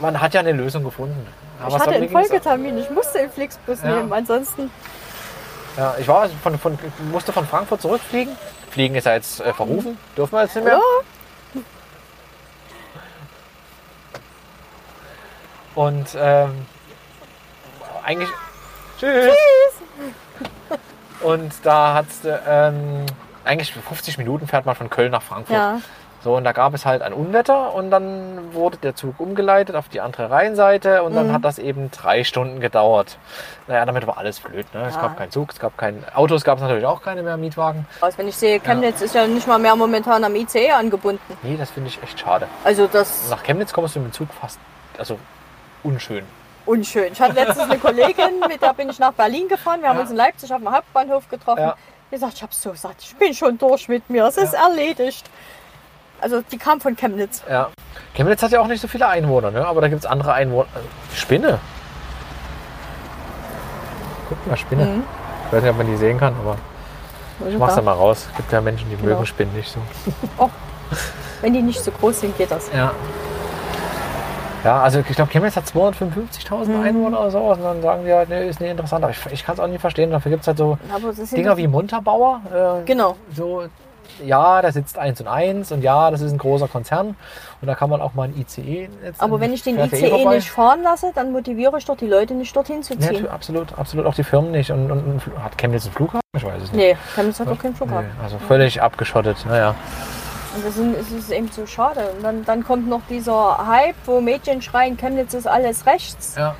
man 0.00 0.20
hat 0.20 0.34
ja 0.34 0.40
eine 0.40 0.52
Lösung 0.52 0.84
gefunden. 0.84 1.26
Aber 1.60 1.76
Ich 1.76 1.82
hatte 1.82 1.94
einen 1.94 2.08
Folgetermin, 2.08 2.78
ich 2.78 2.90
musste 2.90 3.18
den 3.18 3.30
Flixbus 3.30 3.82
Ja. 3.82 3.96
nehmen. 3.96 4.12
Ansonsten, 4.12 4.70
Ja, 5.76 5.94
ich 5.98 6.06
war 6.08 6.28
von, 6.42 6.58
von, 6.58 6.78
musste 7.10 7.32
von 7.32 7.46
Frankfurt 7.46 7.80
zurückfliegen. 7.82 8.36
Fliegen 8.70 8.94
ist 8.96 9.04
ja 9.06 9.14
jetzt 9.14 9.40
äh, 9.40 9.52
verrufen, 9.52 9.96
dürfen 10.16 10.32
wir 10.32 10.42
jetzt 10.42 10.54
nicht 10.56 10.64
mehr. 10.64 10.74
ja, 11.54 11.60
Und 15.74 16.06
ähm, 16.16 16.66
eigentlich. 18.04 18.28
Tschüss! 19.00 19.34
Und 21.20 21.52
da 21.64 21.94
hat 21.94 22.06
es 22.08 22.20
ähm, 22.46 23.06
eigentlich 23.44 23.72
50 23.72 24.18
Minuten 24.18 24.46
fährt 24.46 24.66
man 24.66 24.74
von 24.76 24.90
Köln 24.90 25.10
nach 25.10 25.22
Frankfurt. 25.22 25.56
ja. 25.56 25.80
So, 26.24 26.36
und 26.36 26.44
da 26.44 26.52
gab 26.52 26.72
es 26.72 26.86
halt 26.86 27.02
ein 27.02 27.12
Unwetter 27.12 27.74
und 27.74 27.90
dann 27.90 28.54
wurde 28.54 28.78
der 28.78 28.94
Zug 28.96 29.20
umgeleitet 29.20 29.76
auf 29.76 29.90
die 29.90 30.00
andere 30.00 30.30
Rheinseite 30.30 31.02
und 31.02 31.14
dann 31.14 31.28
Mhm. 31.28 31.32
hat 31.34 31.44
das 31.44 31.58
eben 31.58 31.90
drei 31.90 32.24
Stunden 32.24 32.60
gedauert. 32.60 33.18
Naja, 33.66 33.84
damit 33.84 34.06
war 34.06 34.16
alles 34.16 34.40
blöd. 34.40 34.64
Ne? 34.72 34.86
Es 34.88 34.94
Ja. 34.94 35.02
gab 35.02 35.18
keinen 35.18 35.30
Zug, 35.30 35.50
es 35.52 35.60
gab 35.60 35.76
kein 35.76 36.02
Autos, 36.14 36.42
gab 36.42 36.56
es 36.56 36.62
natürlich 36.62 36.86
auch 36.86 37.02
keine 37.02 37.22
mehr 37.22 37.36
Mietwagen. 37.36 37.86
Also 38.00 38.16
wenn 38.16 38.28
ich 38.28 38.36
sehe, 38.36 38.58
Chemnitz 38.58 39.02
ist 39.02 39.14
ja 39.14 39.26
nicht 39.26 39.46
mal 39.46 39.58
mehr 39.58 39.76
momentan 39.76 40.24
am 40.24 40.34
ICE 40.34 40.70
angebunden. 40.70 41.20
Nee, 41.42 41.58
das 41.58 41.70
finde 41.70 41.90
ich 41.90 42.02
echt 42.02 42.18
schade. 42.18 42.48
Also 42.64 42.86
das 42.86 43.28
Nach 43.28 43.42
Chemnitz 43.42 43.74
kommst 43.74 43.94
du 43.94 44.00
mit 44.00 44.08
dem 44.08 44.12
Zug 44.14 44.28
fast, 44.40 44.58
also 44.96 45.18
unschön. 45.82 46.24
unschön. 46.64 47.12
Ich 47.12 47.20
hatte 47.20 47.34
letztens 47.34 47.68
eine 47.70 47.76
Kollegin, 47.78 48.40
mit 48.48 48.62
der 48.62 48.72
bin 48.72 48.88
ich 48.88 48.98
nach 48.98 49.12
Berlin 49.12 49.46
gefahren. 49.48 49.82
Wir 49.82 49.90
haben 49.90 49.96
Ja. 49.96 50.02
uns 50.02 50.10
in 50.10 50.16
Leipzig 50.16 50.50
auf 50.50 50.60
dem 50.60 50.74
Hauptbahnhof 50.74 51.28
getroffen. 51.28 51.60
Ja. 51.60 51.74
Die 52.10 52.16
sagt, 52.16 52.32
ich 52.34 52.42
habe 52.42 52.54
so 52.54 52.72
satt, 52.72 52.96
ich 53.00 53.14
bin 53.16 53.34
schon 53.34 53.58
durch 53.58 53.88
mit 53.90 54.08
mir, 54.08 54.24
es 54.24 54.38
ist 54.38 54.54
erledigt. 54.54 55.26
Also 56.24 56.40
die 56.40 56.56
kam 56.56 56.80
von 56.80 56.96
Chemnitz. 56.96 57.42
Ja. 57.50 57.68
Chemnitz 58.14 58.42
hat 58.42 58.50
ja 58.50 58.60
auch 58.62 58.66
nicht 58.66 58.80
so 58.80 58.88
viele 58.88 59.06
Einwohner, 59.06 59.50
ne? 59.50 59.66
aber 59.66 59.82
da 59.82 59.88
gibt 59.88 60.00
es 60.00 60.06
andere 60.10 60.32
Einwohner. 60.32 60.68
Spinne. 61.14 61.58
Guck 64.30 64.46
mal, 64.46 64.56
Spinne. 64.56 64.84
Mhm. 64.86 65.02
Ich 65.46 65.52
weiß 65.52 65.62
nicht, 65.62 65.70
ob 65.70 65.76
man 65.76 65.86
die 65.86 65.96
sehen 65.98 66.18
kann, 66.18 66.34
aber 66.42 66.56
ich 67.46 67.58
mach's 67.58 67.74
Da. 67.74 67.82
mal 67.82 67.92
raus. 67.92 68.26
Es 68.30 68.36
gibt 68.38 68.50
ja 68.52 68.62
Menschen, 68.62 68.88
die 68.88 68.96
Genau. 68.96 69.08
mögen 69.10 69.26
Spinnen 69.26 69.54
nicht 69.54 69.70
so. 69.70 69.80
Wenn 71.42 71.52
die 71.52 71.60
nicht 71.60 71.78
so 71.84 71.90
groß 71.90 72.20
sind, 72.20 72.38
geht 72.38 72.50
das. 72.50 72.70
Ja. 72.74 72.92
Ja, 74.64 74.80
also 74.80 75.00
ich 75.00 75.14
glaube, 75.14 75.30
Chemnitz 75.30 75.56
hat 75.56 75.64
255.000 75.66 76.68
Mhm. 76.78 76.82
Einwohner 76.84 77.20
oder 77.20 77.30
so. 77.32 77.38
Und 77.40 77.62
dann 77.62 77.82
sagen 77.82 78.06
die 78.06 78.12
halt, 78.14 78.30
nee, 78.30 78.48
ist 78.48 78.60
nicht 78.62 78.70
interessant. 78.70 79.04
Aber 79.04 79.10
ich, 79.12 79.18
ich 79.30 79.44
kann 79.44 79.52
es 79.56 79.60
auch 79.60 79.66
nicht 79.66 79.82
verstehen. 79.82 80.10
Dafür 80.10 80.30
gibt 80.30 80.40
es 80.40 80.46
halt 80.48 80.56
so 80.56 80.78
Dinger 81.36 81.58
wie 81.58 81.66
Munterbauer. 81.68 82.40
Äh, 82.80 82.84
Genau. 82.86 83.16
so, 83.36 83.64
ja, 84.24 84.62
da 84.62 84.70
sitzt 84.72 84.98
eins 84.98 85.20
und 85.20 85.26
eins 85.28 85.72
und 85.72 85.82
ja, 85.82 86.10
das 86.10 86.20
ist 86.20 86.32
ein 86.32 86.38
großer 86.38 86.68
Konzern 86.68 87.16
und 87.60 87.66
da 87.68 87.74
kann 87.74 87.90
man 87.90 88.00
auch 88.00 88.14
mal 88.14 88.28
ein 88.28 88.34
ICE. 88.38 88.88
Jetzt 89.02 89.20
Aber 89.20 89.40
wenn 89.40 89.52
ich 89.52 89.62
den 89.62 89.78
ICE 89.78 90.08
vorbei. 90.10 90.36
nicht 90.36 90.50
fahren 90.50 90.82
lasse, 90.82 91.12
dann 91.14 91.32
motiviere 91.32 91.76
ich 91.78 91.84
doch 91.84 91.96
die 91.96 92.06
Leute 92.06 92.34
nicht 92.34 92.54
dorthin 92.54 92.82
zu 92.82 92.94
Ja, 92.94 93.00
ziehen. 93.08 93.24
tu- 93.24 93.30
absolut, 93.30 93.76
absolut 93.78 94.06
auch 94.06 94.14
die 94.14 94.24
Firmen 94.24 94.50
nicht. 94.52 94.70
Und, 94.70 94.90
und, 94.90 95.04
und 95.04 95.42
hat 95.42 95.56
Chemnitz 95.58 95.84
einen 95.84 95.94
Flughafen? 95.94 96.20
Ich 96.36 96.44
weiß 96.44 96.62
es 96.62 96.72
nicht. 96.72 96.76
Nee, 96.76 96.96
Chemnitz 97.14 97.40
hat 97.40 97.48
doch 97.48 97.58
keinen 97.58 97.74
Flughafen. 97.74 98.06
Nee, 98.06 98.22
also 98.24 98.38
völlig 98.38 98.80
abgeschottet. 98.82 99.36
Naja. 99.48 99.74
Und 100.56 100.64
das 100.64 100.76
ist 100.76 101.30
eben 101.32 101.48
so 101.48 101.66
schade. 101.66 102.00
Und 102.16 102.22
dann, 102.22 102.44
dann 102.44 102.62
kommt 102.64 102.88
noch 102.88 103.00
dieser 103.10 103.66
Hype, 103.66 103.96
wo 104.06 104.20
Mädchen 104.20 104.62
schreien, 104.62 104.96
Chemnitz 104.96 105.34
ist 105.34 105.48
alles 105.48 105.84
rechts. 105.86 106.34
Ja. 106.36 106.54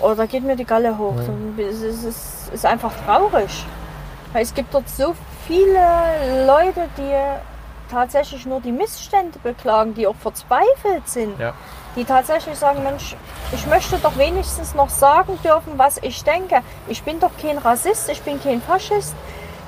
Oh, 0.00 0.12
da 0.14 0.26
geht 0.26 0.42
mir 0.44 0.56
die 0.56 0.64
Galle 0.66 0.98
hoch. 0.98 1.14
Es 1.56 1.80
ist, 1.80 2.04
es 2.04 2.48
ist 2.52 2.66
einfach 2.66 2.92
traurig. 3.06 3.64
Weil 4.32 4.42
es 4.42 4.52
gibt 4.52 4.74
dort 4.74 4.88
so 4.88 5.14
viele 5.46 6.46
Leute, 6.46 6.88
die 6.96 7.12
tatsächlich 7.90 8.46
nur 8.46 8.60
die 8.60 8.72
Missstände 8.72 9.38
beklagen, 9.42 9.94
die 9.94 10.06
auch 10.06 10.16
verzweifelt 10.16 11.06
sind. 11.08 11.38
Ja. 11.38 11.52
Die 11.96 12.04
tatsächlich 12.04 12.58
sagen, 12.58 12.82
Mensch, 12.82 13.14
ich 13.52 13.66
möchte 13.66 13.96
doch 13.98 14.16
wenigstens 14.16 14.74
noch 14.74 14.88
sagen 14.88 15.38
dürfen, 15.44 15.74
was 15.76 15.98
ich 16.02 16.24
denke. 16.24 16.62
Ich 16.88 17.02
bin 17.04 17.20
doch 17.20 17.30
kein 17.40 17.58
Rassist, 17.58 18.08
ich 18.08 18.20
bin 18.22 18.42
kein 18.42 18.60
Faschist. 18.62 19.14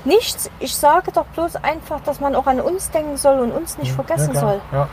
nichts. 0.05 0.49
Ich 0.61 0.77
sage 0.77 1.11
doch 1.13 1.25
bloß 1.27 1.57
einfach, 1.57 1.99
dass 2.05 2.21
man 2.21 2.37
auch 2.37 2.47
an 2.47 2.61
uns 2.61 2.91
denken 2.93 3.17
soll 3.17 3.41
und 3.41 3.51
uns 3.51 3.77
nicht 3.77 3.91
vergessen 3.93 4.29
Mhm. 4.31 4.35
ja, 4.35 4.41
klar. 4.41 4.53
soll. 4.53 4.61
Ja. 4.73 4.89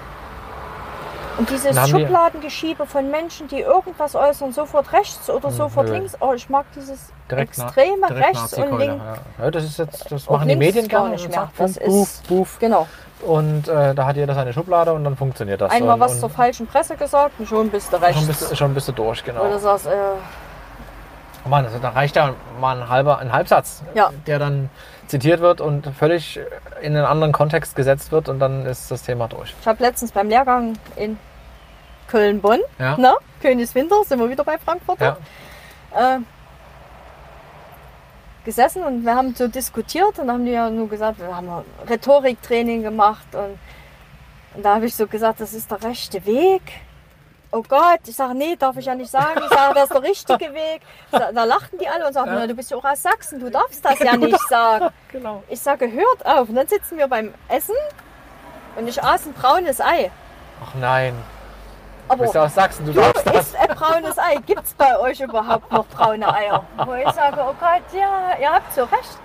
Und 1.37 1.49
dieses 1.49 1.89
Schubladengeschiebe 1.89 2.85
von 2.85 3.09
Menschen, 3.09 3.47
die 3.47 3.61
irgendwas 3.61 4.15
äußern, 4.15 4.53
sofort 4.53 4.93
rechts 4.93 5.29
oder 5.29 5.51
sofort 5.51 5.87
nö. 5.87 5.93
links. 5.93 6.15
Oh, 6.19 6.33
ich 6.33 6.49
mag 6.49 6.65
dieses 6.75 7.11
Direkt 7.29 7.57
na- 7.57 7.63
extreme 7.65 8.07
direkt 8.07 8.27
rechts 8.37 8.53
und 8.53 8.77
links. 8.79 9.03
Ja. 9.37 9.43
Ja, 9.45 9.51
das 9.51 9.63
ist 9.63 9.77
jetzt, 9.79 10.11
das 10.11 10.29
machen 10.29 10.47
die 10.47 10.55
Medien 10.55 10.87
gar 10.87 11.07
nicht 11.09 11.25
und 11.25 11.31
mehr. 11.31 11.39
sagt, 11.41 11.59
Das 11.59 11.79
buff, 11.79 12.07
ist- 12.07 12.27
buff. 12.27 12.59
Genau. 12.59 12.87
Und 13.21 13.67
äh, 13.69 13.95
da 13.95 14.05
hat 14.05 14.15
jeder 14.17 14.35
seine 14.35 14.51
Schublade 14.53 14.93
und 14.93 15.03
dann 15.05 15.15
funktioniert 15.15 15.61
das. 15.61 15.71
Einmal 15.71 15.95
und, 15.95 16.01
was 16.01 16.19
zur 16.19 16.29
falschen 16.29 16.67
Presse 16.67 16.95
gesagt 16.97 17.31
und 17.39 17.47
schon 17.47 17.69
bist 17.69 17.91
du 17.93 17.97
rechts. 17.97 18.17
schon 18.17 18.27
bist, 18.27 18.57
schon 18.57 18.73
bist 18.73 18.87
du 18.89 18.91
durch, 18.91 19.23
genau. 19.23 19.41
Oder 19.45 19.59
sagst, 19.59 19.87
äh, 19.87 19.91
Mann, 21.47 21.65
also 21.65 21.77
da 21.79 21.89
reicht 21.89 22.15
ja 22.15 22.33
mal 22.59 22.81
ein 22.81 22.89
halber, 22.89 23.19
ein 23.19 23.31
Halbsatz, 23.31 23.81
Ja. 23.95 24.11
der 24.27 24.39
dann 24.39 24.69
zitiert 25.13 25.41
wird 25.41 25.61
und 25.61 25.85
völlig 25.95 26.39
in 26.81 26.95
einen 26.97 27.05
anderen 27.05 27.31
Kontext 27.33 27.75
gesetzt 27.75 28.11
wird 28.11 28.29
und 28.29 28.39
dann 28.39 28.65
ist 28.65 28.89
das 28.89 29.03
Thema 29.03 29.27
durch. 29.27 29.53
ich 29.61 29.67
habe 29.67 29.83
letztens 29.83 30.11
beim 30.11 30.27
Lehrgang 30.27 30.73
in 30.95 31.19
Köln-Bonn, 32.07 32.61
Ja. 32.79 32.97
ne? 32.97 33.13
Königswinter, 33.39 34.03
sind 34.05 34.17
wir 34.19 34.27
wieder 34.27 34.43
bei 34.43 34.57
Frankfurt, 34.57 34.99
Ja. 34.99 35.17
äh, 35.95 36.17
gesessen 38.43 38.83
und 38.83 39.05
wir 39.05 39.13
haben 39.13 39.35
so 39.35 39.47
diskutiert 39.47 40.17
und 40.17 40.31
haben 40.31 40.45
die 40.45 40.51
ja 40.51 40.67
nur 40.71 40.89
gesagt, 40.89 41.19
wir 41.19 41.35
haben 41.35 41.47
Rhetoriktraining 41.87 42.81
gemacht 42.81 43.27
und, 43.33 43.59
und 44.55 44.65
da 44.65 44.75
habe 44.75 44.87
ich 44.87 44.95
so 44.95 45.05
gesagt, 45.05 45.41
das 45.41 45.53
ist 45.53 45.69
der 45.69 45.83
rechte 45.83 46.25
Weg. 46.25 46.63
Oh 47.55 47.61
Gott, 47.69 47.99
ich 48.07 48.15
sage, 48.15 48.33
nee, 48.33 48.55
darf 48.55 48.75
ich 48.77 48.85
ja 48.85 48.95
nicht 48.95 49.11
sagen. 49.11 49.39
Ich 49.43 49.49
sage, 49.55 49.75
das 49.75 49.83
ist 49.83 49.93
der 49.93 50.01
richtige 50.01 50.53
Weg. 50.55 50.81
Da, 51.11 51.31
da 51.31 51.43
lachten 51.43 51.77
die 51.77 51.87
alle 51.87 52.07
und 52.07 52.13
sagten, 52.13 52.33
Ja. 52.33 52.39
na, 52.39 52.47
du 52.47 52.55
bist 52.55 52.71
ja 52.71 52.77
auch 52.77 52.83
aus 52.83 53.03
Sachsen, 53.03 53.39
du 53.39 53.51
darfst 53.51 53.85
das 53.85 53.99
ja 53.99 54.17
nicht 54.17 54.39
sagen. 54.49 54.89
Genau. 55.11 55.43
Ich 55.49 55.59
sage, 55.61 55.91
hört 55.91 56.25
auf. 56.25 56.49
Und 56.49 56.55
dann 56.55 56.67
sitzen 56.67 56.97
wir 56.97 57.07
beim 57.07 57.31
Essen 57.49 57.75
und 58.75 58.87
ich 58.87 59.03
aß 59.03 59.27
ein 59.27 59.33
braunes 59.33 59.79
Ei. 59.79 60.09
Ach 60.65 60.73
nein, 60.79 61.13
Aber 62.07 62.17
du 62.17 62.21
bist 62.23 62.33
ja 62.33 62.43
aus 62.45 62.55
Sachsen, 62.55 62.85
du 62.87 62.93
du 62.93 63.01
darfst 63.01 63.27
das. 63.27 63.53
ein 63.53 63.67
braunes 63.75 64.17
Ei. 64.17 64.35
Gibt 64.47 64.63
es 64.63 64.73
bei 64.73 64.97
euch 64.99 65.19
überhaupt 65.19 65.71
noch 65.71 65.85
braune 65.85 66.33
Eier? 66.33 66.63
Wo 66.77 66.93
ich 66.95 67.11
sage, 67.11 67.37
oh 67.39 67.53
Gott, 67.59 67.83
ja, 67.93 68.35
ihr 68.41 68.51
habt 68.51 68.73
so 68.73 68.83
recht. 68.85 69.17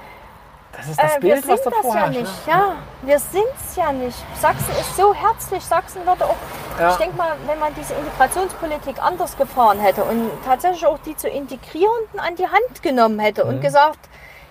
Das 0.78 0.88
ist 0.88 1.02
das 1.02 1.16
Äh, 1.16 1.22
wir 1.22 1.32
Bild, 1.32 1.44
sind 1.44 1.52
was 1.52 1.62
da 1.62 1.70
das 1.70 1.94
ja 1.94 2.08
nicht. 2.08 2.46
ne? 2.46 2.52
Ja, 2.52 2.72
wir 3.02 3.18
sind 3.18 3.44
es 3.68 3.76
ja 3.76 3.92
nicht. 3.92 4.16
Sachsen 4.40 4.70
ist 4.80 4.96
so 4.96 5.12
herzlich. 5.12 5.64
Sachsen 5.64 6.06
würde 6.06 6.24
auch, 6.24 6.36
Ja. 6.78 6.90
ich 6.92 6.96
denke 6.96 7.16
mal, 7.16 7.32
wenn 7.46 7.58
man 7.58 7.74
diese 7.74 7.94
Integrationspolitik 7.94 9.02
anders 9.02 9.36
gefahren 9.36 9.80
hätte 9.80 10.04
und 10.04 10.30
tatsächlich 10.46 10.86
auch 10.86 10.98
die 11.04 11.16
zu 11.16 11.28
Integrierenden 11.28 12.18
an 12.20 12.36
die 12.36 12.46
Hand 12.46 12.82
genommen 12.82 13.18
hätte 13.18 13.44
Mhm. 13.44 13.50
und 13.50 13.60
gesagt, 13.60 13.98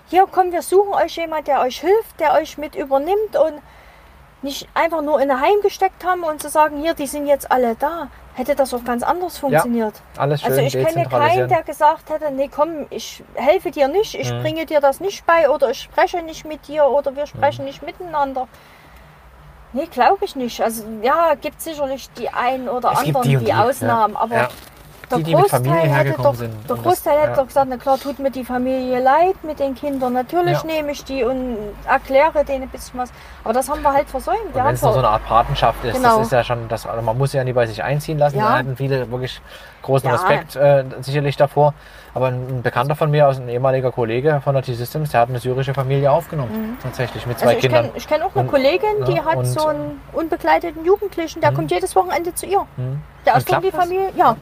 hier 0.08 0.26
komm, 0.30 0.52
wir 0.52 0.62
suchen 0.62 0.92
euch 0.94 1.16
jemand, 1.16 1.48
der 1.48 1.60
euch 1.60 1.80
hilft, 1.80 2.20
der 2.20 2.34
euch 2.34 2.58
mit 2.58 2.74
übernimmt 2.76 3.34
und 3.36 3.60
nicht 4.42 4.68
einfach 4.74 5.00
nur 5.02 5.20
in 5.20 5.30
ein 5.30 5.40
Heim 5.40 5.60
gesteckt 5.62 6.04
haben 6.04 6.22
und 6.22 6.40
zu 6.40 6.48
sagen, 6.48 6.80
hier, 6.80 6.94
die 6.94 7.06
sind 7.06 7.26
jetzt 7.26 7.50
alle 7.50 7.74
da, 7.74 8.08
hätte 8.38 8.54
das 8.54 8.72
auch 8.72 8.84
ganz 8.84 9.02
anders 9.02 9.36
funktioniert. 9.38 9.94
Alles 10.16 10.40
schön 10.42 10.50
Also 10.52 10.62
ich 10.62 10.72
kenne 10.72 11.06
keinen, 11.08 11.48
der 11.48 11.62
gesagt 11.62 12.08
hätte, 12.10 12.30
nee 12.30 12.48
komm, 12.54 12.86
ich 12.90 13.22
helfe 13.34 13.70
dir 13.70 13.88
nicht, 13.88 14.14
ich 14.14 14.32
Mhm. 14.32 14.42
bringe 14.42 14.64
dir 14.66 14.80
das 14.80 15.00
nicht 15.00 15.26
bei 15.26 15.50
oder 15.50 15.70
ich 15.70 15.82
spreche 15.82 16.22
nicht 16.22 16.46
mit 16.46 16.68
dir 16.68 16.84
oder 16.86 17.14
wir 17.16 17.26
sprechen 17.26 17.62
Mhm. 17.62 17.68
nicht 17.68 17.82
miteinander. 17.82 18.46
Nee, 19.74 19.86
glaube 19.90 20.24
ich 20.24 20.34
nicht. 20.34 20.62
Also 20.62 20.84
ja, 21.02 21.34
gibt 21.34 21.60
sicherlich 21.60 22.08
die 22.12 22.30
einen 22.30 22.68
oder 22.70 22.92
Es 22.92 23.00
anderen, 23.00 23.28
die 23.28 23.36
die, 23.36 23.44
die, 23.46 23.52
Ausnahmen, 23.52 24.14
ja. 24.14 24.20
aber 24.20 24.34
Ja. 24.34 24.48
Der 25.10 25.18
Die, 25.18 25.24
die 25.24 25.30
mit 25.34 25.40
Großteil 25.42 25.60
Familie 25.60 25.80
hätte 25.82 25.94
hergekommen 25.94 26.32
doch, 26.32 26.38
sind. 26.38 26.68
der 26.70 26.76
Großteil 26.76 27.14
das- 27.14 27.22
hätte 27.22 27.30
ja. 27.32 27.36
doch 27.36 27.46
gesagt, 27.46 27.66
na 27.70 27.76
klar, 27.76 27.98
tut 27.98 28.18
mir 28.18 28.30
die 28.30 28.44
Familie 28.44 29.00
leid 29.00 29.42
mit 29.44 29.58
den 29.58 29.74
Kindern. 29.74 30.12
Natürlich 30.12 30.58
Ja. 30.58 30.64
nehme 30.66 30.92
ich 30.92 31.04
die 31.04 31.24
und 31.24 31.56
erkläre 31.86 32.44
denen 32.44 32.64
ein 32.64 32.68
bisschen 32.68 32.98
was. 33.00 33.10
Aber 33.44 33.52
das 33.54 33.68
haben 33.68 33.82
wir 33.82 33.92
halt 33.92 34.08
versäumt. 34.08 34.38
Wenn 34.52 34.66
es 34.66 34.82
noch 34.82 34.92
so 34.92 34.98
eine 34.98 35.08
Art 35.08 35.24
Patenschaft 35.26 35.84
ist, 35.84 35.94
Genau. 35.96 36.18
das 36.18 36.26
ist 36.26 36.32
ja 36.32 36.44
schon, 36.44 36.68
das, 36.68 36.86
also 36.86 37.02
man 37.02 37.16
muss 37.16 37.32
ja 37.32 37.42
nie 37.44 37.52
bei 37.52 37.66
sich 37.66 37.82
einziehen 37.82 38.18
lassen. 38.18 38.38
Da 38.38 38.58
hatten 38.58 38.76
viele 38.76 39.10
wirklich 39.10 39.40
großen. 39.82 40.10
Respekt 40.10 40.56
äh, 40.56 40.84
sicherlich 41.00 41.36
davor. 41.36 41.74
Aber 42.14 42.28
ein 42.28 42.62
Bekannter 42.62 42.96
von 42.96 43.10
mir, 43.10 43.28
aus 43.28 43.38
ein 43.38 43.48
ehemaliger 43.48 43.92
Kollege 43.92 44.40
von 44.42 44.54
der 44.54 44.62
T-Systems, 44.64 45.10
der 45.10 45.20
hat 45.20 45.28
eine 45.28 45.38
syrische 45.38 45.72
Familie 45.72 46.10
aufgenommen. 46.10 46.76
Tatsächlich, 46.82 47.26
mit 47.26 47.38
zwei 47.38 47.48
also 47.48 47.58
ich 47.58 47.62
Kindern. 47.62 47.92
kenne 47.92 48.04
kenn 48.08 48.22
auch 48.22 48.34
eine 48.34 48.42
Und- 48.44 48.50
Kollegin, 48.50 49.04
die 49.06 49.20
hat 49.20 49.46
so 49.46 49.66
einen 49.68 50.00
unbegleiteten 50.12 50.84
Jugendlichen, 50.84 51.40
der 51.40 51.52
Mhm. 51.52 51.56
kommt 51.56 51.70
jedes 51.70 51.94
Wochenende 51.94 52.34
zu 52.34 52.46
ihr. 52.46 52.60
Hm. 52.76 53.00
Der 53.24 53.36
ist 53.36 53.50
um 53.52 53.62
die? 53.62 53.70
Familie, 53.70 54.08
ja. 54.16 54.36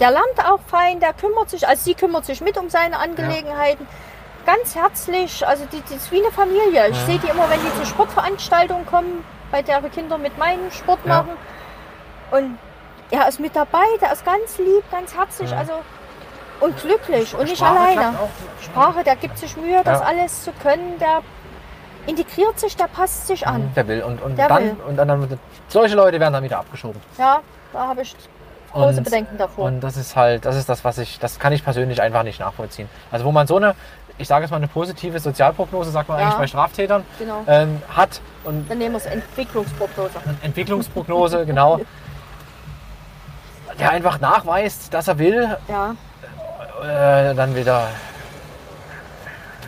Der 0.00 0.10
lernt 0.10 0.38
auch 0.44 0.60
fein, 0.66 0.98
der 1.00 1.12
kümmert 1.12 1.50
sich, 1.50 1.66
also 1.68 1.82
sie 1.84 1.94
kümmert 1.94 2.24
sich 2.24 2.40
mit 2.40 2.58
um 2.58 2.68
seine 2.68 2.98
Angelegenheiten. 2.98 3.86
Ganz 4.44 4.74
herzlich, 4.74 5.46
also 5.46 5.64
die, 5.72 5.80
die 5.82 5.94
ist 5.94 6.10
wie 6.12 6.20
eine 6.22 6.30
Familie. 6.32 6.88
Ich 6.88 6.96
Ja. 6.98 7.06
sehe 7.06 7.18
die 7.18 7.28
immer, 7.28 7.48
wenn 7.48 7.60
die 7.60 7.74
zu 7.80 7.86
Sportveranstaltungen 7.86 8.84
kommen, 8.86 9.24
bei 9.50 9.62
der 9.62 9.78
ihre 9.78 9.88
Kinder 9.90 10.18
mit 10.18 10.36
meinen 10.36 10.70
Sport 10.72 10.98
Ja. 11.04 11.18
machen. 11.22 11.30
Und 12.30 12.58
er 13.10 13.28
ist 13.28 13.38
mit 13.40 13.54
dabei, 13.54 13.84
der 14.00 14.12
ist 14.12 14.24
ganz 14.24 14.58
lieb, 14.58 14.82
ganz 14.90 15.14
herzlich, 15.16 15.50
Ja. 15.50 15.58
also 15.58 15.72
und 16.60 16.76
glücklich 16.80 17.34
und 17.34 17.44
nicht 17.44 17.56
Sprache 17.56 17.78
alleine. 17.78 18.18
Sprache, 18.60 19.04
der 19.04 19.16
gibt 19.16 19.38
sich 19.38 19.56
Mühe, 19.56 19.80
das 19.84 20.00
Ja. 20.00 20.06
alles 20.06 20.42
zu 20.44 20.52
können, 20.62 20.98
der 20.98 21.22
integriert 22.06 22.58
sich, 22.60 22.76
der 22.76 22.86
passt 22.88 23.26
sich 23.28 23.46
an. 23.46 23.72
Der 23.74 23.86
will. 23.88 24.02
Und, 24.02 24.20
und, 24.20 24.36
Der 24.36 24.48
dann, 24.48 24.62
will. 24.64 24.76
und 24.88 24.96
dann, 24.96 25.38
solche 25.68 25.94
Leute 25.94 26.20
werden 26.20 26.34
dann 26.34 26.42
wieder 26.44 26.58
abgeschoben. 26.58 27.00
Ja, 27.16 27.40
da 27.72 27.86
habe 27.88 28.02
ich 28.02 28.14
große 28.74 28.98
Und- 28.98 29.04
Bedenken 29.04 29.38
davor. 29.38 29.64
Und 29.66 29.80
das 29.80 29.96
ist 29.96 30.14
halt, 30.16 30.44
das 30.44 30.56
ist 30.56 30.68
das, 30.68 30.84
was 30.84 30.98
ich, 30.98 31.18
das 31.18 31.38
kann 31.38 31.52
ich 31.52 31.64
persönlich 31.64 32.02
einfach 32.02 32.22
nicht 32.22 32.40
nachvollziehen. 32.40 32.88
Also 33.10 33.24
wo 33.24 33.32
man 33.32 33.46
so 33.46 33.56
eine, 33.56 33.74
ich 34.18 34.28
sage 34.28 34.42
jetzt 34.44 34.50
mal 34.50 34.58
eine 34.58 34.68
positive 34.68 35.18
Sozialprognose, 35.18 35.90
sagt 35.90 36.08
man 36.08 36.18
Ja. 36.18 36.24
eigentlich 36.26 36.38
bei 36.38 36.46
Straftätern, 36.46 37.04
genau. 37.18 37.42
ähm, 37.46 37.80
hat 37.88 38.20
und 38.44 38.70
Dann 38.70 38.78
nehmen 38.78 38.92
wir 38.94 38.98
es 38.98 39.06
Entwicklungsprognose. 39.06 40.12
Entwicklungsprognose, 40.42 41.46
genau, 41.46 41.80
der 43.78 43.90
einfach 43.90 44.20
nachweist, 44.20 44.92
dass 44.94 45.08
er 45.08 45.18
will, 45.18 45.56
Ja, 45.68 45.94
äh, 46.82 47.34
dann 47.34 47.56
wieder, 47.56 47.88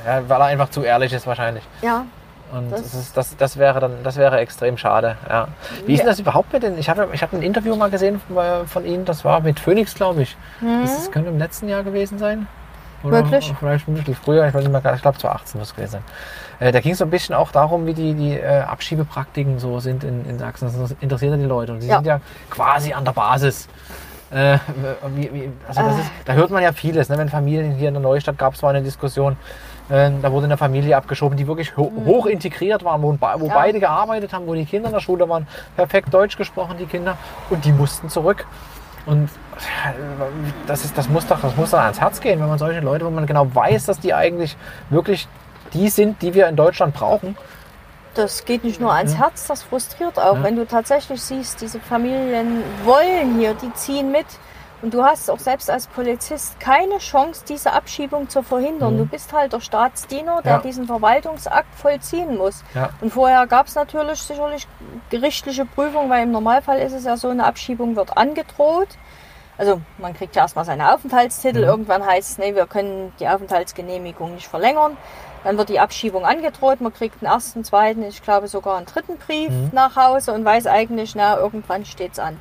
ja, 0.06 0.28
weil 0.28 0.40
er 0.40 0.46
einfach 0.46 0.68
zu 0.70 0.82
ehrlich 0.82 1.12
ist 1.12 1.26
wahrscheinlich. 1.26 1.64
ja. 1.82 2.04
Und 2.52 2.70
Das- 2.70 2.82
das, 2.82 2.94
ist, 2.94 3.16
das, 3.16 3.36
das 3.36 3.56
wäre 3.56 3.80
dann, 3.80 4.02
das 4.04 4.16
wäre 4.16 4.38
extrem 4.38 4.76
schade. 4.78 5.16
Ja. 5.28 5.48
Wie 5.84 5.94
ist 5.94 6.00
denn 6.00 6.06
das 6.06 6.20
überhaupt 6.20 6.52
mit 6.52 6.62
den? 6.62 6.78
Ich 6.78 6.88
habe, 6.88 7.08
ich 7.12 7.22
habe 7.22 7.36
ein 7.36 7.42
Interview 7.42 7.74
mal 7.76 7.90
gesehen 7.90 8.20
von, 8.28 8.66
von 8.66 8.84
Ihnen. 8.86 9.04
Das 9.04 9.24
war 9.24 9.40
mit 9.40 9.58
Phoenix, 9.60 9.94
glaube 9.94 10.22
ich. 10.22 10.36
Das, 10.82 10.96
das 10.96 11.10
könnte 11.10 11.28
im 11.30 11.38
letzten 11.38 11.68
Jahr 11.68 11.82
gewesen 11.82 12.18
sein. 12.18 12.46
Oder. 13.02 13.12
Wirklich? 13.24 13.52
Vielleicht 13.58 13.86
ein 13.88 13.94
bisschen 13.94 14.14
früher. 14.14 14.46
Ich 14.48 14.54
weiß 14.54 14.62
nicht 14.66 14.72
mehr. 14.72 14.94
Ich 14.94 15.02
glaube 15.02 15.18
2018 15.18 15.58
muss 15.58 15.68
es 15.68 15.74
gewesen 15.74 15.92
sein. 15.92 16.02
Äh, 16.58 16.72
da 16.72 16.80
ging 16.80 16.92
es 16.92 16.98
so 16.98 17.04
ein 17.04 17.10
bisschen 17.10 17.34
auch 17.34 17.52
darum, 17.52 17.86
wie 17.86 17.92
die, 17.94 18.14
die 18.14 18.32
äh, 18.38 18.60
Abschiebepraktiken 18.60 19.58
so 19.58 19.78
sind 19.80 20.02
in, 20.04 20.24
in 20.28 20.38
Sachsen. 20.38 20.70
Das 20.80 20.94
interessiert 21.00 21.32
ja 21.32 21.36
die 21.36 21.44
Leute. 21.44 21.72
Und 21.72 21.82
die 21.82 21.86
Ja. 21.88 21.96
sind 21.96 22.06
ja 22.06 22.20
quasi 22.50 22.92
an 22.94 23.04
der 23.04 23.12
Basis. 23.12 23.68
Äh, 24.30 24.58
wie, 25.14 25.32
wie, 25.32 25.50
also 25.68 25.80
Äh. 25.82 26.00
ist, 26.00 26.10
da 26.24 26.32
hört 26.32 26.50
man 26.50 26.62
ja 26.62 26.72
vieles. 26.72 27.08
Ne? 27.08 27.18
Wenn 27.18 27.28
Familien 27.28 27.72
hier 27.76 27.88
in 27.88 27.94
der 27.94 28.02
Neustadt 28.02 28.38
gab 28.38 28.54
es 28.54 28.62
mal 28.62 28.70
eine 28.70 28.82
Diskussion, 28.82 29.36
äh, 29.88 30.10
da 30.20 30.32
wurde 30.32 30.46
eine 30.46 30.56
Familie 30.56 30.96
abgeschoben, 30.96 31.36
die 31.36 31.46
wirklich 31.46 31.76
ho 31.76 31.92
hoch 32.04 32.26
integriert 32.26 32.82
waren, 32.84 33.02
wo, 33.02 33.12
wo 33.12 33.44
Mhm. 33.44 33.44
Ja. 33.46 33.54
beide 33.54 33.78
gearbeitet 33.78 34.32
haben, 34.32 34.46
wo 34.46 34.54
die 34.54 34.64
Kinder 34.64 34.88
in 34.88 34.94
der 34.94 35.00
Schule 35.00 35.28
waren, 35.28 35.46
perfekt 35.76 36.12
Deutsch 36.12 36.36
gesprochen, 36.36 36.76
die 36.78 36.86
Kinder, 36.86 37.16
und 37.50 37.64
die 37.64 37.72
mussten 37.72 38.08
zurück. 38.08 38.46
Und 39.06 39.26
äh, 39.26 39.92
das, 40.66 40.84
ist, 40.84 40.98
das, 40.98 41.08
muss 41.08 41.26
doch, 41.28 41.40
das 41.40 41.54
muss 41.56 41.70
doch 41.70 41.78
ans 41.78 42.00
Herz 42.00 42.20
gehen, 42.20 42.40
wenn 42.40 42.48
man 42.48 42.58
solche 42.58 42.80
Leute, 42.80 43.06
wo 43.06 43.10
man 43.10 43.26
genau 43.26 43.54
weiß, 43.54 43.86
dass 43.86 44.00
die 44.00 44.12
eigentlich 44.12 44.56
wirklich 44.90 45.28
die 45.72 45.88
sind, 45.88 46.20
die 46.22 46.34
wir 46.34 46.48
in 46.48 46.56
Deutschland 46.56 46.94
brauchen. 46.94 47.36
Das 48.16 48.44
geht 48.46 48.64
nicht 48.64 48.80
nur 48.80 48.92
ans 48.92 49.12
Ja. 49.12 49.18
Herz, 49.18 49.46
das 49.46 49.62
frustriert 49.62 50.18
auch. 50.18 50.36
Ja. 50.36 50.42
Wenn 50.42 50.56
du 50.56 50.66
tatsächlich 50.66 51.22
siehst, 51.22 51.60
diese 51.60 51.78
Familien 51.80 52.64
wollen 52.84 53.38
hier, 53.38 53.54
die 53.54 53.72
ziehen 53.74 54.10
mit. 54.10 54.26
Und 54.82 54.92
du 54.92 55.02
hast 55.02 55.30
auch 55.30 55.38
selbst 55.38 55.70
als 55.70 55.86
Polizist 55.86 56.60
keine 56.60 56.98
Chance, 56.98 57.44
diese 57.48 57.72
Abschiebung 57.72 58.28
zu 58.28 58.42
verhindern. 58.42 58.94
Mhm. 58.94 58.98
Du 58.98 59.06
bist 59.06 59.32
halt 59.32 59.52
der 59.52 59.60
Staatsdiener, 59.60 60.42
der 60.42 60.52
Ja. 60.52 60.58
diesen 60.58 60.86
Verwaltungsakt 60.86 61.74
vollziehen 61.74 62.36
muss. 62.36 62.62
Ja. 62.74 62.90
Und 63.00 63.10
vorher 63.12 63.46
gab 63.46 63.68
es 63.68 63.74
natürlich 63.74 64.20
sicherlich 64.20 64.66
gerichtliche 65.10 65.64
Prüfung, 65.64 66.10
weil 66.10 66.24
im 66.24 66.30
Normalfall 66.30 66.78
ist 66.80 66.92
es 66.92 67.04
ja 67.04 67.16
so, 67.16 67.28
eine 67.28 67.44
Abschiebung 67.46 67.96
wird 67.96 68.16
angedroht. 68.16 68.88
Also 69.58 69.80
man 69.96 70.12
kriegt 70.12 70.36
ja 70.36 70.42
erstmal 70.42 70.66
seine 70.66 70.92
Aufenthaltstitel. 70.92 71.60
Mhm. 71.60 71.68
Irgendwann 71.68 72.04
heißt 72.04 72.32
es, 72.32 72.38
nee, 72.38 72.54
wir 72.54 72.66
können 72.66 73.14
die 73.18 73.26
Aufenthaltsgenehmigung 73.28 74.34
nicht 74.34 74.46
verlängern. 74.46 74.98
Dann 75.46 75.58
wird 75.58 75.68
die 75.68 75.78
Abschiebung 75.78 76.24
angedroht. 76.26 76.80
Man 76.80 76.92
kriegt 76.92 77.22
einen 77.22 77.32
ersten, 77.32 77.62
zweiten, 77.62 78.02
ich 78.02 78.20
glaube 78.20 78.48
sogar 78.48 78.78
einen 78.78 78.86
dritten 78.86 79.16
Brief 79.16 79.48
Mhm. 79.50 79.70
nach 79.72 79.94
Hause 79.94 80.32
und 80.32 80.44
weiß 80.44 80.66
eigentlich, 80.66 81.14
na, 81.14 81.36
irgendwann 81.38 81.84
steht 81.84 82.14
es 82.14 82.18
an. 82.18 82.36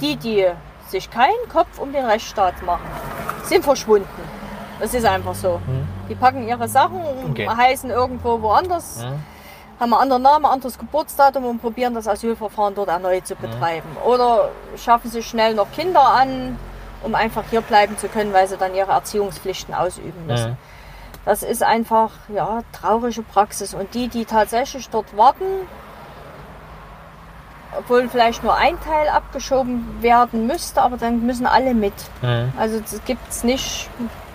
Die, 0.00 0.16
die 0.16 0.44
sich 0.88 1.08
keinen 1.12 1.48
Kopf 1.48 1.78
um 1.78 1.92
den 1.92 2.04
Rechtsstaat 2.04 2.60
machen, 2.66 2.82
sind 3.44 3.62
verschwunden. 3.62 4.08
Das 4.80 4.92
ist 4.94 5.06
einfach 5.06 5.36
so. 5.36 5.60
Mhm. 5.64 5.86
Die 6.08 6.16
packen 6.16 6.48
ihre 6.48 6.66
Sachen, 6.66 7.00
Okay. 7.30 7.48
heißen 7.48 7.90
irgendwo 7.90 8.42
woanders, 8.42 9.04
Mhm. 9.04 9.22
haben 9.78 9.92
einen 9.94 10.02
anderen 10.02 10.22
Namen, 10.22 10.44
anderes 10.46 10.76
Geburtsdatum 10.76 11.44
und 11.44 11.60
probieren 11.62 11.94
das 11.94 12.08
Asylverfahren 12.08 12.74
dort 12.74 12.88
erneut 12.88 13.28
zu 13.28 13.36
betreiben. 13.36 13.96
Oder 14.04 14.48
schaffen 14.76 15.08
sich 15.08 15.24
schnell 15.24 15.54
noch 15.54 15.70
Kinder 15.70 16.04
an, 16.04 16.58
um 17.04 17.14
einfach 17.14 17.44
hier 17.48 17.60
bleiben 17.60 17.96
zu 17.96 18.08
können, 18.08 18.32
weil 18.32 18.48
sie 18.48 18.56
dann 18.56 18.74
ihre 18.74 18.90
Erziehungspflichten 18.90 19.72
ausüben 19.72 20.26
müssen. 20.26 20.58
Das 21.24 21.42
ist 21.42 21.62
einfach 21.62 22.10
ja 22.28 22.62
traurige 22.72 23.22
Praxis. 23.22 23.74
Und 23.74 23.94
die, 23.94 24.08
die 24.08 24.24
tatsächlich 24.24 24.88
dort 24.90 25.16
warten, 25.16 25.44
obwohl 27.78 28.08
vielleicht 28.08 28.44
nur 28.44 28.54
ein 28.54 28.78
Teil 28.82 29.08
abgeschoben 29.08 30.02
werden 30.02 30.46
müsste, 30.46 30.82
aber 30.82 30.96
dann 30.96 31.24
müssen 31.26 31.46
alle 31.46 31.74
mit. 31.74 31.94
Mhm. 32.22 32.52
Also 32.58 32.78
es 32.78 33.00
gibt 33.04 33.28
es 33.30 33.42
nicht, 33.42 33.88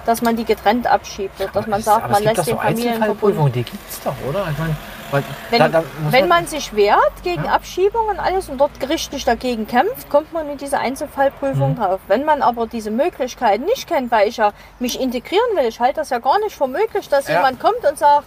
dass 0.06 0.22
man 0.22 0.36
die 0.36 0.46
getrennt 0.46 0.88
abschiebt 0.88 1.40
oder 1.40 1.52
dass 1.52 1.68
man 1.68 1.82
sagt, 1.82 2.06
aber 2.06 2.14
man 2.14 2.24
es 2.24 2.28
gibt 2.28 2.38
lässt 2.38 2.50
den 2.50 2.58
Familienverbund. 2.58 3.56
Die 3.56 3.64
gibt 3.64 3.90
es 3.90 4.02
doch, 4.02 4.16
oder? 4.28 4.48
Ich 4.52 4.58
meine, 4.58 4.76
weil 5.12 5.24
Wenn, 5.50 5.60
da, 5.60 5.68
da 5.70 5.84
wenn 6.10 6.28
man 6.28 6.46
sich 6.48 6.76
wehrt 6.76 7.24
gegen 7.24 7.46
Ja. 7.46 7.52
Abschiebung 7.54 8.08
und 8.08 8.20
alles 8.20 8.50
und 8.50 8.58
dort 8.60 8.80
gerichtlich 8.80 9.26
dagegen 9.26 9.68
kämpft, 9.68 10.10
kommt 10.10 10.32
man 10.34 10.50
in 10.50 10.58
diese 10.58 10.80
Einzelfallprüfung 10.80 11.72
Mhm. 11.72 11.76
drauf. 11.78 12.00
Wenn 12.08 12.26
man 12.26 12.42
aber 12.42 12.68
diese 12.68 12.92
Möglichkeit 12.92 13.62
nicht 13.62 13.88
kennt, 13.88 14.12
weil 14.12 14.28
ich 14.28 14.38
ja 14.38 14.52
mich 14.80 15.00
integrieren 15.00 15.56
will, 15.56 15.66
ich 15.66 15.80
halte 15.80 15.96
das 15.96 16.10
ja 16.10 16.20
gar 16.20 16.40
nicht 16.40 16.56
für 16.56 16.68
möglich, 16.68 17.10
dass 17.10 17.28
Ja. 17.28 17.36
jemand 17.36 17.60
kommt 17.60 17.84
und 17.90 17.98
sagt, 17.98 18.26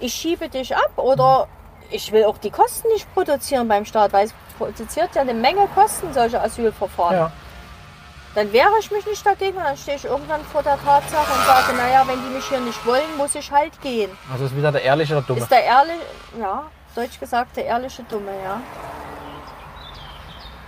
ich 0.00 0.12
schiebe 0.14 0.48
dich 0.48 0.76
ab 0.76 0.92
oder 0.96 1.46
ich 1.90 2.10
will 2.12 2.24
auch 2.24 2.38
die 2.38 2.50
Kosten 2.50 2.88
nicht 2.88 3.12
produzieren 3.14 3.68
beim 3.68 3.84
Staat, 3.84 4.12
weil 4.12 4.26
es 4.26 4.34
produziert 4.58 5.10
ja 5.14 5.22
eine 5.22 5.34
Menge 5.34 5.66
Kosten, 5.74 6.12
solche 6.12 6.40
Asylverfahren. 6.40 7.16
ja. 7.16 7.32
Dann 8.34 8.52
wehre 8.52 8.70
ich 8.80 8.90
mich 8.90 9.06
nicht 9.06 9.24
dagegen 9.24 9.56
dann 9.56 9.76
stehe 9.76 9.96
ich 9.96 10.04
irgendwann 10.04 10.42
vor 10.44 10.62
der 10.62 10.76
Tatsache 10.76 11.32
und 11.32 11.46
sage, 11.46 11.76
naja, 11.76 12.02
wenn 12.06 12.20
die 12.20 12.34
mich 12.34 12.44
hier 12.46 12.60
nicht 12.60 12.84
wollen, 12.84 13.16
muss 13.16 13.34
ich 13.36 13.50
halt 13.52 13.80
gehen. 13.80 14.10
Also 14.32 14.46
ist 14.46 14.56
wieder 14.56 14.72
der 14.72 14.82
ehrliche 14.82 15.16
oder 15.16 15.26
dumme. 15.26 15.40
Ist 15.40 15.50
der 15.50 15.62
ehrliche, 15.62 16.02
ja, 16.40 16.64
deutsch 16.96 17.20
gesagt, 17.20 17.56
der 17.56 17.66
ehrliche 17.66 18.02
Dumme, 18.04 18.32
ja. 18.44 18.60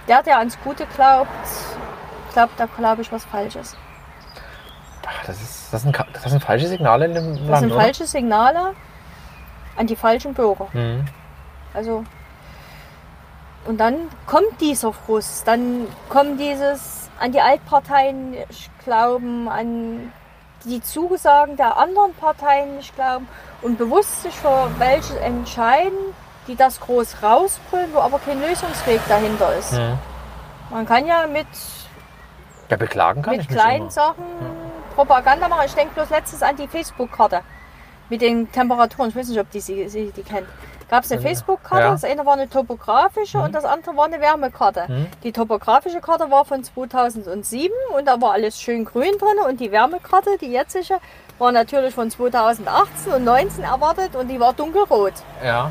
Der, 0.06 0.22
der 0.22 0.38
ans 0.38 0.56
Gute 0.62 0.86
glaubt, 0.86 1.28
glaubt 2.32 2.52
da, 2.58 2.66
glaube 2.66 3.02
ich, 3.02 3.10
was 3.10 3.24
Falsches. 3.24 3.76
Das, 5.26 5.40
ist, 5.42 5.72
das, 5.72 5.82
sind, 5.82 5.98
das 6.12 6.30
sind 6.30 6.42
falsche 6.42 6.68
Signale 6.68 7.06
in 7.06 7.14
dem 7.14 7.32
Das 7.32 7.48
Land, 7.48 7.60
sind 7.60 7.72
oder? 7.72 7.80
falsche 7.80 8.06
Signale 8.06 8.74
an 9.76 9.86
die 9.88 9.96
falschen 9.96 10.34
Bürger. 10.34 10.68
Mhm. 10.72 11.04
Also, 11.74 12.04
und 13.66 13.78
dann 13.78 14.08
kommt 14.26 14.60
dieser 14.60 14.92
Frust, 14.92 15.48
dann 15.48 15.88
kommt 16.08 16.38
dieses 16.40 17.05
an 17.18 17.32
die 17.32 17.40
Altparteien 17.40 18.30
nicht 18.30 18.70
glauben, 18.84 19.48
an 19.48 20.12
die 20.64 20.82
Zusagen 20.82 21.56
der 21.56 21.76
anderen 21.76 22.12
Parteien 22.14 22.76
nicht 22.76 22.94
glauben 22.94 23.28
und 23.62 23.78
bewusst 23.78 24.22
sich 24.22 24.34
für 24.34 24.70
welche 24.78 25.18
entscheiden, 25.20 26.14
die 26.48 26.56
das 26.56 26.80
groß 26.80 27.22
rausbrüllen, 27.22 27.92
wo 27.92 27.98
aber 27.98 28.18
kein 28.18 28.40
Lösungsweg 28.40 29.00
dahinter 29.08 29.56
ist. 29.56 29.72
Mhm. 29.72 29.98
Man 30.70 30.86
kann 30.86 31.06
ja 31.06 31.26
mit, 31.26 31.46
Ja, 32.68 32.76
beklagen 32.76 33.22
kann 33.22 33.36
mit 33.36 33.48
kleinen. 33.48 33.90
Sachen 33.90 34.24
Propaganda 34.96 35.46
machen. 35.48 35.64
Ich 35.66 35.74
denke 35.74 35.94
bloß 35.94 36.10
letztens 36.10 36.42
an 36.42 36.56
die 36.56 36.66
Facebook-Karte 36.66 37.42
mit 38.08 38.22
den 38.22 38.50
Temperaturen. 38.50 39.10
Ich 39.10 39.16
weiß 39.16 39.28
nicht, 39.28 39.38
ob 39.38 39.50
die 39.50 39.60
Sie, 39.60 39.88
Sie 39.88 40.10
die 40.10 40.22
kennt. 40.22 40.48
Gab 40.88 41.04
es 41.04 41.10
eine. 41.12 41.20
Facebook-Karte, 41.20 41.84
Ja. 41.84 41.90
das 41.92 42.04
eine 42.04 42.24
war 42.24 42.34
eine 42.34 42.48
topografische 42.48 43.38
und 43.38 43.52
das 43.54 43.64
andere 43.64 43.96
war 43.96 44.04
eine 44.04 44.20
Wärmekarte. 44.20 44.84
Mhm. 44.88 45.06
Die 45.24 45.32
topografische 45.32 46.00
Karte 46.00 46.30
war 46.30 46.44
von 46.44 46.62
2007 46.62 47.72
und 47.96 48.06
da 48.06 48.20
war 48.20 48.32
alles 48.32 48.60
schön 48.60 48.84
grün 48.84 49.18
drin 49.18 49.38
und 49.48 49.58
die 49.60 49.72
Wärmekarte, 49.72 50.38
die 50.40 50.52
jetzige, 50.52 50.98
war 51.38 51.52
natürlich 51.52 51.94
von 51.94 52.10
2018 52.10 53.12
und 53.12 53.24
19 53.24 53.64
erwartet 53.64 54.14
und 54.16 54.28
die 54.28 54.38
war 54.40 54.52
dunkelrot. 54.52 55.12
Ja. 55.44 55.70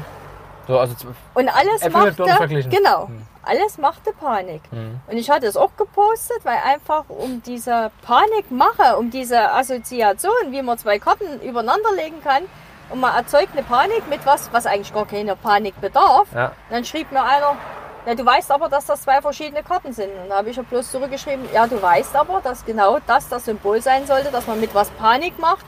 So, 0.67 0.79
also, 0.79 0.95
Und 1.35 1.47
alles 1.49 1.81
Äpfel 1.83 1.91
machte, 1.91 2.63
genau, 2.69 3.07
Hm. 3.07 3.21
alles 3.43 3.77
machte 3.77 4.11
Panik. 4.13 4.61
Mhm. 4.71 4.99
Und 5.07 5.17
ich 5.17 5.29
hatte 5.29 5.45
es 5.45 5.55
auch 5.55 5.69
gepostet, 5.77 6.37
weil 6.43 6.57
einfach 6.65 7.03
um 7.07 7.41
diese 7.45 7.91
Panikmache, 8.01 8.97
um 8.97 9.11
diese 9.11 9.51
Assoziation, 9.51 10.33
wie 10.49 10.61
man 10.63 10.77
zwei 10.79 10.97
Karten 10.97 11.39
übereinander 11.41 11.91
legen 11.95 12.19
kann, 12.23 12.43
und 12.89 12.99
man 12.99 13.15
erzeugt 13.15 13.49
eine 13.53 13.63
Panik 13.63 14.07
mit 14.09 14.25
was, 14.25 14.51
was 14.53 14.65
eigentlich 14.65 14.93
gar 14.93 15.05
keine 15.05 15.35
Panik 15.35 15.79
bedarf. 15.81 16.27
ja. 16.33 16.51
Dann 16.69 16.83
schrieb 16.85 17.11
mir 17.11 17.23
einer, 17.23 17.55
ja, 18.05 18.13
du 18.13 18.25
weißt 18.25 18.51
aber, 18.51 18.69
dass 18.69 18.85
das 18.85 19.01
zwei 19.01 19.19
verschiedene 19.21 19.63
Karten 19.63 19.91
sind. 19.91 20.09
Und 20.23 20.29
da 20.29 20.37
habe 20.37 20.49
ich 20.49 20.55
ja 20.57 20.63
bloß 20.63 20.91
zurückgeschrieben, 20.91 21.45
ja, 21.53 21.65
du 21.65 21.81
weißt 21.81 22.15
aber, 22.15 22.39
dass 22.41 22.63
genau 22.63 22.99
das 23.07 23.27
das 23.29 23.45
Symbol 23.45 23.81
sein 23.81 24.05
sollte, 24.05 24.31
dass 24.31 24.45
man 24.47 24.59
mit 24.59 24.75
was 24.75 24.89
Panik 24.91 25.39
macht, 25.39 25.65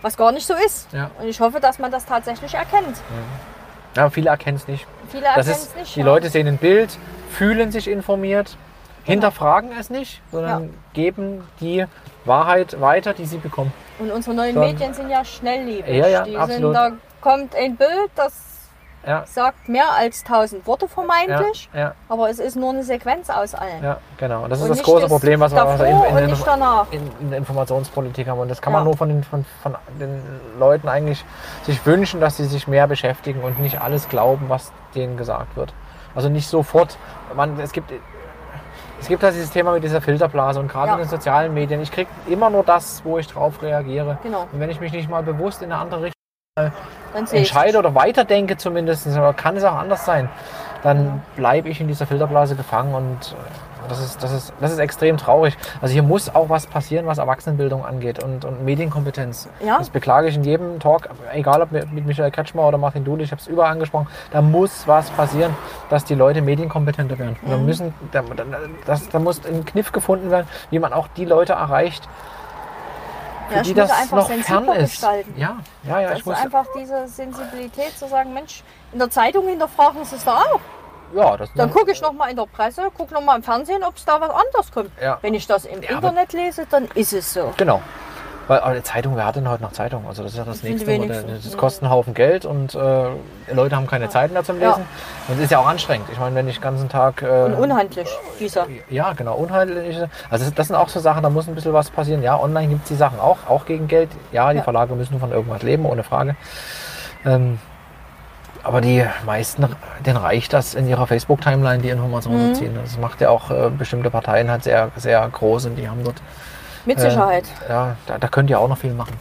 was 0.00 0.16
gar 0.16 0.30
nicht 0.32 0.46
so 0.46 0.54
ist. 0.54 0.92
Ja. 0.92 1.10
Und 1.20 1.26
ich 1.28 1.40
hoffe, 1.40 1.58
dass 1.60 1.78
man 1.80 1.90
das 1.90 2.06
tatsächlich 2.06 2.54
erkennt. 2.54 2.98
ja, 3.96 4.08
viele 4.10 4.30
erkennen 4.30 4.56
es 4.56 4.68
nicht. 4.68 4.86
Viele 5.10 5.26
erkennen 5.26 5.50
es 5.50 5.74
nicht. 5.74 5.96
die 5.96 6.00
ja. 6.00 6.06
Leute 6.06 6.28
sehen 6.30 6.46
ein 6.46 6.58
Bild, 6.58 6.96
fühlen 7.30 7.72
sich 7.72 7.88
informiert, 7.88 8.56
hinterfragen 9.04 9.70
es 9.78 9.90
nicht, 9.90 10.22
sondern 10.30 10.62
Ja. 10.64 10.68
geben 10.92 11.42
die 11.60 11.86
Wahrheit 12.24 12.80
weiter, 12.80 13.14
die 13.14 13.26
sie 13.26 13.38
bekommen. 13.38 13.72
Und 13.98 14.10
unsere 14.10 14.34
neuen 14.34 14.54
So. 14.54 14.60
Medien 14.60 14.94
sind 14.94 15.10
ja 15.10 15.24
schnelllebig. 15.24 15.96
Ja, 15.96 16.06
ja, 16.06 16.22
die 16.22 16.36
absolut. 16.36 16.74
Sind, 16.74 16.74
da 16.74 16.90
kommt 17.20 17.54
ein 17.56 17.76
Bild, 17.76 18.10
das 18.16 18.32
Ja, 19.06 19.24
sagt 19.26 19.68
mehr 19.68 19.90
als 19.98 20.22
tausend 20.22 20.64
Worte 20.66 20.86
ja, 20.86 20.92
vermeintlich, 20.92 21.68
ja, 21.74 21.94
aber 22.08 22.30
es 22.30 22.38
ist 22.38 22.54
nur 22.54 22.70
eine 22.70 22.84
Sequenz 22.84 23.28
aus 23.30 23.52
allen. 23.54 23.82
ja, 23.82 23.96
genau. 24.16 24.44
Und 24.44 24.50
das 24.50 24.60
ist 24.60 24.64
Und 24.70 24.78
das 24.78 24.82
große 24.84 25.08
Problem, 25.08 25.40
was 25.40 25.52
wir 25.52 25.64
wir 25.64 25.86
in, 25.86 25.96
in, 27.00 27.10
in, 27.20 27.30
der 27.30 27.38
Informationspolitik 27.38 28.28
haben. 28.28 28.38
Und 28.38 28.48
das 28.48 28.62
kann 28.62 28.72
Ja. 28.72 28.78
man 28.78 28.84
nur 28.84 28.96
von 28.96 29.08
den, 29.08 29.24
von, 29.24 29.44
von 29.62 29.74
den 29.98 30.22
Leuten 30.58 30.88
eigentlich 30.88 31.24
sich 31.64 31.84
wünschen, 31.84 32.20
dass 32.20 32.36
sie 32.36 32.44
sich 32.44 32.68
mehr 32.68 32.86
beschäftigen 32.86 33.42
und 33.42 33.58
nicht 33.58 33.80
alles 33.80 34.08
glauben, 34.08 34.48
was 34.48 34.70
denen 34.94 35.16
gesagt 35.16 35.56
wird. 35.56 35.74
Also 36.14 36.28
nicht 36.28 36.46
sofort. 36.48 36.96
Man, 37.34 37.58
es 37.58 37.72
gibt 37.72 37.90
es 39.02 39.08
gibt 39.08 39.22
halt 39.24 39.34
dieses 39.34 39.50
Thema 39.50 39.72
mit 39.72 39.82
dieser 39.82 40.00
Filterblase 40.00 40.60
und 40.60 40.68
gerade 40.68 40.88
Ja. 40.88 40.92
in 40.94 41.00
den 41.00 41.08
sozialen 41.08 41.52
Medien. 41.52 41.82
Ich 41.82 41.90
kriege 41.90 42.08
immer 42.28 42.50
nur 42.50 42.62
das, 42.62 43.04
wo 43.04 43.18
ich 43.18 43.26
drauf 43.26 43.60
reagiere. 43.60 44.18
Genau. 44.22 44.46
Und 44.52 44.60
wenn 44.60 44.70
ich 44.70 44.78
mich 44.80 44.92
nicht 44.92 45.10
mal 45.10 45.24
bewusst 45.24 45.60
in 45.60 45.72
eine 45.72 45.80
andere 45.82 46.02
Richtung 46.04 46.72
ich 47.24 47.32
entscheide 47.32 47.78
oder 47.78 47.94
weiterdenke 47.96 48.56
zumindest, 48.56 49.06
oder 49.08 49.32
kann 49.34 49.56
es 49.56 49.64
auch 49.64 49.74
anders 49.74 50.04
sein, 50.04 50.28
dann 50.84 51.20
bleibe 51.34 51.68
ich 51.68 51.80
in 51.80 51.88
dieser 51.88 52.06
Filterblase 52.06 52.54
gefangen 52.54 52.94
und 52.94 53.32
äh, 53.32 53.71
das 53.88 54.00
ist, 54.00 54.22
das, 54.22 54.32
ist, 54.32 54.52
das 54.60 54.72
ist 54.72 54.78
extrem 54.78 55.16
traurig. 55.16 55.56
Also 55.80 55.92
hier 55.92 56.02
muss 56.02 56.34
auch 56.34 56.48
was 56.48 56.66
passieren, 56.66 57.06
was 57.06 57.18
Erwachsenenbildung 57.18 57.84
angeht 57.84 58.22
und, 58.22 58.44
und 58.44 58.64
Medienkompetenz. 58.64 59.48
Ja. 59.64 59.78
Das 59.78 59.90
beklage 59.90 60.28
ich 60.28 60.36
in 60.36 60.44
jedem 60.44 60.80
Talk, 60.80 61.08
egal 61.32 61.62
ob 61.62 61.72
mit 61.72 62.06
Michael 62.06 62.30
Kretschmer 62.30 62.66
oder 62.68 62.78
Martin 62.78 63.04
Dulich, 63.04 63.26
ich 63.26 63.32
habe 63.32 63.40
es 63.40 63.46
überall 63.48 63.72
angesprochen, 63.72 64.06
da 64.30 64.40
muss 64.42 64.86
was 64.86 65.10
passieren, 65.10 65.54
dass 65.90 66.04
die 66.04 66.14
Leute 66.14 66.42
medienkompetenter 66.42 67.18
werden. 67.18 67.36
Und 67.42 67.50
Da, 67.50 67.56
Mhm. 67.56 67.66
müssen, 67.66 67.94
da, 68.12 68.22
da, 68.22 68.44
das, 68.86 69.08
da 69.08 69.18
muss 69.18 69.44
ein 69.46 69.64
Kniff 69.64 69.92
gefunden 69.92 70.30
werden, 70.30 70.46
wie 70.70 70.78
man 70.78 70.92
auch 70.92 71.08
die 71.16 71.24
Leute 71.24 71.54
erreicht, 71.54 72.08
für 73.48 73.56
Ja, 73.56 73.62
die 73.62 73.74
das 73.74 73.90
einfach 73.90 74.16
noch 74.18 74.30
fern 74.30 74.68
ist. 74.70 74.90
gestalten. 74.92 75.34
Ja, 75.36 75.56
ja, 75.82 76.00
ja, 76.00 76.08
Das 76.08 76.12
ich 76.14 76.20
ist 76.20 76.26
muss, 76.26 76.36
einfach 76.38 76.64
diese 76.78 77.06
Sensibilität 77.08 77.98
zu 77.98 78.08
sagen, 78.08 78.32
Mensch, 78.32 78.62
in 78.92 78.98
der 78.98 79.10
Zeitung 79.10 79.46
hinterfragen 79.48 80.04
sie 80.04 80.16
es 80.16 80.24
da 80.24 80.36
auch. 80.36 80.60
Ja, 81.14 81.36
das 81.36 81.50
Dann 81.54 81.70
gucke 81.70 81.92
ich 81.92 82.00
noch 82.02 82.12
mal 82.12 82.30
in 82.30 82.36
der 82.36 82.46
Presse, 82.46 82.82
gucke 82.96 83.14
noch 83.14 83.22
mal 83.22 83.36
im 83.36 83.42
Fernsehen, 83.42 83.82
ob 83.84 83.96
es 83.96 84.04
da 84.04 84.20
was 84.20 84.30
anderes 84.30 84.70
kommt. 84.72 84.90
Ja. 85.00 85.18
Wenn 85.22 85.34
ich 85.34 85.46
das 85.46 85.64
im 85.64 85.82
Ja, 85.82 85.90
Internet 85.90 86.32
lese, 86.32 86.66
dann 86.70 86.88
ist 86.94 87.12
es 87.12 87.32
so. 87.34 87.52
Genau. 87.56 87.80
Weil 88.48 88.58
aber 88.58 88.74
die 88.74 88.82
Zeitung, 88.82 89.14
wer 89.14 89.24
hat 89.24 89.36
denn 89.36 89.48
heute 89.48 89.62
noch 89.62 89.70
Zeitung? 89.70 90.04
Also 90.08 90.24
das 90.24 90.32
ist 90.32 90.38
ja 90.38 90.44
das 90.44 90.60
die 90.62 90.70
nächste. 90.74 91.24
Das 91.44 91.56
kostet 91.56 91.84
einen 91.84 91.92
Haufen 91.92 92.12
Geld 92.12 92.44
und 92.44 92.74
äh, 92.74 93.04
Leute 93.52 93.76
haben 93.76 93.86
keine 93.86 94.08
Zeit 94.08 94.32
mehr 94.32 94.42
zum 94.42 94.60
Ja. 94.60 94.70
Lesen. 94.70 94.84
Und 95.28 95.36
es 95.36 95.44
ist 95.44 95.50
ja 95.52 95.60
auch 95.60 95.66
anstrengend. 95.66 96.08
Ich 96.12 96.18
meine, 96.18 96.34
wenn 96.34 96.48
ich 96.48 96.56
den 96.56 96.62
ganzen 96.62 96.88
Tag... 96.88 97.22
Äh, 97.22 97.44
Und 97.44 97.54
unhandlich, 97.54 98.08
dieser. 98.40 98.66
ja, 98.90 99.12
genau, 99.12 99.36
unheimlich. 99.36 99.96
Also 100.28 100.44
das, 100.44 100.54
das 100.54 100.66
sind 100.66 100.74
auch 100.76 100.88
so 100.88 100.98
Sachen, 100.98 101.22
da 101.22 101.30
muss 101.30 101.46
ein 101.46 101.54
bisschen 101.54 101.72
was 101.72 101.88
passieren. 101.90 102.20
Ja, 102.24 102.36
online 102.38 102.66
gibt 102.66 102.82
es 102.82 102.88
die 102.88 102.96
Sachen 102.96 103.20
auch, 103.20 103.38
auch 103.48 103.64
gegen 103.64 103.86
Geld. 103.86 104.10
Ja, 104.32 104.50
die 104.50 104.56
Ja. 104.58 104.64
Verlage 104.64 104.94
müssen 104.96 105.20
von 105.20 105.30
irgendwas 105.30 105.62
leben, 105.62 105.86
ohne 105.86 106.02
Frage. 106.02 106.34
Ähm, 107.24 107.60
aber 108.62 108.80
die 108.80 109.04
meisten, 109.26 109.66
denen 110.06 110.16
reicht 110.16 110.52
das 110.52 110.74
in 110.74 110.86
ihrer 110.88 111.06
Facebook-Timeline, 111.06 111.82
die 111.82 111.90
Informationen 111.90 112.50
Mhm. 112.50 112.54
zu 112.54 112.60
ziehen. 112.60 112.74
Das 112.80 112.98
macht 112.98 113.20
ja 113.20 113.30
auch 113.30 113.50
äh, 113.50 113.70
bestimmte 113.70 114.10
Parteien 114.10 114.50
halt 114.50 114.64
sehr, 114.64 114.90
sehr 114.96 115.26
groß 115.28 115.66
und 115.66 115.76
die 115.76 115.88
haben 115.88 116.02
dort 116.04 116.22
Mit 116.84 116.98
Äh, 116.98 117.02
Sicherheit. 117.02 117.44
ja, 117.68 117.96
da, 118.06 118.18
da 118.18 118.28
könnt 118.28 118.50
ihr 118.50 118.58
auch 118.58 118.68
noch 118.68 118.78
viel 118.78 118.92
machen. 118.94 119.14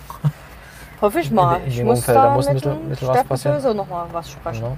Hoffe 1.02 1.20
ich 1.20 1.32
mal. 1.32 1.58
in- 1.58 1.64
in 1.66 1.70
ich 1.72 1.84
muss 1.84 2.00
Umfeld, 2.00 2.18
da, 2.18 2.24
da 2.26 2.30
muss 2.36 2.48
ein 2.48 2.54
bisschen- 2.56 2.80
dem 2.80 2.90
bisschen 2.90 3.08
was 3.08 3.24
passieren. 3.24 3.78
noch 3.78 3.88
mal 3.90 4.06
was 4.12 4.30
sprechen. 4.32 4.64
Ja. 4.64 4.72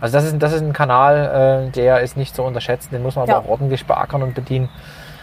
Also 0.00 0.18
das 0.18 0.24
ist, 0.26 0.42
das 0.42 0.52
ist 0.52 0.60
ein 0.62 0.72
Kanal, 0.72 1.66
äh, 1.68 1.70
der 1.70 2.00
ist 2.00 2.16
nicht 2.16 2.34
zu 2.36 2.42
unterschätzen, 2.42 2.90
den 2.92 3.02
muss 3.02 3.16
man 3.16 3.26
Ja. 3.26 3.36
aber 3.38 3.46
auch 3.46 3.50
ordentlich 3.50 3.84
beackern 3.86 4.22
und 4.22 4.34
bedienen. 4.34 4.68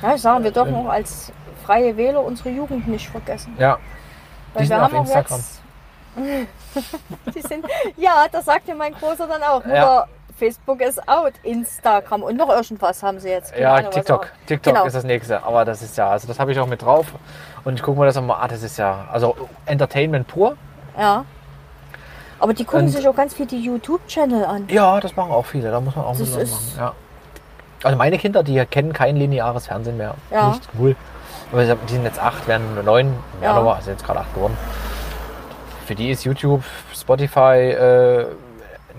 Ja, 0.01 0.15
ich 0.15 0.21
sage, 0.21 0.43
wir 0.43 0.51
dürfen 0.51 0.75
auch 0.75 0.89
als 0.89 1.31
freie 1.65 1.95
Wähler 1.95 2.21
unsere 2.23 2.49
Jugend 2.49 2.87
nicht 2.89 3.07
vergessen. 3.09 3.53
Ja, 3.57 3.77
Weil 4.53 4.63
die 4.63 4.67
sind 4.67 4.77
wir 4.77 4.85
auf 4.85 4.93
Instagram. 4.93 5.37
Jetzt, 5.37 5.61
sind, 7.47 7.65
ja, 7.97 8.25
das 8.31 8.45
sagt 8.45 8.67
ja 8.67 8.75
mein 8.75 8.93
Großer 8.93 9.27
dann 9.27 9.41
auch. 9.43 9.65
Ja. 9.65 10.05
Facebook 10.37 10.81
ist 10.81 11.07
out, 11.07 11.33
Instagram 11.43 12.23
und 12.23 12.35
noch 12.37 12.49
irgendwas 12.49 13.03
haben 13.03 13.19
sie 13.19 13.29
jetzt. 13.29 13.51
Keine 13.53 13.63
Ja, 13.63 13.73
Ahnung, 13.75 13.91
TikTok. 13.91 14.23
auch. 14.25 14.45
TikTok 14.47 14.73
Genau. 14.73 14.85
ist 14.85 14.95
das 14.95 15.03
nächste. 15.03 15.43
Aber 15.43 15.63
das 15.63 15.81
ist 15.81 15.95
ja, 15.97 16.09
also 16.09 16.27
das 16.27 16.39
habe 16.39 16.51
ich 16.51 16.59
auch 16.59 16.65
mit 16.67 16.81
drauf. 16.81 17.05
Und 17.63 17.75
ich 17.75 17.83
gucke 17.83 17.99
mir 17.99 18.05
das 18.07 18.19
mal 18.19 18.33
an, 18.35 18.49
das 18.49 18.63
ist 18.63 18.77
ja, 18.77 19.05
also 19.11 19.35
Entertainment 19.65 20.27
pur. 20.27 20.57
Ja. 20.97 21.23
Aber 22.39 22.53
die 22.53 22.65
gucken 22.65 22.87
Und- 22.87 22.89
sich 22.91 23.07
auch 23.07 23.15
ganz 23.15 23.33
viel 23.35 23.45
die 23.45 23.61
YouTube-Channel 23.61 24.43
an. 24.43 24.67
Ja, 24.69 24.99
das 24.99 25.15
machen 25.15 25.31
auch 25.31 25.45
viele, 25.45 25.71
da 25.71 25.79
muss 25.79 25.95
man 25.95 26.03
auch 26.05 26.17
Das 26.17 26.21
ist- 26.35 26.51
machen. 26.51 26.73
Ja. 26.77 26.93
Also 27.83 27.97
meine 27.97 28.17
Kinder, 28.17 28.43
die 28.43 28.65
kennen 28.65 28.91
kein 28.91 29.15
lineares 29.15 29.67
Fernsehen 29.67 29.97
mehr. 29.97 30.15
Ja. 30.31 30.49
Nicht 30.49 30.67
cool. 30.79 30.95
Aber 31.51 31.63
die 31.63 31.93
sind 31.93 32.03
jetzt 32.05 32.19
acht, 32.19 32.47
werden 32.47 32.83
neun 32.83 33.13
Ja. 33.41 33.55
Januar, 33.55 33.81
sind 33.81 33.93
jetzt 33.93 34.05
gerade 34.05 34.21
acht 34.21 34.33
geworden. 34.33 34.57
Für 35.85 35.95
die 35.95 36.11
ist 36.11 36.23
YouTube, 36.23 36.63
Spotify, 36.93 37.71
äh, 37.71 38.25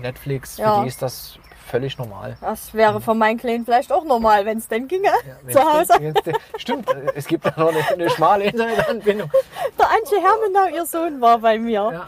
Netflix, 0.01 0.57
Ja. 0.57 0.75
für 0.77 0.81
die 0.83 0.87
ist 0.89 1.01
das 1.01 1.37
völlig 1.67 1.97
normal. 1.97 2.37
Das 2.41 2.73
wäre 2.73 3.01
für 3.01 3.15
meinen 3.15 3.37
Kleinen 3.39 3.65
vielleicht 3.65 3.91
auch 3.91 4.03
normal, 4.03 4.45
wenn 4.45 4.59
es 4.59 4.67
denn 4.67 4.87
ginge. 4.87 5.09
Wenn 5.43 5.53
Zu 5.55 5.63
Hause. 5.63 5.93
denn- 5.99 6.35
Stimmt, 6.57 6.89
äh, 6.89 7.11
es 7.15 7.25
gibt 7.27 7.45
ja 7.45 7.53
noch 7.57 7.69
eine, 7.69 7.79
eine 7.87 8.09
schmale 8.09 8.43
Internetanbindung. 8.51 9.31
Der 9.79 9.89
Antje 9.89 10.19
Hermenau, 10.21 10.75
ihr 10.75 10.85
Sohn, 10.85 11.19
war 11.21 11.39
bei 11.39 11.57
mir. 11.57 11.89
Ja. 11.91 12.07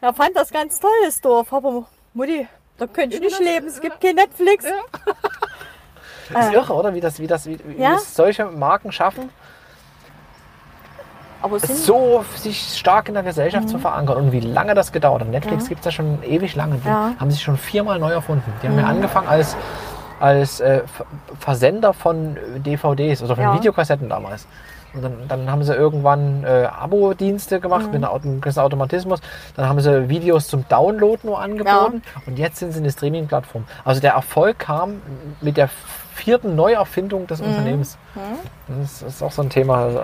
Er 0.00 0.12
fand 0.12 0.36
das 0.36 0.50
ganz 0.50 0.78
toll, 0.78 0.90
das 1.04 1.20
Dorf. 1.20 1.52
Aber 1.52 1.86
Mutti, 2.12 2.46
da 2.76 2.86
könnte 2.86 3.16
ich 3.16 3.22
nicht 3.22 3.40
leben. 3.40 3.66
Es 3.66 3.80
gibt 3.80 4.00
kein 4.00 4.14
Netflix. 4.16 4.64
Das 6.32 6.46
ist 6.46 6.52
Äh. 6.52 6.54
irre, 6.56 6.74
oder? 6.74 6.94
Wie, 6.94 7.00
das, 7.00 7.18
wie, 7.18 7.26
das, 7.26 7.46
wie, 7.46 7.58
wie 7.64 7.82
Ja. 7.82 7.96
solche 7.98 8.44
Marken 8.44 8.92
schaffen, 8.92 9.30
Aber 11.40 11.58
so 11.60 12.24
sich 12.34 12.76
stark 12.76 13.08
in 13.08 13.14
der 13.14 13.22
Gesellschaft 13.22 13.68
zu 13.68 13.78
verankern 13.78 14.16
und 14.16 14.32
wie 14.32 14.40
lange 14.40 14.74
das 14.74 14.90
gedauert 14.92 15.20
hat. 15.22 15.28
Netflix 15.28 15.64
Ja. 15.64 15.68
gibt 15.68 15.80
es 15.80 15.84
ja 15.86 15.92
schon 15.92 16.22
ewig 16.24 16.56
lange. 16.56 16.76
Die 16.76 16.88
Ja. 16.88 17.12
haben 17.18 17.30
sich 17.30 17.42
schon 17.42 17.56
viermal 17.56 17.98
neu 17.98 18.10
erfunden. 18.12 18.52
Die 18.62 18.66
haben 18.68 18.78
ja 18.78 18.86
angefangen 18.86 19.28
als, 19.28 19.56
als 20.18 20.58
äh, 20.60 20.82
Ver- 20.86 21.06
Versender 21.38 21.92
von 21.94 22.36
DVDs 22.56 23.22
oder 23.22 23.36
von 23.36 23.44
Ja. 23.44 23.54
Videokassetten 23.54 24.08
damals. 24.08 24.46
Und 24.94 25.02
dann, 25.04 25.12
dann 25.28 25.50
haben 25.50 25.62
sie 25.62 25.74
irgendwann 25.74 26.44
äh, 26.44 26.64
Abo-Dienste 26.64 27.60
gemacht 27.60 27.86
Mhm. 27.92 28.00
mit 28.00 28.04
einem 28.04 28.40
gewissen 28.40 28.60
Automatismus. 28.60 29.20
Dann 29.54 29.68
haben 29.68 29.80
sie 29.80 30.08
Videos 30.08 30.48
zum 30.48 30.66
Download 30.68 31.18
nur 31.24 31.40
angeboten. 31.40 32.02
Und 32.26 32.38
jetzt 32.38 32.56
sind 32.58 32.72
sie 32.72 32.80
eine 32.80 32.90
Streaming-Plattform. 32.90 33.64
Also 33.84 34.00
der 34.00 34.14
Erfolg 34.14 34.58
kam 34.58 35.02
mit 35.40 35.56
der 35.56 35.68
vierten 36.14 36.56
Neuerfindung 36.56 37.22
Mhm. 37.22 37.26
des 37.28 37.40
Unternehmens. 37.42 37.98
Das 38.66 39.02
ist 39.02 39.22
auch 39.22 39.30
so 39.30 39.42
ein 39.42 39.50
Thema. 39.50 39.76
Also, 39.84 40.00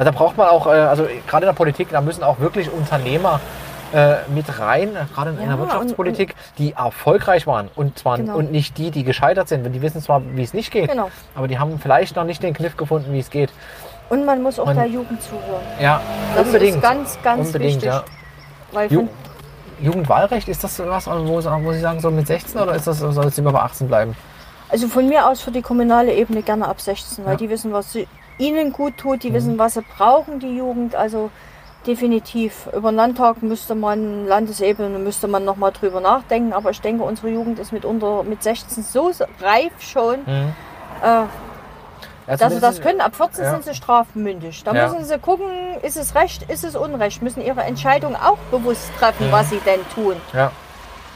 also 0.00 0.10
da 0.12 0.16
braucht 0.18 0.36
man 0.38 0.48
auch, 0.48 0.66
äh, 0.66 0.70
also 0.70 1.06
gerade 1.26 1.44
in 1.44 1.48
der 1.48 1.56
Politik, 1.56 1.88
da 1.90 2.00
müssen 2.00 2.22
auch 2.24 2.40
wirklich 2.40 2.72
Unternehmer 2.72 3.38
äh, 3.92 4.14
mit 4.32 4.58
rein, 4.60 4.90
gerade 5.14 5.30
in 5.30 5.36
Ja, 5.40 5.42
der 5.46 5.54
und- 5.54 5.60
Wirtschaftspolitik, 5.62 6.34
die 6.58 6.72
erfolgreich 6.72 7.46
waren 7.46 7.68
und 7.74 7.98
zwar 7.98 8.16
Genau. 8.18 8.36
und 8.36 8.52
nicht 8.52 8.78
die, 8.78 8.90
die 8.92 9.02
gescheitert 9.04 9.48
sind. 9.48 9.64
Die 9.64 9.82
wissen 9.82 10.00
zwar, 10.00 10.22
wie 10.34 10.42
es 10.44 10.54
nicht 10.54 10.70
geht, 10.70 10.90
Genau. 10.90 11.10
aber 11.34 11.48
die 11.48 11.58
haben 11.58 11.78
vielleicht 11.80 12.14
noch 12.16 12.22
nicht 12.24 12.40
den 12.42 12.54
Kniff 12.54 12.76
gefunden, 12.76 13.12
wie 13.12 13.18
es 13.18 13.30
geht. 13.30 13.50
Und 14.08 14.24
man 14.24 14.42
muss 14.42 14.58
auch 14.58 14.66
Man- 14.66 14.76
der 14.76 14.86
Jugend 14.86 15.20
zuhören. 15.22 15.62
Ja, 15.80 16.00
Das 16.36 16.46
unbedingt. 16.46 16.76
ist 16.76 16.82
ganz, 16.82 17.18
ganz 17.22 17.46
unbedingt, 17.48 17.74
wichtig. 17.82 17.88
ja. 17.88 18.04
Weil 18.72 18.92
Ju 18.92 19.08
Jugendwahlrecht, 19.82 20.48
ist 20.48 20.62
das 20.62 20.78
was, 20.78 21.06
wo, 21.06 21.40
Sie- 21.40 21.50
wo 21.64 21.72
Sie 21.72 21.80
sagen, 21.80 22.00
so 22.00 22.10
mit 22.10 22.26
16 22.26 22.60
oder 22.60 22.74
ist 22.74 22.86
das, 22.86 22.98
soll 22.98 23.24
es 23.26 23.36
lieber 23.36 23.52
bei 23.52 23.60
18 23.60 23.88
bleiben? 23.88 24.14
also 24.68 24.86
von 24.86 25.08
mir 25.08 25.26
aus 25.26 25.40
für 25.40 25.50
die 25.50 25.62
kommunale 25.62 26.12
Ebene 26.14 26.42
gerne 26.42 26.68
ab 26.68 26.80
16, 26.80 27.24
weil 27.24 27.32
Ja. 27.32 27.38
Die 27.38 27.50
wissen, 27.50 27.72
was 27.72 27.92
sie 27.92 28.06
ihnen 28.40 28.72
gut 28.72 28.96
tut, 28.96 29.22
die 29.22 29.32
wissen, 29.32 29.58
was 29.58 29.74
sie 29.74 29.82
brauchen, 29.82 30.40
die 30.40 30.56
Jugend. 30.56 30.94
Also 30.96 31.30
definitiv. 31.86 32.68
Über 32.76 32.90
den 32.90 32.96
Landtag 32.96 33.42
müsste 33.42 33.74
man, 33.74 34.26
Landesebene 34.26 34.98
müsste 34.98 35.28
man 35.28 35.44
nochmal 35.44 35.72
drüber 35.72 36.00
nachdenken. 36.00 36.52
Aber 36.52 36.70
ich 36.70 36.80
denke, 36.80 37.04
unsere 37.04 37.28
Jugend 37.28 37.58
ist 37.58 37.72
mitunter 37.72 38.22
mit 38.22 38.42
16 38.42 38.82
so 38.82 39.10
reif 39.40 39.72
schon, 39.80 40.20
Mhm. 40.26 40.52
äh, 41.02 41.24
Ja, 42.26 42.36
dass 42.36 42.52
sie 42.54 42.60
das 42.60 42.80
können. 42.80 43.00
Ab 43.00 43.16
14 43.16 43.44
Ja. 43.44 43.50
sind 43.50 43.64
sie 43.64 43.74
strafmündig. 43.74 44.62
Da 44.62 44.72
Ja. 44.72 44.88
müssen 44.88 45.04
sie 45.04 45.18
gucken, 45.18 45.46
ist 45.82 45.96
es 45.96 46.14
recht, 46.14 46.44
ist 46.50 46.64
es 46.64 46.76
unrecht, 46.76 47.22
müssen 47.22 47.42
ihre 47.42 47.62
Entscheidung 47.62 48.14
auch 48.14 48.38
bewusst 48.52 48.90
treffen, 48.98 49.28
Mhm. 49.28 49.32
was 49.32 49.50
sie 49.50 49.60
denn 49.66 49.80
tun. 49.94 50.16
Ja, 50.32 50.52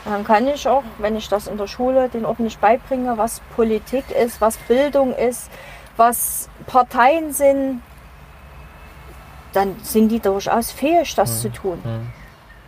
Dann 0.06 0.22
kann 0.24 0.46
ich 0.48 0.68
auch, 0.68 0.82
wenn 0.98 1.16
ich 1.16 1.28
das 1.30 1.46
in 1.46 1.56
der 1.56 1.66
Schule 1.66 2.10
den 2.10 2.26
ordentlich 2.26 2.58
beibringe, 2.58 3.16
was 3.16 3.40
Politik 3.56 4.04
ist, 4.10 4.38
was 4.40 4.56
Bildung 4.58 5.14
ist, 5.14 5.50
was 5.96 6.50
Parteien 6.66 7.32
sind, 7.32 7.82
dann 9.52 9.76
sind 9.82 10.08
die 10.08 10.20
durchaus 10.20 10.72
fähig, 10.72 11.14
das 11.14 11.40
zu 11.40 11.50
tun. 11.50 11.78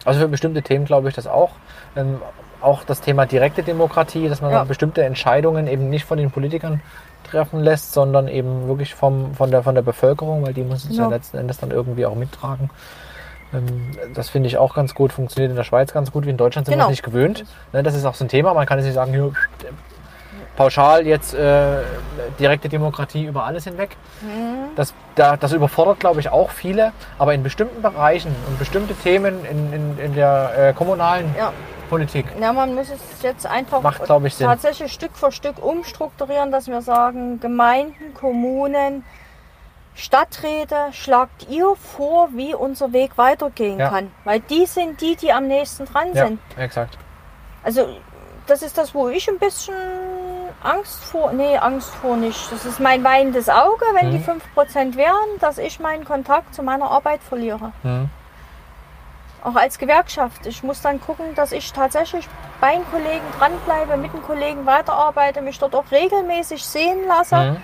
Also 0.05 0.21
für 0.21 0.29
bestimmte 0.29 0.63
Themen 0.63 0.85
glaube 0.85 1.09
ich 1.09 1.15
das 1.15 1.27
auch. 1.27 1.51
Ähm, 1.97 2.21
auch 2.61 2.85
das 2.85 3.01
Thema 3.01 3.27
direkte 3.27 3.63
Demokratie, 3.63 4.29
dass 4.29 4.41
man 4.41 4.51
Ja. 4.53 4.65
bestimmte 4.65 5.05
Entscheidungen 5.05 5.67
eben 5.67 5.91
nicht 5.91 6.05
von 6.05 6.17
den 6.19 6.31
Politikern 6.31 6.81
treffen 7.29 7.61
lässt, 7.61 7.93
sondern 7.93 8.29
eben 8.29 8.69
wirklich 8.69 8.95
vom, 8.95 9.35
von, 9.35 9.51
der, 9.51 9.63
von 9.63 9.75
der 9.75 9.83
Bevölkerung, 9.83 10.47
weil 10.47 10.55
die 10.55 10.63
muss 10.63 10.85
es 10.85 10.97
ja 10.97 11.05
Ja. 11.05 11.09
letzten 11.11 11.39
Endes 11.39 11.59
dann 11.59 11.71
irgendwie 11.73 12.07
auch 12.07 12.15
mittragen. 12.15 12.71
Ähm, 13.53 13.67
das 14.15 14.29
finde 14.31 14.47
ich 14.49 14.59
auch 14.59 14.75
ganz 14.75 14.95
gut, 14.95 15.13
funktioniert 15.13 15.51
in 15.51 15.57
der 15.57 15.65
Schweiz 15.65 15.93
ganz 15.93 16.13
gut, 16.13 16.25
wie 16.25 16.31
in 16.31 16.37
Deutschland 16.37 16.67
sind 16.67 16.73
wir 16.73 16.77
Genau. 16.77 16.87
es 16.87 16.91
nicht 16.91 17.03
gewöhnt. 17.03 17.45
Ne, 17.73 17.83
das 17.83 17.95
ist 17.95 18.05
auch 18.05 18.15
so 18.15 18.25
ein 18.25 18.29
Thema, 18.29 18.55
man 18.55 18.65
kann 18.67 18.79
jetzt 18.79 18.87
nicht 18.87 18.95
sagen, 18.95 19.13
hier, 19.13 19.33
pauschal 20.57 21.07
jetzt 21.07 21.35
äh, 21.35 21.83
direkte 22.41 22.69
Demokratie 22.69 23.25
über 23.25 23.45
alles 23.45 23.65
hinweg. 23.65 23.97
Mhm. 24.23 24.75
Das, 24.75 24.95
da, 25.15 25.37
das 25.37 25.53
überfordert, 25.53 26.01
glaube 26.01 26.21
ich, 26.21 26.31
auch 26.31 26.51
viele, 26.51 26.93
aber 27.19 27.35
in 27.35 27.43
bestimmten 27.43 27.83
Bereichen 27.83 28.35
und 28.49 28.59
bestimmte 28.59 28.95
Themen 28.95 29.45
in, 29.45 29.73
in, 29.73 29.99
in 29.99 30.15
der 30.15 30.53
äh, 30.57 30.73
kommunalen 30.73 31.35
Ja. 31.39 31.53
Politik 31.89 32.27
Ja, 32.41 32.53
man 32.53 32.75
muss 32.75 32.89
es 32.91 33.23
jetzt 33.23 33.47
einfach 33.47 33.81
Macht, 33.81 34.03
ich, 34.25 34.39
tatsächlich 34.39 34.93
Stück 34.93 35.17
für 35.17 35.31
Stück 35.31 35.63
umstrukturieren, 35.63 36.51
dass 36.51 36.67
wir 36.67 36.83
sagen, 36.83 37.39
Gemeinden, 37.39 38.13
Kommunen, 38.13 39.05
Stadträte, 39.95 40.77
schlagt 40.93 41.49
ihr 41.49 41.75
vor, 41.77 42.29
wie 42.33 42.55
unser 42.55 42.93
Weg 42.93 43.17
weitergehen 43.17 43.79
Ja. 43.79 43.89
kann. 43.89 44.11
Weil 44.25 44.41
die 44.41 44.67
sind 44.67 45.01
die, 45.01 45.17
die 45.17 45.33
am 45.33 45.47
nächsten 45.47 45.87
dran 45.87 46.09
Ja, 46.13 46.27
sind. 46.27 46.41
exakt. 46.57 46.99
Also 47.63 47.87
das 48.47 48.63
ist 48.63 48.77
das, 48.77 48.95
wo 48.95 49.09
ich 49.09 49.29
ein 49.29 49.39
bisschen 49.39 49.75
Angst 50.63 51.05
vor, 51.05 51.33
nee, 51.33 51.57
Angst 51.59 51.95
vor 51.97 52.17
nicht. 52.17 52.51
Das 52.53 52.65
ist 52.65 52.81
mein 52.81 53.03
weinendes 53.05 53.49
Auge, 53.49 53.85
wenn 53.95 54.09
Mhm. 54.09 54.13
die 54.13 54.19
5% 54.25 54.97
wären, 54.97 55.39
dass 55.41 55.59
ich 55.59 55.81
meinen 55.81 56.05
Kontakt 56.05 56.55
zu 56.55 56.63
meiner 56.63 56.91
Arbeit 56.91 57.21
verliere. 57.23 57.73
Mhm. 57.83 58.09
Auch 59.45 59.55
als 59.55 59.79
Gewerkschaft. 59.79 60.45
Ich 60.47 60.63
muss 60.63 60.81
dann 60.83 61.01
gucken, 61.01 61.35
dass 61.37 61.53
ich 61.53 61.73
tatsächlich 61.73 62.29
bei 62.61 62.73
den 62.75 62.85
Kollegen 62.91 63.25
dranbleibe, 63.39 63.97
mit 63.97 64.13
den 64.13 64.23
Kollegen 64.23 64.67
weiterarbeite, 64.67 65.41
mich 65.43 65.59
dort 65.59 65.75
auch 65.75 65.91
regelmäßig 65.93 66.65
sehen 66.65 67.07
lasse 67.07 67.37
Mhm. 67.37 67.57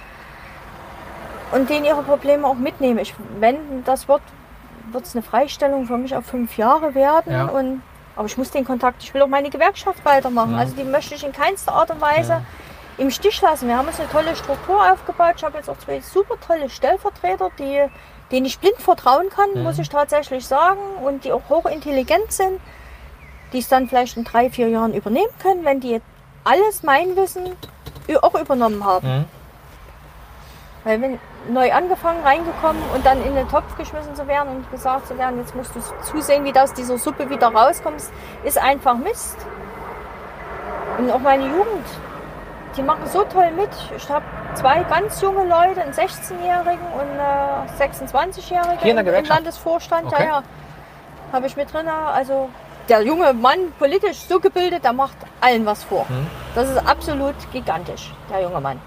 und 1.53 1.71
denen 1.71 1.85
ihre 1.85 2.03
Probleme 2.03 2.47
auch 2.47 2.55
mitnehme. 2.55 3.01
Ich, 3.03 3.15
wenn 3.41 3.83
das 3.85 4.07
wird, 4.09 4.23
wird 4.93 5.05
es 5.05 5.15
eine 5.15 5.23
Freistellung 5.23 5.87
für 5.87 5.97
mich 5.99 6.15
auf 6.15 6.25
fünf 6.27 6.57
Jahre 6.57 6.95
werden. 6.95 7.33
Ja. 7.33 7.47
Und, 7.47 7.83
aber 8.15 8.27
ich 8.27 8.37
muss 8.39 8.51
den 8.51 8.65
Kontakt, 8.65 9.03
ich 9.03 9.13
will 9.15 9.23
auch 9.23 9.27
meine 9.29 9.51
Gewerkschaft 9.51 10.05
weitermachen. 10.05 10.53
Mhm. 10.53 10.59
Also 10.59 10.77
die 10.77 10.85
möchte 10.85 11.15
ich 11.15 11.25
in 11.25 11.33
keinster 11.33 11.73
Art 11.73 11.91
und 11.91 12.01
Weise 12.01 12.43
im 12.99 13.11
Stich 13.11 13.41
lassen. 13.41 13.69
Wir 13.69 13.77
haben 13.79 13.89
uns 13.89 13.99
eine 13.99 14.09
tolle 14.11 14.37
Struktur 14.37 14.93
aufgebaut. 14.93 15.35
Ich 15.37 15.45
habe 15.45 15.57
jetzt 15.59 15.69
auch 15.71 15.79
zwei 15.79 16.01
super 16.01 16.35
tolle 16.47 16.69
Stellvertreter, 16.69 17.51
die, 17.59 17.87
denen 18.31 18.47
ich 18.47 18.59
blind 18.59 18.77
vertrauen 18.79 19.29
kann, 19.31 19.51
Mhm. 19.55 19.63
muss 19.63 19.79
ich 19.79 19.89
tatsächlich 19.89 20.47
sagen. 20.47 20.81
Und 21.03 21.25
die 21.25 21.33
auch 21.33 21.43
hochintelligent 21.49 22.33
sind, 22.33 22.61
die 23.53 23.59
es 23.59 23.69
dann 23.69 23.89
vielleicht 23.89 24.17
in 24.17 24.25
drei, 24.25 24.51
vier 24.51 24.69
Jahren 24.69 24.95
übernehmen 24.95 25.33
können, 25.41 25.65
wenn 25.65 25.81
die 25.81 26.01
alles 26.45 26.83
mein 26.83 27.17
Wissen 27.17 27.57
auch 28.21 28.35
übernommen 28.35 28.85
haben. 28.85 29.07
Mhm. 29.21 29.25
Weil 30.85 31.01
wenn 31.01 31.21
neu 31.49 31.73
angefangen, 31.73 32.23
reingekommen 32.25 32.83
und 32.95 33.07
dann 33.07 33.25
in 33.25 33.35
den 33.35 33.49
Topf 33.49 33.77
geschmissen 33.77 34.15
zu 34.15 34.27
werden 34.27 34.57
und 34.57 34.71
gesagt 34.71 35.07
zu 35.07 35.17
werden, 35.17 35.39
jetzt 35.39 35.55
musst 35.55 35.75
du 35.75 35.81
zusehen, 36.03 36.45
wie 36.45 36.53
du 36.53 36.61
aus 36.61 36.73
dieser 36.73 36.99
Suppe 36.99 37.31
wieder 37.31 37.49
rauskommst, 37.49 38.13
ist 38.45 38.59
einfach 38.59 38.97
Mist. 38.97 39.37
Und 40.99 41.11
auch 41.11 41.21
meine 41.21 41.45
Jugend, 41.47 41.87
die 42.77 42.83
machen 42.83 43.07
so 43.07 43.25
toll 43.25 43.51
mit. 43.53 43.71
Ich 43.97 44.09
habe 44.09 44.25
zwei 44.55 44.83
ganz 44.85 45.21
junge 45.21 45.45
Leute, 45.45 45.83
einen 45.83 45.93
16-Jährigen 45.93 46.87
und 46.95 47.21
eine 47.21 47.67
26-Jährige 47.79 48.79
Hier 48.83 48.91
in 48.91 48.91
der 48.91 48.91
im, 48.91 48.99
im 48.99 49.05
Gewerkschaft? 49.07 49.29
Landesvorstand. 49.41 50.07
Okay. 50.07 50.23
Ja, 50.25 50.29
ja. 50.29 50.43
Habe 51.33 51.47
ich 51.47 51.57
mit 51.57 51.73
drin. 51.73 51.89
Also 51.89 52.49
der 52.89 53.03
junge 53.03 53.33
Mann, 53.33 53.73
politisch 53.79 54.19
so 54.19 54.41
gebildet, 54.41 54.85
der 54.85 54.93
macht 54.93 55.17
allen 55.41 55.65
was 55.67 55.85
vor. 55.85 56.05
Mhm. 56.09 56.27
Das 56.55 56.69
ist 56.69 56.79
absolut 56.87 57.35
gigantisch, 57.53 58.13
der 58.31 58.43
junge 58.43 58.61
Mann. 58.61 58.81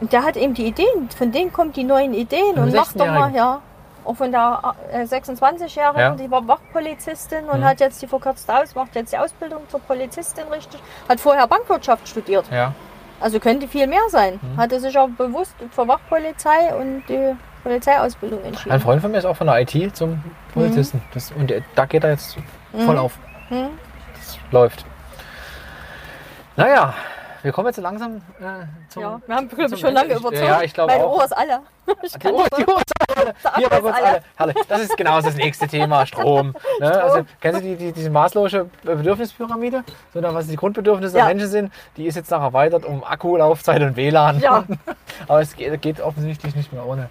Und 0.00 0.12
der 0.12 0.22
hat 0.24 0.36
eben 0.36 0.54
die 0.54 0.66
Ideen, 0.66 1.08
von 1.16 1.32
denen 1.32 1.52
kommen 1.52 1.72
die 1.72 1.82
neuen 1.84 2.14
Ideen 2.14 2.54
und 2.56 2.72
macht 2.74 2.98
doch 3.00 3.06
mal, 3.06 3.14
16-Jährigen? 3.30 3.34
ja. 3.36 3.60
Auch 4.04 4.14
von 4.14 4.30
der 4.30 4.74
äh, 4.92 5.02
26-Jährigen, 5.02 6.00
Ja. 6.00 6.10
die 6.14 6.30
war 6.30 6.46
Wachpolizistin 6.46 7.44
und 7.46 7.60
Mhm. 7.60 7.64
hat 7.64 7.80
jetzt 7.80 8.00
die 8.00 8.06
verkürzt 8.06 8.48
aus, 8.50 8.74
macht 8.74 8.94
jetzt 8.94 9.12
die 9.12 9.18
Ausbildung 9.18 9.68
zur 9.68 9.80
Polizistin 9.80 10.44
richtig. 10.48 10.80
Hat 11.08 11.18
vorher 11.20 11.46
Bankwirtschaft 11.46 12.06
studiert. 12.08 12.46
Ja. 12.50 12.72
Also 13.20 13.40
könnte 13.40 13.66
viel 13.68 13.86
mehr 13.86 14.00
sein. 14.10 14.38
Mhm. 14.40 14.56
Hatte 14.56 14.78
sich 14.80 14.96
auch 14.98 15.08
bewusst 15.08 15.54
für 15.70 15.86
Wachpolizei 15.88 16.74
und 16.74 17.02
die 17.08 17.34
Polizeiausbildung 17.64 18.40
Ein 18.40 18.46
entschieden. 18.46 18.80
Freund 18.80 19.02
von 19.02 19.10
mir 19.10 19.18
ist 19.18 19.24
auch 19.24 19.36
von 19.36 19.46
der 19.48 19.60
IT 19.60 19.96
zum 19.96 20.22
Polizisten. 20.54 21.02
Das, 21.12 21.32
und 21.32 21.50
der- 21.50 21.62
da 21.74 21.84
geht 21.86 22.04
er 22.04 22.10
jetzt 22.10 22.36
voll 22.84 22.96
auf. 22.98 23.18
Mhm. 23.50 23.70
Das 24.16 24.38
läuft. 24.52 24.84
Naja, 26.56 26.94
wir 27.42 27.52
kommen 27.52 27.66
jetzt 27.68 27.78
langsam 27.78 28.16
äh, 28.40 28.64
zum. 28.88 29.02
Ja, 29.02 29.20
wir 29.26 29.34
haben 29.36 29.48
zum 29.50 29.76
schon 29.76 29.94
lange 29.94 30.14
überzogen. 30.14 30.36
Ja, 30.44 30.62
ich 30.62 30.72
glaube 30.74 30.92
Mein 30.92 31.02
auch. 31.02 31.16
Ohr 31.16 31.24
ist 31.24 31.36
alle. 31.36 31.60
Ich 32.02 32.12
Die 32.12 32.32
nicht 32.32 32.58
die. 32.58 32.66
Uhr 32.66 32.76
ist 32.78 33.16
alle. 33.18 33.34
Hier 33.56 33.68
bei 33.70 33.78
ist 33.78 33.84
uns 33.84 33.96
alle. 33.96 34.22
alle. 34.36 34.54
Das 34.68 34.80
ist 34.82 34.96
genau 34.96 35.20
das 35.22 35.34
nächste 35.36 35.66
Thema, 35.66 36.04
Strom. 36.06 36.54
Ne? 36.80 37.02
Also, 37.02 37.24
kennen 37.40 37.62
Sie 37.62 37.70
die, 37.70 37.76
die, 37.76 37.92
diese 37.92 38.10
maßlose 38.10 38.68
Bedürfnispyramide? 38.82 39.84
So, 40.12 40.22
was 40.22 40.46
die 40.48 40.56
Grundbedürfnisse 40.56 41.16
Ja. 41.16 41.24
der 41.26 41.34
Menschen 41.34 41.48
sind, 41.50 41.72
die 41.96 42.06
ist 42.06 42.14
jetzt 42.16 42.30
noch 42.30 42.42
erweitert 42.42 42.84
um 42.84 43.02
Akku, 43.04 43.36
Laufzeit 43.36 43.80
und 43.82 43.96
WLAN. 43.96 44.40
Ja. 44.40 44.64
Aber 45.28 45.40
es 45.40 45.56
geht, 45.56 45.80
geht 45.80 46.00
offensichtlich 46.00 46.54
nicht 46.54 46.72
mehr 46.72 46.84
ohne. 46.86 47.08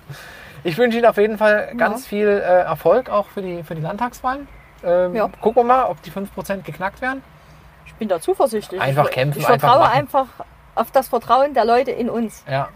Ich 0.64 0.78
wünsche 0.78 0.98
Ihnen 0.98 1.08
auf 1.08 1.18
jeden 1.18 1.38
Fall 1.38 1.74
ganz 1.78 2.06
viel 2.06 2.28
äh, 2.28 2.42
Erfolg 2.62 3.10
auch 3.10 3.28
für 3.28 3.42
die, 3.42 3.64
für 3.64 3.74
die 3.76 3.82
Landtagswahlen. 3.82 4.48
Ähm, 4.84 5.16
Ja. 5.16 5.30
Gucken 5.42 5.64
wir 5.64 5.68
mal, 5.68 5.86
ob 5.86 6.02
die 6.04 6.12
5% 6.12 6.62
geknackt 6.62 7.02
werden. 7.02 7.24
Ich 7.98 8.00
bin 8.00 8.10
da 8.10 8.22
zuversichtlich. 8.22 8.80
Einfach 8.80 9.06
ich, 9.06 9.12
kämpfen, 9.12 9.40
Ich 9.40 9.48
einfach 9.48 9.70
vertraue 9.70 9.88
machen. 9.88 9.98
einfach 10.00 10.28
auf 10.76 10.92
das 10.92 11.08
Vertrauen 11.08 11.56
der 11.56 11.66
Leute 11.66 11.90
in 11.90 12.12
uns. 12.12 12.44
Ja. 12.48 12.70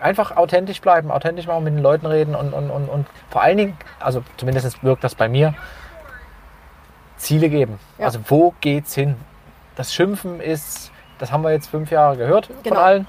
Einfach 0.00 0.36
authentisch 0.36 0.80
bleiben, 0.80 1.12
authentisch 1.12 1.46
machen, 1.46 1.62
mit 1.62 1.74
den 1.74 1.80
Leuten 1.82 2.06
reden 2.06 2.34
und, 2.34 2.52
und, 2.52 2.70
und, 2.70 2.88
und 2.88 3.06
vor 3.30 3.42
allen 3.42 3.56
Dingen, 3.56 3.78
also 4.00 4.24
zumindest 4.36 4.82
wirkt 4.82 5.04
das 5.04 5.14
bei 5.14 5.28
mir, 5.28 5.54
Ziele 7.16 7.48
geben. 7.48 7.78
Ja. 7.98 8.06
Also 8.06 8.18
wo 8.26 8.52
geht's 8.60 8.94
hin? 8.94 9.14
Das 9.76 9.94
Schimpfen 9.94 10.40
ist, 10.40 10.90
das 11.20 11.30
haben 11.30 11.42
wir 11.42 11.52
jetzt 11.52 11.68
fünf 11.68 11.92
Jahre 11.92 12.16
gehört 12.16 12.48
Genau. 12.64 12.74
von 12.74 12.84
allen. 12.84 13.06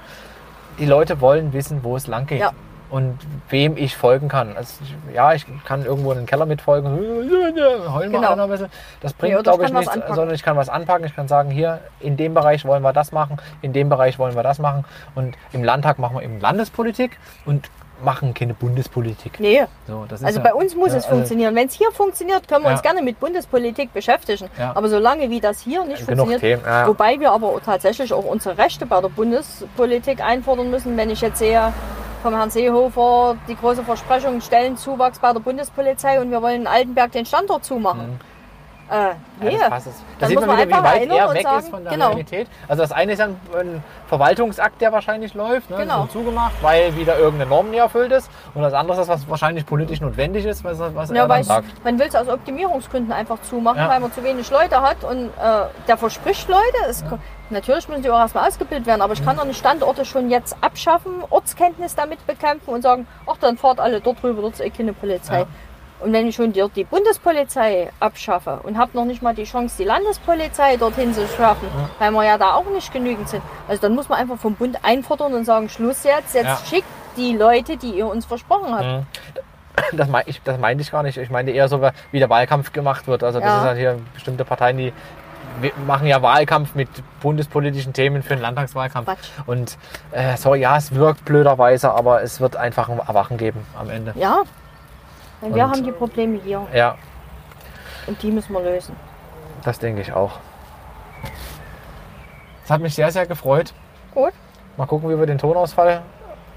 Die 0.78 0.86
Leute 0.86 1.20
wollen 1.20 1.52
wissen, 1.52 1.82
wo 1.82 1.96
es 1.96 2.06
lang 2.06 2.26
geht. 2.26 2.40
Ja. 2.40 2.52
Und 2.88 3.18
wem 3.48 3.76
ich 3.76 3.96
folgen 3.96 4.28
kann. 4.28 4.56
Also, 4.56 4.74
ich- 4.82 5.14
ja, 5.14 5.32
ich 5.32 5.44
kann 5.64 5.84
irgendwo 5.84 6.12
in 6.12 6.18
den 6.18 6.26
Keller 6.26 6.46
mitfolgen, 6.46 6.90
heulen 7.92 8.12
Genau. 8.12 8.32
einer 8.32 8.44
ein 8.44 8.50
bisschen. 8.50 8.68
Das 9.00 9.12
Nee, 9.12 9.16
bringt, 9.18 9.36
ich 9.38 9.42
glaube 9.42 9.64
ich, 9.64 9.74
was 9.74 9.94
nichts, 9.96 10.14
sondern 10.14 10.34
ich 10.34 10.42
kann 10.42 10.56
was 10.56 10.68
anpacken. 10.68 11.04
Ich 11.04 11.16
kann 11.16 11.26
sagen, 11.26 11.50
hier, 11.50 11.80
in 12.00 12.16
dem 12.16 12.34
Bereich 12.34 12.64
wollen 12.64 12.82
wir 12.82 12.92
das 12.92 13.10
machen, 13.12 13.38
in 13.62 13.72
dem 13.72 13.88
Bereich 13.88 14.18
wollen 14.18 14.36
wir 14.36 14.42
das 14.44 14.58
machen. 14.60 14.84
Und 15.16 15.36
im 15.52 15.64
Landtag 15.64 15.98
machen 15.98 16.16
wir 16.16 16.22
eben 16.22 16.40
Landespolitik 16.40 17.18
und 17.44 17.68
machen 18.04 18.34
keine 18.34 18.52
Bundespolitik. 18.52 19.40
Nee, 19.40 19.64
So, 19.86 20.04
also 20.08 20.26
ja- 20.26 20.38
bei 20.40 20.52
uns 20.52 20.76
muss 20.76 20.90
ja, 20.90 20.98
es 20.98 21.04
also 21.06 21.16
funktionieren. 21.16 21.54
Wenn 21.54 21.66
es 21.68 21.72
hier 21.74 21.90
funktioniert, 21.92 22.46
können 22.46 22.62
wir 22.64 22.68
Ja. 22.68 22.74
uns 22.74 22.82
gerne 22.82 23.00
mit 23.02 23.18
Bundespolitik 23.18 23.92
beschäftigen. 23.94 24.50
Aber 24.74 24.88
solange 24.88 25.30
wie 25.30 25.40
das 25.40 25.60
hier 25.60 25.82
nicht 25.84 26.06
Genug 26.06 26.26
funktioniert, 26.28 26.62
Themen, 26.62 26.86
wobei 26.88 27.18
wir 27.18 27.32
aber 27.32 27.58
tatsächlich 27.64 28.12
auch 28.12 28.24
unsere 28.26 28.58
Rechte 28.58 28.84
bei 28.86 29.00
der 29.00 29.08
Bundespolitik 29.08 30.22
einfordern 30.22 30.70
müssen, 30.70 30.96
wenn 30.98 31.08
ich 31.10 31.22
jetzt 31.22 31.38
sehe 31.38 31.72
vom 32.22 32.34
Herrn 32.34 32.50
Seehofer 32.50 33.36
die 33.48 33.56
große 33.56 33.82
Versprechung, 33.84 34.40
Stellenzuwachs 34.40 35.18
bei 35.18 35.32
der 35.32 35.40
Bundespolizei 35.40 36.20
und 36.20 36.30
wir 36.30 36.42
wollen 36.42 36.62
in 36.62 36.66
Altenberg 36.66 37.12
den 37.12 37.26
Standort 37.26 37.64
zumachen. 37.64 38.20
Äh, 38.90 39.14
Mhm. 39.38 39.44
Ja, 39.44 39.50
nee. 39.50 39.58
das 39.58 39.68
passt 39.68 39.86
es. 39.88 39.94
Da 39.96 40.02
Dann 40.20 40.28
sieht 40.28 40.40
man 40.46 40.56
wieder, 40.56 40.68
wie 40.68 40.84
weit 40.84 41.10
er 41.10 41.34
weg 41.34 41.42
sagen, 41.42 41.58
ist 41.58 41.68
von 41.70 41.82
der 41.82 41.92
genau. 41.92 42.06
Realität. 42.10 42.46
Also 42.68 42.82
das 42.84 42.92
eine 42.92 43.12
ist 43.14 43.20
ein, 43.20 43.36
ein 43.58 43.82
Verwaltungsakt, 44.06 44.80
der 44.80 44.92
wahrscheinlich 44.92 45.34
läuft, 45.34 45.68
ne? 45.70 45.76
Genau. 45.78 46.06
zugemacht, 46.06 46.54
weil 46.62 46.94
wieder 46.96 47.18
irgendeine 47.18 47.50
Norm 47.50 47.70
nicht 47.70 47.80
erfüllt 47.80 48.12
ist. 48.12 48.30
Und 48.54 48.62
das 48.62 48.72
andere 48.72 49.02
ist, 49.02 49.08
was 49.08 49.28
wahrscheinlich 49.28 49.66
politisch 49.66 50.00
notwendig 50.00 50.44
ist, 50.46 50.62
was, 50.64 50.78
was 50.78 51.10
Ja, 51.10 51.22
er 51.22 51.28
dann 51.28 51.42
sagt. 51.42 51.84
man 51.84 51.98
will 51.98 52.06
es 52.06 52.14
aus 52.14 52.28
Optimierungsgründen 52.28 53.12
einfach 53.12 53.42
zumachen, 53.42 53.78
Ja. 53.78 53.88
weil 53.90 53.98
man 54.00 54.12
zu 54.12 54.22
wenig 54.22 54.48
Leute 54.50 54.80
hat 54.80 55.02
und 55.02 55.26
äh, 55.26 55.30
der 55.88 55.96
verspricht 55.98 56.48
Leute. 56.48 56.62
Es, 56.88 57.04
Natürlich 57.50 57.88
müssen 57.88 58.02
die 58.02 58.10
auch 58.10 58.18
erstmal 58.18 58.48
ausgebildet 58.48 58.86
werden, 58.86 59.02
aber 59.02 59.12
ich 59.12 59.20
Mhm. 59.20 59.26
kann 59.26 59.36
doch 59.36 59.44
nicht 59.44 59.58
Standorte 59.58 60.04
schon 60.04 60.30
jetzt 60.30 60.56
abschaffen, 60.60 61.22
Ortskenntnis 61.30 61.94
damit 61.94 62.26
bekämpfen 62.26 62.70
und 62.74 62.82
sagen, 62.82 63.06
ach 63.26 63.36
dann 63.40 63.56
fahrt 63.56 63.78
alle 63.80 64.00
dort 64.00 64.22
rüber, 64.24 64.42
dort 64.42 64.54
ist 64.54 64.60
eh 64.60 64.70
keine 64.70 64.92
Polizei. 64.92 65.40
Ja. 65.40 65.46
Und 66.00 66.12
wenn 66.12 66.26
ich 66.26 66.34
schon 66.34 66.52
die, 66.52 66.62
die 66.74 66.84
Bundespolizei 66.84 67.90
abschaffe 68.00 68.60
und 68.64 68.76
habe 68.76 68.90
noch 68.94 69.04
nicht 69.06 69.22
mal 69.22 69.34
die 69.34 69.44
Chance, 69.44 69.76
die 69.78 69.84
Landespolizei 69.84 70.76
dorthin 70.76 71.14
zu 71.14 71.26
schaffen, 71.26 71.68
weil 71.98 72.10
wir 72.10 72.24
ja 72.24 72.36
da 72.36 72.54
auch 72.54 72.66
nicht 72.66 72.92
genügend 72.92 73.28
sind, 73.28 73.42
also 73.66 73.80
dann 73.80 73.94
muss 73.94 74.08
man 74.08 74.18
einfach 74.18 74.36
vom 74.36 74.54
Bund 74.54 74.78
einfordern 74.82 75.32
und 75.34 75.44
sagen, 75.44 75.68
Schluss 75.68 76.04
jetzt, 76.04 76.34
jetzt 76.34 76.44
Ja. 76.44 76.58
schickt 76.68 76.88
die 77.16 77.34
Leute, 77.34 77.76
die 77.78 77.90
ihr 77.92 78.06
uns 78.06 78.26
versprochen 78.26 78.74
habt. 78.74 78.84
Mhm. 78.84 79.06
Das, 79.96 80.08
mein, 80.08 80.24
ich, 80.26 80.42
das 80.42 80.58
meinte 80.58 80.82
ich 80.82 80.90
gar 80.90 81.02
nicht. 81.02 81.16
Ich 81.18 81.30
meinte 81.30 81.52
eher 81.52 81.68
so, 81.68 81.80
wie 82.10 82.18
der 82.18 82.28
Wahlkampf 82.30 82.72
gemacht 82.72 83.06
wird. 83.06 83.22
Also 83.22 83.40
das 83.40 83.48
Ja. 83.48 83.58
ist 83.58 83.64
halt 83.64 83.78
hier 83.78 83.98
bestimmte 84.14 84.44
Parteien, 84.44 84.76
die 84.78 84.92
wir 85.60 85.72
machen 85.86 86.06
ja 86.06 86.22
Wahlkampf 86.22 86.74
mit 86.74 86.88
bundespolitischen 87.20 87.92
Themen 87.92 88.22
für 88.22 88.34
den 88.34 88.40
Landtagswahlkampf. 88.42 89.06
Quatsch. 89.06 89.28
Und 89.46 89.78
äh, 90.12 90.36
sorry, 90.36 90.60
ja, 90.60 90.76
es 90.76 90.94
wirkt 90.94 91.24
blöderweise, 91.24 91.90
aber 91.92 92.22
es 92.22 92.40
wird 92.40 92.56
einfach 92.56 92.88
ein 92.88 92.98
Erwachen 92.98 93.36
geben 93.36 93.64
am 93.78 93.90
Ende. 93.90 94.12
Ja, 94.16 94.42
denn 95.42 95.54
wir 95.54 95.64
Und- 95.64 95.70
haben 95.70 95.84
die 95.84 95.92
Probleme 95.92 96.38
hier 96.44 96.66
Ja, 96.74 96.96
und 98.06 98.22
die 98.22 98.30
müssen 98.30 98.52
wir 98.52 98.60
lösen. 98.60 98.94
das 99.64 99.78
denke 99.78 100.00
ich 100.02 100.12
auch. 100.12 100.32
Es 102.64 102.70
hat 102.70 102.80
mich 102.80 102.94
sehr, 102.94 103.10
sehr 103.12 103.26
gefreut. 103.26 103.72
Gut. 104.14 104.32
Mal 104.76 104.86
gucken, 104.86 105.08
wie 105.08 105.18
wir 105.18 105.26
den 105.26 105.38
Tonausfall 105.38 106.02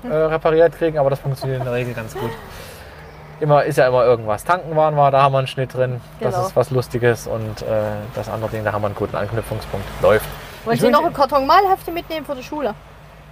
äh, 0.04 0.08
repariert 0.08 0.76
kriegen, 0.78 0.98
aber 0.98 1.10
das 1.10 1.20
funktioniert 1.20 1.60
in 1.60 1.66
der 1.66 1.74
Regel 1.74 1.94
ganz 1.94 2.14
gut. 2.16 2.32
Immer 3.40 3.64
ist 3.64 3.78
ja 3.78 3.88
immer 3.88 4.04
irgendwas. 4.04 4.44
Tanken 4.44 4.76
waren 4.76 4.96
wir, 4.96 5.12
da 5.12 5.22
haben 5.22 5.32
wir 5.34 5.38
einen 5.40 5.48
Schnitt 5.48 5.74
drin. 5.74 6.02
Das 6.20 6.34
Genau. 6.34 6.48
ist 6.48 6.56
was 6.56 6.72
Lustiges 6.72 7.28
und 7.28 7.62
äh, 7.62 7.66
das 8.16 8.28
andere 8.30 8.52
Ding, 8.52 8.64
da 8.66 8.74
haben 8.74 8.82
wir 8.82 8.88
einen 8.88 8.96
guten 8.96 9.16
Anknüpfungspunkt. 9.16 9.86
Läuft. 10.02 10.26
Wollen 10.66 10.76
Ich 10.76 10.82
Sie 10.82 10.90
noch 10.90 11.06
einen 11.06 11.14
Karton 11.14 11.48
Malhefte 11.48 11.92
mitnehmen 11.92 12.26
für 12.26 12.36
die 12.36 12.44
Schule? 12.44 12.74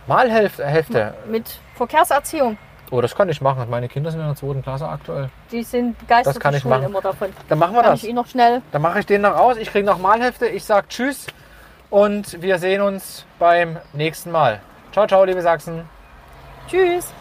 Malhälfte. 0.07 0.65
Hälfte. 0.65 1.13
Mit 1.29 1.59
Verkehrserziehung. 1.75 2.57
Oh, 2.89 3.01
das 3.01 3.13
kann 3.15 3.27
ich 3.27 3.41
machen. 3.41 3.69
Meine 3.69 3.89
Kinder 3.89 4.11
sind 4.11 4.21
in 4.21 4.27
der 4.27 4.35
zweiten 4.38 4.61
Klasse 4.63 4.88
aktuell. 4.88 5.29
Die 5.51 5.61
sind 5.61 5.97
begeistert 5.99 6.35
Das 6.35 6.39
kann 6.41 6.53
ich 6.55 6.63
machen. 6.63 6.84
immer 6.85 7.01
davon. 7.01 7.34
Dann 7.49 7.59
machen 7.59 7.73
wir 7.73 7.81
Kann 7.81 7.91
das. 7.91 8.03
ich 8.03 8.07
Ihnen 8.07 8.15
noch 8.15 8.27
schnell. 8.27 8.61
Dann 8.71 8.81
mache 8.81 8.99
ich 8.99 9.05
den 9.05 9.21
noch 9.21 9.35
raus. 9.38 9.57
Ich 9.59 9.69
kriege 9.69 9.85
noch 9.85 9.97
Malhefte. 9.97 10.45
Ich 10.47 10.63
sage 10.63 10.88
Tschüss 10.88 11.27
und 11.89 12.41
wir 12.41 12.59
sehen 12.59 12.81
uns 12.81 13.25
beim 13.39 13.77
nächsten 13.91 14.31
Mal. 14.31 14.61
Ciao, 14.93 15.05
ciao, 15.05 15.25
liebe 15.25 15.41
Sachsen. 15.41 15.81
Tschüss. 16.69 17.11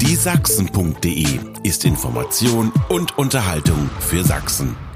Die 0.00 0.16
Sachsen.de 0.16 1.26
ist 1.62 1.84
Information 1.84 2.72
und 2.88 3.18
Unterhaltung 3.18 3.90
für 4.00 4.24
Sachsen. 4.24 4.87